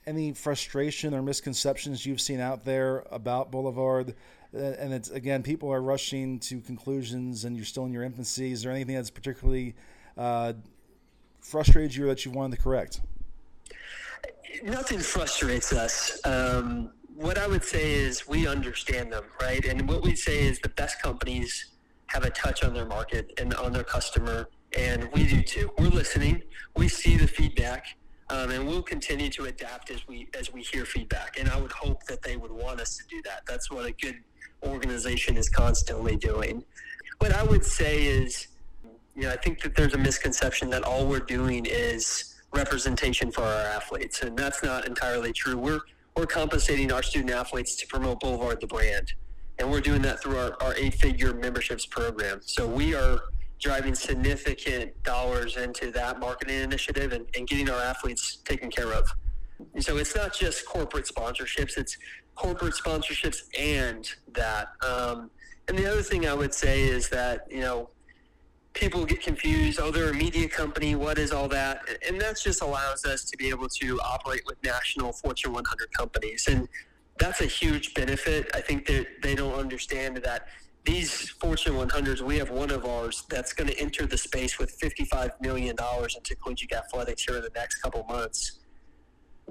any 0.07 0.31
frustration 0.31 1.13
or 1.13 1.21
misconceptions 1.21 2.05
you've 2.05 2.21
seen 2.21 2.39
out 2.39 2.63
there 2.63 3.03
about 3.11 3.51
Boulevard? 3.51 4.15
Uh, 4.55 4.59
and 4.59 4.93
it's 4.93 5.09
again, 5.09 5.43
people 5.43 5.71
are 5.71 5.81
rushing 5.81 6.39
to 6.39 6.61
conclusions, 6.61 7.43
and 7.43 7.55
you're 7.55 7.65
still 7.65 7.85
in 7.85 7.91
your 7.91 8.03
infancy. 8.03 8.51
Is 8.51 8.63
there 8.63 8.71
anything 8.71 8.95
that's 8.95 9.11
particularly 9.11 9.75
uh, 10.17 10.53
frustrated 11.41 11.93
you 11.93 12.05
or 12.05 12.07
that 12.07 12.23
you 12.25 12.31
wanted 12.31 12.55
to 12.55 12.63
correct? 12.63 13.01
Nothing 14.63 14.99
frustrates 14.99 15.73
us. 15.73 16.19
Um, 16.23 16.91
what 17.13 17.37
I 17.37 17.47
would 17.47 17.63
say 17.63 17.93
is 17.93 18.27
we 18.27 18.47
understand 18.47 19.11
them, 19.11 19.25
right? 19.41 19.63
And 19.65 19.87
what 19.89 20.01
we 20.03 20.15
say 20.15 20.39
is 20.39 20.59
the 20.59 20.69
best 20.69 21.01
companies 21.01 21.71
have 22.07 22.23
a 22.23 22.29
touch 22.29 22.63
on 22.63 22.73
their 22.73 22.85
market 22.85 23.33
and 23.37 23.53
on 23.55 23.73
their 23.73 23.83
customer, 23.83 24.47
and 24.77 25.11
we 25.11 25.27
do 25.27 25.41
too. 25.41 25.69
We're 25.77 25.89
listening. 25.89 26.43
We 26.75 26.87
see 26.87 27.17
the 27.17 27.27
feedback 27.27 27.97
um, 28.29 28.51
and 28.51 28.67
we'll 28.67 28.81
continue 28.81 29.29
to 29.29 29.45
adapt 29.45 29.89
as 29.89 30.07
we 30.07 30.27
as 30.37 30.51
we 30.51 30.61
hear 30.61 30.85
feedback. 30.85 31.39
And 31.39 31.49
I 31.49 31.59
would 31.59 31.71
hope 31.71 32.03
that 32.05 32.21
they 32.21 32.35
would 32.37 32.51
want 32.51 32.79
us 32.81 32.97
to 32.97 33.03
do 33.09 33.21
that. 33.23 33.45
That's 33.47 33.71
what 33.71 33.85
a 33.85 33.91
good 33.91 34.17
organization 34.63 35.37
is 35.37 35.49
constantly 35.49 36.15
doing. 36.15 36.63
What 37.19 37.31
I 37.31 37.43
would 37.43 37.65
say 37.65 38.05
is, 38.05 38.47
you 39.15 39.23
know, 39.23 39.31
I 39.31 39.37
think 39.37 39.61
that 39.61 39.75
there's 39.75 39.93
a 39.93 39.97
misconception 39.97 40.69
that 40.71 40.83
all 40.83 41.05
we're 41.05 41.19
doing 41.19 41.65
is 41.65 42.35
representation 42.53 43.31
for 43.31 43.43
our 43.43 43.65
athletes, 43.65 44.21
and 44.21 44.37
that's 44.37 44.63
not 44.63 44.87
entirely 44.87 45.33
true. 45.33 45.57
We're 45.57 45.81
we're 46.15 46.25
compensating 46.25 46.91
our 46.91 47.03
student 47.03 47.31
athletes 47.31 47.75
to 47.75 47.87
promote 47.87 48.19
Boulevard 48.19 48.59
the 48.59 48.67
brand, 48.67 49.13
and 49.59 49.69
we're 49.69 49.81
doing 49.81 50.01
that 50.01 50.21
through 50.21 50.37
our, 50.37 50.61
our 50.63 50.73
eight-figure 50.75 51.35
memberships 51.35 51.85
program. 51.85 52.41
So 52.43 52.67
we 52.67 52.95
are 52.95 53.21
driving 53.59 53.95
significant 53.95 54.91
dollars 55.03 55.57
into 55.57 55.91
that 55.91 56.19
marketing 56.19 56.61
initiative 56.61 57.11
and, 57.11 57.25
and 57.35 57.47
getting 57.47 57.69
our 57.69 57.81
athletes 57.81 58.37
taken 58.45 58.69
care 58.69 58.93
of. 58.93 59.07
And 59.73 59.83
so 59.83 59.97
it's 59.97 60.15
not 60.15 60.33
just 60.33 60.65
corporate 60.65 61.05
sponsorships, 61.05 61.77
it's 61.77 61.97
corporate 62.35 62.75
sponsorships 62.75 63.37
and 63.57 64.07
that. 64.33 64.69
Um, 64.87 65.31
and 65.67 65.77
the 65.77 65.89
other 65.91 66.03
thing 66.03 66.27
I 66.27 66.33
would 66.33 66.53
say 66.53 66.83
is 66.83 67.09
that, 67.09 67.47
you 67.49 67.61
know, 67.61 67.89
people 68.73 69.05
get 69.05 69.21
confused. 69.21 69.79
Oh, 69.81 69.89
they're 69.89 70.11
a 70.11 70.13
media 70.13 70.47
company. 70.47 70.95
What 70.95 71.17
is 71.17 71.31
all 71.31 71.47
that? 71.49 71.81
And 72.07 72.21
that 72.21 72.39
just 72.39 72.61
allows 72.61 73.05
us 73.05 73.25
to 73.25 73.37
be 73.37 73.49
able 73.49 73.67
to 73.69 73.99
operate 74.01 74.43
with 74.45 74.61
national 74.63 75.13
Fortune 75.13 75.51
100 75.53 75.91
companies. 75.93 76.47
And 76.47 76.69
that's 77.17 77.41
a 77.41 77.45
huge 77.45 77.95
benefit. 77.95 78.49
I 78.53 78.61
think 78.61 78.85
that 78.85 79.07
they 79.23 79.33
don't 79.33 79.55
understand 79.55 80.17
that 80.17 80.47
these 80.87 81.31
Fortune 81.31 81.73
100s, 81.73 82.21
we 82.21 82.37
have 82.37 82.49
one 82.49 82.71
of 82.71 82.85
ours 82.85 83.25
that's 83.29 83.51
going 83.51 83.67
to 83.69 83.77
enter 83.77 84.05
the 84.05 84.17
space 84.17 84.57
with 84.57 84.79
$55 84.79 85.31
million 85.41 85.75
into 86.15 86.35
collegiate 86.37 86.71
athletics 86.71 87.25
here 87.25 87.35
in 87.35 87.43
the 87.43 87.51
next 87.53 87.81
couple 87.81 88.05
months. 88.05 88.59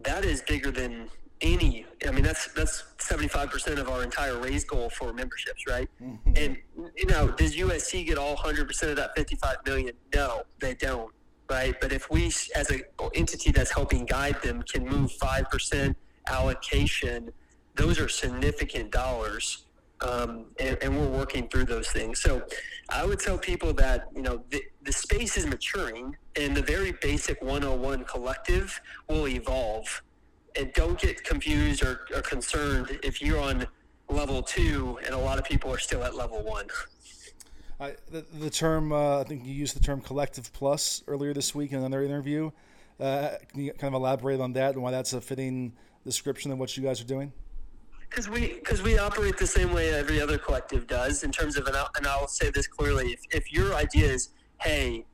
That 0.02 0.24
is 0.24 0.40
bigger 0.40 0.70
than 0.70 1.10
any. 1.42 1.84
I 2.08 2.10
mean, 2.10 2.24
that's 2.24 2.50
that's 2.54 2.84
75% 2.96 3.78
of 3.78 3.90
our 3.90 4.02
entire 4.02 4.38
raise 4.38 4.64
goal 4.64 4.88
for 4.88 5.12
memberships, 5.12 5.64
right? 5.68 5.88
And 6.36 6.56
you 6.96 7.06
know, 7.06 7.28
does 7.28 7.54
USC 7.54 8.06
get 8.06 8.16
all 8.16 8.36
100% 8.36 8.90
of 8.90 8.96
that 8.96 9.14
55 9.14 9.56
million? 9.66 9.92
No, 10.14 10.42
they 10.58 10.74
don't, 10.74 11.12
right? 11.50 11.78
But 11.78 11.92
if 11.92 12.10
we, 12.10 12.26
as 12.54 12.70
an 12.70 12.80
entity 13.14 13.52
that's 13.52 13.72
helping 13.72 14.06
guide 14.06 14.40
them, 14.42 14.62
can 14.62 14.88
move 14.88 15.12
5% 15.12 15.94
allocation, 16.28 17.30
those 17.74 18.00
are 18.00 18.08
significant 18.08 18.90
dollars 18.90 19.65
um, 20.00 20.46
and, 20.60 20.76
and, 20.82 20.98
we're 20.98 21.08
working 21.08 21.48
through 21.48 21.64
those 21.64 21.88
things. 21.88 22.20
So 22.20 22.42
I 22.90 23.06
would 23.06 23.18
tell 23.18 23.38
people 23.38 23.72
that 23.74 24.08
you 24.14 24.22
know 24.22 24.42
the, 24.50 24.62
the 24.82 24.92
space 24.92 25.36
is 25.36 25.46
maturing, 25.46 26.16
and 26.38 26.56
the 26.56 26.62
very 26.62 26.92
basic 27.00 27.40
101 27.42 28.04
collective 28.04 28.78
will 29.08 29.26
evolve. 29.26 30.02
And 30.58 30.72
don't 30.72 30.98
get 30.98 31.22
confused 31.24 31.82
or, 31.82 32.06
or 32.14 32.22
concerned 32.22 32.98
if 33.02 33.20
you're 33.20 33.40
on 33.40 33.66
level 34.08 34.42
two, 34.42 34.98
and 35.04 35.14
a 35.14 35.18
lot 35.18 35.38
of 35.38 35.44
people 35.44 35.72
are 35.72 35.78
still 35.78 36.04
at 36.04 36.14
level 36.14 36.42
one. 36.42 36.66
I, 37.78 37.94
the, 38.10 38.24
the 38.38 38.50
term, 38.50 38.92
uh, 38.92 39.20
I 39.20 39.24
think 39.24 39.44
you 39.44 39.52
used 39.52 39.76
the 39.76 39.80
term 39.80 40.00
collective 40.00 40.50
plus 40.52 41.02
earlier 41.06 41.34
this 41.34 41.54
week 41.54 41.72
in 41.72 41.78
another 41.78 42.02
interview. 42.02 42.50
Uh, 42.98 43.30
can 43.48 43.60
you 43.60 43.72
kind 43.72 43.94
of 43.94 44.00
elaborate 44.00 44.40
on 44.40 44.54
that 44.54 44.74
and 44.74 44.82
why 44.82 44.90
that's 44.90 45.12
a 45.12 45.20
fitting 45.20 45.74
description 46.04 46.50
of 46.50 46.58
what 46.58 46.74
you 46.76 46.82
guys 46.82 47.00
are 47.00 47.06
doing? 47.06 47.32
Because 48.08 48.28
we 48.28 48.54
because 48.54 48.82
we 48.82 48.98
operate 48.98 49.36
the 49.36 49.46
same 49.46 49.72
way 49.72 49.92
every 49.92 50.20
other 50.20 50.38
collective 50.38 50.86
does 50.86 51.22
in 51.22 51.30
terms 51.30 51.56
of 51.56 51.66
and 51.66 51.76
I'll, 51.76 51.90
and 51.96 52.06
I'll 52.06 52.28
say 52.28 52.50
this 52.50 52.66
clearly: 52.66 53.12
if, 53.12 53.20
if 53.30 53.52
your 53.52 53.74
idea 53.74 54.06
is, 54.06 54.30
hey, 54.60 55.04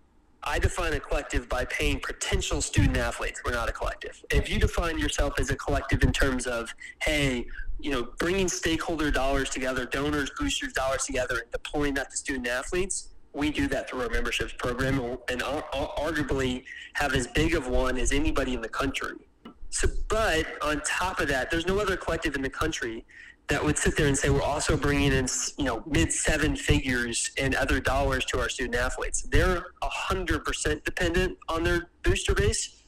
I 0.44 0.58
define 0.58 0.92
a 0.92 1.00
collective 1.00 1.48
by 1.48 1.64
paying 1.66 2.00
potential 2.00 2.60
student 2.60 2.96
athletes. 2.96 3.40
We're 3.44 3.52
not 3.52 3.68
a 3.68 3.72
collective. 3.72 4.22
If 4.30 4.50
you 4.50 4.58
define 4.58 4.98
yourself 4.98 5.38
as 5.38 5.50
a 5.50 5.56
collective 5.56 6.02
in 6.02 6.12
terms 6.12 6.46
of, 6.46 6.74
hey, 7.00 7.46
you 7.78 7.92
know, 7.92 8.08
bringing 8.18 8.48
stakeholder 8.48 9.10
dollars 9.10 9.50
together, 9.50 9.86
donors, 9.86 10.30
boosters 10.38 10.72
dollars 10.72 11.04
together, 11.04 11.38
and 11.38 11.50
deploying 11.52 11.94
that 11.94 12.10
to 12.10 12.16
student 12.16 12.48
athletes, 12.48 13.08
we 13.32 13.50
do 13.50 13.68
that 13.68 13.88
through 13.88 14.02
our 14.02 14.10
memberships 14.10 14.52
program, 14.52 15.18
and 15.28 15.42
uh, 15.42 15.62
arguably 15.96 16.64
have 16.94 17.14
as 17.14 17.26
big 17.28 17.54
of 17.54 17.68
one 17.68 17.96
as 17.96 18.12
anybody 18.12 18.54
in 18.54 18.60
the 18.60 18.68
country. 18.68 19.14
So, 19.72 19.88
but 20.08 20.46
on 20.62 20.82
top 20.82 21.18
of 21.18 21.28
that, 21.28 21.50
there's 21.50 21.66
no 21.66 21.78
other 21.78 21.96
collective 21.96 22.36
in 22.36 22.42
the 22.42 22.50
country 22.50 23.04
that 23.48 23.64
would 23.64 23.76
sit 23.78 23.96
there 23.96 24.06
and 24.06 24.16
say 24.16 24.28
we're 24.28 24.42
also 24.42 24.76
bringing 24.76 25.12
in 25.12 25.26
you 25.56 25.64
know 25.64 25.82
mid 25.86 26.12
seven 26.12 26.54
figures 26.54 27.30
and 27.38 27.54
other 27.54 27.80
dollars 27.80 28.24
to 28.26 28.38
our 28.38 28.50
student 28.50 28.76
athletes. 28.76 29.22
They're 29.22 29.64
hundred 29.82 30.44
percent 30.44 30.84
dependent 30.84 31.38
on 31.48 31.64
their 31.64 31.88
booster 32.02 32.34
base. 32.34 32.82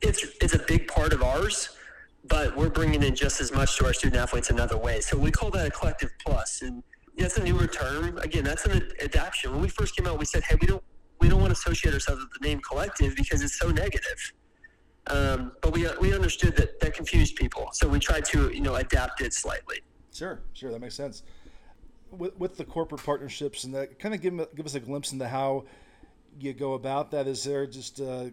It's 0.00 0.24
it's 0.40 0.54
a 0.54 0.58
big 0.58 0.88
part 0.88 1.12
of 1.12 1.22
ours, 1.22 1.70
but 2.26 2.56
we're 2.56 2.68
bringing 2.68 3.04
in 3.04 3.14
just 3.14 3.40
as 3.40 3.52
much 3.52 3.78
to 3.78 3.86
our 3.86 3.92
student 3.92 4.20
athletes 4.20 4.50
in 4.50 4.58
other 4.58 4.76
ways. 4.76 5.06
So 5.06 5.16
we 5.16 5.30
call 5.30 5.50
that 5.52 5.68
a 5.68 5.70
collective 5.70 6.10
plus, 6.24 6.62
and 6.62 6.82
that's 7.16 7.36
a 7.36 7.44
newer 7.44 7.68
term. 7.68 8.18
Again, 8.18 8.42
that's 8.42 8.66
an 8.66 8.90
adaptation. 9.00 9.52
When 9.52 9.62
we 9.62 9.68
first 9.68 9.96
came 9.96 10.08
out, 10.08 10.18
we 10.18 10.24
said, 10.24 10.42
hey, 10.42 10.56
we 10.60 10.66
don't 10.66 10.82
we 11.20 11.28
don't 11.28 11.40
want 11.40 11.50
to 11.50 11.58
associate 11.60 11.94
ourselves 11.94 12.22
with 12.22 12.32
the 12.40 12.46
name 12.46 12.60
collective 12.60 13.14
because 13.14 13.40
it's 13.40 13.56
so 13.56 13.70
negative. 13.70 14.32
Um, 15.08 15.52
but 15.60 15.72
we, 15.72 15.86
we 16.00 16.14
understood 16.14 16.56
that 16.56 16.78
that 16.80 16.94
confused 16.94 17.36
people, 17.36 17.70
so 17.72 17.88
we 17.88 17.98
tried 17.98 18.24
to 18.26 18.50
you 18.52 18.60
know 18.60 18.76
adapt 18.76 19.20
it 19.20 19.32
slightly. 19.32 19.80
Sure, 20.12 20.40
sure, 20.52 20.70
that 20.70 20.80
makes 20.80 20.94
sense. 20.94 21.22
With, 22.10 22.38
with 22.38 22.56
the 22.56 22.64
corporate 22.64 23.02
partnerships 23.02 23.64
and 23.64 23.74
that, 23.74 23.98
kind 23.98 24.14
of 24.14 24.20
give 24.20 24.54
give 24.54 24.66
us 24.66 24.74
a 24.74 24.80
glimpse 24.80 25.12
into 25.12 25.26
how 25.26 25.64
you 26.38 26.52
go 26.52 26.74
about 26.74 27.10
that. 27.10 27.26
Is 27.26 27.42
there 27.42 27.66
just 27.66 28.00
uh, 28.00 28.26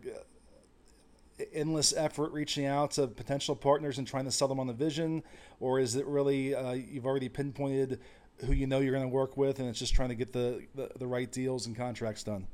endless 1.53 1.93
effort 1.95 2.31
reaching 2.33 2.65
out 2.65 2.91
to 2.91 3.07
potential 3.07 3.55
partners 3.55 3.97
and 3.97 4.07
trying 4.07 4.25
to 4.25 4.31
sell 4.31 4.47
them 4.47 4.59
on 4.59 4.67
the 4.67 4.73
vision, 4.73 5.23
or 5.59 5.79
is 5.79 5.95
it 5.95 6.05
really 6.05 6.53
uh, 6.53 6.73
you've 6.73 7.05
already 7.05 7.29
pinpointed 7.29 7.99
who 8.45 8.53
you 8.53 8.67
know 8.67 8.79
you're 8.79 8.93
going 8.93 9.03
to 9.03 9.07
work 9.07 9.37
with, 9.37 9.59
and 9.59 9.67
it's 9.67 9.79
just 9.79 9.93
trying 9.93 10.09
to 10.09 10.15
get 10.15 10.31
the, 10.31 10.65
the, 10.75 10.89
the 10.97 11.07
right 11.07 11.31
deals 11.31 11.67
and 11.67 11.75
contracts 11.75 12.23
done? 12.23 12.47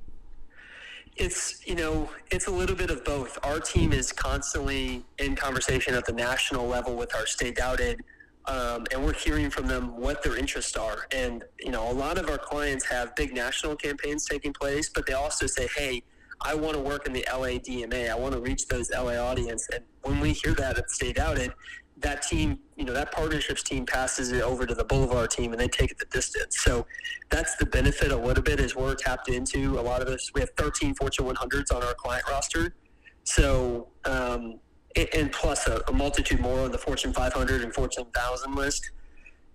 It's 1.15 1.65
you 1.65 1.75
know 1.75 2.09
it's 2.29 2.47
a 2.47 2.51
little 2.51 2.75
bit 2.75 2.91
of 2.91 3.05
both. 3.05 3.39
Our 3.43 3.59
team 3.59 3.93
is 3.93 4.11
constantly 4.11 5.05
in 5.17 5.35
conversation 5.35 5.95
at 5.95 6.05
the 6.05 6.11
national 6.11 6.67
level 6.67 6.95
with 6.95 7.15
our 7.15 7.25
Stay 7.25 7.51
Doubted, 7.51 8.01
um, 8.45 8.85
and 8.91 9.03
we're 9.03 9.13
hearing 9.13 9.49
from 9.49 9.67
them 9.67 9.95
what 9.95 10.23
their 10.23 10.35
interests 10.35 10.75
are. 10.75 11.07
And 11.13 11.45
you 11.59 11.71
know 11.71 11.89
a 11.89 11.93
lot 11.93 12.17
of 12.17 12.29
our 12.29 12.37
clients 12.37 12.85
have 12.87 13.15
big 13.15 13.33
national 13.33 13.77
campaigns 13.77 14.25
taking 14.25 14.51
place, 14.51 14.89
but 14.89 15.05
they 15.05 15.13
also 15.13 15.47
say, 15.47 15.69
"Hey, 15.77 16.03
I 16.41 16.53
want 16.53 16.73
to 16.73 16.81
work 16.81 17.07
in 17.07 17.13
the 17.13 17.25
LA 17.31 17.59
DMA. 17.59 18.09
I 18.09 18.15
want 18.15 18.33
to 18.33 18.41
reach 18.41 18.67
those 18.67 18.91
LA 18.91 19.15
audience." 19.15 19.69
And 19.73 19.85
when 20.01 20.19
we 20.19 20.33
hear 20.33 20.53
that 20.55 20.77
at 20.77 20.89
Stay 20.89 21.13
Doubted, 21.13 21.53
that 21.97 22.21
team, 22.21 22.59
you 22.75 22.83
know, 22.83 22.93
that 22.93 23.11
partnerships 23.11 23.63
team 23.63 23.85
passes 23.85 24.31
it 24.31 24.41
over 24.41 24.65
to 24.65 24.75
the 24.75 24.83
Boulevard 24.83 25.31
team 25.31 25.51
and 25.51 25.59
they 25.59 25.67
take 25.67 25.91
it 25.91 25.97
the 25.97 26.05
distance. 26.05 26.59
So 26.59 26.85
that's 27.29 27.55
the 27.55 27.65
benefit 27.65 28.11
a 28.11 28.17
little 28.17 28.43
bit 28.43 28.59
is 28.59 28.75
we're 28.75 28.95
tapped 28.95 29.29
into 29.29 29.79
a 29.79 29.81
lot 29.81 30.01
of 30.01 30.07
this. 30.07 30.31
We 30.33 30.41
have 30.41 30.49
13 30.57 30.95
Fortune 30.95 31.25
100s 31.25 31.73
on 31.73 31.83
our 31.83 31.93
client 31.93 32.25
roster. 32.29 32.73
So, 33.23 33.87
um, 34.03 34.59
and 35.13 35.31
plus 35.31 35.67
a, 35.67 35.81
a, 35.87 35.91
multitude 35.91 36.39
more 36.39 36.61
on 36.61 36.71
the 36.71 36.77
Fortune 36.77 37.11
500 37.11 37.63
and 37.63 37.73
Fortune 37.73 38.03
1000 38.05 38.55
list. 38.55 38.91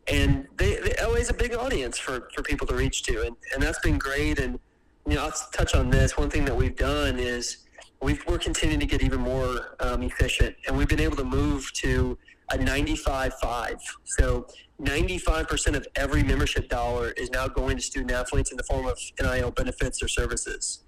And 0.07 0.47
they, 0.57 0.77
they, 0.77 0.95
LA 1.01 1.15
is 1.15 1.31
a 1.31 1.35
big 1.35 1.55
audience 1.55 1.99
for, 1.99 2.29
for 2.35 2.43
people 2.43 2.67
to 2.67 2.75
reach 2.75 3.03
to. 3.05 3.23
And, 3.27 3.37
and 3.55 3.63
that's 3.63 3.79
been 3.79 3.97
great. 3.97 4.39
And, 4.39 4.59
you 5.07 5.15
know, 5.15 5.25
I'll 5.25 5.33
touch 5.53 5.75
on 5.75 5.89
this. 5.89 6.17
One 6.19 6.31
thing 6.31 6.45
that 6.47 6.57
we've 6.57 6.77
done 6.77 7.19
is 7.19 7.59
we 8.03 8.19
are 8.29 8.39
continuing 8.39 8.81
to 8.81 8.87
get 8.87 9.03
even 9.03 9.21
more 9.21 9.77
um, 9.81 10.03
efficient. 10.03 10.57
And 10.67 10.77
we've 10.77 10.89
been 10.89 11.01
able 11.01 11.17
to 11.17 11.25
move 11.25 11.73
to 11.75 12.19
a 12.53 12.59
95-5. 12.59 13.79
So 14.05 14.47
95% 14.81 15.77
of 15.77 15.87
every 15.97 16.23
membership 16.23 16.69
dollar 16.69 17.11
is 17.13 17.31
now 17.31 17.47
going 17.49 17.77
to 17.77 17.83
student 17.83 18.11
athletes 18.13 18.51
in 18.51 18.57
the 18.57 18.65
form 18.65 18.87
of 18.87 18.99
NIL 19.21 19.51
benefits 19.51 20.03
or 20.03 20.09
services. 20.09 20.85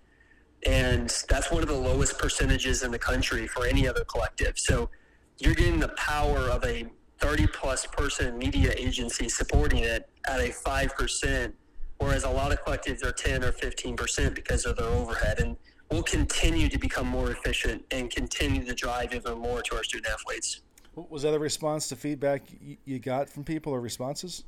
And 0.66 1.12
that's 1.28 1.51
one 1.51 1.62
of 1.62 1.68
the 1.68 1.74
lowest 1.74 2.18
percentages 2.18 2.82
in 2.82 2.90
the 2.90 2.98
country 2.98 3.47
for 3.47 3.66
any 3.66 3.86
other 3.89 4.05
collective. 4.05 4.59
So 4.59 4.90
you're 5.39 5.55
getting 5.55 5.80
the 5.80 5.89
power 5.89 6.39
of 6.39 6.64
a 6.64 6.86
30 7.18 7.48
plus 7.48 7.86
person 7.86 8.39
media 8.39 8.72
agency 8.76 9.28
supporting 9.28 9.80
it 9.80 10.09
at 10.26 10.40
a 10.40 10.48
5%, 10.48 11.52
whereas 11.98 12.24
a 12.24 12.30
lot 12.30 12.52
of 12.52 12.64
collectives 12.64 13.05
are 13.05 13.12
10 13.12 13.44
or 13.44 13.52
15% 13.52 14.34
because 14.34 14.66
of 14.66 14.76
their 14.76 14.86
overhead. 14.86 15.39
And 15.39 15.56
we'll 15.90 16.02
continue 16.02 16.68
to 16.68 16.78
become 16.78 17.06
more 17.06 17.30
efficient 17.30 17.84
and 17.90 18.10
continue 18.10 18.64
to 18.64 18.74
drive 18.74 19.14
even 19.14 19.39
more 19.39 19.62
to 19.62 19.76
our 19.76 19.84
student 19.84 20.12
athletes. 20.12 20.62
Was 20.94 21.23
that 21.23 21.35
a 21.35 21.39
response 21.39 21.89
to 21.89 21.97
feedback 21.97 22.43
you 22.85 22.98
got 22.98 23.28
from 23.28 23.44
people 23.44 23.73
or 23.73 23.81
responses? 23.81 24.44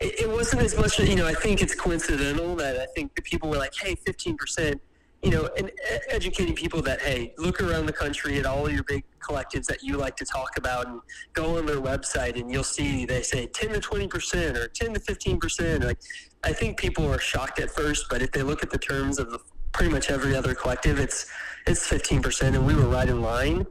It, 0.00 0.22
it 0.22 0.28
wasn't 0.28 0.62
as 0.62 0.76
much, 0.76 0.98
you 0.98 1.14
know, 1.14 1.26
I 1.26 1.34
think 1.34 1.62
it's 1.62 1.74
coincidental 1.74 2.56
that 2.56 2.80
I 2.80 2.86
think 2.86 3.14
the 3.14 3.22
people 3.22 3.48
were 3.48 3.58
like, 3.58 3.72
hey, 3.80 3.94
15%, 3.94 4.80
you 5.22 5.30
know, 5.30 5.48
and 5.56 5.70
educating 6.08 6.54
people 6.54 6.82
that, 6.82 7.00
hey, 7.00 7.32
look 7.38 7.62
around 7.62 7.86
the 7.86 7.92
country 7.92 8.38
at 8.38 8.46
all 8.46 8.68
your 8.68 8.82
big 8.82 9.04
collectives 9.20 9.66
that 9.66 9.82
you 9.82 9.96
like 9.96 10.16
to 10.16 10.24
talk 10.24 10.58
about 10.58 10.88
and 10.88 11.00
go 11.32 11.58
on 11.58 11.66
their 11.66 11.80
website 11.80 12.40
and 12.40 12.50
you'll 12.50 12.64
see 12.64 13.04
they 13.04 13.22
say 13.22 13.46
10 13.46 13.70
to 13.70 13.80
20% 13.80 14.56
or 14.56 14.66
10 14.66 14.94
to 14.94 15.00
15%. 15.00 15.84
Like, 15.84 15.98
I 16.42 16.52
think 16.52 16.76
people 16.76 17.06
are 17.06 17.20
shocked 17.20 17.60
at 17.60 17.70
first, 17.70 18.06
but 18.10 18.20
if 18.20 18.32
they 18.32 18.42
look 18.42 18.64
at 18.64 18.70
the 18.70 18.78
terms 18.78 19.20
of 19.20 19.30
the, 19.30 19.38
pretty 19.70 19.92
much 19.92 20.10
every 20.10 20.34
other 20.34 20.54
collective, 20.54 20.98
it's, 20.98 21.30
it's 21.68 21.88
15%, 21.88 22.42
and 22.48 22.66
we 22.66 22.74
were 22.74 22.88
right 22.88 23.08
in 23.08 23.22
line. 23.22 23.64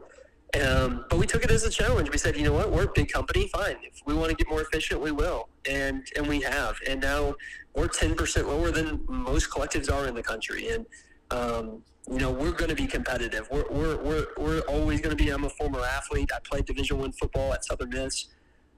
Um, 0.60 1.06
but 1.10 1.18
we 1.18 1.26
took 1.26 1.46
it 1.46 1.52
as 1.52 1.64
a 1.64 1.70
challenge. 1.70 2.12
We 2.12 2.18
said, 2.18 2.36
you 2.36 2.44
know 2.44 2.54
what, 2.54 2.72
we're 2.72 2.84
a 2.84 2.92
big 2.94 3.10
company. 3.10 3.48
Fine, 3.48 3.78
if 3.84 4.02
we 4.06 4.14
want 4.14 4.32
to 4.32 4.36
get 4.36 4.50
more 4.50 4.62
efficient, 4.62 5.00
we 5.00 5.12
will, 5.12 5.48
and 5.70 6.06
and 6.18 6.28
we 6.28 6.42
have. 6.42 6.78
And 6.88 7.00
now 7.00 7.36
we're 7.74 7.88
ten 7.88 8.16
percent 8.16 8.50
lower 8.50 8.70
than 8.70 9.02
most 9.08 9.50
collectives 9.50 9.92
are 9.92 10.08
in 10.08 10.14
the 10.14 10.24
country, 10.24 10.70
and 10.70 10.86
um, 11.32 11.84
you 12.10 12.18
know 12.18 12.32
we're 12.32 12.52
going 12.52 12.70
to 12.70 12.76
be 12.76 12.86
competitive. 12.86 13.48
We're 13.50 13.66
we're 13.70 13.98
we're, 13.98 14.28
we're 14.38 14.60
always 14.62 15.00
going 15.00 15.16
to 15.16 15.24
be. 15.24 15.30
I'm 15.30 15.46
a 15.46 15.50
former 15.50 15.80
athlete. 15.80 16.32
I 16.36 16.40
played 16.44 16.66
Division 16.66 16.98
One 17.00 17.14
football 17.14 17.54
at 17.54 17.64
Southern 17.64 17.90
Miss, 17.90 18.28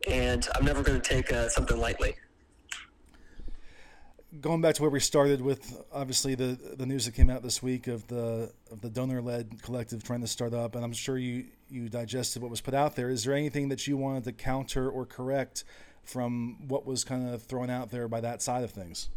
and 0.07 0.47
I'm 0.53 0.65
never 0.65 0.83
going 0.83 1.01
to 1.01 1.09
take 1.09 1.33
uh, 1.33 1.49
something 1.49 1.77
lightly 1.79 2.15
going 4.41 4.61
back 4.61 4.75
to 4.75 4.81
where 4.81 4.89
we 4.89 4.99
started 4.99 5.41
with 5.41 5.79
obviously 5.91 6.35
the 6.35 6.57
the 6.77 6.85
news 6.85 7.05
that 7.05 7.13
came 7.13 7.29
out 7.29 7.43
this 7.43 7.61
week 7.61 7.87
of 7.87 8.07
the 8.07 8.51
of 8.71 8.81
the 8.81 8.89
donor 8.89 9.21
led 9.21 9.61
collective 9.61 10.03
trying 10.03 10.21
to 10.21 10.27
start 10.27 10.53
up, 10.53 10.75
and 10.75 10.83
I'm 10.83 10.93
sure 10.93 11.17
you 11.17 11.45
you 11.73 11.89
digested 11.89 12.41
what 12.41 12.51
was 12.51 12.61
put 12.61 12.73
out 12.73 12.95
there. 12.95 13.09
Is 13.09 13.23
there 13.23 13.33
anything 13.33 13.69
that 13.69 13.87
you 13.87 13.97
wanted 13.97 14.23
to 14.25 14.31
counter 14.31 14.89
or 14.89 15.05
correct 15.05 15.63
from 16.03 16.67
what 16.67 16.85
was 16.85 17.03
kind 17.03 17.33
of 17.33 17.43
thrown 17.43 17.69
out 17.69 17.89
there 17.89 18.07
by 18.07 18.21
that 18.21 18.41
side 18.41 18.63
of 18.63 18.71
things? 18.71 19.09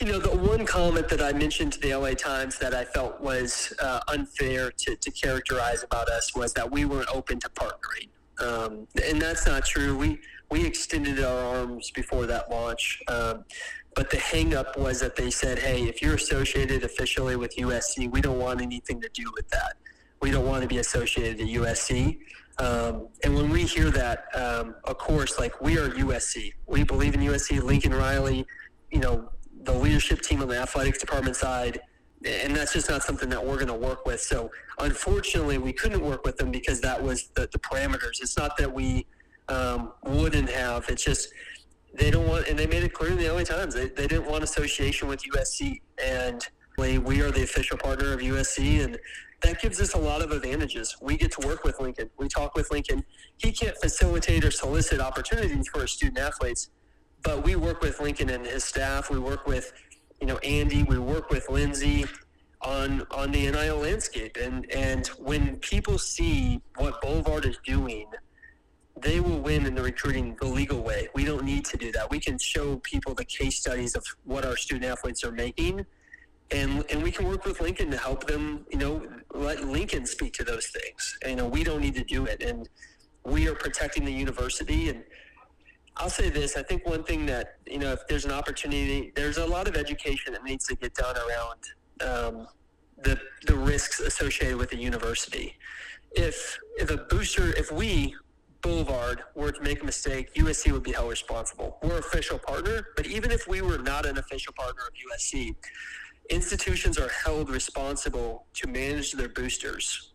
You 0.00 0.08
know, 0.08 0.18
the 0.18 0.36
one 0.36 0.66
comment 0.66 1.08
that 1.08 1.22
I 1.22 1.32
mentioned 1.32 1.74
to 1.74 1.80
the 1.80 1.94
LA 1.94 2.10
Times 2.10 2.58
that 2.58 2.74
I 2.74 2.84
felt 2.84 3.20
was 3.20 3.72
uh, 3.80 4.00
unfair 4.08 4.72
to, 4.72 4.96
to 4.96 5.10
characterize 5.12 5.84
about 5.84 6.08
us 6.08 6.34
was 6.34 6.52
that 6.54 6.70
we 6.70 6.84
weren't 6.84 7.08
open 7.14 7.38
to 7.40 7.48
partnering. 7.50 8.08
Um, 8.40 8.88
and 9.04 9.22
that's 9.22 9.46
not 9.46 9.64
true. 9.64 9.96
We 9.96 10.18
we 10.50 10.66
extended 10.66 11.22
our 11.22 11.58
arms 11.58 11.90
before 11.92 12.26
that 12.26 12.50
launch. 12.50 13.00
Um, 13.08 13.44
but 13.94 14.10
the 14.10 14.16
hangup 14.16 14.76
was 14.76 15.00
that 15.00 15.16
they 15.16 15.30
said, 15.30 15.58
hey, 15.58 15.84
if 15.84 16.02
you're 16.02 16.14
associated 16.14 16.82
officially 16.82 17.36
with 17.36 17.56
USC, 17.56 18.10
we 18.10 18.20
don't 18.20 18.38
want 18.38 18.60
anything 18.60 19.00
to 19.00 19.08
do 19.14 19.24
with 19.34 19.48
that. 19.50 19.76
We 20.24 20.30
don't 20.30 20.46
want 20.46 20.62
to 20.62 20.68
be 20.68 20.78
associated 20.78 21.36
to 21.36 21.44
USC. 21.44 22.18
Um, 22.58 23.08
and 23.22 23.34
when 23.34 23.50
we 23.50 23.64
hear 23.64 23.90
that, 23.90 24.24
um, 24.34 24.74
of 24.84 24.96
course, 24.96 25.38
like 25.38 25.60
we 25.60 25.76
are 25.76 25.90
USC. 25.90 26.54
We 26.66 26.82
believe 26.82 27.12
in 27.14 27.20
USC. 27.20 27.62
Lincoln 27.62 27.92
Riley, 27.92 28.46
you 28.90 29.00
know, 29.00 29.28
the 29.64 29.74
leadership 29.74 30.22
team 30.22 30.40
on 30.40 30.48
the 30.48 30.58
athletics 30.58 30.96
department 30.96 31.36
side, 31.36 31.78
and 32.24 32.56
that's 32.56 32.72
just 32.72 32.88
not 32.88 33.02
something 33.02 33.28
that 33.28 33.44
we're 33.44 33.56
going 33.56 33.66
to 33.66 33.74
work 33.74 34.06
with. 34.06 34.18
So, 34.18 34.50
unfortunately, 34.78 35.58
we 35.58 35.74
couldn't 35.74 36.00
work 36.00 36.24
with 36.24 36.38
them 36.38 36.50
because 36.50 36.80
that 36.80 37.02
was 37.02 37.26
the, 37.34 37.46
the 37.52 37.58
parameters. 37.58 38.22
It's 38.22 38.38
not 38.38 38.56
that 38.56 38.72
we 38.72 39.04
um, 39.50 39.92
wouldn't 40.04 40.48
have. 40.48 40.88
It's 40.88 41.04
just 41.04 41.34
they 41.92 42.10
don't 42.10 42.26
want, 42.26 42.48
and 42.48 42.58
they 42.58 42.66
made 42.66 42.82
it 42.82 42.94
clear 42.94 43.10
in 43.10 43.18
the 43.18 43.28
LA 43.28 43.42
Times 43.42 43.74
they, 43.74 43.90
they 43.90 44.06
didn't 44.06 44.24
want 44.24 44.42
association 44.42 45.06
with 45.06 45.22
USC, 45.34 45.82
and 46.02 46.48
we 46.78 47.20
are 47.20 47.30
the 47.30 47.42
official 47.42 47.76
partner 47.76 48.14
of 48.14 48.20
USC, 48.20 48.82
and 48.82 48.98
that 49.42 49.60
gives 49.60 49.80
us 49.80 49.94
a 49.94 49.98
lot 49.98 50.22
of 50.22 50.30
advantages. 50.30 50.96
We 51.00 51.16
get 51.16 51.32
to 51.32 51.46
work 51.46 51.64
with 51.64 51.80
Lincoln. 51.80 52.10
We 52.18 52.28
talk 52.28 52.54
with 52.54 52.70
Lincoln. 52.70 53.04
He 53.36 53.52
can't 53.52 53.76
facilitate 53.76 54.44
or 54.44 54.50
solicit 54.50 55.00
opportunities 55.00 55.68
for 55.68 55.86
student 55.86 56.18
athletes, 56.18 56.70
but 57.22 57.44
we 57.44 57.56
work 57.56 57.80
with 57.80 58.00
Lincoln 58.00 58.30
and 58.30 58.46
his 58.46 58.64
staff. 58.64 59.10
We 59.10 59.18
work 59.18 59.46
with, 59.46 59.72
you 60.20 60.26
know, 60.26 60.38
Andy. 60.38 60.82
We 60.82 60.98
work 60.98 61.30
with 61.30 61.48
Lindsay 61.50 62.06
on 62.62 63.06
on 63.10 63.32
the 63.32 63.50
NIL 63.50 63.78
landscape. 63.78 64.36
And 64.40 64.70
and 64.72 65.06
when 65.18 65.56
people 65.56 65.98
see 65.98 66.60
what 66.76 67.00
Boulevard 67.00 67.44
is 67.44 67.58
doing, 67.64 68.06
they 69.00 69.20
will 69.20 69.40
win 69.40 69.66
in 69.66 69.74
the 69.74 69.82
recruiting 69.82 70.36
the 70.40 70.46
legal 70.46 70.80
way. 70.80 71.08
We 71.14 71.24
don't 71.24 71.44
need 71.44 71.64
to 71.66 71.76
do 71.76 71.92
that. 71.92 72.10
We 72.10 72.20
can 72.20 72.38
show 72.38 72.76
people 72.76 73.14
the 73.14 73.24
case 73.24 73.58
studies 73.58 73.94
of 73.94 74.04
what 74.24 74.44
our 74.44 74.56
student 74.56 74.90
athletes 74.90 75.24
are 75.24 75.32
making. 75.32 75.84
And, 76.50 76.84
and 76.90 77.02
we 77.02 77.10
can 77.10 77.26
work 77.26 77.44
with 77.44 77.60
Lincoln 77.60 77.90
to 77.90 77.96
help 77.96 78.26
them, 78.26 78.66
you 78.70 78.78
know, 78.78 79.06
let 79.32 79.64
Lincoln 79.66 80.06
speak 80.06 80.34
to 80.34 80.44
those 80.44 80.66
things. 80.66 81.18
And, 81.22 81.30
you 81.30 81.36
know, 81.36 81.48
we 81.48 81.64
don't 81.64 81.80
need 81.80 81.94
to 81.94 82.04
do 82.04 82.26
it. 82.26 82.42
And 82.42 82.68
we 83.24 83.48
are 83.48 83.54
protecting 83.54 84.04
the 84.04 84.12
university. 84.12 84.90
And 84.90 85.02
I'll 85.96 86.10
say 86.10 86.28
this: 86.28 86.56
I 86.56 86.62
think 86.62 86.86
one 86.86 87.04
thing 87.04 87.26
that 87.26 87.56
you 87.66 87.78
know, 87.78 87.92
if 87.92 88.06
there's 88.08 88.24
an 88.24 88.32
opportunity, 88.32 89.12
there's 89.14 89.38
a 89.38 89.46
lot 89.46 89.68
of 89.68 89.76
education 89.76 90.32
that 90.32 90.44
needs 90.44 90.66
to 90.66 90.76
get 90.76 90.94
done 90.94 91.16
around 91.16 91.60
um, 92.08 92.48
the 93.02 93.18
the 93.46 93.54
risks 93.54 94.00
associated 94.00 94.56
with 94.56 94.72
a 94.72 94.76
university. 94.76 95.56
If 96.12 96.58
if 96.76 96.90
a 96.90 96.96
booster, 96.96 97.54
if 97.56 97.70
we 97.72 98.14
Boulevard 98.60 99.22
were 99.34 99.52
to 99.52 99.62
make 99.62 99.82
a 99.82 99.84
mistake, 99.84 100.32
USC 100.34 100.72
would 100.72 100.82
be 100.82 100.92
held 100.92 101.10
responsible. 101.10 101.76
We're 101.82 101.98
official 101.98 102.38
partner, 102.38 102.88
but 102.96 103.06
even 103.06 103.30
if 103.30 103.46
we 103.46 103.60
were 103.60 103.76
not 103.76 104.06
an 104.06 104.16
official 104.16 104.54
partner 104.54 104.84
of 104.86 104.94
USC, 104.94 105.54
institutions 106.30 106.98
are 106.98 107.08
held 107.08 107.50
responsible 107.50 108.46
to 108.54 108.68
manage 108.68 109.12
their 109.12 109.28
boosters. 109.28 110.12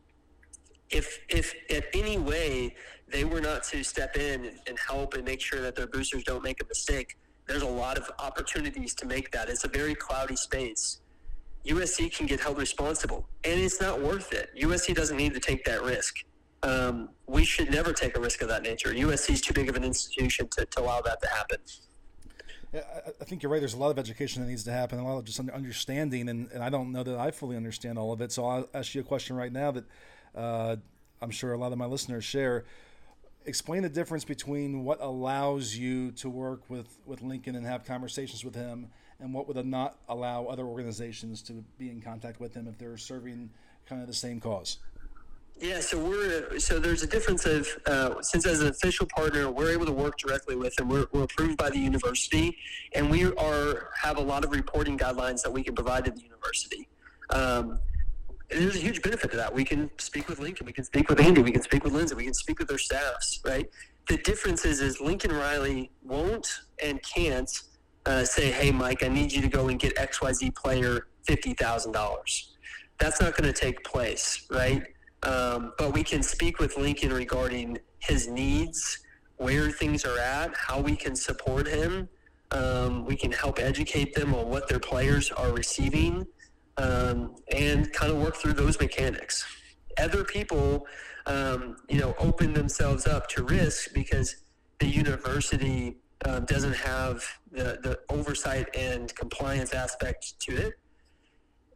If 0.90 1.20
if 1.30 1.54
at 1.70 1.86
any 1.94 2.18
way 2.18 2.76
they 3.08 3.24
were 3.24 3.42
not 3.42 3.64
to 3.66 3.84
step 3.84 4.18
in 4.18 4.52
and 4.68 4.78
help 4.80 5.14
and 5.14 5.24
make 5.24 5.42
sure 5.42 5.62
that 5.62 5.76
their 5.76 5.88
boosters 5.88 6.24
don't 6.24 6.44
make 6.44 6.62
a 6.62 6.66
mistake, 6.68 7.18
there's 7.48 7.62
a 7.64 7.68
lot 7.68 7.98
of 7.98 8.10
opportunities 8.20 8.94
to 8.96 9.06
make 9.06 9.32
that. 9.32 9.50
It's 9.50 9.64
a 9.64 9.68
very 9.68 9.96
cloudy 9.96 10.36
space. 10.36 11.02
USC 11.66 12.16
can 12.16 12.26
get 12.26 12.40
held 12.40 12.58
responsible, 12.58 13.28
and 13.44 13.60
it's 13.60 13.82
not 13.82 14.02
worth 14.02 14.32
it. 14.34 14.50
USC 14.60 14.96
doesn't 14.96 15.18
need 15.18 15.34
to 15.34 15.40
take 15.40 15.66
that 15.66 15.84
risk. 15.84 16.16
Um, 16.64 17.10
we 17.28 17.44
should 17.44 17.72
never 17.72 17.94
take 17.94 18.18
a 18.18 18.20
risk 18.20 18.42
of 18.42 18.48
that 18.50 18.64
nature. 18.64 18.90
USC 18.90 19.32
is 19.32 19.42
too 19.42 19.54
big 19.54 19.70
of 19.70 19.76
an 19.76 19.84
institution 19.84 20.48
to, 20.52 20.66
to 20.66 20.82
allow 20.82 21.02
that 21.02 21.22
to 21.22 21.28
happen. 21.28 21.58
I 22.74 23.24
think 23.24 23.42
you're 23.42 23.52
right. 23.52 23.60
There's 23.60 23.74
a 23.74 23.80
lot 23.80 23.90
of 23.90 23.98
education 23.98 24.44
that 24.44 24.48
needs 24.48 24.64
to 24.66 24.72
happen, 24.72 25.00
a 25.00 25.08
lot 25.08 25.18
of 25.18 25.26
just 25.26 25.40
understanding, 25.40 26.30
and, 26.30 26.52
and 26.52 26.64
I 26.64 26.70
don't 26.70 26.92
know 26.92 27.04
that 27.04 27.18
I 27.18 27.32
fully 27.32 27.58
understand 27.58 27.98
all 27.98 28.12
of 28.12 28.22
it. 28.22 28.32
So 28.32 28.46
I'll 28.46 28.70
ask 28.74 28.94
you 28.94 29.02
a 29.02 29.04
question 29.04 29.36
right 29.36 29.52
now 29.52 29.72
that 29.72 29.86
uh, 30.36 30.76
I'm 31.22 31.32
sure 31.32 31.54
a 31.54 31.58
lot 31.58 31.72
of 31.72 31.78
my 31.78 31.86
listeners 31.86 32.24
share 32.24 32.66
explain 33.46 33.82
the 33.82 33.90
difference 33.90 34.24
between 34.24 34.84
what 34.84 35.02
allows 35.02 35.76
you 35.76 36.12
to 36.12 36.30
work 36.30 36.62
with, 36.70 37.00
with 37.06 37.22
Lincoln 37.22 37.56
and 37.56 37.66
have 37.66 37.86
conversations 37.86 38.44
with 38.44 38.56
him 38.56 38.88
and 39.20 39.34
what 39.34 39.48
would 39.48 39.66
not 39.66 39.98
allow 40.08 40.46
other 40.46 40.66
organizations 40.66 41.42
to 41.44 41.64
be 41.78 41.90
in 41.90 42.02
contact 42.02 42.40
with 42.40 42.54
him 42.54 42.68
if 42.68 42.78
they're 42.78 42.98
serving 42.98 43.50
kind 43.88 44.02
of 44.02 44.08
the 44.08 44.14
same 44.14 44.40
cause. 44.40 44.78
Yeah, 45.60 45.82
so 45.82 45.98
we're 45.98 46.58
so 46.58 46.80
there's 46.80 47.04
a 47.04 47.08
difference 47.08 47.46
of 47.46 47.68
uh, 47.86 48.22
since 48.22 48.46
as 48.46 48.62
an 48.62 48.70
official 48.70 49.06
partner, 49.14 49.52
we're 49.52 49.72
able 49.72 49.86
to 49.86 49.92
work 49.92 50.18
directly 50.18 50.56
with 50.56 50.74
them. 50.76 50.88
We're, 50.88 51.08
we're 51.12 51.24
approved 51.24 51.58
by 51.58 51.70
the 51.70 51.78
university, 51.78 52.58
and 52.94 53.12
we 53.12 53.26
are 53.26 53.90
have 54.02 54.18
a 54.18 54.22
lot 54.22 54.46
of 54.46 54.52
reporting 54.52 54.98
guidelines 54.98 55.42
that 55.42 55.52
we 55.52 55.62
can 55.62 55.76
provide 55.76 56.06
to 56.06 56.12
the 56.12 56.22
university. 56.22 56.88
Um, 57.32 57.80
there's 58.50 58.78
a 58.78 58.80
huge 58.80 59.02
benefit 59.02 59.32
to 59.32 59.38
that. 59.38 59.54
We 59.54 59.66
can 59.66 59.92
speak 60.00 60.30
with 60.30 60.40
Lincoln, 60.40 60.66
we 60.66 60.72
can 60.72 60.86
speak 60.86 61.10
with 61.10 61.20
Andy, 61.20 61.42
we 61.42 61.52
can 61.52 61.62
speak 61.62 61.84
with 61.84 61.92
Lindsay, 61.92 62.16
we 62.16 62.24
can 62.24 62.34
speak 62.34 62.60
with 62.60 62.70
their 62.70 62.78
staffs, 62.78 63.42
right? 63.46 63.70
The 64.08 64.18
difference 64.18 64.64
is, 64.64 64.80
is 64.80 65.02
Lincoln 65.02 65.34
Riley 65.34 65.92
won't 66.04 66.48
and 66.82 67.04
can't 67.04 67.52
uh, 68.06 68.24
say, 68.24 68.50
"Hey, 68.50 68.72
Mike, 68.72 69.04
I 69.04 69.10
need 69.10 69.34
you 69.34 69.42
to 69.42 69.50
go 69.50 69.68
and 69.68 69.78
get 69.78 70.00
X 70.00 70.22
Y 70.22 70.32
Z 70.32 70.52
player 70.52 71.08
fifty 71.28 71.54
thousand 71.54 71.92
dollars." 71.92 72.56
That's 72.98 73.20
not 73.20 73.36
going 73.36 73.54
to 73.54 73.60
take 73.60 73.84
place, 73.84 74.48
right? 74.50 74.84
Um, 75.24 75.74
but 75.78 75.94
we 75.94 76.04
can 76.04 76.24
speak 76.24 76.60
with 76.60 76.78
Lincoln 76.78 77.12
regarding 77.12 77.80
his 78.00 78.28
needs, 78.28 79.00
where 79.38 79.72
things 79.72 80.06
are 80.06 80.18
at, 80.18 80.56
how 80.56 80.80
we 80.80 80.96
can 80.96 81.16
support 81.16 81.68
him. 81.68 82.08
Um, 82.52 83.06
we 83.06 83.16
can 83.16 83.32
help 83.32 83.60
educate 83.60 84.16
them 84.16 84.34
on 84.34 84.48
what 84.50 84.68
their 84.68 84.80
players 84.80 85.32
are 85.32 85.52
receiving 85.52 86.26
um, 86.78 87.36
and 87.52 87.92
kind 87.94 88.12
of 88.12 88.20
work 88.20 88.36
through 88.36 88.54
those 88.54 88.80
mechanics. 88.80 89.46
Other 89.98 90.24
people, 90.24 90.88
um, 91.26 91.76
you 91.90 92.00
know, 92.00 92.16
open 92.20 92.54
themselves 92.54 93.06
up 93.06 93.28
to 93.30 93.44
risk 93.44 93.94
because 93.94 94.38
the 94.80 94.88
university 94.88 95.98
um, 96.26 96.46
doesn't 96.46 96.76
have 96.76 97.24
the, 97.52 97.80
the 97.84 98.00
oversight 98.10 98.74
and 98.76 99.14
compliance 99.16 99.74
aspect 99.74 100.40
to 100.42 100.56
it. 100.56 100.74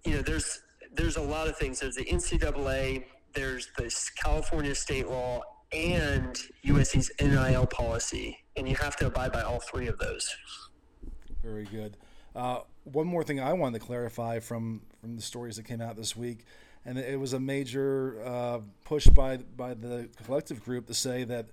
You 0.06 0.15
know, 0.18 0.22
there's 0.22 0.61
there's 0.95 1.18
a 1.18 1.22
lot 1.22 1.48
of 1.48 1.57
things. 1.57 1.80
There's 1.80 1.95
the 1.95 2.06
NCAA, 2.06 3.06
there's 3.34 3.69
this 3.77 4.10
California 4.10 4.76
state 4.76 5.07
law, 5.07 5.41
and 5.72 6.38
USC's 6.65 7.11
NIL 7.19 7.65
policy, 7.65 8.38
and 8.55 8.68
you 8.68 8.76
have 8.76 8.95
to 8.97 9.07
abide 9.07 9.31
by 9.31 9.41
all 9.41 9.60
three 9.60 9.88
of 9.88 9.97
those. 9.97 10.35
Very 11.43 11.65
good. 11.65 11.97
Uh, 12.35 12.60
one 12.84 13.07
more 13.07 13.23
thing 13.23 13.39
I 13.39 13.53
wanted 13.53 13.80
to 13.80 13.85
clarify 13.85 14.39
from 14.39 14.81
from 15.01 15.15
the 15.15 15.22
stories 15.22 15.57
that 15.57 15.64
came 15.64 15.81
out 15.81 15.95
this 15.95 16.15
week, 16.15 16.45
and 16.85 16.97
it 16.97 17.19
was 17.19 17.34
a 17.34 17.39
major 17.39 18.22
uh, 18.26 18.60
push 18.85 19.07
by 19.07 19.38
by 19.38 19.73
the 19.73 20.10
collective 20.26 20.64
group 20.64 20.88
to 20.88 20.93
say 20.93 21.23
that 21.23 21.47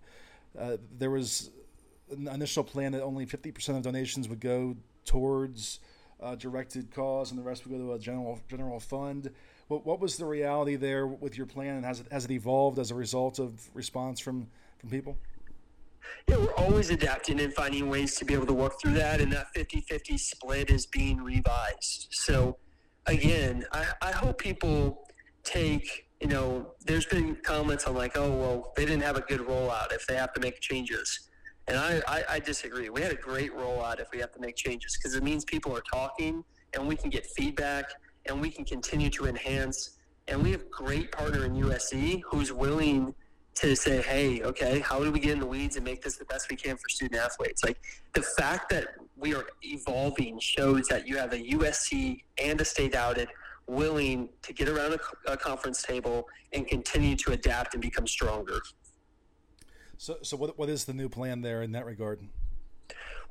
uh, 0.58 0.76
there 0.98 1.10
was 1.10 1.50
an 2.10 2.28
initial 2.28 2.64
plan 2.64 2.92
that 2.92 3.02
only 3.02 3.24
50% 3.24 3.76
of 3.76 3.82
donations 3.82 4.28
would 4.28 4.40
go 4.40 4.76
towards 5.04 5.78
uh, 6.20 6.34
directed 6.34 6.90
cause, 6.90 7.30
and 7.30 7.38
the 7.38 7.42
rest 7.42 7.64
would 7.64 7.76
go 7.76 7.78
to 7.78 7.92
a 7.92 7.98
general 7.98 8.40
general 8.48 8.80
fund. 8.80 9.30
What, 9.70 9.86
what 9.86 10.00
was 10.00 10.16
the 10.16 10.24
reality 10.24 10.74
there 10.74 11.06
with 11.06 11.38
your 11.38 11.46
plan, 11.46 11.76
and 11.76 11.84
has 11.84 12.00
it 12.00 12.06
has 12.10 12.24
it 12.24 12.32
evolved 12.32 12.80
as 12.80 12.90
a 12.90 12.94
result 12.96 13.38
of 13.38 13.52
response 13.72 14.18
from 14.18 14.48
from 14.80 14.90
people? 14.90 15.16
Yeah, 16.28 16.38
we're 16.38 16.54
always 16.54 16.90
adapting 16.90 17.38
and 17.38 17.54
finding 17.54 17.88
ways 17.88 18.16
to 18.16 18.24
be 18.24 18.34
able 18.34 18.46
to 18.46 18.52
work 18.52 18.80
through 18.82 18.94
that, 18.94 19.20
and 19.20 19.32
that 19.32 19.46
50 19.54 19.82
50 19.82 20.18
split 20.18 20.70
is 20.70 20.86
being 20.86 21.18
revised. 21.18 22.08
So, 22.10 22.56
again, 23.06 23.64
I, 23.70 23.86
I 24.02 24.10
hope 24.10 24.38
people 24.38 25.06
take, 25.44 26.08
you 26.20 26.26
know, 26.26 26.74
there's 26.84 27.06
been 27.06 27.36
comments 27.36 27.84
on 27.84 27.94
like, 27.94 28.16
oh, 28.16 28.32
well, 28.32 28.72
they 28.76 28.84
didn't 28.84 29.04
have 29.04 29.16
a 29.16 29.22
good 29.22 29.40
rollout 29.40 29.92
if 29.92 30.04
they 30.08 30.16
have 30.16 30.32
to 30.32 30.40
make 30.40 30.58
changes. 30.58 31.30
And 31.68 31.78
I, 31.78 32.02
I, 32.08 32.24
I 32.28 32.38
disagree. 32.40 32.90
We 32.90 33.02
had 33.02 33.12
a 33.12 33.22
great 33.30 33.56
rollout 33.56 34.00
if 34.00 34.08
we 34.12 34.18
have 34.18 34.32
to 34.32 34.40
make 34.40 34.56
changes 34.56 34.98
because 34.98 35.14
it 35.14 35.22
means 35.22 35.44
people 35.44 35.76
are 35.76 35.84
talking 35.92 36.42
and 36.74 36.88
we 36.88 36.96
can 36.96 37.08
get 37.08 37.24
feedback 37.24 37.84
and 38.30 38.40
we 38.40 38.50
can 38.50 38.64
continue 38.64 39.10
to 39.10 39.26
enhance. 39.26 39.98
And 40.28 40.42
we 40.42 40.52
have 40.52 40.62
a 40.62 40.70
great 40.70 41.12
partner 41.12 41.44
in 41.44 41.54
USC 41.54 42.22
who's 42.24 42.52
willing 42.52 43.14
to 43.56 43.74
say, 43.74 44.00
hey, 44.00 44.42
okay, 44.42 44.78
how 44.78 45.00
do 45.00 45.10
we 45.10 45.18
get 45.18 45.32
in 45.32 45.40
the 45.40 45.46
weeds 45.46 45.76
and 45.76 45.84
make 45.84 46.02
this 46.02 46.16
the 46.16 46.24
best 46.24 46.48
we 46.48 46.56
can 46.56 46.76
for 46.76 46.88
student 46.88 47.20
athletes? 47.20 47.64
Like 47.64 47.82
the 48.14 48.22
fact 48.22 48.70
that 48.70 48.94
we 49.16 49.34
are 49.34 49.44
evolving 49.62 50.38
shows 50.38 50.86
that 50.86 51.06
you 51.06 51.18
have 51.18 51.32
a 51.32 51.38
USC 51.38 52.22
and 52.42 52.60
a 52.60 52.64
Stay 52.64 52.88
Doubted 52.88 53.28
willing 53.66 54.28
to 54.42 54.52
get 54.52 54.68
around 54.68 54.94
a, 54.94 55.32
a 55.32 55.36
conference 55.36 55.82
table 55.82 56.28
and 56.52 56.66
continue 56.66 57.16
to 57.16 57.32
adapt 57.32 57.74
and 57.74 57.82
become 57.82 58.06
stronger. 58.06 58.60
So, 59.98 60.18
so 60.22 60.36
what, 60.36 60.56
what 60.58 60.68
is 60.68 60.84
the 60.84 60.94
new 60.94 61.08
plan 61.08 61.42
there 61.42 61.62
in 61.62 61.72
that 61.72 61.84
regard? 61.84 62.20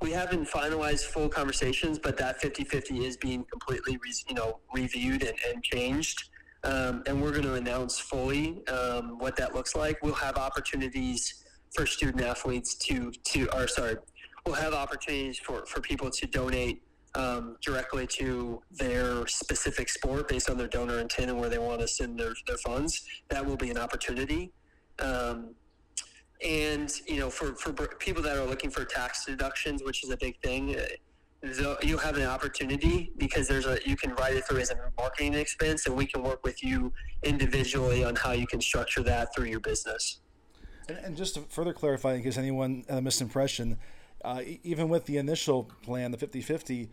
We 0.01 0.11
haven't 0.11 0.47
finalized 0.47 1.05
full 1.05 1.27
conversations, 1.27 1.99
but 1.99 2.17
that 2.17 2.41
50-50 2.41 3.03
is 3.03 3.17
being 3.17 3.43
completely, 3.45 3.97
re, 3.97 4.13
you 4.29 4.35
know, 4.35 4.59
reviewed 4.73 5.23
and, 5.23 5.37
and 5.51 5.63
changed 5.63 6.29
um, 6.63 7.03
and 7.07 7.21
we're 7.21 7.31
going 7.31 7.43
to 7.43 7.53
announce 7.53 7.99
fully 7.99 8.65
um, 8.67 9.17
what 9.17 9.35
that 9.37 9.55
looks 9.55 9.75
like. 9.75 10.01
We'll 10.03 10.13
have 10.15 10.37
opportunities 10.37 11.45
for 11.73 11.85
student 11.85 12.23
athletes 12.23 12.75
to 12.75 13.11
to 13.11 13.47
or 13.55 13.67
sorry, 13.67 13.97
we'll 14.45 14.55
have 14.55 14.73
opportunities 14.73 15.39
for 15.39 15.65
for 15.65 15.79
people 15.79 16.09
to 16.09 16.27
donate 16.27 16.81
um, 17.15 17.55
directly 17.61 18.07
to 18.07 18.61
their 18.71 19.25
specific 19.27 19.89
sport 19.89 20.27
based 20.27 20.49
on 20.49 20.57
their 20.57 20.67
donor 20.67 20.99
intent 20.99 21.29
and 21.29 21.39
where 21.39 21.49
they 21.49 21.57
want 21.57 21.79
to 21.81 21.87
send 21.87 22.19
their, 22.19 22.33
their 22.45 22.57
funds. 22.57 23.03
That 23.29 23.45
will 23.45 23.57
be 23.57 23.71
an 23.71 23.77
opportunity. 23.77 24.51
Um, 24.99 25.55
and 26.45 26.91
you 27.07 27.19
know, 27.19 27.29
for, 27.29 27.53
for 27.55 27.71
people 27.97 28.23
that 28.23 28.37
are 28.37 28.45
looking 28.45 28.69
for 28.69 28.85
tax 28.85 29.25
deductions, 29.25 29.83
which 29.83 30.03
is 30.03 30.09
a 30.09 30.17
big 30.17 30.39
thing, 30.41 30.75
you 31.81 31.97
have 31.97 32.17
an 32.17 32.25
opportunity 32.25 33.11
because 33.17 33.47
there's 33.47 33.65
a 33.65 33.79
you 33.85 33.95
can 33.95 34.13
write 34.15 34.35
it 34.35 34.45
through 34.45 34.59
as 34.59 34.71
a 34.71 34.91
marketing 34.97 35.33
expense, 35.33 35.85
and 35.85 35.95
we 35.95 36.05
can 36.05 36.23
work 36.23 36.43
with 36.43 36.63
you 36.63 36.91
individually 37.23 38.03
on 38.03 38.15
how 38.15 38.31
you 38.31 38.47
can 38.47 38.61
structure 38.61 39.03
that 39.03 39.33
through 39.33 39.45
your 39.45 39.59
business. 39.59 40.19
And, 40.87 40.97
and 40.97 41.17
just 41.17 41.35
to 41.35 41.41
further 41.41 41.73
clarify, 41.73 42.15
in 42.15 42.23
case 42.23 42.37
anyone 42.37 42.83
had 42.89 42.97
a 42.97 43.01
misimpression, 43.01 43.77
uh, 44.23 44.41
even 44.63 44.89
with 44.89 45.05
the 45.05 45.17
initial 45.17 45.71
plan, 45.81 46.11
the 46.11 46.17
50 46.17 46.41
50, 46.41 46.89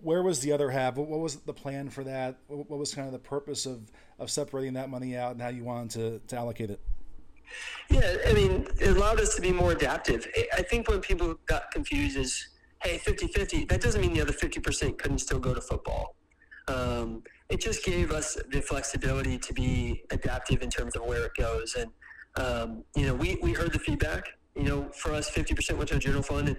where 0.00 0.22
was 0.22 0.40
the 0.40 0.52
other 0.52 0.70
half? 0.70 0.96
What, 0.96 1.08
was 1.08 1.36
the 1.36 1.54
plan 1.54 1.88
for 1.88 2.04
that? 2.04 2.36
What 2.48 2.68
was 2.78 2.94
kind 2.94 3.06
of 3.06 3.12
the 3.12 3.18
purpose 3.18 3.64
of, 3.64 3.90
of 4.18 4.30
separating 4.30 4.74
that 4.74 4.90
money 4.90 5.16
out 5.16 5.32
and 5.32 5.40
how 5.40 5.48
you 5.48 5.64
wanted 5.64 5.90
to, 5.92 6.20
to 6.26 6.36
allocate 6.36 6.70
it? 6.70 6.80
Yeah, 7.90 8.16
I 8.26 8.32
mean, 8.32 8.66
it 8.80 8.96
allowed 8.96 9.20
us 9.20 9.34
to 9.36 9.40
be 9.40 9.52
more 9.52 9.72
adaptive. 9.72 10.26
I 10.56 10.62
think 10.62 10.88
when 10.88 11.00
people 11.00 11.36
got 11.46 11.70
confused 11.70 12.16
is 12.16 12.48
hey, 12.82 12.98
50 12.98 13.28
50, 13.28 13.64
that 13.66 13.80
doesn't 13.80 14.00
mean 14.00 14.12
the 14.12 14.20
other 14.20 14.32
50% 14.32 14.98
couldn't 14.98 15.18
still 15.18 15.40
go 15.40 15.52
to 15.54 15.60
football. 15.60 16.16
Um, 16.68 17.22
it 17.48 17.60
just 17.60 17.84
gave 17.84 18.12
us 18.12 18.36
the 18.50 18.60
flexibility 18.60 19.38
to 19.38 19.52
be 19.52 20.02
adaptive 20.10 20.62
in 20.62 20.70
terms 20.70 20.94
of 20.96 21.04
where 21.04 21.24
it 21.24 21.32
goes. 21.36 21.74
And 21.74 21.90
um, 22.36 22.84
you 22.94 23.06
know, 23.06 23.14
we, 23.14 23.38
we 23.42 23.52
heard 23.52 23.72
the 23.72 23.78
feedback. 23.78 24.28
You 24.54 24.64
know, 24.64 24.88
for 24.90 25.12
us, 25.12 25.30
50% 25.30 25.76
went 25.76 25.88
to 25.90 25.96
a 25.96 25.98
general 25.98 26.22
fund, 26.22 26.48
and 26.48 26.56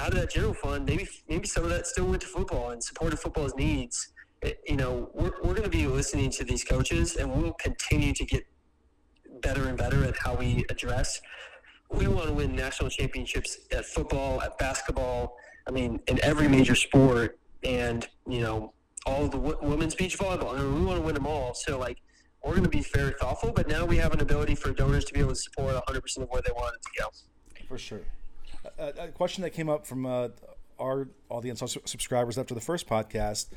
out 0.00 0.08
of 0.08 0.20
that 0.20 0.30
general 0.30 0.54
fund, 0.54 0.86
maybe 0.86 1.08
maybe 1.28 1.46
some 1.46 1.64
of 1.64 1.70
that 1.70 1.86
still 1.86 2.06
went 2.06 2.22
to 2.22 2.28
football 2.28 2.70
and 2.70 2.82
supported 2.82 3.18
football's 3.18 3.54
needs. 3.56 4.12
It, 4.42 4.60
you 4.66 4.76
know, 4.76 5.10
we're, 5.12 5.32
we're 5.42 5.54
going 5.54 5.64
to 5.64 5.68
be 5.68 5.86
listening 5.86 6.30
to 6.30 6.44
these 6.44 6.64
coaches, 6.64 7.16
and 7.16 7.30
we'll 7.30 7.52
continue 7.54 8.14
to 8.14 8.24
get 8.24 8.44
better 9.42 9.68
and 9.68 9.76
better 9.76 10.04
at 10.04 10.16
how 10.16 10.34
we 10.34 10.64
address. 10.70 11.20
We 11.90 12.06
want 12.06 12.26
to 12.26 12.32
win 12.32 12.54
national 12.54 12.90
championships 12.90 13.58
at 13.72 13.84
football, 13.84 14.40
at 14.42 14.58
basketball. 14.58 15.36
I 15.66 15.72
mean, 15.72 16.00
in 16.06 16.22
every 16.22 16.48
major 16.48 16.74
sport, 16.74 17.38
and 17.62 18.06
you 18.28 18.40
know, 18.40 18.72
all 19.06 19.24
the 19.26 19.38
w- 19.38 19.58
women's 19.62 19.94
beach 19.94 20.18
volleyball. 20.18 20.54
I 20.54 20.62
mean, 20.62 20.74
we 20.74 20.84
want 20.84 20.98
to 20.98 21.04
win 21.04 21.14
them 21.14 21.26
all. 21.26 21.54
So 21.54 21.78
like, 21.78 21.98
we're 22.44 22.52
going 22.52 22.64
to 22.64 22.70
be 22.70 22.80
very 22.80 23.12
thoughtful. 23.20 23.52
But 23.52 23.68
now 23.68 23.84
we 23.84 23.96
have 23.98 24.12
an 24.12 24.20
ability 24.20 24.54
for 24.54 24.72
donors 24.72 25.04
to 25.06 25.14
be 25.14 25.20
able 25.20 25.30
to 25.30 25.36
support 25.36 25.74
100 25.74 26.00
percent 26.00 26.24
of 26.24 26.30
where 26.30 26.42
they 26.42 26.52
want 26.52 26.74
it 26.74 26.82
to 26.82 27.02
go. 27.02 27.08
For 27.68 27.78
sure. 27.78 28.00
A, 28.78 29.04
a 29.04 29.08
question 29.08 29.42
that 29.42 29.50
came 29.50 29.68
up 29.68 29.86
from 29.86 30.06
uh, 30.06 30.28
our 30.78 31.08
audience, 31.28 31.62
our 31.62 31.68
subscribers 31.68 32.38
after 32.38 32.54
the 32.54 32.60
first 32.60 32.88
podcast, 32.88 33.48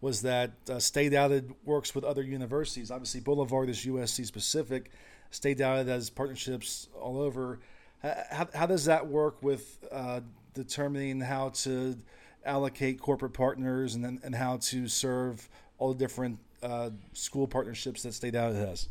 was 0.00 0.22
that 0.22 0.52
uh, 0.70 0.78
Stay 0.78 1.08
Doubted 1.08 1.54
works 1.64 1.94
with 1.94 2.04
other 2.04 2.22
universities. 2.22 2.90
Obviously, 2.90 3.20
Boulevard 3.20 3.68
is 3.68 3.84
USC 3.84 4.26
specific. 4.26 4.90
Stay 5.30 5.54
Doubted 5.54 5.88
has 5.88 6.10
partnerships 6.10 6.88
all 7.00 7.20
over. 7.20 7.60
How, 8.02 8.48
how 8.54 8.66
does 8.66 8.84
that 8.84 9.06
work 9.06 9.42
with 9.42 9.78
uh, 9.90 10.20
determining 10.54 11.20
how 11.20 11.50
to 11.50 11.96
allocate 12.44 13.00
corporate 13.00 13.32
partners 13.32 13.94
and, 13.94 14.20
and 14.22 14.34
how 14.34 14.58
to 14.58 14.88
serve 14.88 15.48
all 15.78 15.92
the 15.92 15.98
different 15.98 16.38
uh, 16.62 16.90
school 17.12 17.46
partnerships 17.46 18.02
that 18.02 18.14
Stay 18.14 18.30
Doubted 18.30 18.56
has? 18.56 18.88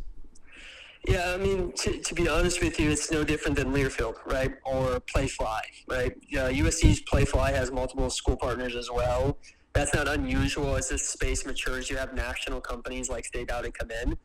Yeah, 1.08 1.34
I 1.34 1.38
mean, 1.38 1.72
to, 1.74 2.00
to 2.00 2.16
be 2.16 2.28
honest 2.28 2.62
with 2.64 2.80
you, 2.80 2.90
it's 2.90 3.12
no 3.12 3.24
different 3.24 3.58
than 3.58 3.72
Learfield, 3.72 4.16
right? 4.26 4.56
Or 4.66 5.00
Playfly, 5.02 5.60
right? 5.88 6.14
Uh, 6.34 6.50
USC's 6.50 7.02
Playfly 7.02 7.54
has 7.54 7.72
multiple 7.72 8.10
school 8.10 8.36
partners 8.36 8.76
as 8.76 8.90
well. 8.90 9.38
That's 9.74 9.94
not 9.94 10.08
unusual 10.08 10.76
as 10.76 10.90
this 10.90 11.08
space 11.08 11.46
matures. 11.46 11.90
You 11.90 11.98
have 11.98 12.14
national 12.14 12.60
companies 12.60 13.10
like 13.10 13.26
Stay 13.26 13.46
Doubted 13.46 13.78
come 13.78 13.92
in. 13.92 14.18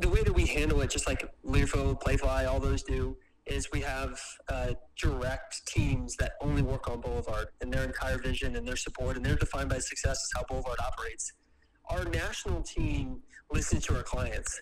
The 0.00 0.08
way 0.08 0.22
that 0.22 0.32
we 0.32 0.46
handle 0.46 0.80
it, 0.80 0.90
just 0.90 1.06
like 1.06 1.28
Learfield, 1.44 2.00
Playfly, 2.02 2.48
all 2.48 2.58
those 2.60 2.82
do, 2.82 3.16
is 3.46 3.70
we 3.72 3.80
have 3.80 4.18
uh, 4.48 4.72
direct 4.98 5.66
teams 5.66 6.16
that 6.16 6.32
only 6.40 6.62
work 6.62 6.88
on 6.88 7.00
Boulevard 7.00 7.48
and 7.60 7.72
their 7.72 7.84
entire 7.84 8.18
vision 8.18 8.56
and 8.56 8.66
their 8.66 8.76
support, 8.76 9.16
and 9.16 9.24
they're 9.24 9.36
defined 9.36 9.68
by 9.68 9.78
success 9.78 10.16
is 10.16 10.32
how 10.34 10.42
Boulevard 10.44 10.78
operates. 10.80 11.32
Our 11.90 12.04
national 12.04 12.62
team 12.62 13.20
listens 13.52 13.84
to 13.86 13.96
our 13.96 14.02
clients. 14.02 14.60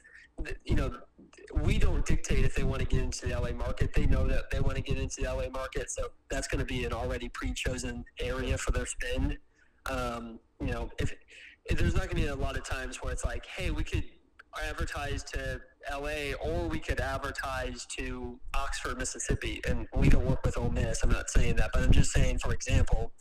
You 0.64 0.74
know, 0.74 0.96
we 1.62 1.78
don't 1.78 2.04
dictate 2.04 2.44
if 2.44 2.54
they 2.54 2.64
want 2.64 2.80
to 2.80 2.86
get 2.86 3.00
into 3.00 3.26
the 3.26 3.38
LA 3.38 3.52
market. 3.52 3.94
They 3.94 4.06
know 4.06 4.26
that 4.26 4.50
they 4.50 4.60
want 4.60 4.76
to 4.76 4.82
get 4.82 4.98
into 4.98 5.22
the 5.22 5.32
LA 5.32 5.48
market, 5.48 5.90
so 5.90 6.08
that's 6.30 6.48
going 6.48 6.58
to 6.58 6.64
be 6.64 6.84
an 6.84 6.92
already 6.92 7.28
pre-chosen 7.28 8.04
area 8.20 8.58
for 8.58 8.72
their 8.72 8.86
spend. 8.86 9.38
Um, 9.88 10.40
you 10.60 10.72
know, 10.72 10.90
if, 10.98 11.14
if 11.66 11.78
there's 11.78 11.94
not 11.94 12.04
going 12.04 12.16
to 12.16 12.22
be 12.22 12.26
a 12.26 12.34
lot 12.34 12.56
of 12.56 12.64
times 12.64 13.02
where 13.02 13.12
it's 13.12 13.24
like, 13.24 13.46
hey, 13.46 13.70
we 13.70 13.84
could 13.84 14.04
advertise 14.60 15.22
to 15.24 15.60
LA 15.90 16.34
or 16.42 16.68
we 16.68 16.78
could 16.78 17.00
advertise 17.00 17.86
to 17.96 18.38
Oxford, 18.54 18.98
Mississippi, 18.98 19.60
and 19.66 19.86
we 19.94 20.08
don't 20.08 20.26
work 20.26 20.44
with 20.44 20.58
Ole 20.58 20.70
Miss. 20.70 21.02
I'm 21.02 21.10
not 21.10 21.30
saying 21.30 21.56
that, 21.56 21.70
but 21.72 21.82
I'm 21.82 21.92
just 21.92 22.12
saying, 22.12 22.38
for 22.38 22.52
example, 22.52 23.12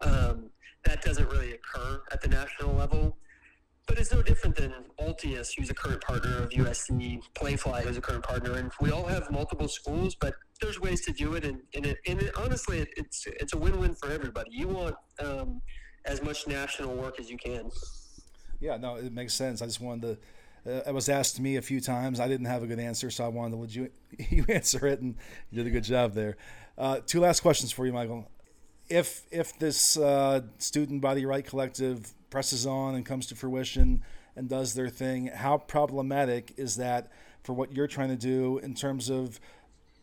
um, 0.00 0.50
that 0.84 1.02
doesn't 1.02 1.28
really 1.28 1.52
occur 1.52 2.02
at 2.12 2.20
the 2.20 2.28
national 2.28 2.74
level. 2.74 3.16
But 3.86 3.98
it's 3.98 4.12
no 4.12 4.22
different 4.22 4.54
than 4.54 4.72
Altius, 5.00 5.48
who's 5.56 5.68
a 5.68 5.74
current 5.74 6.00
partner 6.00 6.44
of 6.44 6.50
USC, 6.50 7.20
Playfly, 7.34 7.82
who's 7.82 7.96
a 7.96 8.00
current 8.00 8.22
partner, 8.22 8.52
and 8.54 8.70
we 8.80 8.92
all 8.92 9.04
have 9.04 9.28
multiple 9.32 9.66
schools, 9.66 10.14
but 10.14 10.34
there's 10.60 10.80
ways 10.80 11.00
to 11.06 11.12
do 11.12 11.34
it, 11.34 11.44
and, 11.44 11.60
and, 11.74 11.86
it, 11.86 11.98
and 12.06 12.22
it, 12.22 12.32
honestly, 12.36 12.78
it, 12.78 12.88
it's 12.96 13.26
it's 13.26 13.52
a 13.52 13.58
win-win 13.58 13.96
for 13.96 14.12
everybody. 14.12 14.50
You 14.52 14.68
want 14.68 14.94
um, 15.18 15.60
as 16.04 16.22
much 16.22 16.46
national 16.46 16.94
work 16.94 17.18
as 17.18 17.30
you 17.30 17.36
can. 17.36 17.70
Yeah, 18.60 18.76
no, 18.76 18.96
it 18.96 19.12
makes 19.12 19.34
sense. 19.34 19.60
I 19.60 19.66
just 19.66 19.80
wanted 19.80 20.02
to. 20.02 20.18
Uh, 20.66 20.82
it 20.86 20.94
was 20.94 21.08
asked 21.08 21.36
to 21.36 21.42
me 21.42 21.56
a 21.56 21.62
few 21.62 21.80
times. 21.80 22.20
I 22.20 22.28
didn't 22.28 22.46
have 22.46 22.62
a 22.62 22.66
good 22.66 22.78
answer, 22.78 23.10
so 23.10 23.24
I 23.24 23.28
wanted 23.28 23.52
to 23.52 23.56
let 23.56 23.74
you, 23.74 23.90
you 24.30 24.44
answer 24.48 24.86
it, 24.86 25.00
and 25.00 25.16
you 25.50 25.62
did 25.62 25.66
a 25.66 25.70
good 25.70 25.84
job 25.84 26.12
there. 26.12 26.36
Uh, 26.76 27.00
two 27.06 27.20
last 27.20 27.40
questions 27.40 27.72
for 27.72 27.86
you, 27.86 27.92
Michael. 27.92 28.30
If 28.88 29.22
if 29.30 29.58
this 29.58 29.96
uh, 29.96 30.42
student 30.58 31.00
body 31.00 31.24
right 31.24 31.44
collective 31.44 32.12
presses 32.30 32.66
on 32.66 32.94
and 32.94 33.06
comes 33.06 33.26
to 33.26 33.36
fruition 33.36 34.02
and 34.36 34.48
does 34.48 34.74
their 34.74 34.88
thing, 34.88 35.26
how 35.26 35.58
problematic 35.58 36.54
is 36.56 36.76
that 36.76 37.10
for 37.42 37.52
what 37.52 37.72
you're 37.72 37.86
trying 37.86 38.08
to 38.08 38.16
do 38.16 38.58
in 38.58 38.74
terms 38.74 39.10
of 39.10 39.40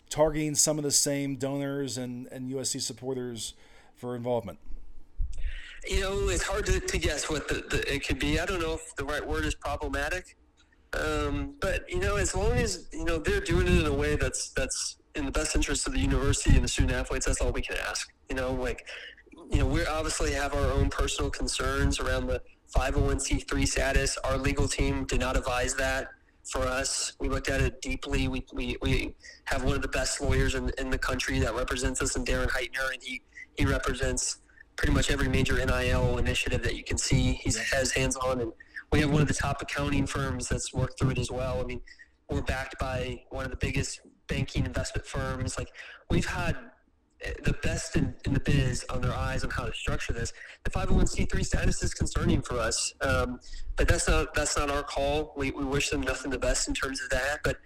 targeting 0.10 0.56
some 0.56 0.78
of 0.78 0.84
the 0.84 0.92
same 0.92 1.36
donors 1.36 1.98
and, 1.98 2.28
and 2.28 2.52
USC 2.52 2.82
supporters 2.82 3.54
for 3.96 4.16
involvement? 4.16 4.60
You 5.88 6.02
know, 6.02 6.28
it's 6.30 6.44
hard 6.44 6.66
to, 6.66 6.80
to 6.80 6.98
guess 6.98 7.30
what 7.30 7.48
the, 7.48 7.56
the, 7.70 7.94
it 7.94 8.06
could 8.06 8.20
be. 8.20 8.40
I 8.40 8.46
don't 8.46 8.60
know 8.60 8.74
if 8.74 8.96
the 8.96 9.06
right 9.06 9.26
word 9.26 9.46
is 9.46 9.56
problematic, 9.56 10.36
um, 11.00 11.56
but 11.60 11.90
you 11.90 12.00
know, 12.00 12.18
as 12.18 12.36
long 12.36 12.54
as 12.54 12.88
you 12.92 13.06
know 13.06 13.18
they're 13.18 13.42
doing 13.42 13.68
it 13.68 13.80
in 13.80 13.86
a 13.86 13.94
way 13.94 14.16
that's 14.16 14.50
that's 14.50 14.98
in 15.16 15.26
the 15.26 15.32
best 15.32 15.56
interest 15.56 15.88
of 15.88 15.94
the 15.94 16.00
university 16.00 16.56
and 16.56 16.64
the 16.64 16.68
student 16.68 16.94
athletes, 16.94 17.26
that's 17.26 17.42
all 17.42 17.52
we 17.52 17.62
can 17.62 17.78
ask. 17.90 18.12
You 18.30 18.36
know, 18.36 18.52
like 18.54 18.86
you 19.52 19.60
know, 19.60 19.66
we 19.66 19.86
obviously 19.86 20.34
have 20.34 20.54
our 20.54 20.72
own 20.72 20.90
personal 20.90 21.30
concerns 21.30 22.00
around 22.00 22.28
the 22.28 22.42
501c3 22.76 23.68
status. 23.68 24.18
Our 24.24 24.38
legal 24.38 24.68
team 24.68 25.06
did 25.06 25.20
not 25.20 25.38
advise 25.38 25.74
that 25.76 26.10
for 26.44 26.62
us. 26.64 27.14
We 27.20 27.30
looked 27.30 27.50
at 27.50 27.62
it 27.62 27.82
deeply. 27.82 28.28
We, 28.28 28.46
we, 28.54 28.78
we 28.82 29.16
have 29.46 29.64
one 29.64 29.76
of 29.76 29.82
the 29.82 29.88
best 29.88 30.22
lawyers 30.22 30.56
in, 30.56 30.72
in 30.78 30.90
the 30.90 30.98
country 30.98 31.40
that 31.40 31.56
represents 31.56 32.02
us 32.02 32.16
and 32.16 32.26
Darren 32.26 32.50
Heitner, 32.50 32.92
and 32.94 33.02
he, 33.02 33.22
he 33.58 33.66
represents 33.66 34.40
pretty 34.76 34.94
much 34.94 35.10
every 35.10 35.28
major 35.28 35.64
NIL 35.64 36.18
initiative 36.18 36.62
that 36.64 36.76
you 36.76 36.84
can 36.84 36.98
see. 36.98 37.34
He 37.34 37.52
has 37.72 37.92
hands 37.92 38.16
on, 38.18 38.42
and 38.42 38.54
we 38.92 39.02
have 39.02 39.12
one 39.12 39.22
of 39.22 39.28
the 39.28 39.34
top 39.34 39.62
accounting 39.62 40.08
firms 40.08 40.48
that's 40.48 40.74
worked 40.74 41.00
through 41.00 41.12
it 41.12 41.18
as 41.18 41.30
well. 41.30 41.60
I 41.60 41.64
mean, 41.64 41.82
we're 42.30 42.42
backed 42.42 42.80
by 42.80 43.24
one 43.30 43.46
of 43.46 43.52
the 43.52 43.58
biggest 43.58 44.02
banking 44.28 44.66
investment 44.66 45.06
firms. 45.06 45.58
Like 45.58 45.70
we've 46.10 46.26
had 46.26 46.58
the 47.44 47.54
best 47.64 47.96
in, 47.96 48.16
in, 48.26 48.34
the 48.34 48.40
biz 48.40 48.86
on 48.90 49.02
their 49.02 49.14
eyes 49.14 49.44
on 49.44 49.50
how 49.50 49.66
to 49.66 49.74
structure 49.74 50.14
this. 50.14 50.34
The 50.64 50.70
501c3 50.70 51.46
status 51.46 51.82
is 51.82 51.94
concerning 51.94 52.42
for 52.42 52.60
us, 52.60 52.94
um, 53.02 53.40
but 53.76 53.88
that's 53.88 54.08
not 54.08 54.34
that's 54.36 54.56
not 54.56 54.70
our 54.70 54.84
call. 54.84 55.34
We, 55.36 55.52
we 55.52 55.66
wish 55.66 55.90
them 55.90 56.02
nothing 56.02 56.30
the 56.30 56.38
best 56.38 56.68
in 56.68 56.74
terms 56.74 57.02
of 57.02 57.10
that, 57.10 57.40
but 57.44 57.58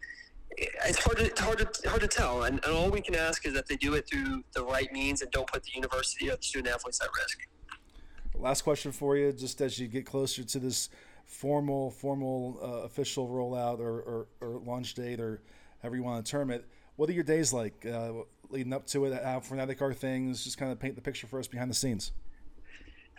it's 0.58 1.04
hard 1.04 1.18
to 1.18 1.44
hard 1.44 1.58
to 1.60 1.90
hard 1.90 2.02
to 2.02 2.08
tell. 2.08 2.44
And, 2.44 2.64
and 2.64 2.74
all 2.74 2.90
we 2.90 3.02
can 3.02 3.16
ask 3.16 3.46
is 3.46 3.54
that 3.54 3.68
they 3.68 3.76
do 3.76 3.94
it 3.96 4.08
through 4.10 4.44
the 4.54 4.64
right 4.64 4.92
means 4.94 5.22
and 5.22 5.30
don't 5.32 5.52
put 5.52 5.64
the 5.64 5.72
university 5.76 6.30
or 6.30 6.38
the 6.38 6.44
student 6.44 6.74
athletes 6.74 7.02
at 7.02 7.10
risk. 7.22 7.40
Last 8.34 8.62
question 8.62 8.92
for 8.92 9.18
you, 9.18 9.34
just 9.34 9.60
as 9.62 9.78
you 9.78 9.88
get 9.88 10.06
closer 10.06 10.44
to 10.44 10.60
this 10.60 10.90
formal 11.32 11.90
formal 11.92 12.60
uh, 12.62 12.86
official 12.86 13.30
rollout 13.30 13.80
or, 13.80 14.02
or, 14.02 14.28
or 14.42 14.60
launch 14.66 14.94
date 14.94 15.20
or 15.20 15.42
however 15.82 15.96
you 15.96 16.04
want 16.04 16.24
to 16.24 16.30
term 16.30 16.52
it. 16.52 16.68
What 16.98 17.10
are 17.10 17.14
your 17.14 17.24
days 17.24 17.54
like? 17.54 17.86
Uh, 17.86 18.12
leading 18.50 18.74
up 18.74 18.86
to 18.88 19.06
it? 19.06 19.24
How 19.24 19.40
frenetic 19.40 19.82
are 19.82 19.94
things? 19.94 20.44
Just 20.44 20.58
kind 20.58 20.72
of 20.72 20.80
paint 20.80 20.96
the 20.96 21.02
picture 21.02 21.28
for 21.28 21.40
us 21.40 21.48
behind 21.48 21.72
the 21.72 21.76
scenes. 21.76 22.12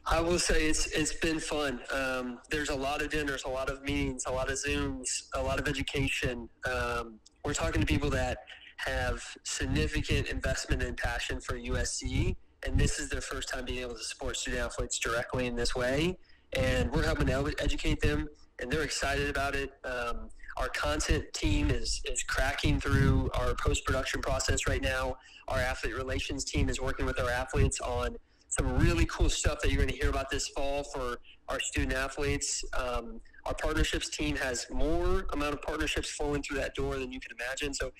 I 0.04 0.20
will 0.20 0.38
say 0.38 0.66
it's 0.66 0.86
it's 0.88 1.14
been 1.14 1.40
fun. 1.40 1.80
Um, 1.92 2.38
there's 2.50 2.68
a 2.68 2.74
lot 2.74 3.02
of 3.02 3.10
dinners, 3.10 3.44
a 3.44 3.48
lot 3.48 3.70
of 3.70 3.82
meetings, 3.82 4.24
a 4.26 4.32
lot 4.32 4.50
of 4.50 4.58
Zooms, 4.58 5.28
a 5.34 5.42
lot 5.42 5.58
of 5.58 5.66
education. 5.66 6.48
Um, 6.70 7.18
we're 7.44 7.54
talking 7.54 7.80
to 7.80 7.86
people 7.86 8.10
that 8.10 8.38
have 8.76 9.22
significant 9.44 10.28
investment 10.28 10.82
and 10.82 10.96
passion 10.96 11.40
for 11.40 11.54
USC, 11.54 12.36
and 12.66 12.78
this 12.78 12.98
is 12.98 13.08
their 13.08 13.20
first 13.20 13.48
time 13.48 13.64
being 13.64 13.78
able 13.78 13.94
to 13.94 14.04
support 14.04 14.36
student 14.36 14.62
athletes 14.62 14.98
directly 14.98 15.46
in 15.46 15.56
this 15.56 15.74
way. 15.74 16.18
And 16.54 16.90
we're 16.92 17.04
helping 17.04 17.26
to 17.26 17.54
educate 17.60 18.00
them, 18.00 18.28
and 18.58 18.70
they're 18.70 18.82
excited 18.82 19.30
about 19.30 19.54
it. 19.54 19.70
Um, 19.84 20.28
our 20.58 20.68
content 20.68 21.32
team 21.32 21.70
is, 21.70 22.02
is 22.04 22.22
cracking 22.22 22.78
through 22.78 23.30
our 23.34 23.54
post 23.54 23.84
production 23.84 24.20
process 24.20 24.66
right 24.66 24.82
now. 24.82 25.16
Our 25.48 25.58
athlete 25.58 25.96
relations 25.96 26.44
team 26.44 26.68
is 26.68 26.80
working 26.80 27.06
with 27.06 27.18
our 27.18 27.30
athletes 27.30 27.80
on 27.80 28.16
some 28.48 28.78
really 28.78 29.06
cool 29.06 29.30
stuff 29.30 29.60
that 29.62 29.70
you're 29.70 29.78
going 29.78 29.88
to 29.88 29.96
hear 29.96 30.10
about 30.10 30.28
this 30.28 30.48
fall 30.48 30.84
for 30.84 31.18
our 31.48 31.58
student 31.58 31.94
athletes. 31.94 32.62
Um, 32.78 33.20
our 33.46 33.54
partnerships 33.54 34.10
team 34.10 34.36
has 34.36 34.66
more 34.70 35.26
amount 35.32 35.54
of 35.54 35.62
partnerships 35.62 36.10
flowing 36.10 36.42
through 36.42 36.58
that 36.58 36.74
door 36.74 36.96
than 36.96 37.10
you 37.10 37.18
can 37.18 37.32
imagine. 37.40 37.72
So 37.72 37.92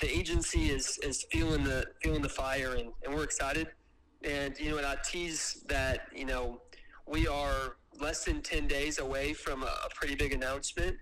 the 0.00 0.10
agency 0.10 0.70
is, 0.70 0.98
is 1.02 1.26
feeling 1.30 1.64
the 1.64 1.84
feeling 2.02 2.22
the 2.22 2.30
fire, 2.30 2.74
and, 2.76 2.92
and 3.04 3.14
we're 3.14 3.24
excited. 3.24 3.68
And 4.24 4.58
you 4.58 4.70
know, 4.70 4.78
and 4.78 4.86
I 4.86 4.96
tease 5.04 5.62
that 5.68 6.08
you 6.14 6.24
know 6.24 6.62
we 7.06 7.28
are 7.28 7.76
less 8.00 8.24
than 8.24 8.42
ten 8.42 8.66
days 8.66 8.98
away 8.98 9.32
from 9.32 9.62
a, 9.62 9.88
pretty 9.94 10.14
big 10.14 10.32
announcement 10.32 10.96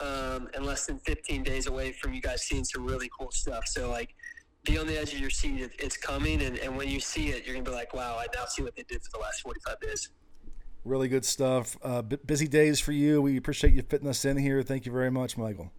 um, 0.00 0.48
and 0.54 0.64
less 0.64 0.86
than 0.86 0.98
15 0.98 1.42
days 1.42 1.66
away 1.66 1.92
from 1.92 2.12
you 2.12 2.20
guys 2.20 2.42
seeing 2.42 2.64
some 2.64 2.84
really 2.84 3.08
cool 3.16 3.30
stuff. 3.30 3.66
So 3.66 3.90
like, 3.90 4.14
be 4.64 4.78
on 4.78 4.86
the 4.86 4.98
edge 4.98 5.12
of 5.14 5.20
your 5.20 5.30
seat. 5.30 5.70
It's 5.78 5.96
coming, 5.96 6.42
and, 6.42 6.58
and 6.58 6.76
when 6.76 6.88
you 6.88 7.00
see 7.00 7.28
it, 7.28 7.46
you're 7.46 7.54
gonna 7.54 7.64
be 7.64 7.70
like, 7.70 7.94
"Wow, 7.94 8.18
I 8.18 8.26
now 8.34 8.44
see 8.46 8.62
what 8.62 8.76
they 8.76 8.82
did 8.82 9.02
for 9.02 9.10
the 9.14 9.18
last 9.18 9.40
45 9.40 9.80
days." 9.80 10.10
Really 10.84 11.08
good 11.08 11.24
stuff. 11.24 11.76
Uh, 11.82 12.02
b- 12.02 12.18
busy 12.26 12.46
days 12.46 12.80
for 12.80 12.92
you. 12.92 13.22
We 13.22 13.36
appreciate 13.36 13.72
you 13.74 13.82
fitting 13.82 14.08
us 14.08 14.24
in 14.24 14.36
here. 14.36 14.62
Thank 14.62 14.84
you 14.84 14.92
very 14.92 15.10
much, 15.10 15.38
Michael. 15.38 15.72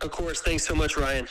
Of 0.00 0.10
course. 0.10 0.40
Thanks 0.40 0.64
so 0.64 0.74
much, 0.74 0.96
Ryan. 0.96 1.26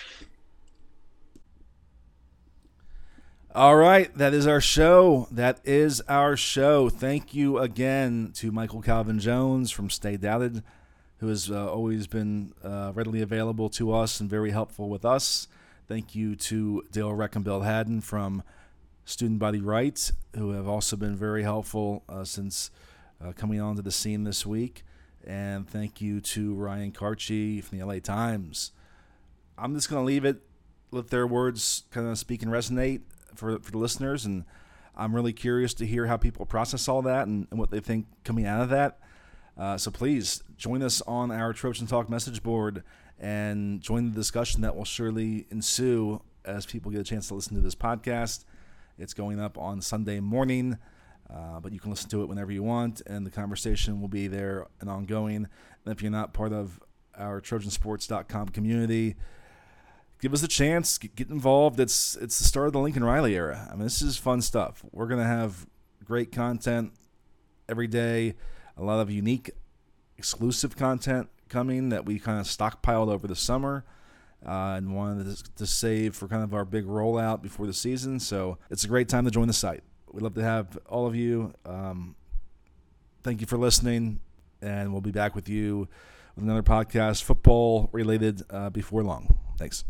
All 3.53 3.75
right, 3.75 4.13
that 4.15 4.33
is 4.33 4.47
our 4.47 4.61
show. 4.61 5.27
That 5.29 5.59
is 5.65 5.99
our 6.07 6.37
show. 6.37 6.87
Thank 6.87 7.33
you 7.33 7.57
again 7.57 8.31
to 8.35 8.49
Michael 8.49 8.81
Calvin 8.81 9.19
Jones 9.19 9.71
from 9.71 9.89
Stay 9.89 10.15
Doubted, 10.15 10.63
who 11.17 11.27
has 11.27 11.51
uh, 11.51 11.69
always 11.69 12.07
been 12.07 12.53
uh, 12.63 12.93
readily 12.95 13.21
available 13.21 13.67
to 13.71 13.91
us 13.91 14.21
and 14.21 14.29
very 14.29 14.51
helpful 14.51 14.87
with 14.87 15.03
us. 15.03 15.49
Thank 15.85 16.15
you 16.15 16.37
to 16.37 16.83
Dale 16.93 17.13
Reck 17.13 17.35
and 17.35 17.43
Bill 17.43 17.63
Haden 17.63 17.99
from 17.99 18.41
Student 19.03 19.39
Body 19.39 19.59
Rights, 19.59 20.13
who 20.33 20.51
have 20.51 20.69
also 20.69 20.95
been 20.95 21.17
very 21.17 21.43
helpful 21.43 22.05
uh, 22.07 22.23
since 22.23 22.71
uh, 23.21 23.33
coming 23.33 23.59
onto 23.59 23.81
the 23.81 23.91
scene 23.91 24.23
this 24.23 24.45
week. 24.45 24.85
And 25.27 25.69
thank 25.69 25.99
you 25.99 26.21
to 26.21 26.53
Ryan 26.53 26.93
Kartje 26.93 27.61
from 27.61 27.79
the 27.79 27.85
LA 27.85 27.99
Times. 27.99 28.71
I'm 29.57 29.75
just 29.75 29.89
going 29.89 30.01
to 30.01 30.07
leave 30.07 30.23
it, 30.23 30.41
let 30.91 31.09
their 31.09 31.27
words 31.27 31.83
kind 31.91 32.07
of 32.07 32.17
speak 32.17 32.43
and 32.43 32.49
resonate 32.49 33.01
for, 33.35 33.59
for 33.59 33.71
the 33.71 33.77
listeners. 33.77 34.25
And 34.25 34.45
I'm 34.95 35.15
really 35.15 35.33
curious 35.33 35.73
to 35.75 35.85
hear 35.85 36.07
how 36.07 36.17
people 36.17 36.45
process 36.45 36.87
all 36.87 37.01
that 37.03 37.27
and, 37.27 37.47
and 37.49 37.59
what 37.59 37.71
they 37.71 37.79
think 37.79 38.07
coming 38.23 38.45
out 38.45 38.61
of 38.61 38.69
that. 38.69 38.99
Uh, 39.57 39.77
so 39.77 39.91
please 39.91 40.43
join 40.57 40.81
us 40.81 41.01
on 41.01 41.31
our 41.31 41.53
Trojan 41.53 41.87
Talk 41.87 42.09
message 42.09 42.41
board 42.41 42.83
and 43.19 43.81
join 43.81 44.09
the 44.09 44.15
discussion 44.15 44.61
that 44.61 44.75
will 44.75 44.85
surely 44.85 45.45
ensue 45.51 46.21
as 46.45 46.65
people 46.65 46.91
get 46.91 47.01
a 47.01 47.03
chance 47.03 47.27
to 47.27 47.35
listen 47.35 47.55
to 47.55 47.61
this 47.61 47.75
podcast. 47.75 48.45
It's 48.97 49.13
going 49.13 49.39
up 49.39 49.57
on 49.57 49.81
Sunday 49.81 50.19
morning, 50.19 50.77
uh, 51.29 51.59
but 51.59 51.71
you 51.71 51.79
can 51.79 51.91
listen 51.91 52.09
to 52.09 52.21
it 52.23 52.27
whenever 52.27 52.51
you 52.51 52.63
want, 52.63 53.01
and 53.05 53.25
the 53.25 53.31
conversation 53.31 54.01
will 54.01 54.07
be 54.07 54.27
there 54.27 54.67
and 54.79 54.89
ongoing. 54.89 55.47
And 55.85 55.91
if 55.93 56.01
you're 56.01 56.11
not 56.11 56.33
part 56.33 56.53
of 56.53 56.79
our 57.17 57.41
TrojanSports.com 57.41 58.49
community, 58.49 59.15
give 60.21 60.33
us 60.33 60.43
a 60.43 60.47
chance, 60.47 60.97
get, 60.97 61.15
get 61.15 61.29
involved. 61.29 61.79
It's 61.79 62.15
it's 62.15 62.37
the 62.37 62.45
start 62.45 62.67
of 62.67 62.73
the 62.73 62.79
Lincoln 62.79 63.03
Riley 63.03 63.35
era. 63.35 63.67
I 63.69 63.75
mean, 63.75 63.83
this 63.83 64.01
is 64.01 64.17
fun 64.17 64.41
stuff. 64.41 64.83
We're 64.91 65.07
gonna 65.07 65.27
have 65.27 65.65
great 66.05 66.31
content 66.31 66.93
every 67.67 67.87
day, 67.87 68.35
a 68.77 68.83
lot 68.83 68.99
of 68.99 69.11
unique, 69.11 69.51
exclusive 70.17 70.77
content 70.77 71.29
coming 71.49 71.89
that 71.89 72.05
we 72.05 72.19
kind 72.19 72.39
of 72.39 72.45
stockpiled 72.45 73.09
over 73.09 73.27
the 73.27 73.35
summer. 73.35 73.83
Uh, 74.43 74.73
and 74.75 74.95
wanted 74.95 75.37
to, 75.37 75.43
to 75.53 75.67
save 75.67 76.15
for 76.15 76.27
kind 76.27 76.41
of 76.41 76.51
our 76.51 76.65
big 76.65 76.87
rollout 76.87 77.43
before 77.43 77.67
the 77.67 77.73
season. 77.73 78.19
So 78.19 78.57
it's 78.71 78.83
a 78.83 78.87
great 78.87 79.07
time 79.07 79.23
to 79.25 79.29
join 79.29 79.45
the 79.45 79.53
site. 79.53 79.83
We'd 80.11 80.23
love 80.23 80.33
to 80.33 80.41
have 80.41 80.79
all 80.89 81.05
of 81.05 81.15
you. 81.15 81.53
Um, 81.63 82.15
thank 83.21 83.39
you 83.39 83.45
for 83.45 83.59
listening, 83.59 84.19
and 84.59 84.91
we'll 84.91 85.01
be 85.01 85.11
back 85.11 85.35
with 85.35 85.47
you 85.47 85.87
with 86.35 86.43
another 86.43 86.63
podcast, 86.63 87.21
football 87.21 87.87
related, 87.91 88.41
uh, 88.49 88.71
before 88.71 89.03
long. 89.03 89.37
Thanks. 89.59 89.85